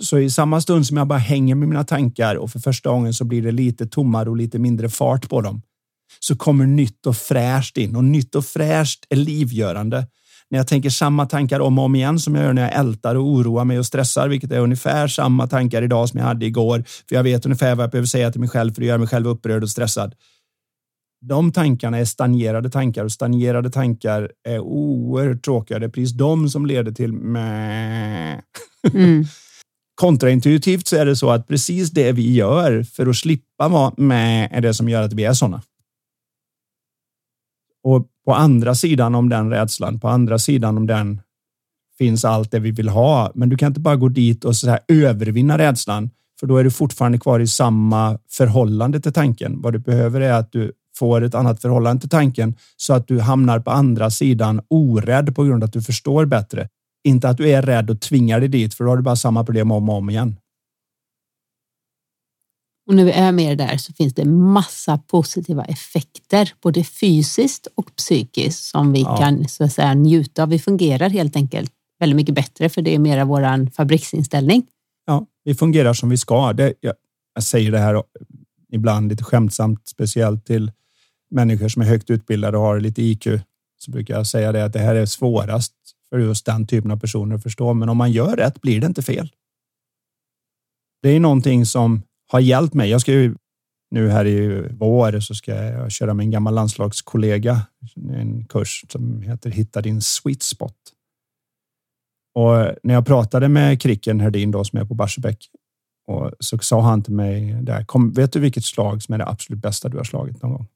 Så 0.00 0.18
i 0.18 0.30
samma 0.30 0.60
stund 0.60 0.86
som 0.86 0.96
jag 0.96 1.06
bara 1.06 1.18
hänger 1.18 1.54
med 1.54 1.68
mina 1.68 1.84
tankar 1.84 2.36
och 2.36 2.50
för 2.50 2.58
första 2.58 2.90
gången 2.90 3.14
så 3.14 3.24
blir 3.24 3.42
det 3.42 3.52
lite 3.52 3.86
tommare 3.86 4.30
och 4.30 4.36
lite 4.36 4.58
mindre 4.58 4.88
fart 4.88 5.28
på 5.28 5.40
dem 5.40 5.62
så 6.20 6.36
kommer 6.36 6.66
nytt 6.66 7.06
och 7.06 7.16
fräscht 7.16 7.76
in 7.76 7.96
och 7.96 8.04
nytt 8.04 8.34
och 8.34 8.44
fräscht 8.44 9.06
är 9.08 9.16
livgörande 9.16 10.06
när 10.50 10.58
jag 10.58 10.66
tänker 10.66 10.90
samma 10.90 11.26
tankar 11.26 11.60
om 11.60 11.78
och 11.78 11.84
om 11.84 11.94
igen 11.94 12.18
som 12.18 12.34
jag 12.34 12.44
gör 12.44 12.52
när 12.52 12.62
jag 12.62 12.72
ältar 12.72 13.14
och 13.14 13.26
oroar 13.26 13.64
mig 13.64 13.78
och 13.78 13.86
stressar, 13.86 14.28
vilket 14.28 14.52
är 14.52 14.58
ungefär 14.58 15.08
samma 15.08 15.46
tankar 15.46 15.82
idag 15.82 16.08
som 16.08 16.18
jag 16.18 16.26
hade 16.26 16.46
igår. 16.46 16.84
För 17.08 17.16
jag 17.16 17.22
vet 17.22 17.46
ungefär 17.46 17.74
vad 17.74 17.82
jag 17.82 17.90
behöver 17.90 18.06
säga 18.06 18.30
till 18.30 18.40
mig 18.40 18.48
själv 18.50 18.74
för 18.74 18.82
att 18.82 18.88
göra 18.88 18.98
mig 18.98 19.08
själv 19.08 19.28
upprörd 19.28 19.62
och 19.62 19.70
stressad. 19.70 20.14
De 21.20 21.52
tankarna 21.52 21.98
är 21.98 22.04
stagnerade 22.04 22.70
tankar 22.70 23.04
och 23.04 23.12
stagnerade 23.12 23.70
tankar 23.70 24.32
är 24.48 24.58
oerhört 24.58 25.44
tråkiga. 25.44 25.78
Det 25.78 25.86
är 25.86 25.90
precis 25.90 26.16
de 26.16 26.48
som 26.48 26.66
leder 26.66 26.92
till 26.92 27.10
mm. 27.10 28.40
Kontraintuitivt 29.94 30.86
så 30.86 30.96
är 30.96 31.06
det 31.06 31.16
så 31.16 31.30
att 31.30 31.48
precis 31.48 31.90
det 31.90 32.12
vi 32.12 32.34
gör 32.34 32.82
för 32.82 33.06
att 33.06 33.16
slippa 33.16 33.68
vara 33.68 33.92
med 33.96 34.48
är 34.52 34.60
det 34.60 34.74
som 34.74 34.88
gör 34.88 35.02
att 35.02 35.12
vi 35.12 35.24
är 35.24 35.32
sådana. 35.32 35.62
Och 37.82 38.06
på 38.28 38.34
andra 38.34 38.74
sidan 38.74 39.14
om 39.14 39.28
den 39.28 39.50
rädslan, 39.50 40.00
på 40.00 40.08
andra 40.08 40.38
sidan 40.38 40.76
om 40.76 40.86
den 40.86 41.20
finns 41.98 42.24
allt 42.24 42.50
det 42.50 42.58
vi 42.58 42.70
vill 42.70 42.88
ha. 42.88 43.32
Men 43.34 43.48
du 43.48 43.56
kan 43.56 43.66
inte 43.66 43.80
bara 43.80 43.96
gå 43.96 44.08
dit 44.08 44.44
och 44.44 44.56
så 44.56 44.70
här 44.70 44.80
övervinna 44.88 45.58
rädslan, 45.58 46.10
för 46.40 46.46
då 46.46 46.56
är 46.56 46.64
du 46.64 46.70
fortfarande 46.70 47.18
kvar 47.18 47.40
i 47.40 47.46
samma 47.46 48.18
förhållande 48.30 49.00
till 49.00 49.12
tanken. 49.12 49.62
Vad 49.62 49.72
du 49.72 49.78
behöver 49.78 50.20
är 50.20 50.32
att 50.32 50.52
du 50.52 50.72
får 50.98 51.22
ett 51.24 51.34
annat 51.34 51.62
förhållande 51.62 52.00
till 52.00 52.10
tanken 52.10 52.54
så 52.76 52.94
att 52.94 53.08
du 53.08 53.20
hamnar 53.20 53.60
på 53.60 53.70
andra 53.70 54.10
sidan 54.10 54.60
orädd 54.70 55.36
på 55.36 55.44
grund 55.44 55.62
av 55.62 55.66
att 55.66 55.72
du 55.72 55.82
förstår 55.82 56.24
bättre. 56.24 56.68
Inte 57.04 57.28
att 57.28 57.36
du 57.36 57.50
är 57.50 57.62
rädd 57.62 57.90
och 57.90 58.00
tvingar 58.00 58.40
dig 58.40 58.48
dit, 58.48 58.74
för 58.74 58.84
då 58.84 58.90
har 58.90 58.96
du 58.96 59.02
bara 59.02 59.16
samma 59.16 59.44
problem 59.44 59.70
om 59.70 59.88
och 59.88 59.96
om 59.96 60.10
igen. 60.10 60.36
Och 62.88 62.94
när 62.94 63.04
vi 63.04 63.10
är 63.10 63.32
mer 63.32 63.56
där 63.56 63.76
så 63.76 63.92
finns 63.92 64.14
det 64.14 64.24
massa 64.24 64.98
positiva 64.98 65.64
effekter, 65.64 66.52
både 66.62 66.84
fysiskt 66.84 67.68
och 67.74 67.96
psykiskt 67.96 68.64
som 68.64 68.92
vi 68.92 69.02
ja. 69.02 69.16
kan 69.16 69.48
så 69.48 69.64
att 69.64 69.72
säga 69.72 69.94
njuta 69.94 70.42
av. 70.42 70.48
Vi 70.48 70.58
fungerar 70.58 71.10
helt 71.10 71.36
enkelt 71.36 71.72
väldigt 72.00 72.16
mycket 72.16 72.34
bättre 72.34 72.68
för 72.68 72.82
det 72.82 72.94
är 72.94 72.98
mera 72.98 73.24
våran 73.24 73.70
fabriksinställning. 73.70 74.66
Ja, 75.06 75.26
vi 75.44 75.54
fungerar 75.54 75.94
som 75.94 76.08
vi 76.08 76.16
ska. 76.16 76.52
Det, 76.52 76.74
jag, 76.80 76.94
jag 77.34 77.44
säger 77.44 77.72
det 77.72 77.78
här 77.78 78.02
ibland 78.72 79.08
lite 79.08 79.24
skämtsamt, 79.24 79.88
speciellt 79.88 80.46
till 80.46 80.72
människor 81.30 81.68
som 81.68 81.82
är 81.82 81.86
högt 81.86 82.10
utbildade 82.10 82.58
och 82.58 82.64
har 82.64 82.80
lite 82.80 83.02
IQ. 83.02 83.26
Så 83.78 83.90
brukar 83.90 84.14
jag 84.14 84.26
säga 84.26 84.52
det 84.52 84.64
att 84.64 84.72
det 84.72 84.78
här 84.78 84.94
är 84.94 85.06
svårast 85.06 85.74
för 86.10 86.18
just 86.18 86.46
den 86.46 86.66
typen 86.66 86.90
av 86.90 86.96
personer 86.96 87.36
att 87.36 87.42
förstå. 87.42 87.74
Men 87.74 87.88
om 87.88 87.96
man 87.96 88.12
gör 88.12 88.36
rätt 88.36 88.60
blir 88.60 88.80
det 88.80 88.86
inte 88.86 89.02
fel. 89.02 89.30
Det 91.02 91.08
är 91.08 91.20
någonting 91.20 91.66
som 91.66 92.02
har 92.28 92.40
hjälpt 92.40 92.74
mig. 92.74 92.90
Jag 92.90 93.00
ska 93.00 93.12
ju 93.12 93.34
nu 93.90 94.08
här 94.08 94.26
i 94.26 94.68
vår 94.70 95.20
så 95.20 95.34
ska 95.34 95.54
jag 95.54 95.92
köra 95.92 96.14
med 96.14 96.24
en 96.24 96.30
gammal 96.30 96.54
landslagskollega 96.54 97.62
en 97.96 98.44
kurs 98.44 98.84
som 98.88 99.22
heter 99.22 99.50
Hitta 99.50 99.80
din 99.80 100.00
sweet 100.00 100.42
spot. 100.42 100.76
Och 102.34 102.74
när 102.82 102.94
jag 102.94 103.06
pratade 103.06 103.48
med 103.48 103.82
Kricken 103.82 104.20
Herdin 104.20 104.50
då 104.50 104.64
som 104.64 104.78
är 104.78 104.84
på 104.84 104.94
Barsebäck 104.94 105.48
och 106.06 106.32
så 106.40 106.58
sa 106.58 106.80
han 106.80 107.02
till 107.02 107.12
mig 107.12 107.58
där, 107.62 107.84
kom, 107.84 108.12
vet 108.12 108.32
du 108.32 108.40
vilket 108.40 108.64
slag 108.64 109.02
som 109.02 109.14
är 109.14 109.18
det 109.18 109.26
absolut 109.26 109.62
bästa 109.62 109.88
du 109.88 109.96
har 109.96 110.04
slagit 110.04 110.42
någon 110.42 110.52
gång? 110.52 110.66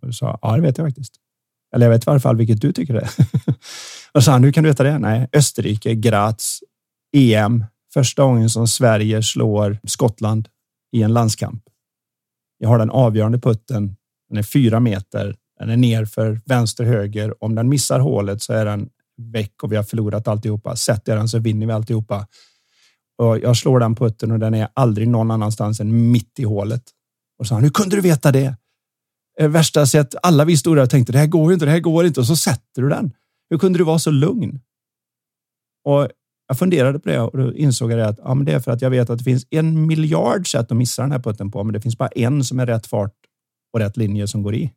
Och 0.00 0.06
du 0.06 0.12
sa, 0.12 0.38
ja, 0.42 0.56
det 0.56 0.62
vet 0.62 0.78
jag 0.78 0.86
faktiskt. 0.86 1.14
Eller 1.74 1.86
jag 1.86 1.90
vet 1.90 2.06
i 2.06 2.10
alla 2.10 2.20
fall 2.20 2.36
vilket 2.36 2.60
du 2.60 2.72
tycker 2.72 2.94
det 2.94 3.00
är. 3.00 3.10
och 4.12 4.24
sa 4.24 4.32
han, 4.32 4.44
hur 4.44 4.52
kan 4.52 4.64
du 4.64 4.70
veta 4.70 4.82
det? 4.82 4.98
Nej, 4.98 5.28
Österrike, 5.32 5.94
Graz, 5.94 6.60
EM. 7.16 7.64
Första 7.94 8.22
gången 8.22 8.50
som 8.50 8.68
Sverige 8.68 9.22
slår 9.22 9.78
Skottland 9.84 10.48
i 10.92 11.02
en 11.02 11.12
landskamp. 11.12 11.62
Jag 12.58 12.68
har 12.68 12.78
den 12.78 12.90
avgörande 12.90 13.38
putten. 13.38 13.96
Den 14.28 14.38
är 14.38 14.42
fyra 14.42 14.80
meter. 14.80 15.36
Den 15.58 15.70
är 15.70 15.76
ner 15.76 16.04
för 16.04 16.40
vänster 16.44 16.84
höger. 16.84 17.44
Om 17.44 17.54
den 17.54 17.68
missar 17.68 18.00
hålet 18.00 18.42
så 18.42 18.52
är 18.52 18.64
den 18.64 18.88
väck 19.16 19.62
och 19.62 19.72
vi 19.72 19.76
har 19.76 19.82
förlorat 19.82 20.28
alltihopa. 20.28 20.76
Sätter 20.76 21.12
jag 21.12 21.20
den 21.20 21.28
så 21.28 21.38
vinner 21.38 21.66
vi 21.66 21.72
alltihopa. 21.72 22.26
Och 23.18 23.38
jag 23.38 23.56
slår 23.56 23.80
den 23.80 23.94
putten 23.94 24.32
och 24.32 24.38
den 24.38 24.54
är 24.54 24.68
aldrig 24.74 25.08
någon 25.08 25.30
annanstans 25.30 25.80
än 25.80 26.10
mitt 26.10 26.38
i 26.38 26.44
hålet. 26.44 26.82
Och 27.38 27.46
så 27.46 27.54
han, 27.54 27.62
hur 27.62 27.70
kunde 27.70 27.96
du 27.96 28.02
veta 28.02 28.32
det? 28.32 28.56
Eh, 29.40 29.48
värsta 29.48 29.86
sätt. 29.86 30.14
alla 30.22 30.44
vi 30.44 30.56
stod 30.56 30.76
där 30.76 30.82
och 30.82 30.90
tänkte 30.90 31.12
det 31.12 31.18
här 31.18 31.26
går 31.26 31.52
inte, 31.52 31.64
det 31.64 31.70
här 31.70 31.80
går 31.80 32.06
inte 32.06 32.20
och 32.20 32.26
så 32.26 32.36
sätter 32.36 32.82
du 32.82 32.88
den. 32.88 33.12
Hur 33.50 33.58
kunde 33.58 33.78
du 33.78 33.84
vara 33.84 33.98
så 33.98 34.10
lugn? 34.10 34.60
Och 35.84 36.08
jag 36.48 36.58
funderade 36.58 36.98
på 36.98 37.08
det 37.08 37.20
och 37.20 37.38
då 37.38 37.54
insåg 37.54 37.92
jag 37.92 38.00
att 38.00 38.18
ja, 38.24 38.34
men 38.34 38.44
det 38.44 38.52
är 38.52 38.60
för 38.60 38.70
att 38.70 38.82
jag 38.82 38.90
vet 38.90 39.10
att 39.10 39.18
det 39.18 39.24
finns 39.24 39.46
en 39.50 39.86
miljard 39.86 40.50
sätt 40.50 40.72
att 40.72 40.76
missa 40.76 41.02
den 41.02 41.12
här 41.12 41.18
putten 41.18 41.50
på, 41.50 41.64
men 41.64 41.72
det 41.72 41.80
finns 41.80 41.98
bara 41.98 42.08
en 42.08 42.44
som 42.44 42.60
är 42.60 42.66
rätt 42.66 42.86
fart 42.86 43.14
och 43.72 43.80
rätt 43.80 43.96
linje 43.96 44.28
som 44.28 44.42
går 44.42 44.54
i. 44.54 44.72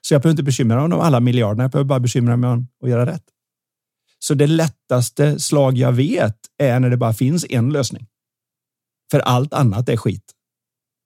Så 0.00 0.14
jag 0.14 0.22
behöver 0.22 0.32
inte 0.32 0.42
bekymra 0.42 0.76
mig 0.76 0.96
om 0.96 1.00
alla 1.00 1.20
miljarderna. 1.20 1.64
Jag 1.64 1.70
behöver 1.70 1.88
bara 1.88 2.00
bekymra 2.00 2.36
mig 2.36 2.50
om 2.50 2.68
att 2.82 2.90
göra 2.90 3.06
rätt. 3.06 3.24
Så 4.18 4.34
det 4.34 4.46
lättaste 4.46 5.40
slag 5.40 5.76
jag 5.76 5.92
vet 5.92 6.36
är 6.58 6.80
när 6.80 6.90
det 6.90 6.96
bara 6.96 7.12
finns 7.12 7.46
en 7.50 7.72
lösning. 7.72 8.06
För 9.10 9.20
allt 9.20 9.52
annat 9.54 9.88
är 9.88 9.96
skit. 9.96 10.32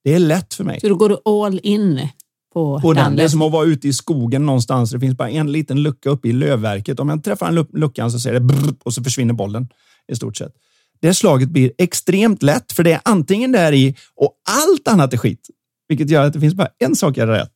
Det 0.05 0.15
är 0.15 0.19
lätt 0.19 0.55
för 0.55 0.65
mig. 0.65 0.81
Så 0.81 0.89
då 0.89 0.95
går 0.95 1.09
du 1.09 1.19
all 1.25 1.61
in? 1.63 2.09
På, 2.53 2.81
är 3.19 3.29
som 3.29 3.43
att 3.43 3.53
vara 3.53 3.65
ute 3.65 3.89
i 3.89 3.93
skogen 3.93 4.47
någonstans. 4.47 4.91
Det 4.91 5.01
finns 5.01 5.17
bara 5.17 5.31
en 5.31 5.53
liten 5.53 5.83
lucka 5.83 6.11
uppe 6.11 6.29
i 6.29 6.33
lövverket. 6.33 7.01
Om 7.01 7.09
jag 7.09 7.25
träffar 7.25 7.53
den 7.53 7.67
luckan 7.73 8.11
så 8.11 8.21
säger 8.21 8.35
det 8.35 8.47
brr, 8.47 8.75
och 8.85 8.95
så 8.95 9.05
försvinner 9.05 9.35
bollen 9.35 9.69
i 10.13 10.17
stort 10.17 10.37
sett. 10.37 10.53
Det 11.01 11.15
slaget 11.15 11.49
blir 11.49 11.73
extremt 11.79 12.43
lätt 12.43 12.73
för 12.73 12.85
det 12.85 12.93
är 12.93 13.01
antingen 13.05 13.53
där 13.53 13.73
i 13.73 13.97
och 14.17 14.33
allt 14.49 14.89
annat 14.89 15.13
är 15.13 15.17
skit, 15.17 15.51
vilket 15.89 16.11
gör 16.11 16.27
att 16.27 16.33
det 16.33 16.41
finns 16.41 16.55
bara 16.55 16.69
en 16.79 16.97
sak 16.97 17.17
jag 17.17 17.29
rätt. 17.29 17.53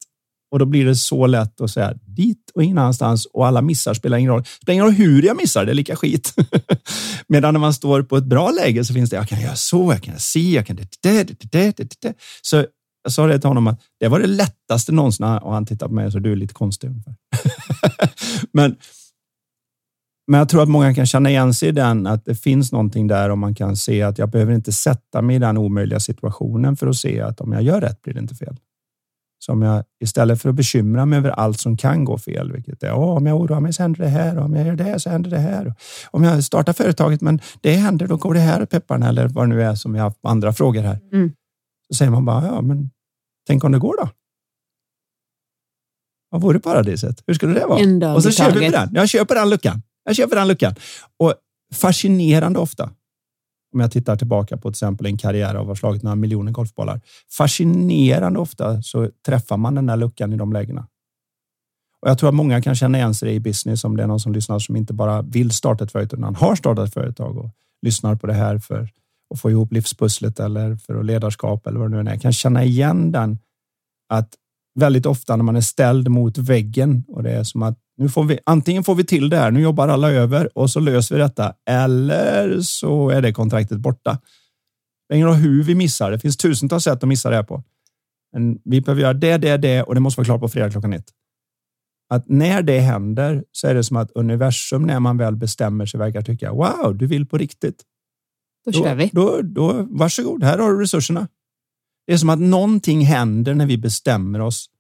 Och 0.51 0.59
då 0.59 0.67
blir 0.67 0.85
det 0.85 0.97
så 0.97 1.27
lätt 1.27 1.61
att 1.61 1.71
säga 1.71 1.95
dit 2.07 2.51
och 2.55 2.65
ingen 2.65 2.79
annanstans 2.79 3.27
och 3.27 3.47
alla 3.47 3.63
missar 3.63 3.95
spelar 3.95 4.19
ingen 4.19 4.33
roll. 4.33 4.45
Spelar 4.45 4.75
ingen 4.75 4.85
roll 4.85 4.95
hur 4.95 5.23
jag 5.23 5.37
missar, 5.37 5.65
det 5.65 5.73
är 5.73 5.75
lika 5.75 5.97
skit. 5.97 6.35
Medan 7.27 7.55
när 7.55 7.61
man 7.61 7.75
står 7.75 8.03
på 8.03 8.17
ett 8.17 8.25
bra 8.25 8.51
läge 8.51 8.85
så 8.85 8.95
finns 8.95 9.11
det, 9.11 9.17
jag 9.17 9.29
kan 9.29 9.41
göra 9.41 9.57
så, 9.57 9.93
jag 9.93 10.03
kan 10.03 10.19
si, 10.19 10.55
jag 10.55 10.67
kan 10.67 10.77
det, 10.77 10.89
det, 11.03 11.25
det, 11.53 11.77
det, 11.77 11.97
det. 12.01 12.15
Så 12.43 12.67
jag 13.03 13.13
sa 13.13 13.27
det 13.27 13.39
till 13.39 13.49
honom 13.49 13.67
att 13.67 13.81
det 14.01 14.09
var 14.09 14.21
det 14.21 14.27
lättaste 14.27 14.93
någonsin 14.93 15.27
och 15.27 15.53
han 15.53 15.67
tittade 15.67 15.89
på 15.89 15.95
mig 15.95 16.07
och 16.07 16.13
sa 16.13 16.19
du 16.19 16.33
är 16.33 16.37
lite 16.37 16.55
konstig. 16.55 16.91
men, 18.53 18.77
men 20.27 20.39
jag 20.39 20.49
tror 20.49 20.63
att 20.63 20.69
många 20.69 20.95
kan 20.95 21.07
känna 21.07 21.31
igen 21.31 21.55
sig 21.55 21.69
i 21.69 21.73
den, 21.73 22.07
att 22.07 22.25
det 22.25 22.35
finns 22.35 22.73
någonting 22.73 23.07
där 23.07 23.31
och 23.31 23.39
man 23.39 23.55
kan 23.55 23.77
se 23.77 24.03
att 24.03 24.19
jag 24.19 24.31
behöver 24.31 24.55
inte 24.55 24.73
sätta 24.73 25.23
mig 25.23 25.37
i 25.37 25.39
den 25.39 25.59
omöjliga 25.59 26.01
situationen 26.01 26.77
för 26.77 26.87
att 26.87 26.97
se 26.97 27.21
att 27.21 27.41
om 27.41 27.53
jag 27.53 27.63
gör 27.63 27.81
rätt 27.81 28.03
blir 28.03 28.15
det 28.15 28.21
inte 28.21 28.35
fel. 28.35 28.57
Så 29.45 29.53
om 29.53 29.63
jag 29.63 29.85
istället 30.05 30.43
för 30.43 30.49
att 30.49 30.55
bekymra 30.55 31.07
mig 31.07 31.19
över 31.19 31.31
allt 31.31 31.61
som 31.61 31.77
kan 31.77 32.05
gå 32.05 32.19
fel, 32.19 32.53
vilket 32.53 32.83
är 32.83 32.93
om 32.93 33.27
jag 33.27 33.41
oroar 33.41 33.61
mig 33.61 33.73
så 33.73 33.83
händer 33.83 34.05
det 34.05 34.09
här 34.09 34.39
och 34.39 34.45
om 34.45 34.55
jag 34.55 34.67
gör 34.67 34.77
det 34.77 35.01
så 35.01 35.11
händer 35.11 35.31
det 35.31 35.39
här. 35.39 35.75
Om 36.11 36.25
jag 36.25 36.45
startar 36.45 36.73
företaget 36.73 37.21
men 37.21 37.41
det 37.61 37.73
händer, 37.73 38.07
då 38.07 38.17
går 38.17 38.35
det 38.35 38.41
här 38.41 38.67
pepparna 38.67 39.09
eller 39.09 39.29
vad 39.29 39.45
det 39.45 39.55
nu 39.55 39.63
är 39.63 39.75
som 39.75 39.93
vi 39.93 39.99
har 39.99 40.13
andra 40.23 40.53
frågor 40.53 40.83
här. 40.83 40.99
Mm. 41.13 41.33
Så 41.93 41.97
säger 41.97 42.11
man 42.11 42.25
bara, 42.25 42.47
ja, 42.47 42.61
men 42.61 42.91
tänk 43.47 43.65
om 43.65 43.73
det 43.73 43.79
går 43.79 43.97
då? 43.97 44.09
Vad 46.31 46.41
vore 46.41 46.61
paradiset? 46.61 47.23
Hur 47.27 47.35
skulle 47.35 47.55
det 47.55 47.67
vara? 47.67 47.79
Och 48.15 48.23
så 48.23 48.31
köper 48.31 48.61
vi 48.61 48.69
den. 48.69 48.91
Jag 48.95 49.09
köper 49.09 49.35
den 49.35 49.51
luckan. 49.51 49.83
Jag 50.05 50.17
köper 50.17 50.37
den 50.37 50.49
luckan. 50.49 50.75
Och 51.17 51.35
fascinerande 51.75 52.59
ofta. 52.59 52.91
Om 53.75 53.81
jag 53.81 53.93
tittar 53.93 54.17
tillbaka 54.17 54.57
på 54.57 54.63
till 54.63 54.75
exempel 54.75 55.07
en 55.07 55.19
karriär 55.19 55.55
av 55.55 55.61
att 55.61 55.67
ha 55.67 55.77
slagit 55.77 56.03
några 56.03 56.15
miljoner 56.15 56.53
golfbollar. 56.53 57.01
Fascinerande 57.31 58.39
ofta 58.39 58.83
så 58.83 59.11
träffar 59.27 59.57
man 59.57 59.75
den 59.75 59.87
där 59.87 59.97
luckan 59.97 60.33
i 60.33 60.37
de 60.37 60.53
lägena. 60.53 60.87
Och 62.01 62.09
jag 62.09 62.19
tror 62.19 62.29
att 62.29 62.35
många 62.35 62.63
kan 62.63 62.75
känna 62.75 62.99
igen 62.99 63.15
sig 63.15 63.35
i 63.35 63.41
business 63.41 63.85
om 63.85 63.97
det 63.97 64.03
är 64.03 64.07
någon 64.07 64.21
som 64.21 64.33
lyssnar 64.33 64.59
som 64.59 64.77
inte 64.77 64.93
bara 64.93 65.23
vill 65.23 65.51
starta 65.51 65.85
ett 65.85 65.93
företag 65.93 66.19
utan 66.19 66.35
har 66.35 66.57
startat 66.57 66.89
ett 66.89 66.95
företag 66.95 67.39
och 67.39 67.51
lyssnar 67.83 68.17
på 68.17 68.27
det 68.27 68.33
här 68.33 68.59
för 68.59 68.89
att 69.33 69.41
få 69.41 69.51
ihop 69.51 69.73
livspusslet 69.73 70.41
eller 70.41 70.77
för 70.77 70.95
att 70.95 71.05
ledarskap 71.05 71.67
eller 71.67 71.81
vad 71.81 71.91
det 71.91 72.03
nu 72.03 72.11
är. 72.11 72.15
Jag 72.15 72.23
kan 72.23 72.33
känna 72.33 72.65
igen 72.65 73.13
den 73.13 73.39
att 74.09 74.35
väldigt 74.75 75.07
ofta 75.07 75.37
när 75.37 75.45
man 75.45 75.57
är 75.57 75.61
ställd 75.61 76.09
mot 76.09 76.39
väggen 76.39 77.05
och 77.09 77.23
det 77.23 77.31
är 77.31 77.45
som 77.45 77.63
att 77.63 77.79
nu 77.97 78.09
får 78.09 78.25
vi 78.25 78.39
antingen 78.47 78.85
får 78.85 78.95
vi 78.95 79.05
till 79.05 79.31
det 79.31 79.37
här. 79.37 79.51
Nu 79.51 79.61
jobbar 79.61 79.89
alla 79.89 80.11
över 80.11 80.59
och 80.59 80.71
så 80.71 80.81
löser 80.81 81.15
vi 81.15 81.21
detta 81.21 81.55
eller 81.71 82.61
så 82.61 83.11
är 83.11 83.23
det 83.23 83.33
kontraktet 83.33 83.79
borta. 83.79 84.19
Det 85.09 85.17
ingen 85.17 85.35
hur 85.35 85.63
vi 85.63 85.75
missar. 85.75 86.11
Det 86.11 86.19
finns 86.19 86.37
tusentals 86.37 86.85
sätt 86.85 87.03
att 87.03 87.09
missa 87.09 87.31
det 87.31 87.37
här 87.37 87.43
på. 87.43 87.63
Men 88.33 88.59
vi 88.65 88.81
behöver 88.81 89.03
göra 89.03 89.13
det, 89.13 89.37
det, 89.37 89.57
det 89.57 89.83
och 89.83 89.95
det 89.95 90.01
måste 90.01 90.21
vara 90.21 90.25
klart 90.25 90.41
på 90.41 90.49
fredag 90.49 90.71
klockan 90.71 90.93
ett. 90.93 91.11
Att 92.11 92.29
när 92.29 92.63
det 92.63 92.79
händer 92.79 93.45
så 93.53 93.67
är 93.67 93.75
det 93.75 93.85
som 93.85 93.97
att 93.97 94.11
universum 94.11 94.83
när 94.83 95.01
man 95.01 95.19
väl 95.19 95.37
bestämmer 95.37 95.87
sig 95.87 95.99
verkar 95.99 96.23
tycka 96.23 96.53
wow, 96.53 96.97
du 96.97 97.07
vill 97.07 97.27
på 97.27 97.39
riktigt. 97.39 97.83
Då 98.65 98.73
kör 98.73 98.95
vi. 98.95 99.11
Då, 99.13 99.43
då, 99.43 99.87
varsågod, 99.91 100.43
här 100.43 100.59
har 100.59 100.73
du 100.73 100.81
resurserna. 100.81 101.29
Det 102.07 102.13
är 102.13 102.17
som 102.17 102.31
att 102.31 102.41
någonting 102.41 103.05
händer 103.05 103.55
när 103.55 103.67
vi 103.67 103.79
bestämmer 103.79 104.41
oss 104.41 104.71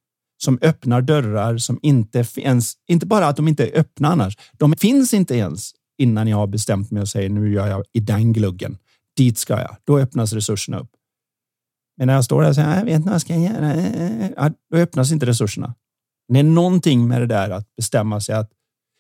som 0.44 0.58
öppnar 0.62 1.02
dörrar 1.02 1.58
som 1.58 1.78
inte 1.82 2.24
ens, 2.36 2.74
inte 2.88 3.06
bara 3.06 3.26
att 3.26 3.36
de 3.36 3.48
inte 3.48 3.66
är 3.66 3.80
öppna 3.80 4.08
annars, 4.08 4.38
de 4.52 4.76
finns 4.76 5.14
inte 5.14 5.34
ens 5.34 5.72
innan 5.98 6.28
jag 6.28 6.36
har 6.36 6.46
bestämt 6.46 6.90
mig 6.90 7.00
och 7.00 7.08
säger 7.08 7.28
nu 7.28 7.52
gör 7.52 7.68
jag 7.68 7.84
i 7.92 8.00
den 8.00 8.32
gluggen. 8.32 8.78
Dit 9.16 9.38
ska 9.38 9.60
jag. 9.60 9.76
Då 9.84 9.98
öppnas 9.98 10.32
resurserna 10.32 10.78
upp. 10.78 10.90
Men 11.96 12.06
när 12.06 12.14
jag 12.14 12.24
står 12.24 12.42
där 12.42 12.48
och 12.48 12.54
säger 12.54 12.78
jag 12.78 12.84
vet 12.84 12.94
inte 12.94 13.06
vad 13.06 13.14
jag 13.14 13.20
ska 13.20 13.36
göra, 13.36 14.54
då 14.70 14.76
öppnas 14.76 15.12
inte 15.12 15.26
resurserna. 15.26 15.74
Det 16.28 16.38
är 16.38 16.42
någonting 16.42 17.08
med 17.08 17.20
det 17.20 17.26
där 17.26 17.50
att 17.50 17.76
bestämma 17.76 18.20
sig 18.20 18.34
att 18.34 18.50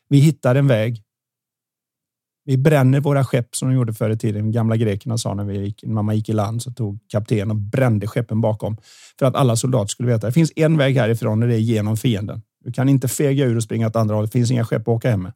vi 0.08 0.18
hittar 0.18 0.54
en 0.54 0.66
väg 0.66 1.02
vi 2.44 2.58
bränner 2.58 3.00
våra 3.00 3.24
skepp 3.24 3.56
som 3.56 3.68
de 3.68 3.74
gjorde 3.74 3.94
förr 3.94 4.10
i 4.10 4.18
tiden. 4.18 4.52
Gamla 4.52 4.76
grekerna 4.76 5.18
sa 5.18 5.34
när, 5.34 5.44
vi 5.44 5.58
gick, 5.58 5.84
när 5.84 6.02
man 6.02 6.16
gick 6.16 6.28
i 6.28 6.32
land 6.32 6.62
så 6.62 6.72
tog 6.72 6.98
kaptenen 7.08 7.50
och 7.50 7.56
brände 7.56 8.06
skeppen 8.06 8.40
bakom 8.40 8.76
för 9.18 9.26
att 9.26 9.34
alla 9.34 9.56
soldater 9.56 9.88
skulle 9.88 10.08
veta. 10.08 10.26
Det 10.26 10.32
finns 10.32 10.52
en 10.56 10.76
väg 10.76 10.96
härifrån 10.96 11.42
och 11.42 11.48
det 11.48 11.54
är 11.54 11.58
genom 11.58 11.96
fienden. 11.96 12.42
Du 12.64 12.72
kan 12.72 12.88
inte 12.88 13.08
fega 13.08 13.44
ur 13.44 13.56
och 13.56 13.62
springa 13.62 13.86
åt 13.86 13.96
andra 13.96 14.14
hållet. 14.14 14.32
Det 14.32 14.38
finns 14.38 14.50
inga 14.50 14.64
skepp 14.64 14.82
att 14.82 14.88
åka 14.88 15.10
hem 15.10 15.22
med. 15.22 15.32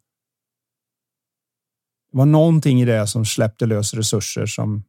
Det 2.12 2.18
var 2.18 2.26
någonting 2.26 2.80
i 2.80 2.84
det 2.84 3.06
som 3.06 3.24
släppte 3.24 3.66
lös 3.66 3.94
resurser 3.94 4.46
som 4.46 4.84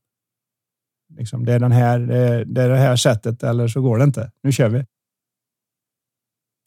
liksom, 1.18 1.46
det 1.46 1.54
är 1.54 1.60
den 1.60 1.72
här. 1.72 2.00
Det 2.46 2.62
är 2.62 2.70
det 2.70 2.78
här 2.78 2.96
sättet 2.96 3.44
eller 3.44 3.68
så 3.68 3.82
går 3.82 3.98
det 3.98 4.04
inte. 4.04 4.32
Nu 4.44 4.52
kör 4.52 4.70
vi. 4.70 4.86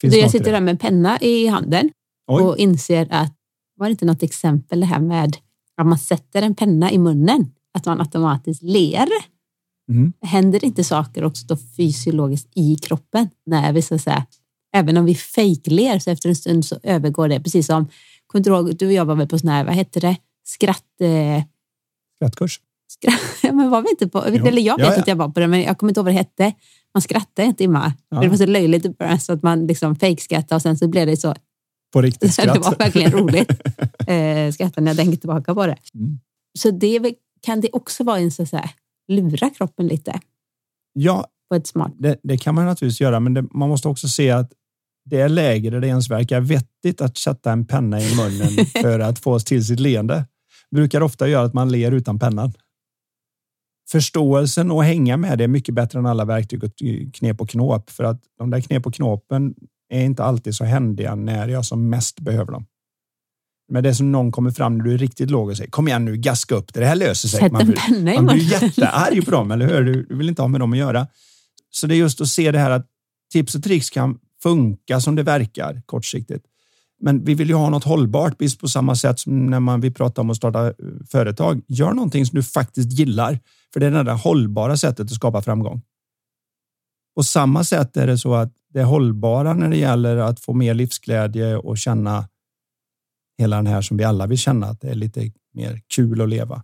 Finns 0.01 0.15
jag 0.15 0.31
sitter 0.31 0.51
där 0.51 0.61
med 0.61 0.71
en 0.71 0.77
penna 0.77 1.19
i 1.19 1.47
handen 1.47 1.89
Oj. 2.27 2.43
och 2.43 2.57
inser 2.57 3.07
att 3.09 3.40
var 3.81 3.87
det 3.87 3.91
inte 3.91 4.05
något 4.05 4.23
exempel 4.23 4.79
det 4.79 4.85
här 4.85 4.99
med 4.99 5.37
att 5.77 5.87
man 5.87 5.97
sätter 5.97 6.41
en 6.41 6.55
penna 6.55 6.91
i 6.91 6.97
munnen, 6.97 7.51
att 7.73 7.85
man 7.85 7.99
automatiskt 8.01 8.63
ler? 8.63 9.07
Mm. 9.91 10.13
Händer 10.21 10.65
inte 10.65 10.83
saker 10.83 11.23
också 11.23 11.45
då 11.47 11.57
fysiologiskt 11.77 12.49
i 12.55 12.75
kroppen 12.75 13.29
när 13.45 13.73
vi 13.73 13.81
så 13.81 13.95
att 13.95 14.01
säga, 14.01 14.25
även 14.75 14.97
om 14.97 15.05
vi 15.05 15.15
fejkler 15.15 15.99
så 15.99 16.11
efter 16.11 16.29
en 16.29 16.35
stund 16.35 16.65
så 16.65 16.79
övergår 16.83 17.27
det 17.27 17.39
precis 17.39 17.65
som, 17.65 17.87
kommer 18.27 18.43
du 18.43 18.49
ihåg, 18.49 18.77
du 18.77 18.85
och 18.85 18.93
jag 18.93 19.05
var 19.05 19.15
väl 19.15 19.27
på 19.27 19.39
sån 19.39 19.49
här, 19.49 19.65
vad 19.65 19.73
hette 19.73 19.99
det, 19.99 20.15
skratt... 20.43 21.01
Eh, 21.01 21.43
Skrattkurs? 22.15 22.59
Skratt, 22.91 23.53
men 23.53 23.69
var 23.69 23.81
vi 23.81 23.89
inte 23.89 24.07
på, 24.07 24.23
jo. 24.27 24.45
eller 24.47 24.61
jag 24.61 24.77
vet 24.77 24.87
ja, 24.87 24.93
ja. 24.93 25.01
att 25.01 25.07
jag 25.07 25.15
var 25.15 25.29
på 25.29 25.39
det, 25.39 25.47
men 25.47 25.61
jag 25.61 25.77
kommer 25.77 25.91
inte 25.91 25.99
ihåg 25.99 26.05
vad 26.05 26.13
det 26.13 26.17
hette. 26.17 26.53
Man 26.93 27.01
skrattade 27.01 27.47
en 27.47 27.55
timme. 27.55 27.93
Ja. 28.09 28.21
Det 28.21 28.27
var 28.27 28.37
så 28.37 28.45
löjligt 28.45 28.85
så 29.19 29.33
att 29.33 29.43
man 29.43 29.67
liksom 29.67 29.95
fejkskrattade 29.95 30.55
och 30.55 30.61
sen 30.61 30.77
så 30.77 30.87
blev 30.87 31.07
det 31.07 31.17
så 31.17 31.35
på 31.91 32.01
riktigt 32.01 32.33
skratt. 32.33 32.53
det 32.53 32.59
var 32.59 32.75
verkligen 32.75 33.11
roligt. 33.11 33.49
eh, 34.07 34.51
skratta 34.51 34.81
när 34.81 34.91
jag 34.91 34.97
tänker 34.97 35.17
tillbaka 35.17 35.53
på 35.53 35.65
det. 35.65 35.77
Mm. 35.93 36.19
Så 36.59 36.71
det 36.71 37.15
kan 37.41 37.61
det 37.61 37.69
också 37.73 38.03
vara 38.03 38.19
en 38.19 38.31
så 38.31 38.45
säga, 38.45 38.69
lura 39.07 39.49
kroppen 39.49 39.87
lite? 39.87 40.19
Ja, 40.93 41.27
på 41.49 41.55
ett 41.55 41.67
smart. 41.67 41.93
Det, 41.97 42.19
det 42.23 42.37
kan 42.37 42.55
man 42.55 42.65
naturligtvis 42.65 43.01
göra, 43.01 43.19
men 43.19 43.33
det, 43.33 43.41
man 43.51 43.69
måste 43.69 43.87
också 43.87 44.07
se 44.07 44.31
att 44.31 44.51
det 45.05 45.21
är 45.21 45.29
läge 45.29 45.69
där 45.69 45.79
det 45.79 45.87
ens 45.87 46.09
verkar 46.09 46.41
vettigt 46.41 47.01
att 47.01 47.17
sätta 47.17 47.51
en 47.51 47.65
penna 47.65 48.01
i 48.01 48.15
munnen 48.15 48.65
för 48.81 48.99
att 48.99 49.19
få 49.19 49.33
oss 49.33 49.43
till 49.43 49.65
sitt 49.65 49.79
leende. 49.79 50.25
Brukar 50.71 51.01
ofta 51.01 51.27
göra 51.27 51.45
att 51.45 51.53
man 51.53 51.71
ler 51.71 51.91
utan 51.91 52.19
pennan. 52.19 52.53
Förståelsen 53.91 54.71
och 54.71 54.83
hänga 54.83 55.17
med 55.17 55.37
det 55.37 55.43
är 55.43 55.47
mycket 55.47 55.75
bättre 55.75 55.99
än 55.99 56.05
alla 56.05 56.25
verktyg 56.25 56.63
och 56.63 56.71
knep 57.13 57.41
och 57.41 57.49
knåp 57.49 57.89
för 57.89 58.03
att 58.03 58.21
de 58.37 58.49
där 58.49 58.61
knep 58.61 58.85
och 58.85 58.93
knåpen 58.93 59.55
är 59.91 60.05
inte 60.05 60.23
alltid 60.23 60.55
så 60.55 60.65
händiga 60.65 61.15
när 61.15 61.47
jag 61.47 61.65
som 61.65 61.89
mest 61.89 62.19
behöver 62.19 62.51
dem. 62.51 62.65
Men 63.71 63.83
det 63.83 63.89
är 63.89 63.93
som 63.93 64.11
någon 64.11 64.31
kommer 64.31 64.51
fram 64.51 64.77
när 64.77 64.85
du 64.85 64.93
är 64.93 64.97
riktigt 64.97 65.31
låg 65.31 65.49
och 65.49 65.57
säger 65.57 65.71
kom 65.71 65.87
igen 65.87 66.05
nu, 66.05 66.17
gaska 66.17 66.55
upp 66.55 66.73
det, 66.73 66.79
det 66.79 66.85
här 66.85 66.95
löser 66.95 67.27
sig. 67.27 67.39
Sätt 67.39 67.51
man 67.51 67.65
blir, 67.65 68.21
man 68.21 68.25
blir 68.25 68.51
jättearg 68.51 69.25
på 69.25 69.31
dem, 69.31 69.51
eller 69.51 69.67
hur? 69.67 69.83
Du, 69.83 70.15
vill 70.15 70.29
inte 70.29 70.41
ha 70.41 70.47
med 70.47 70.59
dem 70.59 70.73
att 70.73 70.79
göra. 70.79 71.07
Så 71.71 71.87
det 71.87 71.95
är 71.95 71.97
just 71.97 72.21
att 72.21 72.27
se 72.27 72.51
det 72.51 72.59
här 72.59 72.71
att 72.71 72.87
tips 73.31 73.55
och 73.55 73.63
tricks 73.63 73.89
kan 73.89 74.17
funka 74.43 74.99
som 74.99 75.15
det 75.15 75.23
verkar 75.23 75.81
kortsiktigt. 75.85 76.45
Men 77.01 77.23
vi 77.23 77.33
vill 77.33 77.49
ju 77.49 77.55
ha 77.55 77.69
något 77.69 77.83
hållbart, 77.83 78.37
precis 78.37 78.57
på 78.57 78.67
samma 78.67 78.95
sätt 78.95 79.19
som 79.19 79.45
när 79.45 79.59
man 79.59 79.81
vi 79.81 79.91
pratar 79.91 80.21
om 80.21 80.29
att 80.29 80.37
starta 80.37 80.67
eh, 80.67 80.73
företag. 81.11 81.61
Gör 81.67 81.93
någonting 81.93 82.25
som 82.25 82.35
du 82.35 82.43
faktiskt 82.43 82.91
gillar, 82.91 83.39
för 83.73 83.79
det 83.79 83.85
är 83.85 83.91
det 83.91 83.99
enda 83.99 84.13
hållbara 84.13 84.77
sättet 84.77 85.05
att 85.05 85.15
skapa 85.15 85.41
framgång. 85.41 85.81
På 87.15 87.23
samma 87.23 87.63
sätt 87.63 87.97
är 87.97 88.07
det 88.07 88.17
så 88.17 88.33
att 88.33 88.53
det 88.73 88.83
hållbara 88.83 89.53
när 89.53 89.69
det 89.69 89.77
gäller 89.77 90.17
att 90.17 90.39
få 90.39 90.53
mer 90.53 90.73
livsglädje 90.73 91.57
och 91.57 91.77
känna 91.77 92.29
hela 93.37 93.55
den 93.55 93.67
här 93.67 93.81
som 93.81 93.97
vi 93.97 94.03
alla 94.03 94.27
vill 94.27 94.37
känna, 94.37 94.67
att 94.67 94.81
det 94.81 94.89
är 94.89 94.95
lite 94.95 95.31
mer 95.53 95.81
kul 95.95 96.21
att 96.21 96.29
leva. 96.29 96.63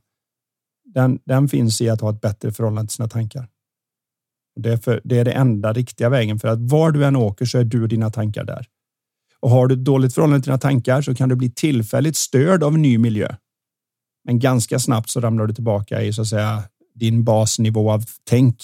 Den, 0.85 1.19
den 1.25 1.47
finns 1.47 1.81
i 1.81 1.89
att 1.89 2.01
ha 2.01 2.09
ett 2.09 2.21
bättre 2.21 2.51
förhållande 2.51 2.87
till 2.87 2.95
sina 2.95 3.07
tankar. 3.07 3.47
Det 4.55 4.71
är, 4.71 4.77
för, 4.77 5.01
det 5.03 5.19
är 5.19 5.25
det 5.25 5.31
enda 5.31 5.73
riktiga 5.73 6.09
vägen 6.09 6.39
för 6.39 6.47
att 6.47 6.59
var 6.59 6.91
du 6.91 7.05
än 7.05 7.15
åker 7.15 7.45
så 7.45 7.57
är 7.57 7.63
du 7.63 7.81
och 7.81 7.87
dina 7.87 8.09
tankar 8.09 8.43
där. 8.43 8.67
Och 9.39 9.49
har 9.49 9.67
du 9.67 9.75
ett 9.75 9.85
dåligt 9.85 10.13
förhållande 10.13 10.43
till 10.43 10.49
dina 10.49 10.57
tankar 10.57 11.01
så 11.01 11.15
kan 11.15 11.29
du 11.29 11.35
bli 11.35 11.51
tillfälligt 11.51 12.15
störd 12.15 12.63
av 12.63 12.75
en 12.75 12.81
ny 12.81 12.97
miljö. 12.97 13.35
Men 14.23 14.39
ganska 14.39 14.79
snabbt 14.79 15.09
så 15.09 15.19
ramlar 15.19 15.47
du 15.47 15.53
tillbaka 15.53 16.01
i 16.01 16.13
så 16.13 16.21
att 16.21 16.27
säga 16.27 16.63
din 16.95 17.23
basnivå 17.23 17.91
av 17.91 18.05
tänk 18.23 18.61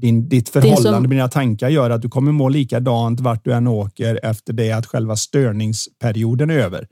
din, 0.00 0.28
ditt 0.28 0.48
förhållande 0.48 0.82
som... 0.82 1.02
med 1.02 1.10
dina 1.10 1.28
tankar 1.28 1.68
gör 1.68 1.90
att 1.90 2.02
du 2.02 2.08
kommer 2.08 2.32
må 2.32 2.48
likadant 2.48 3.20
vart 3.20 3.44
du 3.44 3.52
än 3.52 3.66
åker 3.66 4.20
efter 4.22 4.52
det 4.52 4.72
att 4.72 4.86
själva 4.86 5.16
störningsperioden 5.16 6.50
är 6.50 6.58
över. 6.58 6.86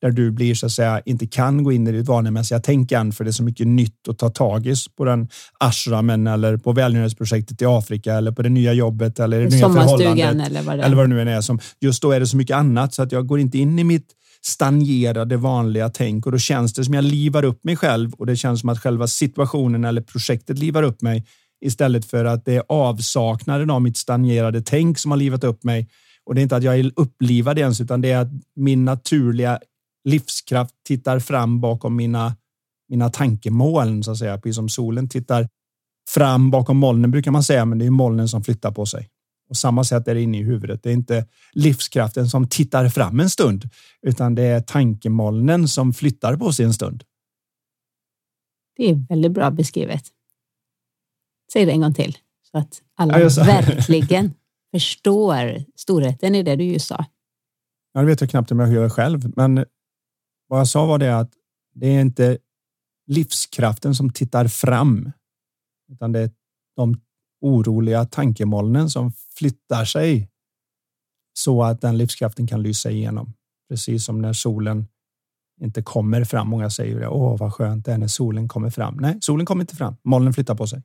Där 0.00 0.10
du 0.10 0.30
blir 0.30 0.54
så 0.54 0.66
att 0.66 0.72
säga 0.72 1.00
inte 1.04 1.26
kan 1.26 1.64
gå 1.64 1.72
in 1.72 1.86
i 1.86 1.92
ditt 1.92 2.06
vanemässiga 2.06 2.60
tänkande 2.60 3.12
för 3.12 3.24
det 3.24 3.30
är 3.30 3.32
så 3.32 3.42
mycket 3.42 3.66
nytt 3.66 4.08
att 4.08 4.18
ta 4.18 4.28
tag 4.28 4.66
i 4.66 4.74
på 4.96 5.04
den 5.04 5.28
ashramen 5.60 6.26
eller 6.26 6.56
på 6.56 6.72
välgörenhetsprojektet 6.72 7.62
i 7.62 7.64
Afrika 7.64 8.14
eller 8.14 8.32
på 8.32 8.42
det 8.42 8.48
nya 8.48 8.72
jobbet 8.72 9.20
eller 9.20 9.40
det 9.40 9.48
nya 9.48 9.68
förhållandet. 9.68 10.46
Eller 10.46 10.62
vad, 10.62 10.78
det 10.78 10.84
eller 10.84 10.96
vad 10.96 11.04
det 11.04 11.14
nu 11.14 11.22
än 11.22 11.28
är. 11.28 11.40
Som, 11.40 11.58
just 11.80 12.02
då 12.02 12.12
är 12.12 12.20
det 12.20 12.26
så 12.26 12.36
mycket 12.36 12.56
annat 12.56 12.94
så 12.94 13.02
att 13.02 13.12
jag 13.12 13.26
går 13.26 13.40
inte 13.40 13.58
in 13.58 13.78
i 13.78 13.84
mitt 13.84 14.12
stagnerade 14.42 15.36
vanliga 15.36 15.88
tänk 15.88 16.26
och 16.26 16.32
då 16.32 16.38
känns 16.38 16.72
det 16.72 16.84
som 16.84 16.94
jag 16.94 17.04
livar 17.04 17.44
upp 17.44 17.64
mig 17.64 17.76
själv 17.76 18.12
och 18.12 18.26
det 18.26 18.36
känns 18.36 18.60
som 18.60 18.68
att 18.68 18.82
själva 18.82 19.06
situationen 19.06 19.84
eller 19.84 20.00
projektet 20.00 20.58
livar 20.58 20.82
upp 20.82 21.02
mig 21.02 21.24
istället 21.60 22.04
för 22.04 22.24
att 22.24 22.44
det 22.44 22.56
är 22.56 22.62
avsaknaden 22.68 23.70
av 23.70 23.82
mitt 23.82 23.96
stagnerade 23.96 24.62
tänk 24.62 24.98
som 24.98 25.10
har 25.10 25.18
livat 25.18 25.44
upp 25.44 25.64
mig. 25.64 25.88
Och 26.24 26.34
det 26.34 26.40
är 26.40 26.42
inte 26.42 26.56
att 26.56 26.62
jag 26.62 26.78
är 26.78 26.92
upplivad 26.96 27.58
ens, 27.58 27.80
utan 27.80 28.00
det 28.00 28.10
är 28.10 28.18
att 28.18 28.28
min 28.56 28.84
naturliga 28.84 29.58
livskraft 30.04 30.74
tittar 30.86 31.18
fram 31.18 31.60
bakom 31.60 31.96
mina, 31.96 32.36
mina 32.88 33.10
tankemoln, 33.10 34.02
så 34.02 34.10
att 34.10 34.18
säga. 34.18 34.38
Precis 34.38 34.56
som 34.56 34.68
solen 34.68 35.08
tittar 35.08 35.48
fram 36.08 36.50
bakom 36.50 36.76
molnen 36.76 37.10
brukar 37.10 37.30
man 37.30 37.42
säga, 37.42 37.64
men 37.64 37.78
det 37.78 37.86
är 37.86 37.90
molnen 37.90 38.28
som 38.28 38.44
flyttar 38.44 38.70
på 38.70 38.86
sig. 38.86 39.08
Och 39.50 39.56
samma 39.56 39.84
sätt 39.84 40.08
är 40.08 40.14
det 40.14 40.22
inne 40.22 40.38
i 40.38 40.42
huvudet. 40.42 40.82
Det 40.82 40.90
är 40.90 40.94
inte 40.94 41.26
livskraften 41.52 42.28
som 42.28 42.48
tittar 42.48 42.88
fram 42.88 43.20
en 43.20 43.30
stund, 43.30 43.68
utan 44.02 44.34
det 44.34 44.42
är 44.42 44.60
tankemolnen 44.60 45.68
som 45.68 45.92
flyttar 45.92 46.36
på 46.36 46.52
sig 46.52 46.64
en 46.64 46.74
stund. 46.74 47.04
Det 48.76 48.90
är 48.90 49.06
väldigt 49.08 49.32
bra 49.32 49.50
beskrivet. 49.50 50.02
Säg 51.52 51.66
det 51.66 51.72
en 51.72 51.80
gång 51.80 51.94
till 51.94 52.18
så 52.52 52.58
att 52.58 52.82
alla 52.94 53.20
ja, 53.20 53.28
verkligen 53.44 54.34
förstår 54.70 55.64
storheten 55.76 56.34
i 56.34 56.42
det 56.42 56.56
du 56.56 56.64
just 56.64 56.86
sa. 56.86 57.04
Ja, 57.92 58.00
det 58.00 58.06
vet 58.06 58.20
jag 58.20 58.30
knappt 58.30 58.52
om 58.52 58.58
jag 58.58 58.72
gör 58.72 58.88
själv, 58.88 59.32
men 59.36 59.64
vad 60.48 60.60
jag 60.60 60.68
sa 60.68 60.86
var 60.86 60.98
det 60.98 61.18
att 61.18 61.32
det 61.74 61.86
är 61.86 62.00
inte 62.00 62.38
livskraften 63.06 63.94
som 63.94 64.10
tittar 64.10 64.48
fram, 64.48 65.12
utan 65.92 66.12
det 66.12 66.20
är 66.20 66.30
de 66.76 67.00
oroliga 67.40 68.04
tankemolnen 68.04 68.90
som 68.90 69.12
flyttar 69.12 69.84
sig 69.84 70.28
så 71.38 71.62
att 71.62 71.80
den 71.80 71.98
livskraften 71.98 72.46
kan 72.46 72.62
lysa 72.62 72.90
igenom. 72.90 73.34
Precis 73.68 74.04
som 74.04 74.22
när 74.22 74.32
solen 74.32 74.86
inte 75.60 75.82
kommer 75.82 76.24
fram. 76.24 76.48
Många 76.48 76.70
säger 76.70 77.00
det. 77.00 77.08
Åh, 77.08 77.38
vad 77.38 77.54
skönt 77.54 77.84
det 77.84 77.92
är 77.92 77.98
när 77.98 78.06
solen 78.06 78.48
kommer 78.48 78.70
fram. 78.70 78.96
Nej, 78.96 79.18
solen 79.20 79.46
kommer 79.46 79.62
inte 79.62 79.76
fram. 79.76 79.96
Molnen 80.04 80.32
flyttar 80.32 80.54
på 80.54 80.66
sig. 80.66 80.82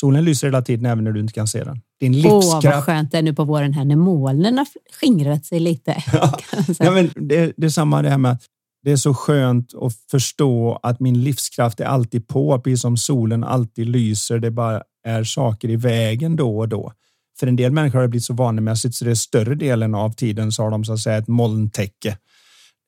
Solen 0.00 0.24
lyser 0.24 0.46
hela 0.46 0.62
tiden 0.62 0.86
även 0.86 1.04
när 1.04 1.12
du 1.12 1.20
inte 1.20 1.32
kan 1.32 1.48
se 1.48 1.64
den. 1.64 1.80
Din 2.00 2.12
livskraft. 2.12 2.64
Åh, 2.64 2.74
vad 2.74 2.84
skönt 2.84 3.12
det 3.12 3.18
är 3.18 3.22
nu 3.22 3.34
på 3.34 3.44
våren 3.44 3.72
här 3.72 3.84
när 3.84 3.96
molnen 3.96 4.58
har 4.58 4.66
skingrat 5.00 5.46
sig 5.46 5.60
lite. 5.60 6.02
Ja, 6.12 6.38
ja 6.78 6.90
men 6.90 7.10
det, 7.14 7.52
det 7.56 7.66
är 7.66 7.70
samma 7.70 8.02
det 8.02 8.10
här 8.10 8.18
med 8.18 8.32
att 8.32 8.42
Det 8.84 8.92
är 8.92 8.96
så 8.96 9.14
skönt 9.14 9.74
att 9.74 9.92
förstå 10.10 10.80
att 10.82 11.00
min 11.00 11.24
livskraft 11.24 11.80
är 11.80 11.84
alltid 11.84 12.28
på, 12.28 12.60
precis 12.60 12.80
som 12.80 12.96
solen 12.96 13.44
alltid 13.44 13.88
lyser. 13.88 14.38
Det 14.38 14.50
bara 14.50 14.82
är 15.06 15.24
saker 15.24 15.70
i 15.70 15.76
vägen 15.76 16.36
då 16.36 16.58
och 16.58 16.68
då. 16.68 16.92
För 17.40 17.46
en 17.46 17.56
del 17.56 17.72
människor 17.72 17.98
har 17.98 18.02
det 18.02 18.08
blivit 18.08 18.24
så 18.24 18.34
vanemässigt 18.34 18.94
så 18.94 19.04
det 19.04 19.10
är 19.10 19.14
större 19.14 19.54
delen 19.54 19.94
av 19.94 20.10
tiden 20.12 20.52
så 20.52 20.62
har 20.62 20.70
de 20.70 20.84
så 20.84 20.92
att 20.92 21.00
säga 21.00 21.16
ett 21.18 21.28
molntäcke. 21.28 22.18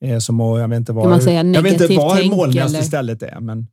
Det 0.00 0.10
är 0.10 0.20
som 0.20 0.40
att, 0.40 0.60
jag 0.60 0.68
vet 0.68 0.78
inte 0.78 0.92
säga 1.22 1.44
jag 1.44 1.62
vet 1.62 1.80
inte 1.80 1.96
vad 1.96 2.26
molnigast 2.26 2.74
eller? 2.74 2.84
istället 2.84 3.22
är, 3.22 3.40
men 3.40 3.66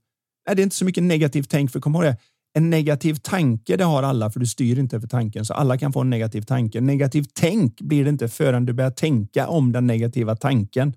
nej, 0.47 0.55
det 0.55 0.61
är 0.61 0.63
inte 0.63 0.75
så 0.75 0.85
mycket 0.85 1.03
negativt 1.03 1.49
tänk. 1.49 1.71
För 1.71 1.79
kom 1.79 1.95
ihåg 1.95 2.03
det, 2.03 2.17
en 2.57 2.69
negativ 2.69 3.15
tanke, 3.15 3.77
det 3.77 3.83
har 3.83 4.03
alla, 4.03 4.29
för 4.29 4.39
du 4.39 4.45
styr 4.45 4.79
inte 4.79 4.95
över 4.95 5.07
tanken, 5.07 5.45
så 5.45 5.53
alla 5.53 5.77
kan 5.77 5.93
få 5.93 6.01
en 6.01 6.09
negativ 6.09 6.41
tanke. 6.41 6.81
Negativ 6.81 7.25
tänk 7.33 7.81
blir 7.81 8.03
det 8.03 8.09
inte 8.09 8.27
förrän 8.27 8.65
du 8.65 8.73
börjar 8.73 8.91
tänka 8.91 9.47
om 9.47 9.71
den 9.71 9.87
negativa 9.87 10.35
tanken. 10.35 10.93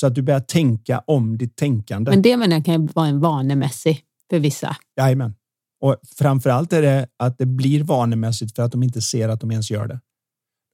Så 0.00 0.06
att 0.06 0.14
du 0.14 0.22
börjar 0.22 0.40
tänka 0.40 1.02
om 1.06 1.38
ditt 1.38 1.56
tänkande. 1.56 2.10
Men 2.10 2.22
det 2.22 2.36
menar 2.36 2.56
jag 2.56 2.64
kan 2.64 2.86
vara 2.86 3.06
en 3.06 3.20
vanemässig 3.20 4.02
för 4.30 4.38
vissa. 4.38 4.76
Jajamän. 4.96 5.34
Och 5.80 5.96
framför 6.18 6.50
allt 6.50 6.72
är 6.72 6.82
det 6.82 7.06
att 7.16 7.38
det 7.38 7.46
blir 7.46 7.84
vanemässigt 7.84 8.56
för 8.56 8.62
att 8.62 8.72
de 8.72 8.82
inte 8.82 9.02
ser 9.02 9.28
att 9.28 9.40
de 9.40 9.50
ens 9.50 9.70
gör 9.70 9.86
det. 9.86 10.00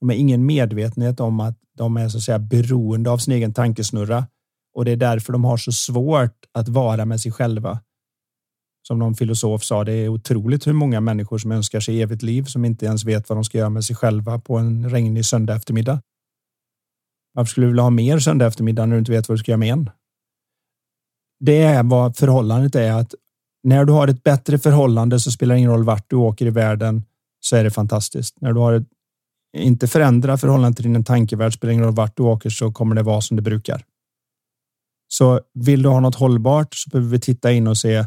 De 0.01 0.09
har 0.09 0.17
ingen 0.17 0.47
medvetenhet 0.47 1.21
om 1.21 1.41
att 1.41 1.59
de 1.77 1.97
är 1.97 2.09
så 2.09 2.19
att 2.19 2.23
säga 2.23 2.39
beroende 2.39 3.11
av 3.11 3.19
sin 3.19 3.35
egen 3.35 3.55
tankesnurra 3.55 4.27
och 4.75 4.85
det 4.85 4.91
är 4.91 4.97
därför 4.97 5.33
de 5.33 5.45
har 5.45 5.57
så 5.57 5.73
svårt 5.73 6.45
att 6.53 6.69
vara 6.69 7.05
med 7.05 7.21
sig 7.21 7.33
själva. 7.33 7.81
Som 8.83 8.99
någon 8.99 9.15
filosof 9.15 9.65
sa, 9.65 9.85
det 9.85 9.93
är 9.93 10.09
otroligt 10.09 10.67
hur 10.67 10.73
många 10.73 11.01
människor 11.01 11.39
som 11.39 11.53
önskar 11.53 11.81
sig 11.81 12.03
evigt 12.03 12.23
liv 12.23 12.45
som 12.45 12.65
inte 12.65 12.87
ens 12.87 13.05
vet 13.05 13.29
vad 13.29 13.37
de 13.37 13.45
ska 13.45 13.59
göra 13.59 13.71
med 13.71 13.85
sig 13.85 13.97
själva 13.97 14.39
på 14.39 14.59
en 14.59 14.91
regnig 14.91 15.27
söndag 15.27 15.55
eftermiddag. 15.55 16.03
Varför 17.35 17.51
skulle 17.51 17.67
du 17.67 17.71
vilja 17.71 17.83
ha 17.83 17.91
mer 17.91 18.19
söndag 18.19 18.47
eftermiddag 18.47 18.87
när 18.87 18.97
du 18.97 18.99
inte 18.99 19.13
vet 19.13 19.29
vad 19.29 19.39
du 19.39 19.43
ska 19.43 19.51
göra 19.51 19.59
med 19.59 19.73
en? 19.73 19.91
Det 21.41 21.63
är 21.63 21.83
vad 21.83 22.17
förhållandet 22.17 22.75
är 22.75 22.93
att 22.93 23.15
när 23.63 23.85
du 23.85 23.93
har 23.93 24.09
ett 24.09 24.23
bättre 24.23 24.59
förhållande 24.59 25.21
så 25.21 25.31
spelar 25.31 25.55
det 25.55 25.59
ingen 25.59 25.71
roll 25.71 25.85
vart 25.85 26.11
du 26.11 26.17
åker 26.17 26.47
i 26.47 26.51
världen 26.51 27.05
så 27.41 27.57
är 27.57 27.65
det 27.65 27.71
fantastiskt. 27.71 28.41
När 28.41 28.53
du 28.53 28.61
har 28.61 28.73
ett 28.73 28.89
inte 29.57 29.89
förändra 29.89 30.39
förhållandet 30.39 30.77
till 30.77 30.93
din 30.93 31.05
tankevärld 31.05 31.55
spelar 31.55 31.73
ingen 31.73 31.85
roll 31.85 31.95
vart 31.95 32.17
du 32.17 32.23
åker 32.23 32.51
så 32.51 32.73
kommer 32.73 32.95
det 32.95 33.03
vara 33.03 33.21
som 33.21 33.37
det 33.37 33.43
brukar. 33.43 33.85
Så 35.09 35.41
vill 35.55 35.83
du 35.83 35.89
ha 35.89 36.01
något 36.01 36.15
hållbart 36.15 36.75
så 36.75 36.91
behöver 36.91 37.11
vi 37.11 37.21
titta 37.21 37.53
in 37.53 37.67
och 37.67 37.79
se 37.79 38.07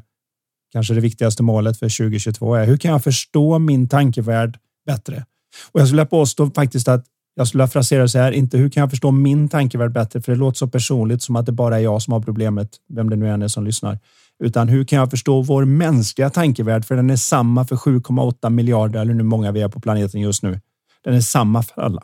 kanske 0.72 0.94
det 0.94 1.02
viktigaste 1.02 1.44
målet 1.44 1.80
för 1.80 1.98
2022 1.98 2.56
är 2.56 2.66
hur 2.66 2.78
kan 2.78 2.92
jag 2.92 3.04
förstå 3.04 3.60
min 3.60 3.90
tankevärld 3.90 4.58
bättre? 4.86 5.26
Och 5.72 5.80
jag 5.80 5.88
skulle 5.88 6.06
påstå 6.06 6.50
faktiskt 6.50 6.88
att 6.88 7.06
jag 7.36 7.48
skulle 7.48 7.68
frasera 7.68 8.08
så 8.08 8.20
här, 8.20 8.32
inte 8.32 8.58
hur 8.58 8.70
kan 8.70 8.82
jag 8.82 8.90
förstå 8.90 9.12
min 9.12 9.50
tankevärld 9.50 9.92
bättre? 9.92 10.22
För 10.22 10.32
det 10.32 10.38
låter 10.38 10.58
så 10.58 10.68
personligt 10.68 11.22
som 11.22 11.36
att 11.36 11.46
det 11.46 11.52
bara 11.52 11.78
är 11.78 11.84
jag 11.84 12.02
som 12.02 12.14
har 12.14 12.22
problemet, 12.22 12.70
vem 12.90 13.10
det 13.10 13.16
nu 13.16 13.30
än 13.30 13.42
är 13.42 13.48
som 13.48 13.66
lyssnar. 13.66 14.00
Utan 14.44 14.70
hur 14.70 14.86
kan 14.86 15.00
jag 15.00 15.10
förstå 15.10 15.42
vår 15.42 15.66
mänskliga 15.66 16.30
tankevärld? 16.30 16.86
För 16.86 16.96
den 16.96 17.10
är 17.10 17.16
samma 17.16 17.66
för 17.66 17.76
7,8 17.76 18.50
miljarder 18.50 19.02
eller 19.02 19.14
hur 19.14 19.24
många 19.24 19.52
vi 19.52 19.62
är 19.62 19.70
på 19.70 19.80
planeten 19.80 20.22
just 20.22 20.44
nu. 20.44 20.60
Den 21.04 21.14
är 21.14 21.22
samma 21.22 21.64
för 21.64 21.82
alla. 21.82 22.04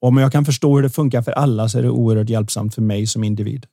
Om 0.00 0.16
jag 0.16 0.32
kan 0.32 0.44
förstå 0.44 0.74
hur 0.76 0.82
det 0.82 0.90
funkar 0.90 1.22
för 1.22 1.32
alla 1.32 1.68
så 1.68 1.78
är 1.78 1.82
det 1.82 1.90
oerhört 1.90 2.28
hjälpsamt 2.28 2.74
för 2.74 2.82
mig 2.82 3.06
som 3.06 3.24
individ. 3.24 3.66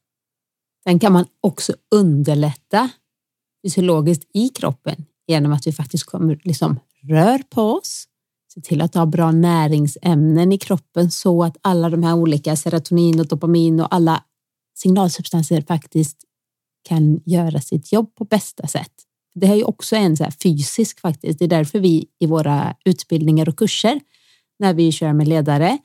Sen 0.84 1.00
kan 1.00 1.14
man 1.14 1.26
också 1.42 1.74
underlätta 1.96 2.90
fysiologiskt 3.64 4.30
i 4.34 4.50
kroppen 4.50 5.06
genom 5.28 5.52
att 5.52 5.68
vi 5.68 5.72
faktiskt 5.72 6.04
kommer 6.04 6.42
liksom 6.44 6.80
rör 7.04 7.38
på 7.50 7.62
oss, 7.62 8.06
se 8.54 8.62
till 8.62 8.82
att 8.82 8.96
ha 8.96 9.06
bra 9.06 9.32
näringsämnen 9.32 10.52
i 10.52 10.58
kroppen 10.58 11.12
så 11.12 11.44
att 11.44 11.58
alla 11.62 11.90
de 11.90 12.04
här 12.04 12.16
olika 12.16 12.56
serotonin 12.56 13.20
och 13.20 13.28
dopamin 13.28 13.80
och 13.80 13.96
alla 13.96 14.24
signalsubstanser 14.76 15.62
faktiskt 15.62 16.18
kan 16.88 17.22
göra 17.26 17.62
sitt 17.62 17.92
jobb 17.92 18.16
på 18.16 18.26
bästa 18.26 18.68
sätt. 18.68 18.92
Det 19.34 19.48
är 19.48 19.56
ju 19.56 19.64
också 19.64 19.96
en 19.96 20.18
så 20.18 20.26
fysisk 20.44 21.00
faktiskt. 21.00 21.40
Det 21.40 21.46
är 21.46 21.50
därför 21.50 21.80
vi 21.80 22.08
i 22.20 22.26
våra 22.26 22.76
utbildningar 22.86 23.50
och 23.50 23.58
kurser 23.58 24.00
när 24.60 24.74
vi 24.74 24.92
kör 24.92 25.14
med 25.14 25.28
ledare, 25.28 25.78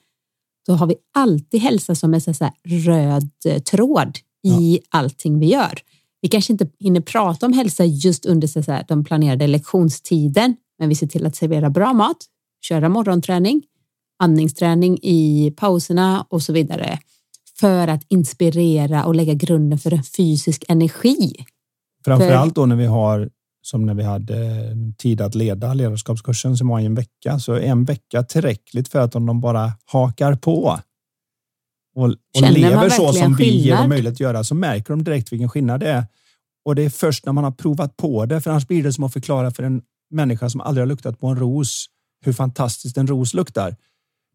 då 0.66 0.72
har 0.72 0.86
vi 0.86 0.96
alltid 1.14 1.60
hälsa 1.60 1.94
som 1.94 2.14
en 2.14 2.20
så 2.20 2.50
röd 2.64 3.30
tråd 3.64 4.18
i 4.44 4.74
ja. 4.74 4.98
allting 4.98 5.38
vi 5.38 5.46
gör. 5.46 5.80
Vi 6.26 6.30
kanske 6.30 6.52
inte 6.52 6.66
hinner 6.78 7.00
prata 7.00 7.46
om 7.46 7.52
hälsa 7.52 7.84
just 7.84 8.26
under 8.26 8.48
så 8.48 8.72
här, 8.72 8.84
den 8.88 9.04
planerade 9.04 9.46
lektionstiden, 9.46 10.56
men 10.78 10.88
vi 10.88 10.94
ser 10.94 11.06
till 11.06 11.26
att 11.26 11.36
servera 11.36 11.70
bra 11.70 11.92
mat, 11.92 12.16
köra 12.62 12.88
morgonträning, 12.88 13.62
andningsträning 14.22 14.98
i 15.02 15.52
pauserna 15.56 16.26
och 16.28 16.42
så 16.42 16.52
vidare 16.52 16.98
för 17.60 17.88
att 17.88 18.02
inspirera 18.08 19.04
och 19.04 19.14
lägga 19.14 19.34
grunden 19.34 19.78
för 19.78 19.94
en 19.94 20.02
fysisk 20.02 20.64
energi. 20.68 21.44
Framför 22.04 22.30
allt 22.30 22.54
då 22.54 22.66
när 22.66 22.76
vi 22.76 22.86
har 22.86 23.30
som 23.62 23.86
när 23.86 23.94
vi 23.94 24.02
hade 24.02 24.46
eh, 24.46 24.76
tid 24.98 25.20
att 25.20 25.34
leda 25.34 25.74
ledarskapskursen 25.74 26.56
som 26.56 26.68
var 26.68 26.80
i 26.80 26.84
en 26.84 26.94
vecka. 26.94 27.38
Så 27.38 27.52
är 27.52 27.60
en 27.60 27.84
vecka 27.84 28.22
tillräckligt 28.22 28.88
för 28.88 28.98
att 28.98 29.14
om 29.14 29.26
de 29.26 29.40
bara 29.40 29.72
hakar 29.84 30.34
på 30.34 30.78
och, 31.96 32.04
och 32.04 32.50
lever 32.50 32.88
så 32.88 33.12
som 33.12 33.34
vi 33.34 33.50
ger 33.50 33.76
dem 33.76 33.88
möjlighet 33.88 34.14
att 34.14 34.20
göra 34.20 34.44
så 34.44 34.54
märker 34.54 34.90
de 34.90 35.04
direkt 35.04 35.32
vilken 35.32 35.48
skillnad 35.48 35.80
det 35.80 35.88
är. 35.88 36.04
Och 36.64 36.74
det 36.74 36.82
är 36.82 36.90
först 36.90 37.26
när 37.26 37.32
man 37.32 37.44
har 37.44 37.50
provat 37.50 37.96
på 37.96 38.26
det, 38.26 38.40
för 38.40 38.50
annars 38.50 38.66
blir 38.66 38.82
det 38.82 38.92
som 38.92 39.04
att 39.04 39.12
förklara 39.12 39.50
för 39.50 39.62
en 39.62 39.82
människa 40.10 40.50
som 40.50 40.60
aldrig 40.60 40.82
har 40.82 40.88
luktat 40.88 41.20
på 41.20 41.26
en 41.26 41.36
ros 41.36 41.86
hur 42.24 42.32
fantastiskt 42.32 42.96
en 42.96 43.06
ros 43.06 43.34
luktar 43.34 43.76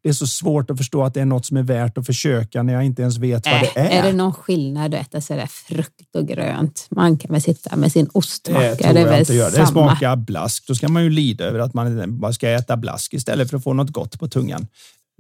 det 0.04 0.10
är 0.10 0.14
så 0.14 0.28
svårt 0.28 0.70
att 0.70 0.78
förstå 0.78 1.04
att 1.04 1.14
det 1.14 1.22
är 1.22 1.26
något 1.26 1.46
som 1.46 1.58
är 1.58 1.64
värt 1.64 1.98
att 1.98 2.06
försöka 2.06 2.64
när 2.64 2.74
jag 2.74 2.86
inte 2.86 3.02
ens 3.02 3.18
vet 3.18 3.48
äh, 3.48 3.52
vad 3.52 3.62
det 3.62 3.80
är. 3.80 3.90
Är 3.90 4.04
det 4.04 4.14
någon 4.14 4.34
skillnad 4.34 4.94
att 4.94 5.02
äta 5.02 5.22
sådär 5.22 5.48
frukt 5.48 6.16
och 6.16 6.28
grönt? 6.28 6.88
Man 6.92 7.18
kan 7.18 7.32
väl 7.32 7.42
sitta 7.42 7.76
med 7.76 7.92
sin 7.92 8.10
ostmacka. 8.14 8.76
Det, 8.76 8.94
det, 8.94 9.06
väl 9.06 9.20
inte 9.20 9.50
det 9.50 9.68
smakar 9.68 10.16
blask. 10.16 10.68
Då 10.68 10.76
ska 10.76 10.88
man 10.88 11.04
ju 11.04 11.10
lida 11.10 11.46
över 11.46 11.60
att 11.60 11.74
man 11.74 12.20
bara 12.20 12.34
ska 12.34 12.50
äta 12.50 12.78
blask 12.78 13.14
istället 13.14 13.50
för 13.50 13.58
att 13.58 13.64
få 13.64 13.74
något 13.74 13.90
gott 13.90 14.20
på 14.20 14.28
tungan. 14.28 14.68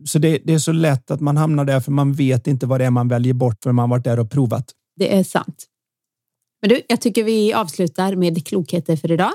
Så 0.06 0.20
det, 0.20 0.38
det 0.38 0.54
är 0.54 0.60
så 0.60 0.72
lätt 0.72 1.12
att 1.12 1.22
man 1.22 1.38
hamnar 1.38 1.66
där 1.66 1.80
för 1.80 1.92
man 1.92 2.14
vet 2.14 2.48
inte 2.48 2.66
vad 2.66 2.80
det 2.80 2.86
är 2.86 2.89
man 2.89 3.08
väljer 3.08 3.34
bort 3.34 3.64
för 3.64 3.72
man 3.72 3.89
varit 3.89 4.04
där 4.04 4.20
och 4.20 4.32
provat. 4.32 4.72
Det 4.96 5.16
är 5.16 5.24
sant. 5.24 5.66
Men 6.62 6.70
du, 6.70 6.82
jag 6.88 7.02
tycker 7.02 7.24
vi 7.24 7.54
avslutar 7.54 8.16
med 8.16 8.48
klokheter 8.48 8.96
för 8.96 9.12
idag. 9.12 9.32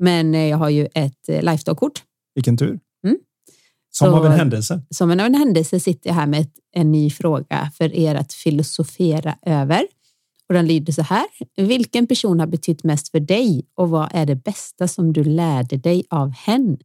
Men 0.00 0.34
eh, 0.34 0.46
jag 0.46 0.58
har 0.58 0.68
ju 0.68 0.88
ett 0.94 1.28
eh, 1.28 1.42
Lifestyle-kort. 1.42 2.02
Vilken 2.34 2.56
tur. 2.56 2.78
Som 3.94 4.08
så, 4.08 4.16
av 4.16 4.26
en 4.26 4.32
händelse? 4.32 4.82
Som 4.90 5.10
av 5.10 5.20
en 5.20 5.34
händelse 5.34 5.80
sitter 5.80 6.10
jag 6.10 6.14
här 6.14 6.26
med 6.26 6.46
en 6.72 6.92
ny 6.92 7.10
fråga 7.10 7.70
för 7.74 7.94
er 7.94 8.14
att 8.14 8.32
filosofera 8.32 9.38
över. 9.42 9.86
Och 10.48 10.54
den 10.54 10.66
lyder 10.66 10.92
så 10.92 11.02
här. 11.02 11.24
Vilken 11.56 12.06
person 12.06 12.40
har 12.40 12.46
betytt 12.46 12.84
mest 12.84 13.08
för 13.08 13.20
dig 13.20 13.66
och 13.74 13.90
vad 13.90 14.08
är 14.12 14.26
det 14.26 14.36
bästa 14.36 14.88
som 14.88 15.12
du 15.12 15.24
lärde 15.24 15.76
dig 15.76 16.04
av 16.10 16.30
henne? 16.30 16.76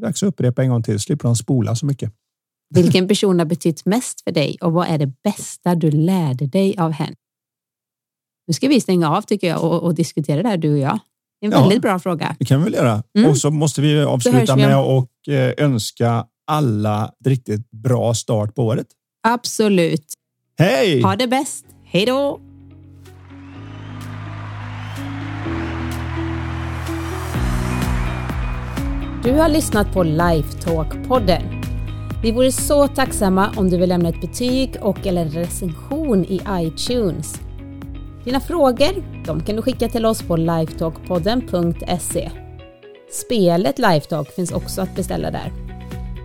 Dags 0.00 0.22
att 0.22 0.26
upprepa 0.26 0.62
en 0.62 0.70
gång 0.70 0.82
till, 0.82 1.00
slipper 1.00 1.28
de 1.28 1.36
spola 1.36 1.76
så 1.76 1.86
mycket. 1.86 2.12
Vilken 2.74 3.08
person 3.08 3.38
har 3.38 3.46
betytt 3.46 3.84
mest 3.84 4.20
för 4.20 4.32
dig 4.32 4.56
och 4.60 4.72
vad 4.72 4.88
är 4.88 4.98
det 4.98 5.12
bästa 5.24 5.74
du 5.74 5.90
lärde 5.90 6.46
dig 6.46 6.78
av 6.78 6.92
henne? 6.92 7.16
Nu 8.46 8.54
ska 8.54 8.68
vi 8.68 8.80
stänga 8.80 9.10
av 9.10 9.22
tycker 9.22 9.48
jag 9.48 9.64
och, 9.64 9.82
och 9.82 9.94
diskutera 9.94 10.42
det 10.42 10.48
här 10.48 10.56
du 10.56 10.72
och 10.72 10.78
jag. 10.78 10.98
En 11.40 11.50
väldigt 11.50 11.74
ja, 11.74 11.80
bra 11.80 11.98
fråga. 11.98 12.36
Det 12.38 12.44
kan 12.44 12.58
vi 12.58 12.64
väl 12.64 12.74
göra. 12.74 13.02
Mm. 13.18 13.30
Och 13.30 13.38
så 13.38 13.50
måste 13.50 13.80
vi 13.80 14.02
avsluta 14.02 14.56
med 14.56 14.76
att 14.76 15.08
eh, 15.28 15.64
önska 15.64 16.26
alla 16.46 17.12
riktigt 17.24 17.70
bra 17.70 18.14
start 18.14 18.54
på 18.54 18.62
året. 18.62 18.86
Absolut. 19.22 20.14
Hej! 20.58 21.02
Ha 21.02 21.16
det 21.16 21.26
bäst. 21.26 21.64
Hej 21.84 22.06
då! 22.06 22.49
Du 29.24 29.32
har 29.32 29.48
lyssnat 29.48 29.92
på 29.92 30.02
Lifetalk-podden. 30.02 31.42
Vi 32.22 32.32
vore 32.32 32.52
så 32.52 32.88
tacksamma 32.88 33.50
om 33.56 33.70
du 33.70 33.76
vill 33.76 33.88
lämna 33.88 34.08
ett 34.08 34.20
betyg 34.20 34.76
och 34.80 35.06
eller 35.06 35.22
en 35.22 35.30
recension 35.30 36.24
i 36.24 36.40
iTunes. 36.50 37.40
Dina 38.24 38.40
frågor 38.40 39.24
de 39.26 39.40
kan 39.40 39.56
du 39.56 39.62
skicka 39.62 39.88
till 39.88 40.06
oss 40.06 40.22
på 40.22 40.36
lifetalkpodden.se. 40.36 42.30
Spelet 43.10 43.78
Lifetalk 43.78 44.30
finns 44.30 44.52
också 44.52 44.82
att 44.82 44.96
beställa 44.96 45.30
där. 45.30 45.52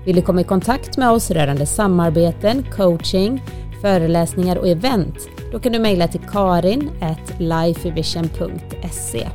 Vill 0.06 0.16
du 0.16 0.22
komma 0.22 0.42
i 0.42 0.44
kontakt 0.44 0.98
med 0.98 1.12
oss 1.12 1.32
rörande 1.32 1.66
samarbeten, 1.66 2.66
coaching, 2.76 3.44
föreläsningar 3.82 4.56
och 4.56 4.68
event? 4.68 5.30
Då 5.52 5.60
kan 5.60 5.72
du 5.72 5.80
mejla 5.80 6.08
till 6.08 6.22
karin.lifevision.se. 6.32 9.28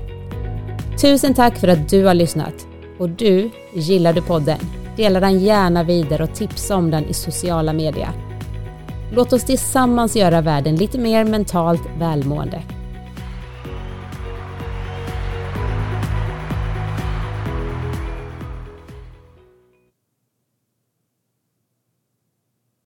Tusen 1.02 1.34
tack 1.34 1.56
för 1.56 1.68
att 1.68 1.88
du 1.88 2.04
har 2.04 2.14
lyssnat. 2.14 2.69
Och 3.00 3.08
du, 3.08 3.50
gillar 3.72 4.12
du 4.12 4.22
podden? 4.22 4.58
Dela 4.96 5.20
den 5.20 5.38
gärna 5.38 5.82
vidare 5.82 6.22
och 6.22 6.34
tipsa 6.34 6.76
om 6.76 6.90
den 6.90 7.04
i 7.04 7.14
sociala 7.14 7.72
medier. 7.72 8.10
Låt 9.12 9.32
oss 9.32 9.44
tillsammans 9.44 10.16
göra 10.16 10.40
världen 10.40 10.76
lite 10.76 10.98
mer 10.98 11.24
mentalt 11.24 11.82
välmående. 11.98 12.62